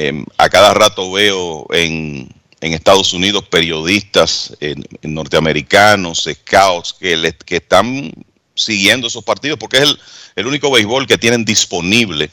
Eh, 0.00 0.24
a 0.36 0.48
cada 0.48 0.72
rato 0.74 1.10
veo 1.10 1.66
en, 1.72 2.28
en 2.60 2.72
Estados 2.72 3.12
Unidos 3.12 3.48
periodistas 3.48 4.56
norteamericanos, 5.02 6.28
scouts, 6.32 6.92
que, 6.92 7.16
le, 7.16 7.32
que 7.32 7.56
están 7.56 8.12
siguiendo 8.54 9.08
esos 9.08 9.24
partidos, 9.24 9.58
porque 9.58 9.78
es 9.78 9.96
el, 10.36 10.46
único 10.46 10.70
béisbol 10.70 11.08
que 11.08 11.18
tienen 11.18 11.44
disponible 11.44 12.30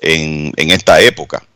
en, 0.00 0.52
en, 0.56 0.72
esta 0.72 1.00
época, 1.00 1.46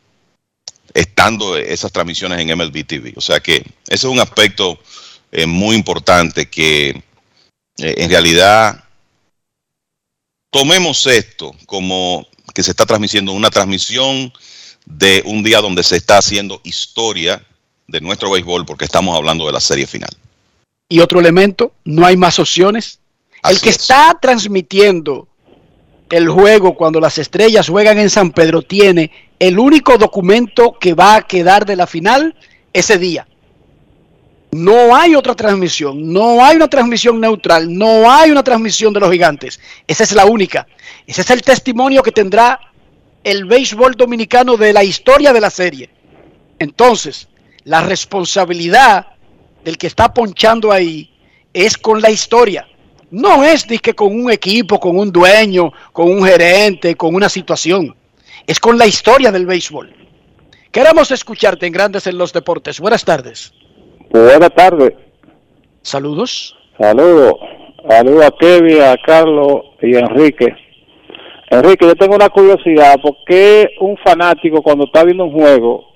estando 0.94 1.56
esas 1.56 1.90
transmisiones 1.90 2.39
en 2.39 2.56
MLB 2.56 2.86
TV. 2.86 3.14
O 3.16 3.20
sea 3.20 3.40
que 3.40 3.56
ese 3.56 3.66
es 3.89 4.05
un 4.05 4.20
aspecto 4.20 4.78
eh, 5.32 5.47
muy 5.47 5.74
importante 5.74 6.48
que 6.48 6.90
eh, 6.90 7.94
en 7.97 8.10
realidad 8.10 8.85
tomemos 10.51 11.05
esto 11.09 11.52
como 11.66 12.28
que 12.55 12.62
se 12.62 12.70
está 12.70 12.86
transmitiendo 12.86 13.32
una 13.32 13.51
transmisión 13.51 14.32
de 14.89 15.23
un 15.27 15.43
día 15.43 15.60
donde 15.60 15.82
se 15.82 15.97
está 15.97 16.19
haciendo 16.19 16.60
historia 16.65 17.43
de 17.86 18.01
nuestro 18.01 18.31
béisbol 18.31 18.65
porque 18.65 18.85
estamos 18.85 19.16
hablando 19.16 19.47
de 19.47 19.52
la 19.52 19.60
serie 19.60 19.86
final. 19.86 20.10
Y 20.89 21.01
otro 21.01 21.20
elemento, 21.20 21.73
no 21.85 22.06
hay 22.06 22.16
más 22.16 22.39
opciones. 22.39 22.98
Así 23.43 23.56
el 23.56 23.60
que 23.60 23.69
es. 23.69 23.77
está 23.77 24.19
transmitiendo 24.20 25.28
el 26.10 26.28
juego 26.28 26.74
cuando 26.74 27.01
las 27.01 27.19
estrellas 27.19 27.69
juegan 27.69 27.98
en 27.98 28.09
San 28.09 28.31
Pedro 28.31 28.62
tiene 28.62 29.10
el 29.39 29.59
único 29.59 29.98
documento 29.98 30.77
que 30.81 30.94
va 30.94 31.16
a 31.16 31.23
quedar 31.23 31.66
de 31.66 31.77
la 31.77 31.86
final 31.86 32.35
ese 32.73 32.98
día. 32.98 33.28
No 34.51 34.97
hay 34.97 35.15
otra 35.15 35.35
transmisión, 35.35 36.10
no 36.10 36.43
hay 36.43 36.56
una 36.56 36.69
transmisión 36.69 37.20
neutral, 37.20 37.73
no 37.77 38.10
hay 38.10 38.31
una 38.31 38.43
transmisión 38.43 38.94
de 38.94 39.01
los 39.01 39.12
gigantes. 39.12 39.60
Esa 39.86 40.05
es 40.05 40.12
la 40.12 40.24
única. 40.24 40.66
Ese 41.06 41.20
es 41.20 41.31
el 41.31 41.43
testimonio 41.43 42.02
que 42.02 42.12
tendrá 42.12 42.59
el 43.30 43.44
béisbol 43.44 43.94
dominicano 43.94 44.56
de 44.56 44.72
la 44.72 44.82
historia 44.82 45.32
de 45.32 45.40
la 45.40 45.50
serie. 45.50 45.90
Entonces, 46.59 47.28
la 47.64 47.82
responsabilidad 47.82 49.06
del 49.64 49.76
que 49.76 49.86
está 49.86 50.14
ponchando 50.14 50.72
ahí 50.72 51.10
es 51.52 51.76
con 51.76 52.00
la 52.00 52.10
historia. 52.10 52.66
No 53.10 53.44
es 53.44 53.66
de 53.66 53.78
que 53.78 53.94
con 53.94 54.18
un 54.18 54.30
equipo, 54.30 54.80
con 54.80 54.98
un 54.98 55.12
dueño, 55.12 55.72
con 55.92 56.10
un 56.10 56.24
gerente, 56.24 56.94
con 56.94 57.14
una 57.14 57.28
situación. 57.28 57.94
Es 58.46 58.59
con 58.59 58.78
la 58.78 58.86
historia 58.86 59.30
del 59.30 59.44
béisbol. 59.44 59.94
Queremos 60.70 61.10
escucharte 61.10 61.66
en 61.66 61.72
Grandes 61.72 62.06
en 62.06 62.16
los 62.16 62.32
Deportes. 62.32 62.80
Buenas 62.80 63.05
tardes. 63.05 63.52
Buenas 64.10 64.55
tardes. 64.55 64.94
Saludos. 65.82 66.56
Saludos. 66.78 67.34
Saludos 67.88 68.24
a 68.24 68.30
Kevin, 68.38 68.82
a 68.82 68.96
Carlos 69.05 69.62
y 69.82 69.96
a 69.96 70.00
Enrique. 70.00 70.68
Enrique, 71.50 71.86
yo 71.86 71.94
tengo 71.94 72.14
una 72.14 72.28
curiosidad. 72.28 73.00
¿Por 73.00 73.16
qué 73.26 73.70
un 73.80 73.96
fanático 73.98 74.62
cuando 74.62 74.84
está 74.84 75.04
viendo 75.04 75.24
un 75.24 75.32
juego, 75.32 75.86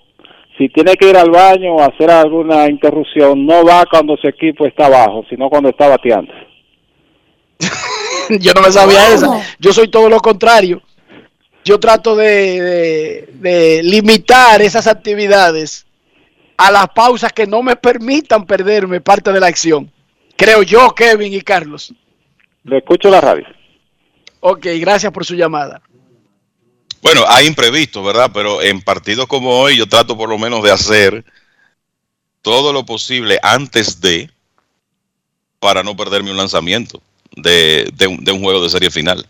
si 0.56 0.68
tiene 0.68 0.94
que 0.94 1.10
ir 1.10 1.16
al 1.16 1.30
baño 1.30 1.74
o 1.74 1.82
hacer 1.82 2.10
alguna 2.10 2.68
interrupción, 2.68 3.44
no 3.44 3.64
va 3.64 3.84
cuando 3.90 4.16
su 4.16 4.28
equipo 4.28 4.66
está 4.66 4.86
abajo, 4.86 5.24
sino 5.28 5.50
cuando 5.50 5.68
está 5.68 5.88
bateando? 5.88 6.32
Yo 8.40 8.52
no 8.54 8.62
me 8.62 8.72
sabía 8.72 9.12
esa. 9.12 9.28
Yo 9.58 9.72
soy 9.72 9.88
todo 9.88 10.08
lo 10.08 10.20
contrario. 10.20 10.80
Yo 11.64 11.78
trato 11.78 12.16
de, 12.16 12.60
de, 12.60 13.28
de 13.34 13.82
limitar 13.82 14.62
esas 14.62 14.86
actividades 14.86 15.86
a 16.56 16.70
las 16.70 16.88
pausas 16.88 17.32
que 17.32 17.46
no 17.46 17.62
me 17.62 17.76
permitan 17.76 18.46
perderme 18.46 19.00
parte 19.00 19.32
de 19.32 19.40
la 19.40 19.46
acción. 19.46 19.90
Creo 20.36 20.62
yo, 20.62 20.90
Kevin 20.94 21.32
y 21.34 21.40
Carlos. 21.40 21.94
Le 22.64 22.78
escucho 22.78 23.10
la 23.10 23.20
radio. 23.20 23.44
Ok, 24.44 24.66
gracias 24.80 25.12
por 25.12 25.24
su 25.24 25.36
llamada. 25.36 25.80
Bueno, 27.00 27.24
hay 27.28 27.46
imprevistos, 27.46 28.04
¿verdad? 28.04 28.28
Pero 28.34 28.60
en 28.60 28.82
partidos 28.82 29.28
como 29.28 29.60
hoy 29.60 29.76
yo 29.76 29.86
trato 29.86 30.16
por 30.16 30.28
lo 30.28 30.36
menos 30.36 30.64
de 30.64 30.72
hacer 30.72 31.24
todo 32.42 32.72
lo 32.72 32.84
posible 32.84 33.38
antes 33.40 34.00
de 34.00 34.28
para 35.60 35.84
no 35.84 35.96
perderme 35.96 36.32
un 36.32 36.36
lanzamiento 36.36 37.00
de, 37.36 37.88
de, 37.94 38.08
un, 38.08 38.24
de 38.24 38.32
un 38.32 38.42
juego 38.42 38.60
de 38.60 38.70
serie 38.70 38.90
final. 38.90 39.24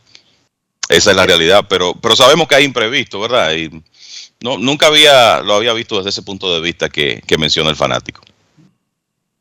Esa 0.89 1.11
es 1.11 1.17
la 1.17 1.27
realidad, 1.27 1.67
pero, 1.69 1.93
pero 1.95 2.17
sabemos 2.17 2.49
que 2.49 2.55
hay 2.55 2.65
imprevistos, 2.65 3.21
¿verdad? 3.21 3.55
Y 3.55 3.69
no, 4.41 4.57
nunca 4.57 4.87
había, 4.87 5.43
lo 5.43 5.55
había 5.55 5.75
visto 5.75 5.99
desde 5.99 6.09
ese 6.09 6.23
punto 6.23 6.55
de 6.55 6.63
vista 6.63 6.89
que 6.89 7.23
menciona 7.39 7.69
el 7.69 7.77
fanático. 7.77 8.23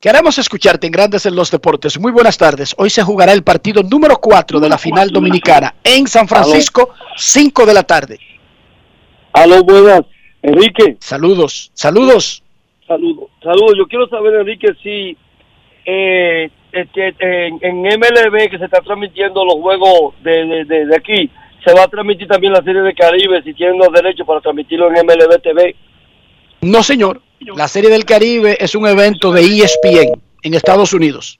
Queremos 0.02 0.40
escucharte 0.40 0.88
en 0.88 0.94
Grandes 0.94 1.28
en 1.28 1.36
los 1.36 1.52
Deportes. 1.52 2.00
Muy 2.00 2.12
buenas 2.12 2.36
tardes. 2.36 2.74
Hoy 2.80 2.90
se 2.90 3.04
jugará 3.04 3.34
el 3.34 3.44
partido 3.44 3.84
número 3.84 4.18
4 4.18 4.60
de 4.60 4.68
la 4.68 4.80
final 4.80 5.12
dominicana 5.12 5.76
en 5.84 6.08
San 6.08 6.28
Francisco, 6.28 6.90
5 7.16 7.68
de 7.68 7.74
la 7.76 7.84
tarde. 7.84 8.20
Aló, 9.32 9.64
buenas. 9.64 10.02
Enrique. 10.42 10.98
Saludos, 11.00 11.70
saludos. 11.76 12.42
Saludos, 12.88 13.30
saludos. 13.44 13.76
Yo 13.78 13.86
quiero 13.86 14.08
saber, 14.08 14.34
Enrique, 14.40 14.70
si 14.82 15.16
eh, 15.86 16.50
este, 16.72 17.16
en, 17.20 17.60
en, 17.62 18.00
MLB 18.00 18.50
que 18.50 18.58
se 18.58 18.66
está 18.66 18.82
transmitiendo 18.82 19.46
los 19.46 19.62
juegos 19.62 20.16
de, 20.24 20.32
de, 20.32 20.66
de, 20.66 20.86
de, 20.88 20.96
aquí, 20.96 21.30
se 21.64 21.76
va 21.76 21.84
a 21.84 21.88
transmitir 21.88 22.28
también 22.28 22.54
la 22.54 22.64
Serie 22.64 22.82
de 22.82 22.96
Caribe 22.96 23.44
si 23.44 23.54
tienen 23.54 23.78
los 23.78 23.94
derechos 23.94 24.26
para 24.26 24.42
transmitirlo 24.42 24.88
en 24.88 25.06
MLB 25.06 25.40
TV. 25.44 25.76
No, 26.62 26.82
señor. 26.82 27.22
La 27.42 27.68
Serie 27.68 27.90
del 27.90 28.06
Caribe 28.06 28.58
es 28.60 28.76
un 28.76 28.88
evento 28.88 29.32
de 29.32 29.42
ESPN 29.42 30.22
en 30.44 30.54
Estados 30.54 30.94
Unidos. 30.94 31.40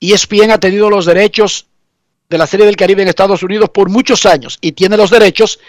ESPN 0.00 0.52
ha 0.52 0.58
tenido 0.58 0.88
los 0.88 1.04
derechos 1.06 1.66
de 2.30 2.38
la 2.38 2.46
Serie 2.46 2.66
del 2.66 2.76
Caribe 2.76 3.02
en 3.02 3.08
Estados 3.08 3.42
Unidos 3.42 3.68
por 3.70 3.90
muchos 3.90 4.24
años 4.26 4.58
y 4.60 4.72
tiene 4.72 4.96
los 4.96 5.10
derechos 5.10 5.60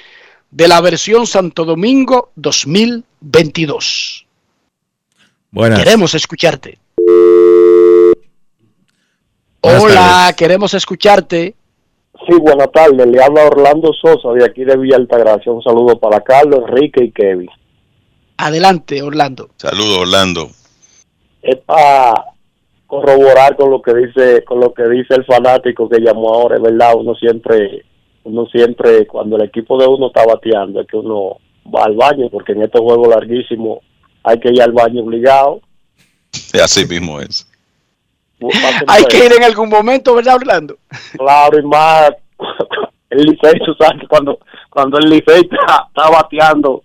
de 0.51 0.67
la 0.67 0.79
versión 0.81 1.27
Santo 1.27 1.65
Domingo 1.65 2.31
2022. 2.35 4.25
Buenas. 5.51 5.79
Queremos 5.79 6.15
escucharte. 6.15 6.77
Buenas 9.61 9.83
Hola, 9.83 9.95
tardes. 9.95 10.35
queremos 10.35 10.73
escucharte. 10.73 11.55
Sí, 12.27 12.35
buenas 12.39 12.71
tardes. 12.71 13.05
Le 13.07 13.21
habla 13.21 13.45
Orlando 13.45 13.91
Sosa 13.93 14.31
de 14.33 14.45
aquí 14.45 14.63
de 14.63 14.77
Villa 14.77 14.95
Altagracia. 14.95 15.51
Un 15.51 15.61
saludo 15.61 15.99
para 15.99 16.21
Carlos, 16.21 16.61
Enrique 16.67 17.03
y 17.03 17.11
Kevin. 17.11 17.49
Adelante, 18.41 19.01
Orlando. 19.01 19.49
Saludos, 19.57 19.97
Orlando. 19.97 20.49
Es 21.41 21.57
para 21.57 22.13
corroborar 22.87 23.57
con 23.57 23.69
lo 23.69 23.81
que 23.81 23.93
dice 23.93 24.45
con 24.45 24.61
lo 24.61 24.73
que 24.73 24.87
dice 24.87 25.13
el 25.15 25.25
fanático 25.25 25.89
que 25.89 25.99
llamó 25.99 26.33
ahora, 26.33 26.55
es 26.55 26.61
verdad, 26.61 26.93
uno 26.95 27.15
siempre 27.15 27.83
uno 28.23 28.45
siempre 28.45 29.05
cuando 29.07 29.35
el 29.35 29.43
equipo 29.43 29.77
de 29.77 29.87
uno 29.87 30.07
está 30.07 30.25
bateando 30.25 30.79
es 30.79 30.87
que 30.87 30.95
uno 30.95 31.37
va 31.67 31.83
al 31.83 31.95
baño 31.95 32.29
porque 32.29 32.53
en 32.53 32.63
estos 32.63 32.79
juegos 32.79 33.09
larguísimos 33.09 33.79
hay 34.23 34.39
que 34.39 34.51
ir 34.53 34.61
al 34.61 34.71
baño 34.71 35.03
obligado. 35.03 35.59
Así 36.63 36.85
mismo 36.85 37.19
es. 37.19 37.45
Hay 38.87 39.03
que 39.03 39.25
ir 39.25 39.33
en 39.33 39.43
algún 39.43 39.67
momento, 39.67 40.15
¿verdad, 40.15 40.35
Orlando? 40.35 40.77
Claro, 41.17 41.59
y 41.59 41.63
más 41.63 42.11
el 43.09 43.21
Licey, 43.21 43.59
tú 43.65 43.73
sabes, 43.77 44.07
cuando, 44.07 44.39
cuando 44.69 44.97
el 44.97 45.09
Licey 45.09 45.41
está, 45.41 45.87
está 45.89 46.09
bateando, 46.09 46.83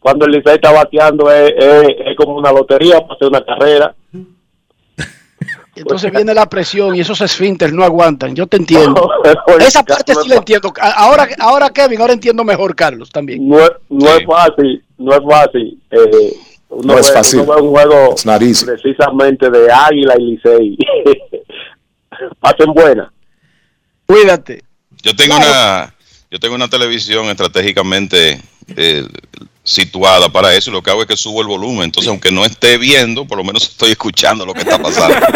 cuando 0.00 0.24
el 0.26 0.32
Licey 0.32 0.54
está 0.54 0.72
bateando 0.72 1.30
es, 1.30 1.52
es, 1.56 1.88
es, 2.06 2.16
como 2.16 2.34
una 2.36 2.50
lotería 2.50 3.00
para 3.00 3.14
hacer 3.14 3.28
una 3.28 3.44
carrera. 3.44 3.94
Entonces 5.76 6.10
viene 6.12 6.34
la 6.34 6.46
presión 6.48 6.94
y 6.96 7.00
esos 7.00 7.20
esfínteres 7.20 7.72
no 7.74 7.84
aguantan. 7.84 8.34
Yo 8.34 8.46
te 8.46 8.56
entiendo. 8.58 9.10
Esa 9.60 9.82
parte 9.82 10.14
sí 10.14 10.28
la 10.28 10.36
entiendo. 10.36 10.72
Ahora, 10.96 11.28
ahora 11.38 11.70
Kevin, 11.70 12.00
ahora 12.00 12.12
entiendo 12.12 12.44
mejor, 12.44 12.74
Carlos, 12.74 13.08
también. 13.10 13.48
No, 13.48 13.58
es- 13.64 13.70
no 13.88 14.08
es 14.10 14.24
fácil, 14.26 14.84
no 14.98 15.12
es 15.14 15.20
fácil. 15.26 15.80
Eh, 15.90 16.34
uno 16.70 16.92
No 16.94 16.98
es 16.98 17.06
ve- 17.08 17.12
fácil. 17.14 17.40
uno 17.40 17.54
ve 17.54 17.62
un 17.62 17.70
juego 17.70 18.14
precisamente 18.66 19.48
de 19.50 19.72
Águila 19.72 20.14
y 20.18 20.22
Licey. 20.32 20.76
Pasen 22.40 22.72
buena. 22.74 23.10
Cuídate. 24.06 24.62
Yo 25.02 25.14
tengo 25.16 25.36
una, 25.36 25.94
yo 26.30 26.38
tengo 26.40 26.54
una 26.56 26.68
televisión 26.68 27.26
estratégicamente 27.26 28.40
eh, 28.76 29.06
situada 29.70 30.28
para 30.28 30.52
eso 30.54 30.70
y 30.70 30.72
lo 30.72 30.82
que 30.82 30.90
hago 30.90 31.02
es 31.02 31.06
que 31.06 31.16
subo 31.16 31.40
el 31.40 31.46
volumen. 31.46 31.84
Entonces, 31.84 32.08
aunque 32.08 32.32
no 32.32 32.44
esté 32.44 32.76
viendo, 32.76 33.24
por 33.24 33.38
lo 33.38 33.44
menos 33.44 33.62
estoy 33.62 33.92
escuchando 33.92 34.44
lo 34.44 34.52
que 34.52 34.60
está 34.60 34.78
pasando. 34.78 35.16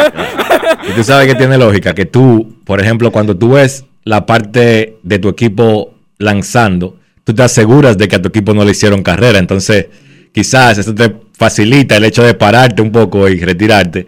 Y 0.88 0.92
tú 0.92 1.02
sabes 1.04 1.28
que 1.28 1.34
tiene 1.34 1.56
lógica, 1.56 1.94
que 1.94 2.04
tú, 2.04 2.56
por 2.64 2.80
ejemplo, 2.80 3.10
cuando 3.10 3.36
tú 3.36 3.50
ves 3.50 3.84
la 4.02 4.26
parte 4.26 4.98
de 5.02 5.18
tu 5.18 5.28
equipo 5.28 5.94
lanzando, 6.18 6.98
tú 7.22 7.32
te 7.32 7.42
aseguras 7.42 7.96
de 7.96 8.06
que 8.06 8.16
a 8.16 8.22
tu 8.22 8.28
equipo 8.28 8.52
no 8.52 8.64
le 8.64 8.72
hicieron 8.72 9.02
carrera. 9.02 9.38
Entonces, 9.38 9.86
quizás 10.32 10.78
eso 10.78 10.94
te 10.94 11.14
facilita 11.32 11.96
el 11.96 12.04
hecho 12.04 12.22
de 12.22 12.34
pararte 12.34 12.82
un 12.82 12.92
poco 12.92 13.28
y 13.28 13.40
retirarte, 13.40 14.06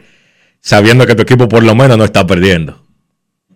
sabiendo 0.61 1.07
que 1.07 1.15
tu 1.15 1.23
equipo 1.23 1.49
por 1.49 1.63
lo 1.63 1.75
menos 1.75 1.97
no 1.97 2.05
está 2.05 2.27
perdiendo. 2.27 2.79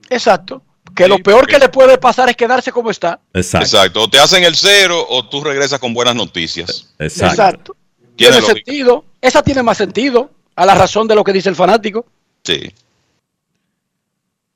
Exacto. 0.08 0.62
Que 1.02 1.08
lo 1.08 1.18
peor 1.18 1.46
que 1.46 1.58
le 1.58 1.68
puede 1.70 1.96
pasar 1.96 2.28
es 2.28 2.36
quedarse 2.36 2.70
como 2.72 2.90
está. 2.90 3.20
Exacto. 3.32 3.66
Exacto. 3.66 4.02
O 4.02 4.10
te 4.10 4.18
hacen 4.18 4.44
el 4.44 4.54
cero 4.54 5.02
o 5.08 5.26
tú 5.26 5.42
regresas 5.42 5.78
con 5.78 5.94
buenas 5.94 6.14
noticias. 6.14 6.94
Exacto. 6.98 7.74
Tiene 8.16 8.36
Tiene 8.36 8.46
sentido. 8.46 9.04
Esa 9.20 9.42
tiene 9.42 9.62
más 9.62 9.78
sentido 9.78 10.30
a 10.54 10.66
la 10.66 10.74
razón 10.74 11.08
de 11.08 11.14
lo 11.14 11.24
que 11.24 11.32
dice 11.32 11.48
el 11.48 11.56
fanático. 11.56 12.04
Sí. 12.44 12.70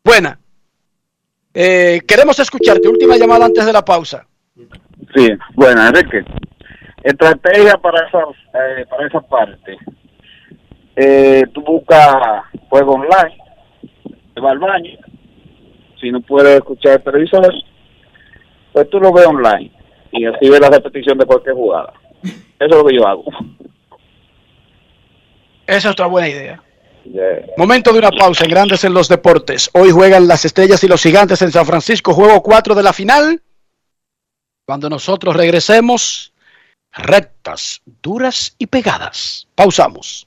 Buena. 0.04 0.38
Eh, 1.54 2.02
queremos 2.06 2.38
escucharte. 2.38 2.88
Última 2.88 3.16
llamada 3.16 3.46
antes 3.46 3.64
de 3.64 3.72
la 3.72 3.82
pausa. 3.84 4.26
Sí, 5.14 5.30
bueno, 5.54 5.86
Enrique. 5.86 6.24
Estrategia 7.02 7.78
para 7.78 8.06
esa, 8.06 8.18
eh, 8.18 8.84
para 8.90 9.06
esa 9.06 9.20
parte. 9.22 9.78
Eh, 10.96 11.44
tú 11.54 11.62
buscas 11.62 12.16
juego 12.68 12.94
online, 12.94 13.36
te 14.34 14.40
vas 14.40 14.52
al 14.52 14.58
baño. 14.58 14.98
Si 16.04 16.12
no 16.12 16.20
puedes 16.20 16.58
escuchar 16.58 16.92
el 16.92 17.02
televisor, 17.02 17.50
pues 18.74 18.90
tú 18.90 19.00
lo 19.00 19.10
ves 19.10 19.24
online 19.26 19.72
y 20.12 20.26
así 20.26 20.50
ves 20.50 20.60
la 20.60 20.68
repetición 20.68 21.16
de 21.16 21.24
cualquier 21.24 21.54
jugada. 21.54 21.94
Eso 22.22 22.34
es 22.58 22.70
lo 22.70 22.84
que 22.84 22.94
yo 22.94 23.08
hago. 23.08 23.24
Esa 25.66 25.78
es 25.78 25.86
otra 25.86 26.04
buena 26.04 26.28
idea. 26.28 26.62
Yeah. 27.04 27.46
Momento 27.56 27.90
de 27.90 28.00
una 28.00 28.10
pausa 28.10 28.44
en 28.44 28.50
Grandes 28.50 28.84
en 28.84 28.92
los 28.92 29.08
Deportes. 29.08 29.70
Hoy 29.72 29.92
juegan 29.92 30.28
las 30.28 30.44
Estrellas 30.44 30.84
y 30.84 30.88
los 30.88 31.02
Gigantes 31.02 31.40
en 31.40 31.50
San 31.50 31.64
Francisco, 31.64 32.12
juego 32.12 32.42
4 32.42 32.74
de 32.74 32.82
la 32.82 32.92
final. 32.92 33.40
Cuando 34.66 34.90
nosotros 34.90 35.34
regresemos, 35.34 36.34
rectas, 36.92 37.80
duras 38.02 38.54
y 38.58 38.66
pegadas. 38.66 39.48
Pausamos. 39.54 40.26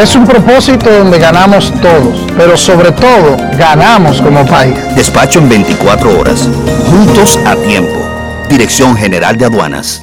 Es 0.00 0.16
un 0.16 0.24
propósito 0.26 0.90
donde 0.90 1.18
ganamos 1.18 1.70
todos, 1.82 2.26
pero 2.34 2.56
sobre 2.56 2.90
todo 2.90 3.36
ganamos 3.58 4.22
como 4.22 4.46
país. 4.46 4.74
Despacho 4.94 5.40
en 5.40 5.50
24 5.50 6.18
horas. 6.18 6.48
Juntos 6.88 7.38
a 7.44 7.54
tiempo. 7.54 7.92
Dirección 8.48 8.96
General 8.96 9.36
de 9.36 9.44
Aduanas. 9.44 10.02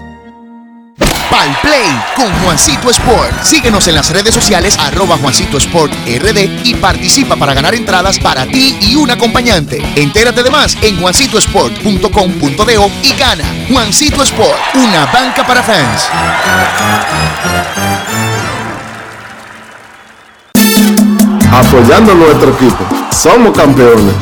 Pal 1.31 1.57
Play 1.63 1.89
con 2.15 2.31
Juancito 2.43 2.91
Sport. 2.91 3.41
Síguenos 3.41 3.87
en 3.87 3.95
las 3.95 4.11
redes 4.11 4.35
sociales 4.35 4.77
arroba 4.77 5.17
Juancito 5.17 5.57
Sport 5.57 5.91
RD 6.05 6.63
y 6.63 6.75
participa 6.75 7.35
para 7.35 7.55
ganar 7.55 7.73
entradas 7.73 8.19
para 8.19 8.45
ti 8.45 8.77
y 8.79 8.93
un 8.93 9.09
acompañante. 9.09 9.81
Entérate 9.95 10.43
de 10.43 10.51
más 10.51 10.77
en 10.83 11.01
juancitosport.com.de 11.01 12.91
y 13.01 13.13
gana. 13.13 13.45
Juancito 13.67 14.21
Sport, 14.21 14.75
una 14.75 15.07
banca 15.07 15.43
para 15.43 15.63
fans. 15.63 16.07
Apoyando 21.51 22.11
a 22.11 22.15
nuestro 22.15 22.51
equipo. 22.51 22.83
Somos 23.11 23.57
campeones. 23.57 24.13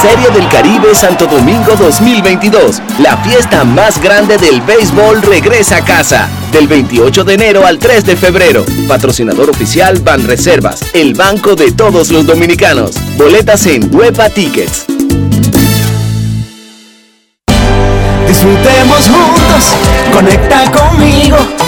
Serie 0.00 0.30
del 0.30 0.48
Caribe 0.48 0.94
Santo 0.94 1.26
Domingo 1.26 1.74
2022. 1.76 2.80
La 3.00 3.16
fiesta 3.18 3.64
más 3.64 4.00
grande 4.00 4.38
del 4.38 4.60
béisbol 4.60 5.22
regresa 5.22 5.78
a 5.78 5.84
casa. 5.84 6.28
Del 6.52 6.68
28 6.68 7.24
de 7.24 7.34
enero 7.34 7.66
al 7.66 7.78
3 7.78 8.04
de 8.04 8.16
febrero. 8.16 8.64
Patrocinador 8.86 9.50
oficial 9.50 9.98
Ban 10.00 10.24
Reservas, 10.24 10.82
el 10.92 11.14
banco 11.14 11.56
de 11.56 11.72
todos 11.72 12.10
los 12.10 12.26
dominicanos. 12.26 12.92
Boletas 13.16 13.66
en 13.66 13.92
Huepa 13.94 14.28
Tickets. 14.30 14.86
Disfrutemos 18.28 19.08
juntos, 19.08 19.72
conecta 20.12 20.70
conmigo. 20.70 21.67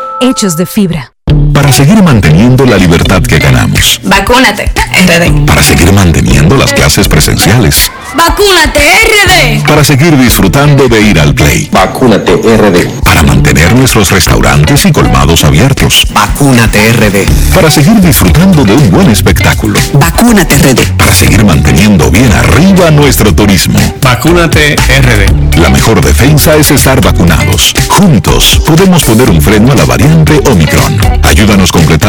hechos 0.21 0.55
de 0.55 0.65
fibra. 0.65 1.10
Para 1.53 1.71
seguir 1.71 2.01
manteniendo 2.03 2.65
la 2.65 2.77
libertad 2.77 3.21
que 3.21 3.39
ganamos. 3.39 3.99
Vacúnate, 4.03 4.71
RD. 5.05 5.45
Para 5.45 5.63
seguir 5.63 5.91
manteniendo 5.93 6.55
las 6.57 6.73
clases 6.73 7.07
presenciales. 7.07 7.91
Vacúnate, 8.15 8.81
RD. 8.81 9.65
Para 9.65 9.83
seguir 9.83 10.17
disfrutando 10.17 10.87
de 10.89 11.01
ir 11.01 11.19
al 11.19 11.33
play. 11.33 11.69
Vacúnate 11.71 12.33
RD. 12.33 13.01
Para 13.03 13.23
mantener 13.23 13.73
nuestros 13.73 14.11
restaurantes 14.11 14.85
y 14.85 14.91
colmados 14.91 15.43
abiertos. 15.45 16.05
Vacúnate 16.13 16.91
RD. 16.93 17.53
Para 17.53 17.71
seguir 17.71 18.01
disfrutando 18.01 18.65
de 18.65 18.73
un 18.73 18.91
buen 18.91 19.09
espectáculo. 19.09 19.79
Vacúnate 19.93 20.57
RD. 20.57 20.97
Para 20.97 21.13
seguir 21.13 21.45
manteniendo 21.45 22.11
bien 22.11 22.31
arriba 22.33 22.91
nuestro 22.91 23.33
turismo. 23.33 23.79
Vacúnate 24.01 24.75
RD. 24.75 25.57
La 25.59 25.69
mejor 25.69 26.01
defensa 26.03 26.55
es 26.55 26.71
estar 26.71 26.99
vacunados. 27.01 27.73
Juntos 27.89 28.61
podemos 28.65 29.03
poner 29.03 29.29
un 29.29 29.41
freno 29.41 29.71
a 29.71 29.75
la 29.75 29.85
variante 29.85 30.41
Omicron. 30.49 31.20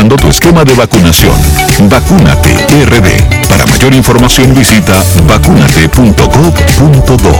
Tu 0.08 0.28
esquema 0.28 0.64
de 0.64 0.74
vacunación. 0.74 1.34
Vacúnate 1.88 2.50
RD. 2.84 3.46
Para 3.48 3.64
mayor 3.66 3.94
información 3.94 4.52
visita 4.54 5.00
vacunate.gov.do. 5.26 7.32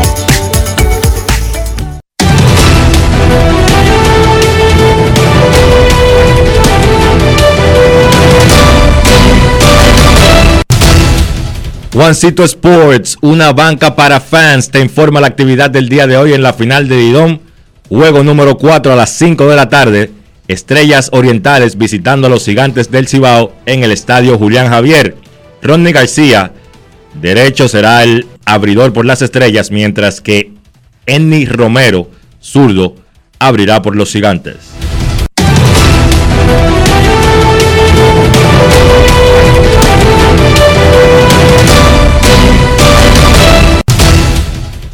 Juancito 11.93 12.45
Sports, 12.45 13.19
una 13.23 13.53
banca 13.53 13.97
para 13.97 14.21
fans, 14.21 14.71
te 14.71 14.79
informa 14.81 15.21
la 15.21 15.27
actividad 15.27 15.69
del 15.69 15.89
día 15.89 16.07
de 16.07 16.17
hoy 16.17 16.33
en 16.33 16.43
la 16.43 16.53
final 16.53 16.89
de 16.89 16.97
Didón. 16.97 17.41
Juego 17.89 18.23
número 18.23 18.57
4 18.57 18.93
a 18.93 18.97
las 18.97 19.11
5 19.11 19.47
de 19.47 19.57
la 19.57 19.69
tarde. 19.69 20.22
Estrellas 20.49 21.11
Orientales 21.13 21.79
visitando 21.79 22.27
a 22.27 22.31
los 22.31 22.45
gigantes 22.45 22.91
del 22.91 23.09
Cibao 23.09 23.53
en 23.67 23.85
el 23.85 23.93
estadio 23.93 24.39
Julián 24.39 24.69
Javier. 24.69 25.17
Ronnie 25.63 25.93
García, 25.93 26.53
derecho, 27.15 27.69
será 27.69 28.03
el 28.03 28.27
abridor 28.45 28.93
por 28.93 29.07
las 29.07 29.23
estrellas, 29.23 29.71
mientras 29.71 30.21
que 30.21 30.53
Enny 31.07 31.47
Romero, 31.47 32.11
zurdo, 32.41 32.97
abrirá 33.39 33.83
por 33.83 33.95
los 33.95 34.13
gigantes. 34.13 34.57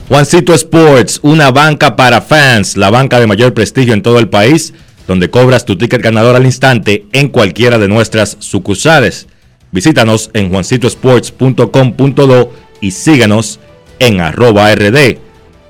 Juancito 0.09 0.55
Sports, 0.55 1.21
una 1.23 1.51
banca 1.51 1.95
para 1.95 2.23
fans, 2.23 2.79
la 2.79 2.89
banca 2.89 3.21
de 3.21 3.27
mayor 3.27 3.53
prestigio 3.53 3.93
en 3.93 4.03
todo 4.03 4.19
el 4.19 4.31
país, 4.31 4.73
donde 5.09 5.31
cobras 5.31 5.65
tu 5.65 5.77
ticket 5.77 6.03
ganador 6.03 6.37
al 6.37 6.47
instante 6.47 7.07
en 7.13 7.31
cualquiera 7.31 7.79
de 7.79 7.89
nuestras 7.89 8.37
sucursales. 8.39 9.27
Visítanos 9.73 10.31
en 10.35 10.51
juancitosports.com.do 10.51 12.53
y 12.81 12.93
síganos 12.93 13.59
en 13.99 14.21
arroba 14.21 14.73
rd 14.73 15.19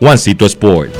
Juancito 0.01 0.44
Sports. 0.47 0.98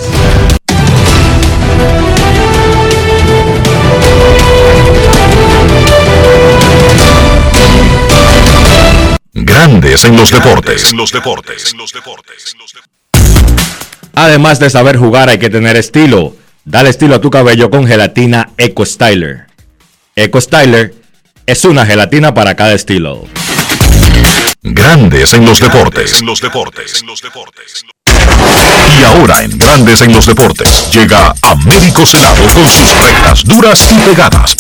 Grandes 9.35 10.05
en 10.05 10.17
los 10.17 10.31
deportes. 10.31 10.93
los 10.93 11.11
deportes. 11.13 11.75
Además 14.15 14.59
de 14.59 14.71
saber 14.71 14.97
jugar, 14.97 15.29
hay 15.29 15.39
que 15.39 15.51
tener 15.51 15.77
estilo. 15.77 16.35
Dale 16.69 16.91
estilo 16.91 17.15
a 17.15 17.19
tu 17.19 17.31
cabello 17.31 17.71
con 17.71 17.87
gelatina 17.87 18.51
Eco 18.59 18.85
Styler. 18.85 19.47
Eco 20.15 20.39
Styler 20.39 20.95
es 21.47 21.65
una 21.65 21.87
gelatina 21.87 22.35
para 22.35 22.55
cada 22.57 22.75
estilo. 22.75 23.25
Grandes 24.61 25.33
en 25.33 25.47
los 25.47 25.61
deportes. 25.61 26.21
los 26.21 26.43
deportes. 26.43 27.03
Y 29.01 29.05
ahora 29.05 29.45
en 29.45 29.57
Grandes 29.57 30.03
en 30.03 30.13
los 30.13 30.27
deportes 30.27 30.93
llega 30.93 31.35
Américo 31.41 32.05
Celado 32.05 32.45
con 32.53 32.69
sus 32.69 32.95
rectas 32.99 33.45
duras 33.45 33.91
y 33.91 33.99
pegadas. 34.01 34.55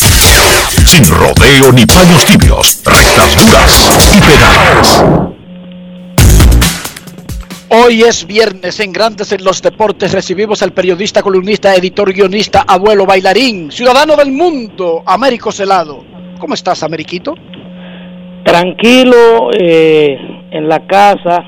Sin 0.86 1.06
rodeo 1.06 1.72
ni 1.72 1.84
paños 1.84 2.24
tibios, 2.24 2.80
rectas 2.86 3.36
duras 3.36 3.86
y 4.16 4.20
pegadas. 4.22 5.37
Hoy 7.70 8.00
es 8.00 8.26
viernes 8.26 8.80
en 8.80 8.94
Grandes 8.94 9.30
en 9.30 9.44
los 9.44 9.60
Deportes. 9.60 10.14
Recibimos 10.14 10.62
al 10.62 10.72
periodista, 10.72 11.20
columnista, 11.20 11.74
editor, 11.74 12.14
guionista, 12.14 12.64
abuelo, 12.66 13.04
bailarín, 13.04 13.70
ciudadano 13.70 14.16
del 14.16 14.32
mundo, 14.32 15.02
Américo 15.04 15.52
Celado. 15.52 16.02
¿Cómo 16.40 16.54
estás, 16.54 16.82
Ameriquito? 16.82 17.34
Tranquilo 18.42 19.50
eh, 19.52 20.16
en 20.50 20.66
la 20.66 20.86
casa 20.86 21.44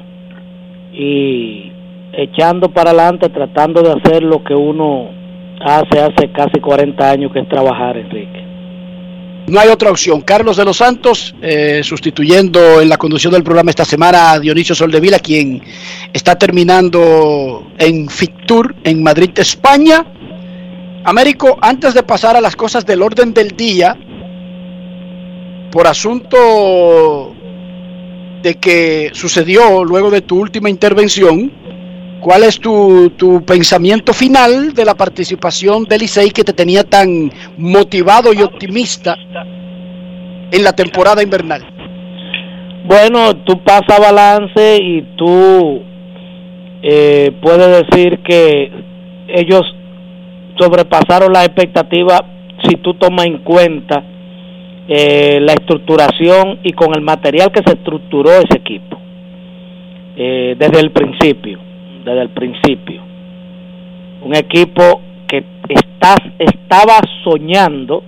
y 0.92 1.72
echando 2.12 2.68
para 2.68 2.90
adelante, 2.90 3.30
tratando 3.30 3.80
de 3.80 3.92
hacer 3.92 4.22
lo 4.22 4.44
que 4.44 4.54
uno 4.54 5.08
hace 5.64 6.00
hace 6.00 6.30
casi 6.32 6.60
40 6.60 7.10
años, 7.10 7.32
que 7.32 7.40
es 7.40 7.48
trabajar, 7.48 7.96
Enrique. 7.96 8.49
No 9.50 9.58
hay 9.58 9.68
otra 9.68 9.90
opción. 9.90 10.20
Carlos 10.20 10.56
de 10.56 10.64
los 10.64 10.76
Santos, 10.76 11.34
eh, 11.42 11.80
sustituyendo 11.82 12.80
en 12.80 12.88
la 12.88 12.96
conducción 12.96 13.32
del 13.32 13.42
programa 13.42 13.70
esta 13.70 13.84
semana 13.84 14.30
a 14.30 14.38
Dionisio 14.38 14.76
Soldevila, 14.76 15.18
quien 15.18 15.60
está 16.12 16.38
terminando 16.38 17.66
en 17.76 18.08
Fictur, 18.08 18.76
en 18.84 19.02
Madrid, 19.02 19.30
España. 19.34 20.06
Américo, 21.02 21.58
antes 21.60 21.94
de 21.94 22.04
pasar 22.04 22.36
a 22.36 22.40
las 22.40 22.54
cosas 22.54 22.86
del 22.86 23.02
orden 23.02 23.34
del 23.34 23.56
día, 23.56 23.98
por 25.72 25.88
asunto 25.88 27.34
de 28.42 28.54
que 28.54 29.10
sucedió 29.14 29.82
luego 29.82 30.12
de 30.12 30.20
tu 30.20 30.38
última 30.38 30.70
intervención, 30.70 31.50
¿cuál 32.20 32.44
es 32.44 32.58
tu, 32.58 33.10
tu 33.16 33.44
pensamiento 33.44 34.12
final 34.12 34.72
de 34.74 34.84
la 34.84 34.94
participación 34.94 35.84
del 35.84 36.00
Licey 36.00 36.30
que 36.30 36.44
te 36.44 36.52
tenía 36.52 36.84
tan 36.84 37.30
motivado 37.56 38.32
y 38.32 38.42
optimista 38.42 39.16
en 40.52 40.64
la 40.64 40.72
temporada 40.72 41.22
invernal? 41.22 41.62
Bueno, 42.84 43.36
tú 43.44 43.62
pasas 43.62 44.00
balance 44.00 44.78
y 44.82 45.02
tú 45.16 45.82
eh, 46.82 47.32
puedes 47.40 47.86
decir 47.86 48.20
que 48.20 48.72
ellos 49.28 49.62
sobrepasaron 50.58 51.32
las 51.32 51.46
expectativas 51.46 52.20
si 52.68 52.76
tú 52.76 52.94
tomas 52.94 53.26
en 53.26 53.38
cuenta 53.38 54.02
eh, 54.88 55.38
la 55.40 55.52
estructuración 55.52 56.58
y 56.62 56.72
con 56.72 56.94
el 56.94 57.02
material 57.02 57.52
que 57.52 57.62
se 57.64 57.74
estructuró 57.74 58.30
ese 58.30 58.58
equipo 58.58 58.98
eh, 60.16 60.56
desde 60.58 60.80
el 60.80 60.90
principio, 60.90 61.60
desde 62.04 62.22
el 62.22 62.30
principio. 62.30 63.02
Un 64.22 64.34
equipo 64.34 65.00
que 65.28 65.44
está, 65.68 66.16
estaba 66.38 67.00
soñando 67.24 68.02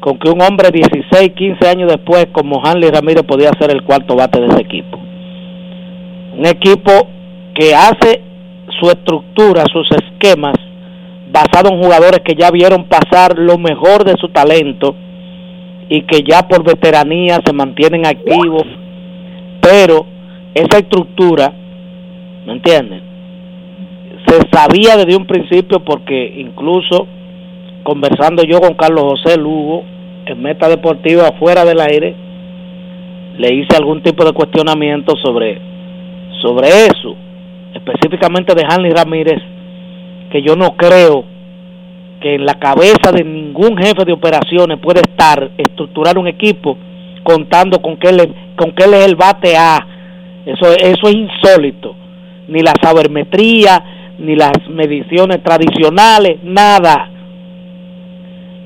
con 0.00 0.18
que 0.18 0.30
un 0.30 0.42
hombre 0.42 0.68
16, 0.70 1.32
15 1.34 1.68
años 1.68 1.90
después 1.90 2.26
como 2.32 2.62
Hanley 2.64 2.90
Ramírez 2.90 3.22
podía 3.22 3.50
ser 3.58 3.70
el 3.70 3.84
cuarto 3.84 4.16
bate 4.16 4.40
de 4.40 4.46
ese 4.48 4.60
equipo. 4.60 4.98
Un 6.36 6.44
equipo 6.46 6.90
que 7.54 7.74
hace 7.74 8.20
su 8.80 8.90
estructura, 8.90 9.64
sus 9.72 9.88
esquemas, 9.92 10.56
basado 11.30 11.72
en 11.72 11.82
jugadores 11.82 12.20
que 12.24 12.34
ya 12.34 12.50
vieron 12.50 12.84
pasar 12.84 13.38
lo 13.38 13.56
mejor 13.58 14.04
de 14.04 14.14
su 14.20 14.28
talento 14.28 14.94
y 15.88 16.02
que 16.02 16.22
ya 16.22 16.42
por 16.48 16.64
veteranía 16.64 17.40
se 17.44 17.52
mantienen 17.52 18.06
activos, 18.06 18.64
pero 19.60 20.06
esa 20.54 20.78
estructura, 20.78 21.52
¿me 22.46 22.52
entienden? 22.52 23.03
Se 24.26 24.40
sabía 24.52 24.96
desde 24.96 25.16
un 25.16 25.26
principio 25.26 25.80
porque 25.84 26.34
incluso 26.38 27.06
conversando 27.84 28.42
yo 28.42 28.60
con 28.60 28.74
Carlos 28.74 29.04
José 29.04 29.38
Lugo 29.38 29.84
en 30.26 30.42
Meta 30.42 30.68
Deportiva 30.68 31.32
fuera 31.38 31.64
del 31.64 31.80
aire, 31.80 32.16
le 33.36 33.54
hice 33.54 33.76
algún 33.76 34.02
tipo 34.02 34.24
de 34.24 34.32
cuestionamiento 34.32 35.14
sobre, 35.22 35.60
sobre 36.40 36.68
eso, 36.68 37.14
específicamente 37.74 38.54
de 38.54 38.64
Hanley 38.68 38.92
Ramírez, 38.92 39.40
que 40.30 40.42
yo 40.42 40.56
no 40.56 40.76
creo 40.76 41.24
que 42.20 42.36
en 42.36 42.46
la 42.46 42.54
cabeza 42.54 43.12
de 43.12 43.22
ningún 43.22 43.76
jefe 43.76 44.04
de 44.04 44.12
operaciones 44.12 44.78
puede 44.78 45.00
estar 45.00 45.50
estructurar 45.58 46.16
un 46.16 46.26
equipo 46.26 46.78
contando 47.22 47.82
con 47.82 47.96
que 47.96 48.08
él, 48.08 48.34
con 48.56 48.72
que 48.72 48.84
él 48.84 48.94
es 48.94 49.06
el 49.06 49.16
bate 49.16 49.56
A. 49.56 49.86
Eso, 50.46 50.72
eso 50.72 51.08
es 51.08 51.14
insólito. 51.14 51.94
Ni 52.48 52.60
la 52.60 52.72
sabermetría, 52.80 53.82
ni 54.18 54.36
las 54.36 54.52
mediciones 54.68 55.42
tradicionales, 55.42 56.38
nada. 56.42 57.10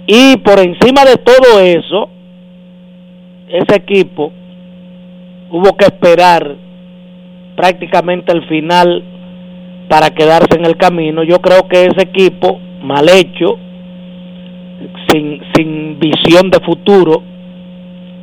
Y 0.06 0.36
por 0.38 0.58
encima 0.58 1.04
de 1.04 1.16
todo 1.16 1.60
eso, 1.60 2.08
ese 3.48 3.76
equipo 3.76 4.32
hubo 5.50 5.76
que 5.76 5.86
esperar 5.86 6.56
prácticamente 7.56 8.32
el 8.32 8.46
final 8.46 9.02
para 9.88 10.10
quedarse 10.10 10.58
en 10.58 10.66
el 10.66 10.76
camino. 10.76 11.22
Yo 11.22 11.40
creo 11.40 11.66
que 11.68 11.86
ese 11.86 12.02
equipo 12.02 12.58
mal 12.82 13.08
hecho, 13.08 13.58
sin, 15.08 15.40
sin 15.54 15.98
visión 15.98 16.50
de 16.50 16.60
futuro, 16.60 17.22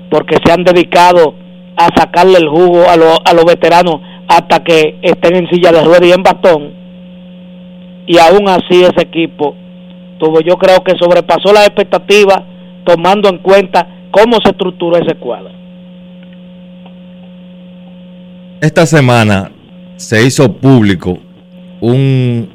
porque 0.09 0.37
se 0.43 0.51
han 0.51 0.63
dedicado 0.63 1.35
a 1.75 1.87
sacarle 1.95 2.37
el 2.37 2.47
jugo 2.47 2.83
a, 2.87 2.93
a 2.93 3.33
los 3.33 3.45
veteranos 3.45 3.99
hasta 4.27 4.63
que 4.63 4.97
estén 5.01 5.35
en 5.35 5.49
silla 5.49 5.71
de 5.71 5.83
ruedas 5.83 6.07
y 6.07 6.11
en 6.11 6.23
batón. 6.23 6.84
Y 8.07 8.17
aún 8.17 8.47
así 8.49 8.83
ese 8.83 9.01
equipo 9.01 9.55
tuvo, 10.19 10.41
yo 10.41 10.57
creo 10.57 10.83
que 10.83 10.97
sobrepasó 10.97 11.51
las 11.53 11.67
expectativas 11.67 12.41
tomando 12.85 13.29
en 13.29 13.39
cuenta 13.39 13.87
cómo 14.11 14.37
se 14.43 14.51
estructuró 14.51 14.97
ese 14.97 15.15
cuadro. 15.15 15.51
Esta 18.61 18.85
semana 18.85 19.51
se 19.97 20.25
hizo 20.25 20.53
público 20.53 21.17
un 21.81 22.49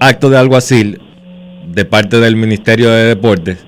acto 0.00 0.30
de 0.30 0.38
alguacil 0.38 1.00
de 1.66 1.84
parte 1.84 2.20
del 2.20 2.36
Ministerio 2.36 2.90
de 2.90 3.04
Deportes, 3.04 3.66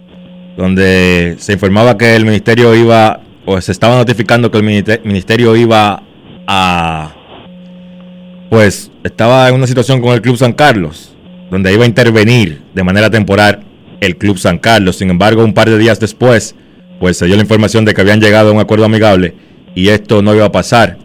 donde 0.57 1.36
se 1.39 1.53
informaba 1.53 1.99
que 1.99 2.16
el 2.16 2.24
Ministerio 2.24 2.74
iba, 2.74 3.20
o 3.45 3.61
se 3.61 3.73
estaba 3.73 3.97
notificando 3.97 4.51
que 4.51 4.59
el 4.59 5.01
Ministerio 5.05 5.55
iba 5.57 6.03
a, 6.47 7.12
pues 8.50 8.90
estaba 9.04 9.48
en 9.48 9.54
una 9.54 9.66
situación 9.66 10.00
con 10.00 10.12
el 10.12 10.22
Club 10.22 10.36
San 10.36 10.52
Carlos, 10.52 11.14
donde 11.50 11.72
iba 11.72 11.84
a 11.84 11.88
intervenir 11.88 12.62
de 12.74 12.84
manera 12.84 13.10
temporal 13.10 13.60
el 14.00 14.16
Club 14.16 14.38
San 14.38 14.58
Carlos. 14.58 14.96
Sin 14.96 15.10
embargo, 15.10 15.44
un 15.44 15.54
par 15.54 15.68
de 15.68 15.78
días 15.78 16.00
después, 16.00 16.54
pues 17.00 17.18
se 17.18 17.26
dio 17.26 17.36
la 17.36 17.42
información 17.42 17.84
de 17.84 17.94
que 17.94 18.00
habían 18.00 18.20
llegado 18.20 18.50
a 18.50 18.52
un 18.52 18.60
acuerdo 18.60 18.84
amigable 18.84 19.34
y 19.74 19.88
esto 19.88 20.22
no 20.22 20.34
iba 20.34 20.46
a 20.46 20.52
pasar. 20.52 20.96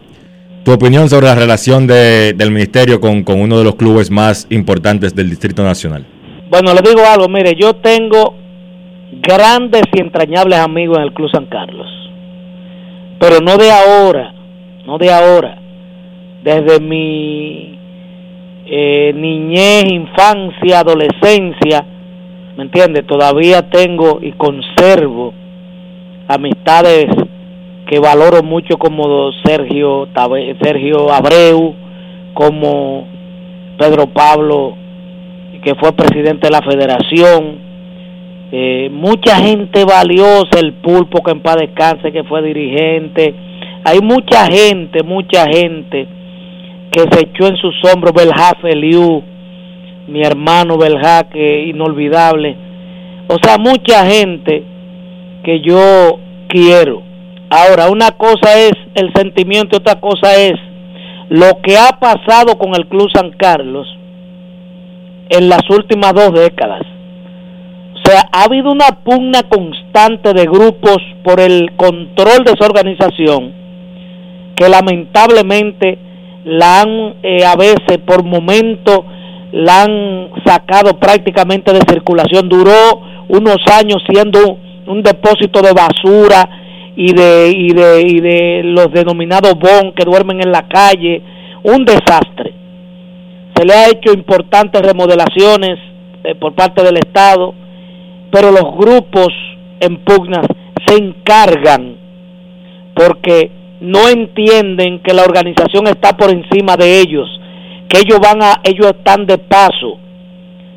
Tu 0.64 0.72
opinión 0.72 1.10
sobre 1.10 1.26
la 1.26 1.34
relación 1.34 1.86
del 1.86 2.50
ministerio 2.50 3.00
con, 3.00 3.22
con 3.22 3.40
uno 3.40 3.58
de 3.58 3.64
los 3.64 3.74
clubes 3.74 4.10
más 4.10 4.46
importantes 4.48 5.14
del 5.14 5.28
Distrito 5.28 5.62
Nacional. 5.62 6.06
Bueno, 6.48 6.72
le 6.72 6.80
digo 6.80 7.02
algo, 7.06 7.28
mire, 7.28 7.54
yo 7.54 7.74
tengo 7.76 8.34
grandes 9.20 9.82
y 9.92 10.00
entrañables 10.00 10.58
amigos 10.58 10.98
en 10.98 11.04
el 11.04 11.12
Club 11.12 11.30
San 11.30 11.46
Carlos, 11.46 11.86
pero 13.20 13.40
no 13.40 13.56
de 13.58 13.70
ahora, 13.70 14.34
no 14.86 14.98
de 14.98 15.12
ahora, 15.12 15.58
desde 16.44 16.78
mi 16.78 17.78
eh, 18.66 19.12
niñez, 19.16 19.84
infancia, 19.90 20.80
adolescencia, 20.80 21.86
¿me 22.56 22.64
entiende? 22.64 23.02
Todavía 23.02 23.62
tengo 23.70 24.18
y 24.20 24.32
conservo 24.32 25.32
amistades 26.28 27.06
que 27.86 27.98
valoro 27.98 28.42
mucho 28.42 28.76
como 28.76 29.32
Sergio 29.44 30.06
Sergio 30.62 31.10
Abreu, 31.10 31.74
como 32.34 33.06
Pedro 33.78 34.06
Pablo, 34.08 34.76
que 35.62 35.74
fue 35.76 35.92
presidente 35.92 36.48
de 36.48 36.50
la 36.50 36.60
federación, 36.60 37.58
eh, 38.52 38.90
mucha 38.92 39.36
gente 39.36 39.84
valiosa, 39.86 40.60
el 40.60 40.74
pulpo 40.74 41.22
que 41.22 41.30
en 41.30 41.40
paz 41.40 41.56
descanse, 41.56 42.12
que 42.12 42.24
fue 42.24 42.42
dirigente, 42.42 43.34
hay 43.82 44.00
mucha 44.00 44.46
gente, 44.46 45.02
mucha 45.02 45.46
gente 45.46 46.06
que 46.94 47.02
se 47.10 47.24
echó 47.24 47.48
en 47.48 47.56
sus 47.56 47.74
hombros 47.90 48.14
Belja 48.14 48.52
Feliu, 48.62 49.24
mi 50.06 50.22
hermano 50.22 50.78
Belja, 50.78 51.24
que 51.24 51.64
inolvidable, 51.66 52.56
o 53.26 53.36
sea, 53.42 53.58
mucha 53.58 54.06
gente 54.06 54.62
que 55.42 55.60
yo 55.60 56.20
quiero. 56.46 57.02
Ahora, 57.50 57.90
una 57.90 58.12
cosa 58.12 58.56
es 58.56 58.72
el 58.94 59.12
sentimiento, 59.12 59.78
otra 59.78 59.98
cosa 59.98 60.36
es 60.36 60.54
lo 61.30 61.60
que 61.62 61.76
ha 61.76 61.98
pasado 61.98 62.56
con 62.58 62.76
el 62.76 62.86
Club 62.86 63.08
San 63.12 63.30
Carlos 63.32 63.88
en 65.30 65.48
las 65.48 65.68
últimas 65.70 66.12
dos 66.14 66.32
décadas. 66.32 66.82
O 67.94 68.08
sea, 68.08 68.22
ha 68.30 68.44
habido 68.44 68.70
una 68.70 69.02
pugna 69.02 69.42
constante 69.42 70.32
de 70.32 70.44
grupos 70.44 70.98
por 71.24 71.40
el 71.40 71.72
control 71.74 72.44
de 72.44 72.52
esa 72.52 72.66
organización 72.66 73.52
que 74.54 74.68
lamentablemente 74.68 75.98
la 76.44 76.82
han 76.82 77.14
eh, 77.22 77.44
a 77.44 77.56
veces 77.56 77.98
por 78.06 78.22
momentos 78.24 79.00
la 79.52 79.82
han 79.82 80.30
sacado 80.44 80.98
prácticamente 80.98 81.72
de 81.72 81.80
circulación. 81.88 82.48
Duró 82.48 83.00
unos 83.28 83.58
años 83.72 84.02
siendo 84.08 84.58
un 84.86 85.02
depósito 85.02 85.62
de 85.62 85.72
basura 85.72 86.48
y 86.96 87.12
de, 87.12 87.52
y 87.56 87.68
de, 87.72 88.02
y 88.02 88.20
de 88.20 88.62
los 88.64 88.92
denominados 88.92 89.54
bon 89.54 89.92
que 89.92 90.04
duermen 90.04 90.40
en 90.42 90.52
la 90.52 90.66
calle, 90.68 91.22
un 91.62 91.84
desastre. 91.84 92.52
Se 93.54 93.64
le 93.64 93.72
ha 93.72 93.88
hecho 93.88 94.12
importantes 94.12 94.82
remodelaciones 94.82 95.78
eh, 96.24 96.34
por 96.34 96.54
parte 96.54 96.82
del 96.82 96.96
Estado, 96.96 97.54
pero 98.30 98.50
los 98.50 98.76
grupos 98.76 99.28
en 99.80 99.98
pugnas 100.04 100.46
se 100.86 100.96
encargan 100.96 101.96
porque 102.94 103.50
no 103.84 104.08
entienden 104.08 105.00
que 105.00 105.12
la 105.12 105.24
organización 105.24 105.86
está 105.86 106.16
por 106.16 106.30
encima 106.30 106.76
de 106.76 107.00
ellos, 107.00 107.28
que 107.88 107.98
ellos 107.98 108.18
van 108.18 108.42
a, 108.42 108.60
ellos 108.64 108.86
están 108.86 109.26
de 109.26 109.36
paso. 109.36 109.98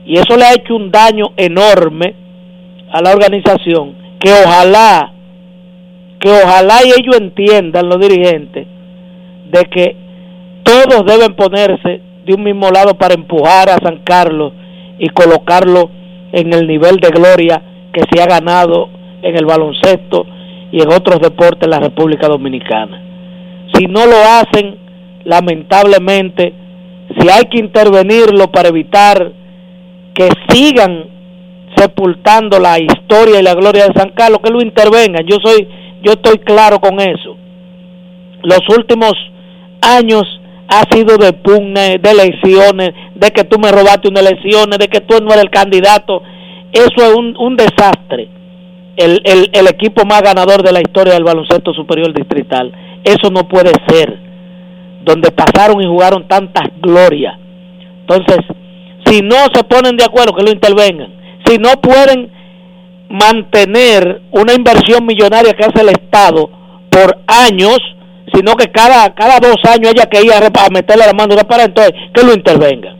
Y 0.05 0.17
eso 0.17 0.35
le 0.35 0.43
ha 0.43 0.53
hecho 0.53 0.75
un 0.75 0.91
daño 0.91 1.27
enorme 1.37 2.15
a 2.91 3.01
la 3.01 3.11
organización, 3.11 3.95
que 4.19 4.29
ojalá, 4.31 5.13
que 6.19 6.29
ojalá 6.29 6.79
y 6.85 6.89
ellos 6.89 7.17
entiendan, 7.17 7.87
los 7.87 7.99
dirigentes, 7.99 8.67
de 9.51 9.61
que 9.65 9.95
todos 10.63 11.05
deben 11.05 11.33
ponerse 11.35 12.01
de 12.25 12.33
un 12.33 12.43
mismo 12.43 12.69
lado 12.69 12.97
para 12.97 13.13
empujar 13.13 13.69
a 13.69 13.77
San 13.81 13.99
Carlos 14.03 14.51
y 14.99 15.07
colocarlo 15.09 15.89
en 16.33 16.53
el 16.53 16.67
nivel 16.67 16.97
de 16.97 17.09
gloria 17.09 17.61
que 17.93 18.01
se 18.11 18.21
ha 18.21 18.25
ganado 18.25 18.89
en 19.21 19.35
el 19.37 19.45
baloncesto 19.45 20.25
y 20.71 20.81
en 20.81 20.91
otros 20.91 21.19
deportes 21.21 21.63
en 21.63 21.71
la 21.71 21.79
República 21.79 22.27
Dominicana. 22.27 23.01
Si 23.73 23.85
no 23.85 24.05
lo 24.05 24.17
hacen, 24.17 24.77
lamentablemente, 25.23 26.53
si 27.19 27.29
hay 27.29 27.43
que 27.45 27.59
intervenirlo 27.59 28.51
para 28.51 28.69
evitar 28.69 29.31
que 30.13 30.29
sigan 30.49 31.17
sepultando 31.75 32.59
la 32.59 32.79
historia 32.79 33.39
y 33.39 33.43
la 33.43 33.53
gloria 33.53 33.87
de 33.87 33.99
San 33.99 34.09
Carlos, 34.11 34.39
que 34.43 34.51
lo 34.51 34.61
intervengan. 34.61 35.25
Yo 35.25 35.37
soy, 35.43 35.67
yo 36.01 36.13
estoy 36.13 36.39
claro 36.39 36.79
con 36.79 36.99
eso. 36.99 37.37
Los 38.43 38.61
últimos 38.75 39.13
años 39.81 40.23
ha 40.69 40.83
sido 40.93 41.17
de 41.17 41.33
pugna, 41.33 41.97
de 41.99 42.11
elecciones, 42.11 42.93
de 43.15 43.31
que 43.31 43.43
tú 43.43 43.59
me 43.59 43.71
robaste 43.71 44.09
unas 44.09 44.25
elecciones, 44.25 44.79
de 44.79 44.87
que 44.87 45.01
tú 45.01 45.15
no 45.21 45.31
eres 45.31 45.43
el 45.43 45.49
candidato. 45.49 46.23
Eso 46.71 46.95
es 46.97 47.15
un, 47.15 47.37
un 47.37 47.55
desastre. 47.55 48.29
El, 48.97 49.21
el, 49.23 49.49
el 49.53 49.67
equipo 49.67 50.05
más 50.05 50.21
ganador 50.21 50.63
de 50.63 50.71
la 50.71 50.81
historia 50.81 51.13
del 51.13 51.23
baloncesto 51.23 51.73
superior 51.73 52.13
distrital. 52.13 52.73
Eso 53.03 53.29
no 53.31 53.47
puede 53.47 53.71
ser. 53.87 54.17
Donde 55.03 55.31
pasaron 55.31 55.81
y 55.81 55.85
jugaron 55.85 56.27
tantas 56.27 56.69
glorias. 56.81 57.39
Entonces, 58.01 58.39
si 59.05 59.21
no 59.21 59.35
se 59.53 59.63
ponen 59.63 59.95
de 59.95 60.03
acuerdo, 60.03 60.33
que 60.33 60.43
lo 60.43 60.51
intervengan. 60.51 61.13
Si 61.45 61.57
no 61.57 61.79
pueden 61.81 62.31
mantener 63.09 64.21
una 64.31 64.53
inversión 64.53 65.05
millonaria 65.05 65.53
que 65.53 65.65
hace 65.65 65.81
el 65.81 65.89
Estado 65.89 66.49
por 66.89 67.19
años, 67.27 67.77
sino 68.33 68.55
que 68.55 68.67
cada, 68.67 69.13
cada 69.13 69.39
dos 69.39 69.57
años 69.69 69.91
haya 69.91 70.09
que 70.09 70.21
ir 70.21 70.31
a, 70.33 70.69
meterle 70.69 71.05
la 71.05 71.13
mano 71.13 71.35
para 71.47 71.63
entonces 71.63 71.93
que 72.13 72.23
lo 72.23 72.33
intervenga. 72.33 72.95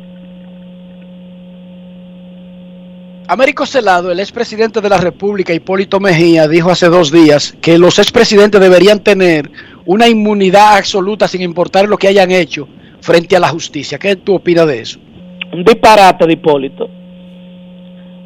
Américo 3.30 3.66
Celado, 3.66 4.10
el 4.10 4.22
expresidente 4.22 4.80
de 4.80 4.88
la 4.88 5.00
República, 5.00 5.54
Hipólito 5.54 6.00
Mejía, 6.00 6.48
dijo 6.48 6.72
hace 6.72 6.88
dos 6.88 7.12
días 7.12 7.58
que 7.60 7.78
los 7.78 8.00
expresidentes 8.00 8.62
deberían 8.62 9.04
tener 9.04 9.52
una 9.86 10.08
inmunidad 10.08 10.78
absoluta 10.78 11.28
sin 11.28 11.42
importar 11.42 11.90
lo 11.90 11.98
que 11.98 12.08
hayan 12.08 12.32
hecho 12.32 12.70
frente 13.02 13.36
a 13.36 13.42
la 13.42 13.50
justicia. 13.50 14.00
¿Qué 14.00 14.16
tú 14.16 14.36
opinas 14.36 14.66
de 14.68 14.80
eso? 14.80 15.00
Un 15.52 15.66
disparate 15.66 16.26
de 16.26 16.34
Hipólito. 16.34 16.88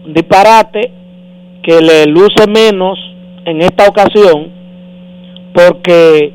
Un 0.06 0.14
disparate 0.14 0.91
que 1.64 1.82
le 1.82 2.06
luce 2.06 2.45
menos 2.48 2.99
en 3.45 3.60
esta 3.64 3.88
ocasión 3.88 4.52
porque 5.52 6.32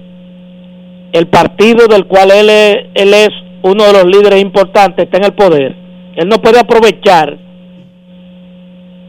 el 1.12 1.28
partido 1.28 1.86
del 1.86 2.06
cual 2.06 2.32
él 2.32 2.51
es, 2.51 2.76
él 2.94 3.14
es 3.14 3.28
uno 3.62 3.84
de 3.84 3.93
los 3.93 4.06
líderes 4.06 4.43
importantes 4.43 5.05
está 5.05 5.18
en 5.18 5.24
el 5.24 5.34
poder. 5.34 5.76
Él 6.16 6.28
no 6.28 6.43
puede 6.43 6.59
aprovechar 6.59 7.45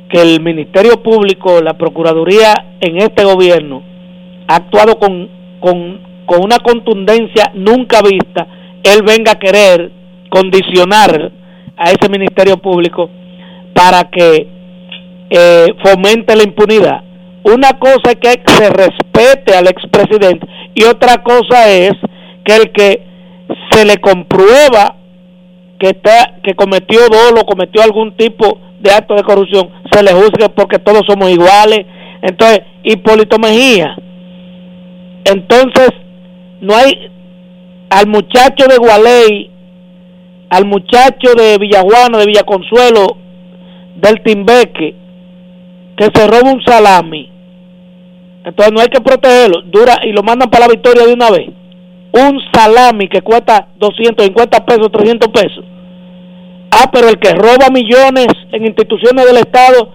que 0.10 0.22
el 0.22 0.42
Ministerio 0.42 1.02
Público, 1.04 1.62
la 1.62 1.78
Procuraduría 1.78 2.54
en 2.80 2.98
este 2.98 3.24
gobierno 3.24 3.84
ha 4.48 4.56
actuado 4.56 4.98
con, 4.98 5.30
con, 5.60 6.00
con 6.26 6.44
una 6.44 6.60
contundencia 6.60 7.52
nunca 7.54 8.02
vista, 8.02 8.48
él 8.84 9.04
venga 9.04 9.34
a 9.34 9.40
querer 9.40 9.92
condicionar 10.30 11.32
a 11.76 11.92
ese 11.92 12.10
Ministerio 12.10 12.58
Público 12.58 13.10
para 13.74 14.10
que 14.10 14.48
eh, 15.30 15.68
fomente 15.84 16.36
la 16.36 16.44
impunidad. 16.44 17.04
Una 17.44 17.80
cosa 17.80 18.12
es 18.12 18.16
que 18.16 18.42
se 18.46 18.70
respete 18.70 19.56
al 19.56 19.68
expresidente 19.68 20.48
y 20.74 20.84
otra 20.84 21.24
cosa 21.24 21.70
es 21.70 21.94
que 22.44 22.56
el 22.56 22.72
que 22.72 23.04
se 23.72 23.86
le 23.86 23.98
comprueba 23.98 24.97
que 25.80 25.90
está 25.90 26.40
que 26.44 26.56
cometió 26.56 27.02
dolo, 27.10 27.46
cometió 27.46 27.84
algún 27.84 28.16
tipo 28.16 28.60
de 28.80 28.92
acto 28.92 29.16
de 29.16 29.24
corrupción, 29.24 29.70
se 29.92 30.04
le 30.04 30.12
juzgue 30.14 30.50
porque 30.56 30.80
todos 30.80 31.02
somos 31.08 31.30
iguales. 31.30 31.86
Entonces, 32.22 32.62
Hipólito 32.84 33.38
Mejía. 33.38 33.96
Entonces, 35.26 35.90
no 36.62 36.76
hay 36.76 37.12
al 37.90 38.08
muchacho 38.08 38.66
de 38.68 38.78
Gualey, 38.78 39.52
al 40.50 40.66
muchacho 40.66 41.34
de 41.36 41.58
Villajuana, 41.58 42.18
de 42.18 42.26
Villaconsuelo, 42.26 43.18
del 43.96 44.22
Timbeque, 44.24 44.96
que 45.96 46.06
se 46.14 46.28
roba 46.28 46.52
un 46.52 46.64
salami. 46.64 47.32
Entonces 48.46 48.74
no 48.74 48.80
hay 48.80 48.88
que 48.88 49.02
protegerlo, 49.02 49.62
dura 49.64 50.00
y 50.04 50.12
lo 50.14 50.24
mandan 50.24 50.50
para 50.50 50.68
la 50.68 50.72
victoria 50.72 51.06
de 51.06 51.14
una 51.14 51.30
vez. 51.30 51.50
Un 52.18 52.40
salami 52.52 53.08
que 53.08 53.22
cuesta 53.22 53.68
250 53.78 54.66
pesos, 54.66 54.92
300 54.92 55.30
pesos. 55.30 55.64
Ah, 56.72 56.90
pero 56.92 57.10
el 57.10 57.20
que 57.20 57.34
roba 57.34 57.70
millones 57.72 58.28
en 58.52 58.66
instituciones 58.66 59.26
del 59.26 59.38
Estado, 59.38 59.94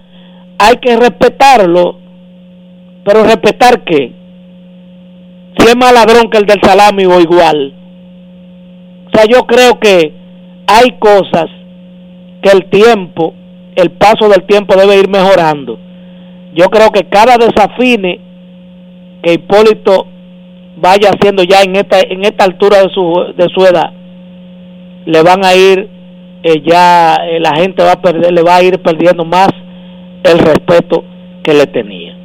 hay 0.59 0.77
que 0.77 0.97
respetarlo. 0.97 1.99
Pero 3.05 3.25
respetar 3.25 3.83
qué? 3.83 4.13
Si 5.59 5.67
es 5.67 5.77
más 5.77 5.93
ladrón 5.93 6.31
que 6.31 6.39
el 6.39 6.47
del 6.47 6.61
salami 6.63 7.05
o 7.07 7.21
igual. 7.21 7.75
O 9.07 9.11
sea, 9.17 9.25
yo 9.27 9.45
creo 9.47 9.81
que 9.81 10.15
hay 10.67 10.93
cosas 10.99 11.47
que 12.41 12.51
el 12.51 12.71
tiempo, 12.71 13.35
el 13.75 13.91
paso 13.91 14.29
del 14.29 14.45
tiempo 14.45 14.77
debe 14.77 14.99
ir 14.99 15.09
mejorando. 15.09 15.79
Yo 16.55 16.67
creo 16.67 16.91
que 16.91 17.05
cada 17.05 17.37
desafine 17.37 18.21
que 19.23 19.35
Hipólito 19.35 20.07
vaya 20.83 21.11
haciendo 21.11 21.45
ya 21.45 21.63
en 21.63 21.77
esta 21.77 22.01
en 22.01 22.25
esta 22.25 22.45
altura 22.45 22.83
de 22.83 22.89
su 22.93 23.33
de 23.37 23.47
su 23.55 23.65
edad 23.65 23.93
le 25.07 25.23
van 25.23 25.45
a 25.45 25.55
ir 25.55 25.89
eh, 26.43 26.61
ya 26.67 27.15
eh, 27.15 27.39
la 27.39 27.55
gente 27.55 27.85
va 27.85 27.93
a 27.93 28.03
perder 28.03 28.33
le 28.33 28.43
va 28.43 28.57
a 28.57 28.63
ir 28.65 28.83
perdiendo 28.83 29.25
más 29.25 29.49
el 30.25 30.39
respeto 30.41 31.05
que 31.45 31.55
le 31.55 31.67
tenía 31.69 32.17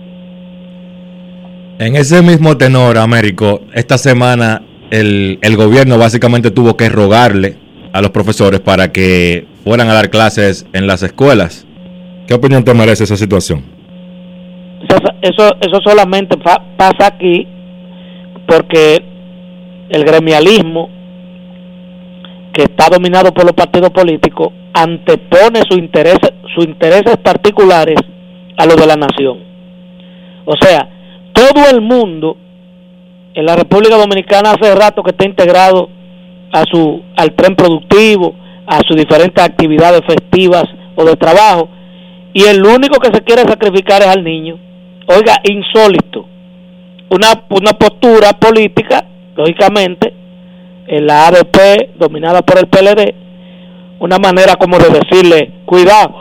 en 1.78 1.96
ese 1.96 2.24
mismo 2.24 2.58
tenor 2.58 2.98
Américo 2.98 3.62
esta 3.76 4.00
semana 4.00 4.64
el, 4.90 5.38
el 5.44 5.56
gobierno 5.56 6.00
básicamente 6.00 6.50
tuvo 6.50 6.76
que 6.76 6.90
rogarle 6.90 7.58
a 7.94 8.02
los 8.02 8.10
profesores 8.10 8.60
para 8.60 8.92
que 8.92 9.46
fueran 9.64 9.88
a 9.90 9.94
dar 9.94 10.10
clases 10.10 10.66
en 10.74 10.88
las 10.88 11.04
escuelas 11.04 11.68
¿qué 12.28 12.34
opinión 12.34 12.64
te 12.64 12.74
merece 12.74 13.04
esa 13.04 13.18
situación? 13.18 13.64
eso 15.22 15.56
eso 15.62 15.80
solamente 15.84 16.38
pasa 16.38 17.06
aquí 17.06 17.48
porque 18.48 19.04
el 19.90 20.04
gremialismo 20.04 20.90
que 22.54 22.64
está 22.64 22.88
dominado 22.90 23.32
por 23.34 23.44
los 23.44 23.54
partidos 23.54 23.92
políticos 23.92 24.50
antepone 24.74 25.62
sus 25.70 25.78
intereses, 25.78 26.34
sus 26.56 26.66
intereses 26.66 27.18
particulares 27.18 27.98
a 28.58 28.66
los 28.66 28.76
de 28.76 28.88
la 28.88 28.96
nación. 28.96 29.40
O 30.46 30.56
sea, 30.60 30.90
todo 31.34 31.70
el 31.72 31.82
mundo 31.82 32.38
en 33.34 33.46
la 33.46 33.56
República 33.56 33.98
Dominicana 33.98 34.52
hace 34.52 34.74
rato 34.74 35.04
que 35.04 35.12
está 35.12 35.26
integrado 35.28 35.90
a 36.52 36.64
su 36.72 37.04
al 37.16 37.36
tren 37.36 37.56
productivo, 37.56 38.34
a 38.66 38.80
sus 38.88 38.96
diferentes 38.96 39.44
actividades 39.44 40.02
festivas 40.08 40.64
o 40.96 41.04
de 41.04 41.16
trabajo, 41.16 41.70
y 42.34 42.44
el 42.44 42.66
único 42.66 43.00
que 43.00 43.14
se 43.14 43.24
quiere 43.24 43.44
sacrificar 43.44 44.02
es 44.02 44.08
al 44.08 44.24
niño. 44.24 44.58
Oiga, 45.08 45.36
insólito. 45.44 46.28
Una, 47.10 47.44
una 47.50 47.74
postura 47.74 48.34
política, 48.34 49.06
lógicamente, 49.36 50.14
en 50.88 51.06
la 51.06 51.28
ADP 51.28 51.98
dominada 51.98 52.42
por 52.42 52.58
el 52.58 52.68
PLD, 52.68 53.14
una 54.00 54.18
manera 54.18 54.56
como 54.56 54.78
de 54.78 54.90
decirle, 54.90 55.52
cuidado, 55.66 56.16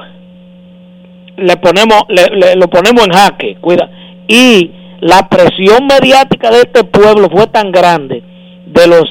le 1.37 1.57
ponemos, 1.57 2.03
le, 2.09 2.57
lo 2.57 2.69
ponemos 2.69 3.07
en 3.07 3.13
jaque, 3.13 3.57
cuida. 3.61 3.91
Y 4.27 4.71
la 5.01 5.29
presión 5.29 5.87
mediática 5.87 6.51
de 6.51 6.59
este 6.61 6.85
pueblo 6.85 7.29
fue 7.31 7.47
tan 7.49 7.71
grande 7.71 8.23
de 8.67 8.87
los 8.87 9.05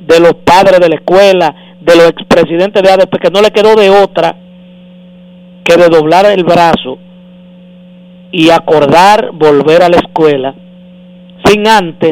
de 0.00 0.18
los 0.18 0.34
padres 0.44 0.80
de 0.80 0.88
la 0.88 0.94
escuela, 0.96 1.54
de 1.80 1.94
los 1.94 2.08
expresidentes 2.08 2.82
de 2.82 2.90
ADP, 2.90 3.18
que 3.20 3.30
no 3.30 3.40
le 3.40 3.50
quedó 3.50 3.76
de 3.76 3.90
otra 3.90 4.34
que 5.62 5.76
de 5.76 5.88
doblar 5.88 6.26
el 6.26 6.42
brazo 6.42 6.98
y 8.32 8.50
acordar 8.50 9.30
volver 9.32 9.82
a 9.82 9.88
la 9.88 9.98
escuela 9.98 10.54
sin 11.44 11.66
antes 11.66 12.10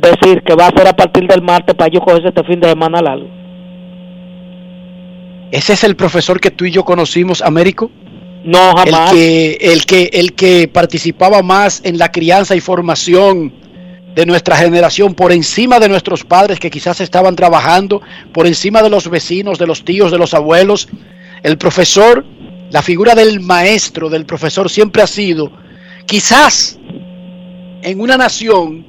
decir 0.00 0.42
que 0.42 0.54
va 0.54 0.68
a 0.68 0.70
ser 0.70 0.86
a 0.86 0.96
partir 0.96 1.26
del 1.26 1.42
martes 1.42 1.74
para 1.74 1.90
yo 1.90 2.00
coger 2.00 2.26
este 2.26 2.44
fin 2.44 2.60
de 2.60 2.68
semana 2.68 3.00
largo. 3.00 3.28
Ese 5.50 5.72
es 5.72 5.84
el 5.84 5.96
profesor 5.96 6.40
que 6.40 6.50
tú 6.50 6.64
y 6.66 6.70
yo 6.70 6.84
conocimos, 6.84 7.42
Américo. 7.42 7.90
No, 8.44 8.74
jamás. 8.76 9.12
El 9.12 9.18
que, 9.18 9.58
el 9.60 9.86
que, 9.86 10.10
el 10.12 10.32
que 10.34 10.68
participaba 10.68 11.42
más 11.42 11.80
en 11.84 11.98
la 11.98 12.12
crianza 12.12 12.54
y 12.54 12.60
formación 12.60 13.52
de 14.14 14.26
nuestra 14.26 14.56
generación 14.56 15.14
por 15.14 15.32
encima 15.32 15.78
de 15.78 15.88
nuestros 15.88 16.24
padres 16.24 16.58
que 16.58 16.70
quizás 16.70 17.00
estaban 17.00 17.36
trabajando, 17.36 18.02
por 18.32 18.46
encima 18.46 18.82
de 18.82 18.90
los 18.90 19.08
vecinos, 19.08 19.58
de 19.58 19.66
los 19.66 19.84
tíos, 19.84 20.10
de 20.10 20.18
los 20.18 20.34
abuelos. 20.34 20.88
El 21.42 21.56
profesor, 21.56 22.24
la 22.70 22.82
figura 22.82 23.14
del 23.14 23.40
maestro, 23.40 24.10
del 24.10 24.26
profesor 24.26 24.70
siempre 24.70 25.02
ha 25.02 25.06
sido, 25.06 25.52
quizás 26.06 26.77
en 27.82 28.00
una 28.00 28.16
nación, 28.16 28.84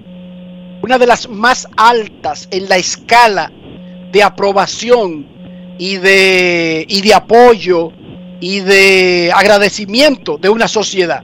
una 0.81 0.97
de 0.97 1.07
las 1.07 1.29
más 1.29 1.67
altas 1.77 2.47
en 2.51 2.69
la 2.69 2.77
escala 2.77 3.51
de 4.11 4.23
aprobación 4.23 5.27
y 5.77 5.97
de, 5.97 6.85
y 6.87 7.01
de 7.01 7.13
apoyo 7.13 7.91
y 8.39 8.59
de 8.61 9.31
agradecimiento 9.35 10.37
de 10.37 10.49
una 10.49 10.67
sociedad. 10.67 11.23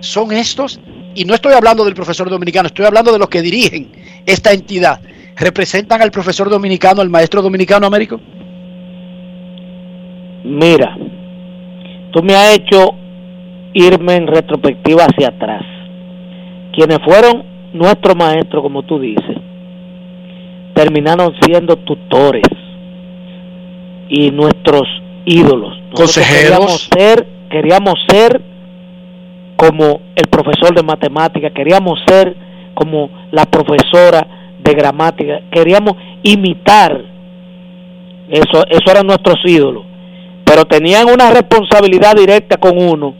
Son 0.00 0.32
estos, 0.32 0.80
y 1.14 1.24
no 1.24 1.34
estoy 1.34 1.52
hablando 1.52 1.84
del 1.84 1.94
profesor 1.94 2.28
dominicano, 2.28 2.66
estoy 2.66 2.86
hablando 2.86 3.12
de 3.12 3.18
los 3.18 3.28
que 3.28 3.42
dirigen 3.42 3.90
esta 4.26 4.52
entidad. 4.52 5.00
¿Representan 5.36 6.02
al 6.02 6.10
profesor 6.10 6.50
dominicano, 6.50 7.00
al 7.00 7.08
maestro 7.08 7.40
dominicano 7.42 7.86
Américo? 7.86 8.20
Mira, 10.44 10.96
tú 12.12 12.22
me 12.22 12.34
has 12.34 12.56
hecho 12.56 12.94
irme 13.72 14.16
en 14.16 14.26
retrospectiva 14.26 15.04
hacia 15.04 15.28
atrás. 15.28 15.62
Quienes 16.72 16.98
fueron 17.04 17.44
nuestros 17.72 18.16
maestros, 18.16 18.62
como 18.62 18.82
tú 18.82 18.98
dices, 18.98 19.36
terminaron 20.74 21.34
siendo 21.40 21.76
tutores 21.76 22.44
y 24.08 24.30
nuestros 24.30 24.82
ídolos. 25.24 25.78
Consejeros. 25.94 26.40
Queríamos 26.40 26.90
ser, 26.90 27.26
queríamos 27.50 27.94
ser 28.08 28.42
como 29.56 30.00
el 30.16 30.28
profesor 30.28 30.74
de 30.74 30.82
matemática, 30.82 31.50
queríamos 31.50 32.00
ser 32.06 32.36
como 32.74 33.10
la 33.30 33.44
profesora 33.44 34.26
de 34.58 34.72
gramática, 34.74 35.40
queríamos 35.50 35.94
imitar. 36.22 37.04
Eso, 38.28 38.64
eso 38.68 38.90
eran 38.90 39.06
nuestros 39.06 39.36
ídolos. 39.44 39.84
Pero 40.44 40.64
tenían 40.64 41.08
una 41.08 41.30
responsabilidad 41.30 42.14
directa 42.16 42.56
con 42.56 42.76
uno, 42.76 43.14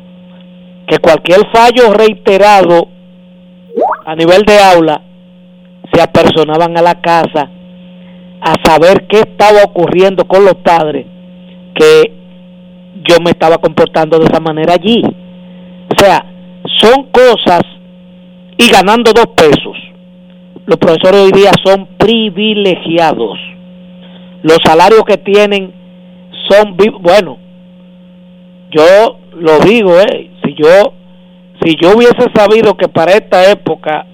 que 0.87 0.99
cualquier 0.99 1.47
fallo 1.53 1.93
reiterado 1.93 2.89
a 4.05 4.15
nivel 4.15 4.43
de 4.43 4.59
aula 4.59 5.03
se 5.93 6.03
apersonaban 6.03 6.77
a 6.77 6.83
la 6.83 7.01
casa 7.01 7.51
a 8.41 8.55
saber 8.65 9.07
qué 9.07 9.21
estaba 9.21 9.63
ocurriendo 9.65 10.25
con 10.25 10.45
los 10.45 10.55
padres 10.57 11.07
que 11.75 12.13
yo 13.09 13.17
me 13.23 13.31
estaba 13.31 13.59
comportando 13.59 14.19
de 14.19 14.25
esa 14.25 14.41
manera 14.41 14.75
allí. 14.75 15.03
O 15.05 16.01
sea, 16.01 16.25
son 16.81 17.09
cosas 17.13 17.63
y 18.57 18.71
ganando 18.71 19.13
dos 19.13 19.29
pesos. 19.37 19.77
Los 20.67 20.77
profesores 20.79 21.21
hoy 21.23 21.33
día 21.33 21.53
son 21.65 21.87
privilegiados. 21.97 23.39
Los 24.43 24.59
salarios 24.65 25.05
que 25.05 25.19
tienen 25.19 25.73
son, 26.49 26.77
bueno, 27.01 27.39
yo 28.71 29.19
lo 29.39 29.59
digo, 29.61 30.01
eh, 30.01 30.31
si 30.45 30.55
yo 30.55 30.95
si 31.63 31.77
yo 31.81 31.97
hubiese 31.97 32.27
sabido 32.35 32.77
que 32.77 32.89
para 32.89 33.13
esta 33.13 33.51
época 33.51 34.07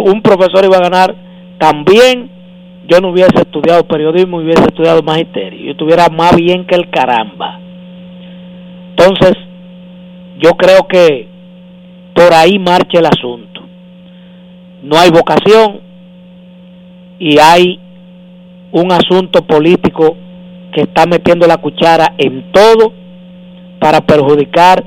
un 0.00 0.22
profesor 0.22 0.64
iba 0.64 0.76
a 0.76 0.88
ganar 0.88 1.14
también 1.58 2.30
yo 2.88 3.00
no 3.00 3.10
hubiese 3.10 3.36
estudiado 3.36 3.86
periodismo, 3.86 4.38
hubiese 4.38 4.62
estudiado 4.62 5.02
magisterio, 5.02 5.64
yo 5.64 5.70
estuviera 5.72 6.08
más 6.08 6.36
bien 6.36 6.66
que 6.66 6.76
el 6.76 6.88
caramba. 6.88 7.58
Entonces, 8.90 9.32
yo 10.38 10.50
creo 10.52 10.86
que 10.86 11.28
por 12.14 12.32
ahí 12.32 12.58
marcha 12.58 12.98
el 12.98 13.06
asunto. 13.06 13.62
No 14.82 14.96
hay 14.96 15.10
vocación 15.10 15.80
y 17.18 17.38
hay 17.38 17.80
un 18.72 18.92
asunto 18.92 19.44
político 19.44 20.16
que 20.72 20.82
está 20.82 21.06
metiendo 21.06 21.46
la 21.46 21.56
cuchara 21.56 22.14
en 22.18 22.52
todo 22.52 22.92
para 23.80 24.00
perjudicar 24.00 24.84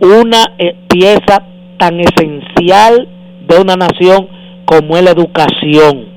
una 0.00 0.54
eh, 0.58 0.76
pieza 0.88 1.42
tan 1.78 2.00
esencial 2.00 3.08
de 3.48 3.60
una 3.60 3.76
nación 3.76 4.28
como 4.64 4.96
es 4.96 5.04
la 5.04 5.10
educación. 5.10 6.16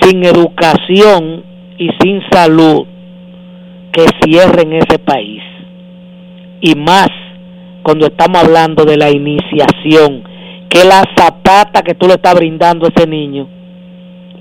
Sin 0.00 0.24
educación 0.24 1.44
y 1.78 1.88
sin 2.00 2.20
salud, 2.30 2.86
que 3.92 4.06
cierren 4.22 4.72
ese 4.72 4.98
país. 4.98 5.42
Y 6.60 6.74
más 6.74 7.08
cuando 7.82 8.06
estamos 8.06 8.42
hablando 8.42 8.84
de 8.84 8.96
la 8.96 9.10
iniciación, 9.10 10.22
que 10.68 10.84
la 10.84 11.02
zapata 11.16 11.82
que 11.82 11.94
tú 11.94 12.06
le 12.06 12.14
estás 12.14 12.34
brindando 12.34 12.86
a 12.86 12.90
ese 12.94 13.06
niño 13.06 13.48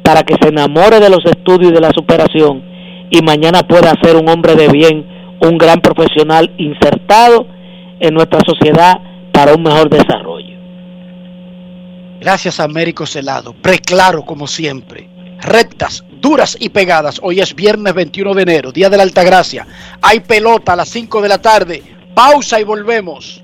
para 0.04 0.24
que 0.24 0.36
se 0.42 0.50
enamore 0.50 1.00
de 1.00 1.10
los 1.10 1.26
estudios 1.26 1.72
y 1.72 1.74
de 1.74 1.82
la 1.82 1.92
superación 1.92 2.64
y 3.10 3.22
mañana 3.22 3.64
pueda 3.64 3.94
ser 4.02 4.16
un 4.16 4.30
hombre 4.30 4.56
de 4.56 4.70
bien, 4.70 5.06
un 5.42 5.58
gran 5.58 5.82
profesional 5.82 6.50
insertado 6.58 7.46
en 8.02 8.16
nuestra 8.16 8.40
sociedad 8.46 9.00
para 9.32 9.54
un 9.54 9.64
mejor 9.64 9.90
desarrollo. 9.90 10.58
Gracias 12.20 12.60
Américo 12.60 13.06
Celado, 13.06 13.54
preclaro 13.54 14.26
como 14.26 14.48
siempre, 14.48 15.08
rectas, 15.40 16.04
duras 16.20 16.58
y 16.60 16.70
pegadas. 16.70 17.20
Hoy 17.24 17.40
es 17.40 17.56
viernes 17.56 17.94
21 17.94 18.34
de 18.34 18.42
enero, 18.42 18.72
día 18.72 18.90
de 18.90 18.98
la 18.98 19.04
Altagracia. 19.04 19.66
Hay 20.02 20.20
pelota 20.20 20.74
a 20.74 20.76
las 20.76 20.90
5 20.90 21.22
de 21.22 21.30
la 21.30 21.42
tarde. 21.42 21.84
Pausa 22.14 22.60
y 22.60 22.64
volvemos. 22.64 23.44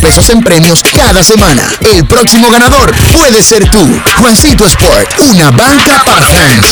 pesos 0.00 0.28
en 0.30 0.42
premios 0.42 0.82
cada 0.82 1.22
semana. 1.22 1.62
El 1.80 2.06
próximo 2.06 2.50
ganador 2.50 2.94
puede 3.12 3.42
ser 3.42 3.68
tú. 3.70 4.00
Juancito 4.20 4.66
Sport, 4.66 5.18
una 5.20 5.50
banca 5.50 6.02
para 6.04 6.26
fans. 6.26 6.66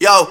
Yo, 0.00 0.30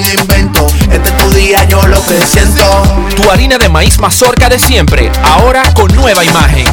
invento. 0.05 0.67
Este 0.91 1.09
es 1.09 1.17
tu 1.17 1.29
día, 1.31 1.63
yo 1.65 1.85
lo 1.87 2.03
que 2.05 2.19
siento. 2.25 2.63
Tu 3.15 3.29
harina 3.29 3.57
de 3.57 3.69
maíz 3.69 3.99
mazorca 3.99 4.49
de 4.49 4.59
siempre, 4.59 5.11
ahora 5.23 5.63
con 5.73 5.93
nueva 5.95 6.23
imagen. 6.23 6.65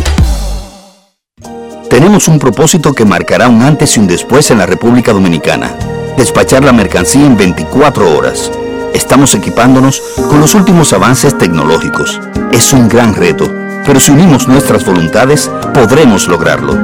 Tenemos 1.91 2.29
un 2.29 2.39
propósito 2.39 2.93
que 2.93 3.05
marcará 3.05 3.49
un 3.49 3.63
antes 3.63 3.97
y 3.97 4.01
un 4.01 4.07
después 4.07 4.51
en 4.51 4.59
la 4.59 4.67
República 4.67 5.13
Dominicana. 5.13 5.75
Despachar 6.17 6.63
la 6.63 6.73
mercancía 6.73 7.25
en 7.25 7.37
24 7.37 8.17
horas. 8.17 8.51
Estamos 8.93 9.35
equipándonos 9.35 10.03
con 10.29 10.41
los 10.41 10.55
últimos 10.55 10.93
avances 10.93 11.37
tecnológicos. 11.39 12.21
Es 12.53 12.73
un 12.73 12.89
gran 12.89 13.15
reto, 13.15 13.51
pero 13.87 14.01
si 14.01 14.11
unimos 14.11 14.49
nuestras 14.49 14.85
voluntades, 14.85 15.51
podremos 15.73 16.29
lograrlo. 16.29 16.77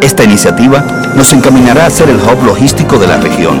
Esta 0.00 0.24
iniciativa 0.24 1.12
nos 1.14 1.32
encaminará 1.32 1.86
a 1.86 1.90
ser 1.90 2.08
el 2.08 2.16
hub 2.16 2.44
logístico 2.44 2.98
de 2.98 3.06
la 3.08 3.18
región. 3.18 3.60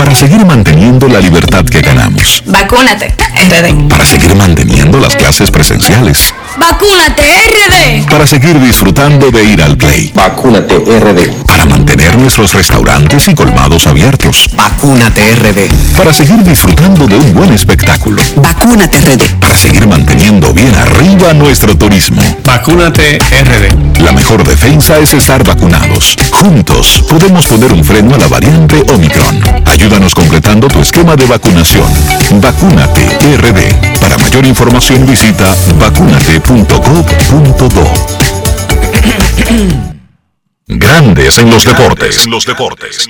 Para 0.00 0.14
seguir 0.14 0.46
manteniendo 0.46 1.06
la 1.08 1.20
libertad 1.20 1.62
que 1.62 1.82
ganamos. 1.82 2.42
Vacúnate, 2.46 3.14
RD. 3.34 3.86
Para 3.86 4.06
seguir 4.06 4.34
manteniendo 4.34 4.98
las 4.98 5.14
clases 5.14 5.50
presenciales. 5.50 6.32
Vacúnate, 6.56 7.22
RD. 7.22 8.08
Para 8.08 8.26
seguir 8.26 8.58
disfrutando 8.60 9.30
de 9.30 9.44
ir 9.44 9.62
al 9.62 9.76
play. 9.76 10.10
Vacúnate 10.14 10.76
RD. 10.78 11.44
Para 11.44 11.66
mantener 11.66 12.16
nuestros 12.16 12.54
restaurantes 12.54 13.28
y 13.28 13.34
colmados 13.34 13.86
abiertos. 13.86 14.48
Vacúnate 14.54 15.34
RD. 15.34 15.68
Para 15.94 16.14
seguir 16.14 16.42
disfrutando 16.44 17.06
de 17.06 17.16
un 17.16 17.34
buen 17.34 17.52
espectáculo. 17.52 18.22
Vacúnate, 18.36 19.02
RD. 19.02 19.38
Para 19.38 19.54
seguir 19.54 19.86
manteniendo 19.86 20.54
bien 20.54 20.74
arriba 20.76 21.34
nuestro 21.34 21.76
turismo. 21.76 22.22
Vacúnate 22.46 23.18
RD. 23.18 24.00
La 24.00 24.12
mejor 24.12 24.48
defensa 24.48 24.98
es 24.98 25.12
estar 25.12 25.44
vacunados. 25.44 26.16
Juntos 26.32 27.04
podemos 27.06 27.46
poner 27.46 27.70
un 27.70 27.84
freno 27.84 28.14
a 28.14 28.18
la 28.18 28.28
variante 28.28 28.82
Omicron. 28.90 29.42
Ayúdanos 29.66 29.89
completando 30.14 30.68
tu 30.68 30.80
esquema 30.80 31.16
de 31.16 31.26
vacunación. 31.26 31.84
Vacúnate 32.40 33.02
RD. 33.36 33.98
Para 33.98 34.16
mayor 34.18 34.46
información 34.46 35.04
visita 35.04 35.52
vacunate.gov.do. 35.78 37.84
Grandes 40.68 41.38
en 41.38 41.50
los 41.50 41.64
deportes. 41.64 42.24
En 42.24 42.30
los 42.30 42.46
deportes. 42.46 43.08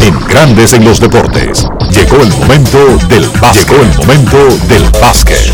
En 0.00 0.20
Grandes 0.26 0.72
en 0.72 0.84
los 0.84 1.00
deportes. 1.00 1.66
Llegó 1.90 2.22
el 2.22 2.28
momento 2.28 2.78
del 3.08 3.28
básquet. 3.30 3.68
Llegó 3.68 3.82
el 3.82 3.92
momento 3.98 4.38
del 4.68 4.88
básquet. 5.00 5.52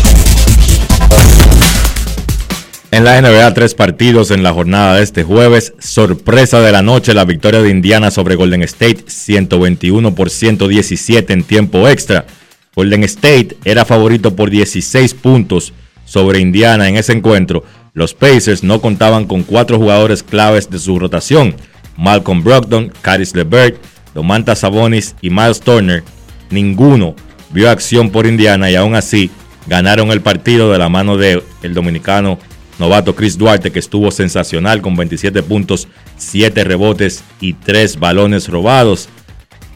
En 2.95 3.03
la 3.03 3.21
NBA, 3.21 3.53
tres 3.53 3.75
partidos 3.75 4.31
en 4.31 4.41
la 4.41 4.53
jornada 4.53 4.95
de 4.95 5.03
este 5.03 5.25
jueves. 5.25 5.73
Sorpresa 5.79 6.61
de 6.61 6.71
la 6.71 6.81
noche, 6.81 7.13
la 7.13 7.25
victoria 7.25 7.61
de 7.61 7.69
Indiana 7.69 8.09
sobre 8.09 8.35
Golden 8.35 8.61
State, 8.61 9.03
121 9.07 10.15
por 10.15 10.29
117 10.29 11.33
en 11.33 11.43
tiempo 11.43 11.89
extra. 11.89 12.25
Golden 12.73 13.03
State 13.03 13.57
era 13.65 13.83
favorito 13.83 14.37
por 14.37 14.49
16 14.49 15.13
puntos 15.15 15.73
sobre 16.05 16.39
Indiana 16.39 16.87
en 16.87 16.95
ese 16.95 17.11
encuentro. 17.11 17.65
Los 17.93 18.13
Pacers 18.13 18.63
no 18.63 18.79
contaban 18.79 19.25
con 19.25 19.43
cuatro 19.43 19.77
jugadores 19.77 20.23
claves 20.23 20.69
de 20.69 20.79
su 20.79 20.97
rotación. 20.97 21.53
Malcolm 21.97 22.45
Brogdon, 22.45 22.93
Caris 23.01 23.35
LeVert, 23.35 23.75
Domantas 24.13 24.59
Sabonis 24.59 25.17
y 25.21 25.31
Miles 25.31 25.59
Turner. 25.59 26.01
Ninguno 26.49 27.13
vio 27.49 27.69
acción 27.69 28.09
por 28.09 28.25
Indiana 28.25 28.71
y 28.71 28.75
aún 28.75 28.95
así 28.95 29.31
ganaron 29.67 30.11
el 30.11 30.21
partido 30.21 30.71
de 30.71 30.77
la 30.77 30.87
mano 30.87 31.17
del 31.17 31.43
el 31.61 31.73
dominicano 31.73 32.39
novato 32.79 33.15
Chris 33.15 33.37
Duarte, 33.37 33.71
que 33.71 33.79
estuvo 33.79 34.11
sensacional 34.11 34.81
con 34.81 34.95
27 34.95 35.43
puntos, 35.43 35.87
7 36.17 36.63
rebotes 36.63 37.23
y 37.39 37.53
3 37.53 37.99
balones 37.99 38.47
robados. 38.47 39.09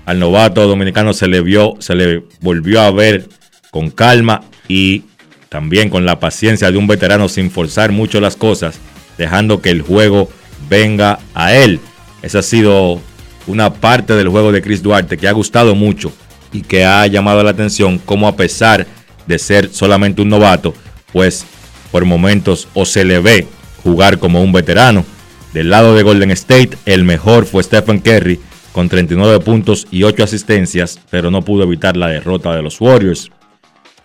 Al 0.05 0.19
novato 0.19 0.67
dominicano 0.67 1.13
se 1.13 1.27
le 1.27 1.41
vio, 1.41 1.75
se 1.79 1.95
le 1.95 2.23
volvió 2.41 2.81
a 2.81 2.91
ver 2.91 3.29
con 3.71 3.91
calma 3.91 4.41
y 4.67 5.03
también 5.49 5.89
con 5.89 6.05
la 6.05 6.19
paciencia 6.19 6.71
de 6.71 6.77
un 6.77 6.87
veterano 6.87 7.27
sin 7.27 7.51
forzar 7.51 7.91
mucho 7.91 8.19
las 8.19 8.35
cosas, 8.35 8.79
dejando 9.17 9.61
que 9.61 9.69
el 9.69 9.81
juego 9.81 10.29
venga 10.69 11.19
a 11.33 11.53
él. 11.53 11.79
Esa 12.21 12.39
ha 12.39 12.43
sido 12.43 13.01
una 13.47 13.73
parte 13.73 14.13
del 14.13 14.29
juego 14.29 14.51
de 14.51 14.61
Chris 14.61 14.83
Duarte 14.83 15.17
que 15.17 15.27
ha 15.27 15.31
gustado 15.31 15.75
mucho 15.75 16.11
y 16.51 16.61
que 16.61 16.85
ha 16.85 17.05
llamado 17.07 17.43
la 17.43 17.51
atención 17.51 17.97
como 17.99 18.27
a 18.27 18.35
pesar 18.35 18.85
de 19.27 19.39
ser 19.39 19.69
solamente 19.71 20.21
un 20.21 20.29
novato, 20.29 20.73
pues 21.13 21.45
por 21.91 22.05
momentos 22.05 22.67
o 22.73 22.85
se 22.85 23.05
le 23.05 23.19
ve 23.19 23.47
jugar 23.83 24.19
como 24.19 24.41
un 24.41 24.51
veterano. 24.51 25.05
Del 25.53 25.69
lado 25.69 25.95
de 25.95 26.03
Golden 26.03 26.31
State, 26.31 26.77
el 26.85 27.03
mejor 27.03 27.45
fue 27.45 27.63
Stephen 27.63 27.99
Curry 27.99 28.39
con 28.71 28.87
39 28.87 29.39
puntos 29.39 29.87
y 29.89 30.03
8 30.03 30.23
asistencias, 30.23 30.99
pero 31.09 31.31
no 31.31 31.41
pudo 31.43 31.63
evitar 31.63 31.97
la 31.97 32.07
derrota 32.07 32.55
de 32.55 32.61
los 32.61 32.79
Warriors. 32.79 33.31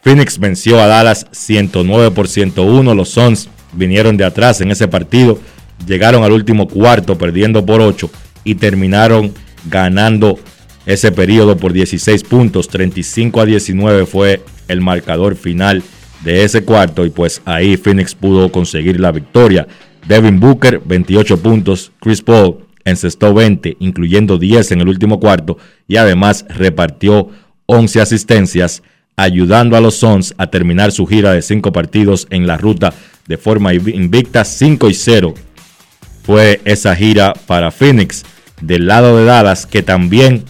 Phoenix 0.02 0.38
venció 0.38 0.80
a 0.80 0.86
Dallas 0.86 1.26
109 1.32 2.10
por 2.10 2.28
101. 2.28 2.94
Los 2.94 3.10
Suns 3.10 3.48
vinieron 3.72 4.16
de 4.16 4.24
atrás 4.24 4.60
en 4.60 4.70
ese 4.70 4.88
partido, 4.88 5.38
llegaron 5.86 6.24
al 6.24 6.32
último 6.32 6.68
cuarto 6.68 7.16
perdiendo 7.18 7.64
por 7.64 7.80
8 7.80 8.10
y 8.44 8.54
terminaron 8.56 9.32
ganando 9.70 10.38
ese 10.86 11.12
periodo 11.12 11.56
por 11.56 11.72
16 11.72 12.22
puntos. 12.24 12.68
35 12.68 13.40
a 13.40 13.46
19 13.46 14.06
fue 14.06 14.42
el 14.68 14.80
marcador 14.80 15.36
final 15.36 15.82
de 16.24 16.42
ese 16.42 16.64
cuarto 16.64 17.04
y 17.04 17.10
pues 17.10 17.42
ahí 17.44 17.76
Phoenix 17.76 18.14
pudo 18.14 18.50
conseguir 18.50 18.98
la 18.98 19.12
victoria. 19.12 19.68
Devin 20.08 20.40
Booker 20.40 20.80
28 20.84 21.38
puntos, 21.40 21.92
Chris 22.00 22.22
Paul 22.22 22.66
encestó 22.84 23.32
20, 23.32 23.76
incluyendo 23.80 24.38
10 24.38 24.72
en 24.72 24.80
el 24.80 24.88
último 24.88 25.20
cuarto 25.20 25.58
y 25.86 25.96
además 25.96 26.44
repartió 26.48 27.28
11 27.66 28.00
asistencias, 28.00 28.82
ayudando 29.16 29.76
a 29.76 29.80
los 29.80 29.96
Suns 29.96 30.34
a 30.38 30.48
terminar 30.48 30.92
su 30.92 31.06
gira 31.06 31.32
de 31.32 31.42
5 31.42 31.72
partidos 31.72 32.26
en 32.30 32.46
la 32.46 32.56
ruta 32.56 32.92
de 33.26 33.38
forma 33.38 33.72
invicta 33.72 34.44
5 34.44 34.90
y 34.90 34.94
0. 34.94 35.34
Fue 36.24 36.60
esa 36.64 36.96
gira 36.96 37.34
para 37.46 37.70
Phoenix 37.70 38.24
del 38.60 38.86
lado 38.86 39.16
de 39.16 39.24
Dallas, 39.24 39.66
que 39.66 39.82
también 39.82 40.44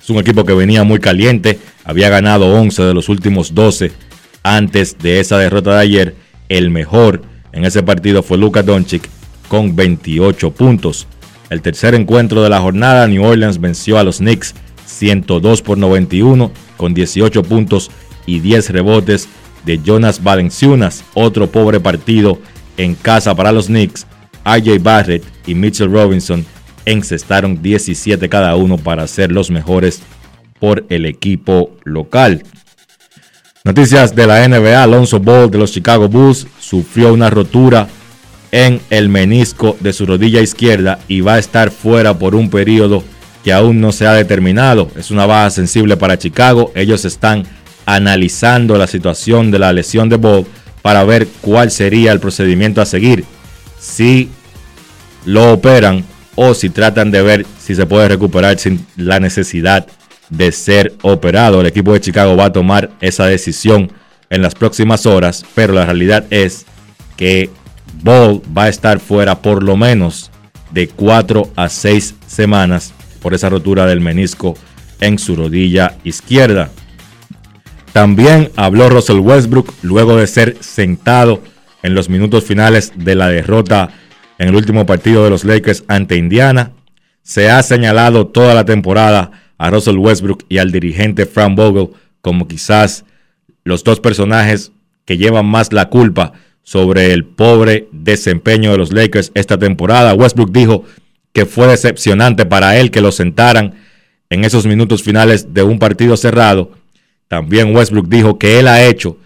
es 0.00 0.10
un 0.10 0.18
equipo 0.18 0.44
que 0.44 0.52
venía 0.52 0.84
muy 0.84 0.98
caliente, 0.98 1.58
había 1.84 2.08
ganado 2.10 2.54
11 2.54 2.82
de 2.82 2.94
los 2.94 3.08
últimos 3.08 3.54
12 3.54 3.92
antes 4.42 4.98
de 4.98 5.20
esa 5.20 5.38
derrota 5.38 5.74
de 5.74 5.80
ayer. 5.80 6.14
El 6.48 6.70
mejor 6.70 7.22
en 7.52 7.64
ese 7.64 7.82
partido 7.82 8.22
fue 8.22 8.38
Luka 8.38 8.62
Doncic 8.62 9.08
con 9.48 9.74
28 9.76 10.50
puntos. 10.52 11.06
El 11.50 11.62
tercer 11.62 11.94
encuentro 11.94 12.42
de 12.42 12.48
la 12.48 12.60
jornada, 12.60 13.06
New 13.08 13.24
Orleans 13.24 13.60
venció 13.60 13.98
a 13.98 14.04
los 14.04 14.18
Knicks 14.18 14.54
102 14.86 15.62
por 15.62 15.78
91 15.78 16.52
con 16.76 16.94
18 16.94 17.42
puntos 17.42 17.90
y 18.26 18.40
10 18.40 18.70
rebotes 18.70 19.28
de 19.64 19.80
Jonas 19.84 20.22
Valenciunas. 20.22 21.04
Otro 21.14 21.48
pobre 21.48 21.80
partido 21.80 22.38
en 22.76 22.94
casa 22.94 23.34
para 23.34 23.52
los 23.52 23.66
Knicks. 23.66 24.06
RJ 24.44 24.78
Barrett 24.80 25.24
y 25.46 25.54
Mitchell 25.54 25.92
Robinson 25.92 26.46
encestaron 26.86 27.60
17 27.62 28.28
cada 28.28 28.56
uno 28.56 28.78
para 28.78 29.06
ser 29.06 29.32
los 29.32 29.50
mejores 29.50 30.02
por 30.58 30.86
el 30.88 31.06
equipo 31.06 31.76
local. 31.84 32.44
Noticias 33.62 34.16
de 34.16 34.26
la 34.26 34.48
NBA, 34.48 34.82
Alonso 34.82 35.20
Ball 35.20 35.50
de 35.50 35.58
los 35.58 35.70
Chicago 35.70 36.08
Bulls 36.08 36.46
sufrió 36.58 37.12
una 37.12 37.28
rotura 37.28 37.88
en 38.52 38.80
el 38.88 39.10
menisco 39.10 39.76
de 39.80 39.92
su 39.92 40.06
rodilla 40.06 40.40
izquierda 40.40 40.98
y 41.08 41.20
va 41.20 41.34
a 41.34 41.38
estar 41.38 41.70
fuera 41.70 42.18
por 42.18 42.34
un 42.34 42.48
periodo 42.48 43.04
que 43.44 43.52
aún 43.52 43.78
no 43.78 43.92
se 43.92 44.06
ha 44.06 44.14
determinado. 44.14 44.90
Es 44.96 45.10
una 45.10 45.26
baja 45.26 45.50
sensible 45.50 45.98
para 45.98 46.18
Chicago. 46.18 46.72
Ellos 46.74 47.04
están 47.04 47.44
analizando 47.84 48.78
la 48.78 48.86
situación 48.86 49.50
de 49.50 49.58
la 49.58 49.74
lesión 49.74 50.08
de 50.08 50.16
Ball 50.16 50.46
para 50.80 51.04
ver 51.04 51.28
cuál 51.42 51.70
sería 51.70 52.12
el 52.12 52.20
procedimiento 52.20 52.80
a 52.80 52.86
seguir. 52.86 53.26
Si 53.78 54.30
lo 55.26 55.52
operan 55.52 56.02
o 56.34 56.54
si 56.54 56.70
tratan 56.70 57.10
de 57.10 57.20
ver 57.20 57.46
si 57.58 57.74
se 57.74 57.84
puede 57.84 58.08
recuperar 58.08 58.58
sin 58.58 58.86
la 58.96 59.20
necesidad 59.20 59.86
de 60.30 60.52
ser 60.52 60.94
operado. 61.02 61.60
El 61.60 61.66
equipo 61.66 61.92
de 61.92 62.00
Chicago 62.00 62.36
va 62.36 62.46
a 62.46 62.52
tomar 62.52 62.90
esa 63.00 63.26
decisión 63.26 63.92
en 64.30 64.42
las 64.42 64.54
próximas 64.54 65.06
horas, 65.06 65.44
pero 65.54 65.74
la 65.74 65.84
realidad 65.84 66.24
es 66.30 66.66
que 67.16 67.50
Ball 68.02 68.40
va 68.56 68.64
a 68.64 68.68
estar 68.68 69.00
fuera 69.00 69.42
por 69.42 69.62
lo 69.62 69.76
menos 69.76 70.30
de 70.70 70.88
4 70.88 71.50
a 71.56 71.68
6 71.68 72.14
semanas 72.26 72.94
por 73.20 73.34
esa 73.34 73.50
rotura 73.50 73.86
del 73.86 74.00
menisco 74.00 74.56
en 75.00 75.18
su 75.18 75.36
rodilla 75.36 75.96
izquierda. 76.04 76.70
También 77.92 78.50
habló 78.56 78.88
Russell 78.88 79.18
Westbrook 79.18 79.74
luego 79.82 80.16
de 80.16 80.26
ser 80.26 80.56
sentado 80.60 81.42
en 81.82 81.94
los 81.94 82.08
minutos 82.08 82.44
finales 82.44 82.92
de 82.94 83.14
la 83.16 83.28
derrota 83.28 83.90
en 84.38 84.48
el 84.48 84.54
último 84.54 84.86
partido 84.86 85.24
de 85.24 85.30
los 85.30 85.44
Lakers 85.44 85.84
ante 85.88 86.16
Indiana. 86.16 86.70
Se 87.22 87.50
ha 87.50 87.62
señalado 87.62 88.28
toda 88.28 88.54
la 88.54 88.64
temporada 88.64 89.32
a 89.60 89.68
Russell 89.68 89.98
Westbrook 89.98 90.44
y 90.48 90.56
al 90.56 90.72
dirigente 90.72 91.26
Frank 91.26 91.54
Vogel 91.54 91.90
como 92.22 92.48
quizás 92.48 93.04
los 93.62 93.84
dos 93.84 94.00
personajes 94.00 94.72
que 95.04 95.18
llevan 95.18 95.44
más 95.44 95.70
la 95.74 95.90
culpa 95.90 96.32
sobre 96.62 97.12
el 97.12 97.26
pobre 97.26 97.86
desempeño 97.92 98.72
de 98.72 98.78
los 98.78 98.90
Lakers 98.90 99.30
esta 99.34 99.58
temporada. 99.58 100.14
Westbrook 100.14 100.50
dijo 100.50 100.84
que 101.34 101.44
fue 101.44 101.66
decepcionante 101.66 102.46
para 102.46 102.78
él 102.78 102.90
que 102.90 103.02
lo 103.02 103.12
sentaran 103.12 103.74
en 104.30 104.46
esos 104.46 104.66
minutos 104.66 105.02
finales 105.02 105.52
de 105.52 105.62
un 105.62 105.78
partido 105.78 106.16
cerrado. 106.16 106.70
También 107.28 107.76
Westbrook 107.76 108.08
dijo 108.08 108.38
que 108.38 108.60
él 108.60 108.66
ha 108.66 108.86
hecho 108.86 109.18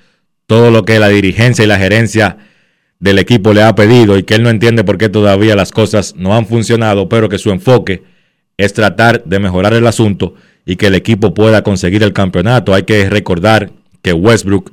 todo 0.48 0.72
lo 0.72 0.84
que 0.84 0.98
la 0.98 1.10
dirigencia 1.10 1.64
y 1.64 1.68
la 1.68 1.78
gerencia 1.78 2.38
del 2.98 3.20
equipo 3.20 3.52
le 3.52 3.62
ha 3.62 3.76
pedido 3.76 4.18
y 4.18 4.24
que 4.24 4.34
él 4.34 4.42
no 4.42 4.50
entiende 4.50 4.82
por 4.82 4.98
qué 4.98 5.08
todavía 5.08 5.54
las 5.54 5.70
cosas 5.70 6.16
no 6.16 6.34
han 6.34 6.46
funcionado, 6.46 7.08
pero 7.08 7.28
que 7.28 7.38
su 7.38 7.50
enfoque 7.52 8.02
es 8.56 8.72
tratar 8.72 9.24
de 9.24 9.38
mejorar 9.38 9.74
el 9.74 9.86
asunto 9.86 10.34
y 10.66 10.76
que 10.76 10.86
el 10.86 10.94
equipo 10.94 11.34
pueda 11.34 11.62
conseguir 11.62 12.02
el 12.02 12.12
campeonato. 12.12 12.74
Hay 12.74 12.84
que 12.84 13.08
recordar 13.08 13.70
que 14.02 14.12
Westbrook 14.12 14.72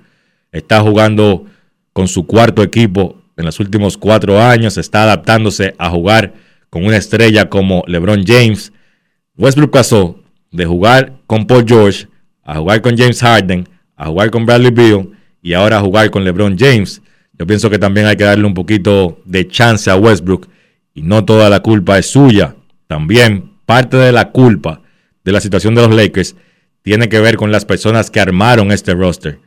está 0.52 0.82
jugando 0.82 1.46
con 1.94 2.08
su 2.08 2.26
cuarto 2.26 2.64
equipo 2.64 3.22
en 3.38 3.46
los 3.46 3.60
últimos 3.60 3.98
cuatro 3.98 4.40
años, 4.42 4.78
está 4.78 5.04
adaptándose 5.04 5.74
a 5.78 5.90
jugar 5.90 6.34
con 6.70 6.86
una 6.86 6.98
estrella 6.98 7.50
como 7.50 7.84
LeBron 7.88 8.24
James. 8.26 8.72
Westbrook 9.38 9.72
pasó 9.72 10.20
de 10.52 10.66
jugar 10.66 11.14
con 11.28 11.48
Paul 11.48 11.66
George 11.68 12.08
a 12.44 12.58
jugar 12.58 12.82
con 12.82 12.98
James 12.98 13.22
Harden, 13.22 13.68
a 13.96 14.08
jugar 14.08 14.32
con 14.32 14.46
Bradley 14.46 14.72
Beal 14.72 15.10
y 15.42 15.54
ahora 15.54 15.78
a 15.78 15.82
jugar 15.82 16.10
con 16.12 16.24
LeBron 16.24 16.58
James. 16.58 17.02
Yo 17.38 17.48
pienso 17.48 17.70
que 17.70 17.80
también 17.80 18.08
hay 18.08 18.16
que 18.16 18.24
darle 18.24 18.46
un 18.46 18.54
poquito 18.54 19.20
de 19.26 19.48
chance 19.48 19.90
a 19.90 19.96
Westbrook 19.96 20.48
y 20.94 21.02
no 21.02 21.26
toda 21.26 21.50
la 21.50 21.62
culpa 21.62 21.98
es 21.98 22.08
suya. 22.08 22.56
También 22.88 23.51
parte 23.66 23.98
de 23.98 24.12
la 24.12 24.32
culpa 24.32 24.82
de 25.24 25.32
la 25.32 25.42
situación 25.42 25.76
de 25.76 25.82
los 25.82 25.96
Lakers 25.96 26.36
tiene 26.82 27.10
que 27.10 27.20
ver 27.20 27.38
con 27.38 27.52
las 27.52 27.66
personas 27.66 28.10
que 28.10 28.20
armaron 28.20 28.72
este 28.72 28.94
roster. 28.94 29.40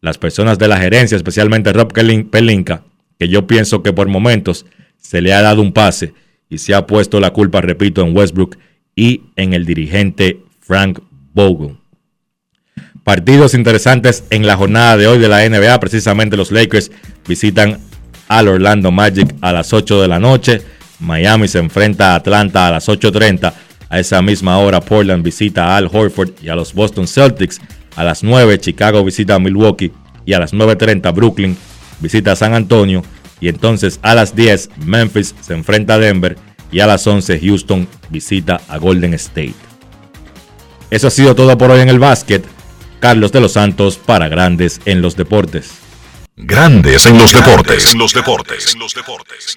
Las 0.00 0.18
personas 0.18 0.58
de 0.58 0.68
la 0.68 0.78
gerencia, 0.78 1.16
especialmente 1.16 1.72
Rob 1.72 1.92
Pelinka, 1.92 2.84
que 3.18 3.28
yo 3.28 3.46
pienso 3.46 3.82
que 3.82 3.92
por 3.92 4.08
momentos 4.08 4.66
se 4.96 5.20
le 5.20 5.32
ha 5.32 5.42
dado 5.42 5.62
un 5.62 5.72
pase 5.72 6.14
y 6.48 6.58
se 6.58 6.74
ha 6.74 6.86
puesto 6.86 7.20
la 7.20 7.32
culpa, 7.32 7.60
repito, 7.60 8.02
en 8.02 8.16
Westbrook 8.16 8.56
y 8.94 9.22
en 9.36 9.54
el 9.54 9.64
dirigente 9.64 10.40
Frank 10.60 11.00
Vogel. 11.34 11.76
Partidos 13.02 13.54
interesantes 13.54 14.24
en 14.30 14.46
la 14.46 14.56
jornada 14.56 14.96
de 14.96 15.06
hoy 15.06 15.18
de 15.18 15.28
la 15.28 15.48
NBA. 15.48 15.80
Precisamente 15.80 16.36
los 16.36 16.52
Lakers 16.52 16.90
visitan 17.26 17.78
al 18.28 18.48
Orlando 18.48 18.90
Magic 18.90 19.34
a 19.40 19.52
las 19.52 19.72
8 19.72 20.02
de 20.02 20.08
la 20.08 20.18
noche. 20.18 20.60
Miami 21.00 21.48
se 21.48 21.58
enfrenta 21.58 22.12
a 22.12 22.16
Atlanta 22.16 22.66
a 22.66 22.70
las 22.72 22.88
8.30. 22.88 23.52
A 23.90 24.00
esa 24.00 24.20
misma 24.20 24.58
hora 24.58 24.80
Portland 24.80 25.24
visita 25.24 25.66
a 25.66 25.76
Al 25.76 25.88
Horford 25.92 26.30
y 26.42 26.48
a 26.48 26.54
los 26.54 26.74
Boston 26.74 27.06
Celtics. 27.06 27.60
A 27.96 28.04
las 28.04 28.22
9 28.22 28.58
Chicago 28.58 29.04
visita 29.04 29.34
a 29.34 29.38
Milwaukee 29.38 29.92
y 30.24 30.32
a 30.32 30.38
las 30.38 30.52
9.30 30.52 31.14
Brooklyn 31.14 31.56
visita 32.00 32.32
a 32.32 32.36
San 32.36 32.54
Antonio. 32.54 33.02
Y 33.40 33.48
entonces 33.48 33.98
a 34.02 34.14
las 34.14 34.34
10 34.34 34.70
Memphis 34.84 35.34
se 35.40 35.54
enfrenta 35.54 35.94
a 35.94 35.98
Denver 35.98 36.36
y 36.70 36.80
a 36.80 36.86
las 36.86 37.06
11 37.06 37.40
Houston 37.40 37.88
visita 38.10 38.60
a 38.68 38.78
Golden 38.78 39.14
State. 39.14 39.54
Eso 40.90 41.08
ha 41.08 41.10
sido 41.10 41.34
todo 41.34 41.56
por 41.56 41.70
hoy 41.70 41.80
en 41.80 41.88
el 41.88 41.98
básquet. 41.98 42.44
Carlos 43.00 43.30
de 43.30 43.40
los 43.40 43.52
Santos 43.52 43.96
para 43.96 44.28
Grandes 44.28 44.80
en 44.84 45.00
los 45.02 45.16
Deportes. 45.16 45.70
Grandes 46.36 47.06
en 47.06 47.18
los 47.18 47.32
deportes. 47.32 47.92
En 47.92 47.98
los 47.98 48.12
deportes. 48.12 48.74
En 48.74 48.78
los 48.78 48.94
deportes. 48.94 49.56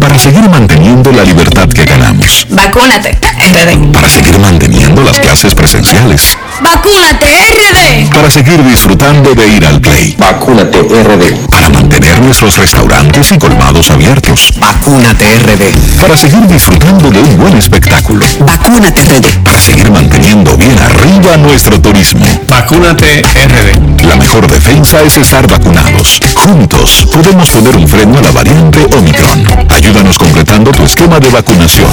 Para 0.00 0.18
seguir 0.18 0.48
manteniendo 0.48 1.12
la 1.12 1.24
libertad 1.24 1.68
que 1.68 1.84
ganamos. 1.84 2.46
Vacúnate, 2.50 3.10
RD. 3.10 3.92
Para 3.92 4.08
seguir 4.08 4.38
manteniendo 4.38 5.02
las 5.02 5.18
clases 5.18 5.54
presenciales. 5.54 6.36
Vacúnate, 6.60 7.26
RD. 7.26 8.10
Para 8.12 8.30
seguir 8.30 8.62
disfrutando 8.64 9.34
de 9.34 9.48
ir 9.48 9.64
al 9.64 9.80
play. 9.80 10.16
Vacúnate 10.18 10.80
RD. 10.80 11.48
Para 11.50 11.68
mantener 11.68 12.20
nuestros 12.20 12.56
restaurantes 12.56 13.30
y 13.32 13.38
colmados 13.38 13.90
abiertos. 13.90 14.52
Vacúnate 14.58 15.24
RD. 15.38 16.00
Para 16.00 16.16
seguir 16.16 16.46
disfrutando 16.46 17.10
de 17.10 17.20
un 17.20 17.38
buen 17.38 17.56
espectáculo. 17.56 18.26
Vacúnate, 18.40 19.02
RD. 19.02 19.44
Para 19.44 19.60
seguir 19.60 19.90
manteniendo 19.90 20.56
bien 20.56 20.76
arriba 20.78 21.36
nuestro 21.36 21.80
turismo. 21.80 22.26
Vacúnate 22.48 23.22
RD. 23.22 24.04
La 24.06 24.16
mejor 24.16 24.50
defensa 24.50 25.02
es 25.02 25.16
estar 25.18 25.46
vacunados. 25.46 26.20
Juntos 26.34 27.06
podemos 27.12 27.48
poner 27.50 27.76
un 27.76 27.86
freno 27.86 28.18
a 28.18 28.22
la 28.22 28.30
variante 28.32 28.86
Omicron. 28.96 29.67
Ayúdanos 29.68 30.18
completando 30.18 30.72
tu 30.72 30.84
esquema 30.84 31.20
de 31.20 31.30
vacunación. 31.30 31.90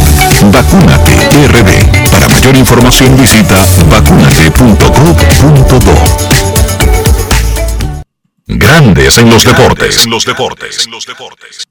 Vacúnate 0.51 1.11
RD. 1.47 2.09
Para 2.11 2.27
mayor 2.27 2.55
información 2.55 3.15
visita 3.17 3.63
vacunate.gov.do. 3.89 5.95
Grandes 8.47 9.17
en 9.17 9.29
los 9.29 9.43
deportes. 9.43 10.03
En 10.03 10.11
los 10.11 10.25
deportes. 10.25 10.85
En 10.85 10.91
los 10.91 11.05
deportes. 11.05 11.63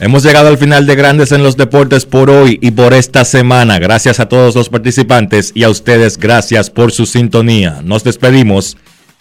Hemos 0.00 0.22
llegado 0.22 0.48
al 0.48 0.58
final 0.58 0.86
de 0.86 0.94
Grandes 0.94 1.32
en 1.32 1.42
los 1.42 1.56
Deportes 1.56 2.06
por 2.06 2.30
hoy 2.30 2.56
y 2.62 2.70
por 2.70 2.94
esta 2.94 3.24
semana. 3.24 3.80
Gracias 3.80 4.20
a 4.20 4.28
todos 4.28 4.54
los 4.54 4.68
participantes 4.68 5.50
y 5.56 5.64
a 5.64 5.70
ustedes 5.70 6.18
gracias 6.18 6.70
por 6.70 6.92
su 6.92 7.04
sintonía. 7.04 7.80
Nos 7.82 8.04
despedimos 8.04 8.76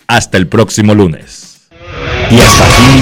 hasta 0.05 0.37
el 0.37 0.47
próximo 0.47 0.93
lunes. 0.93 1.67
Y 2.29 2.39
hasta 2.39 2.63
aquí, 2.63 3.01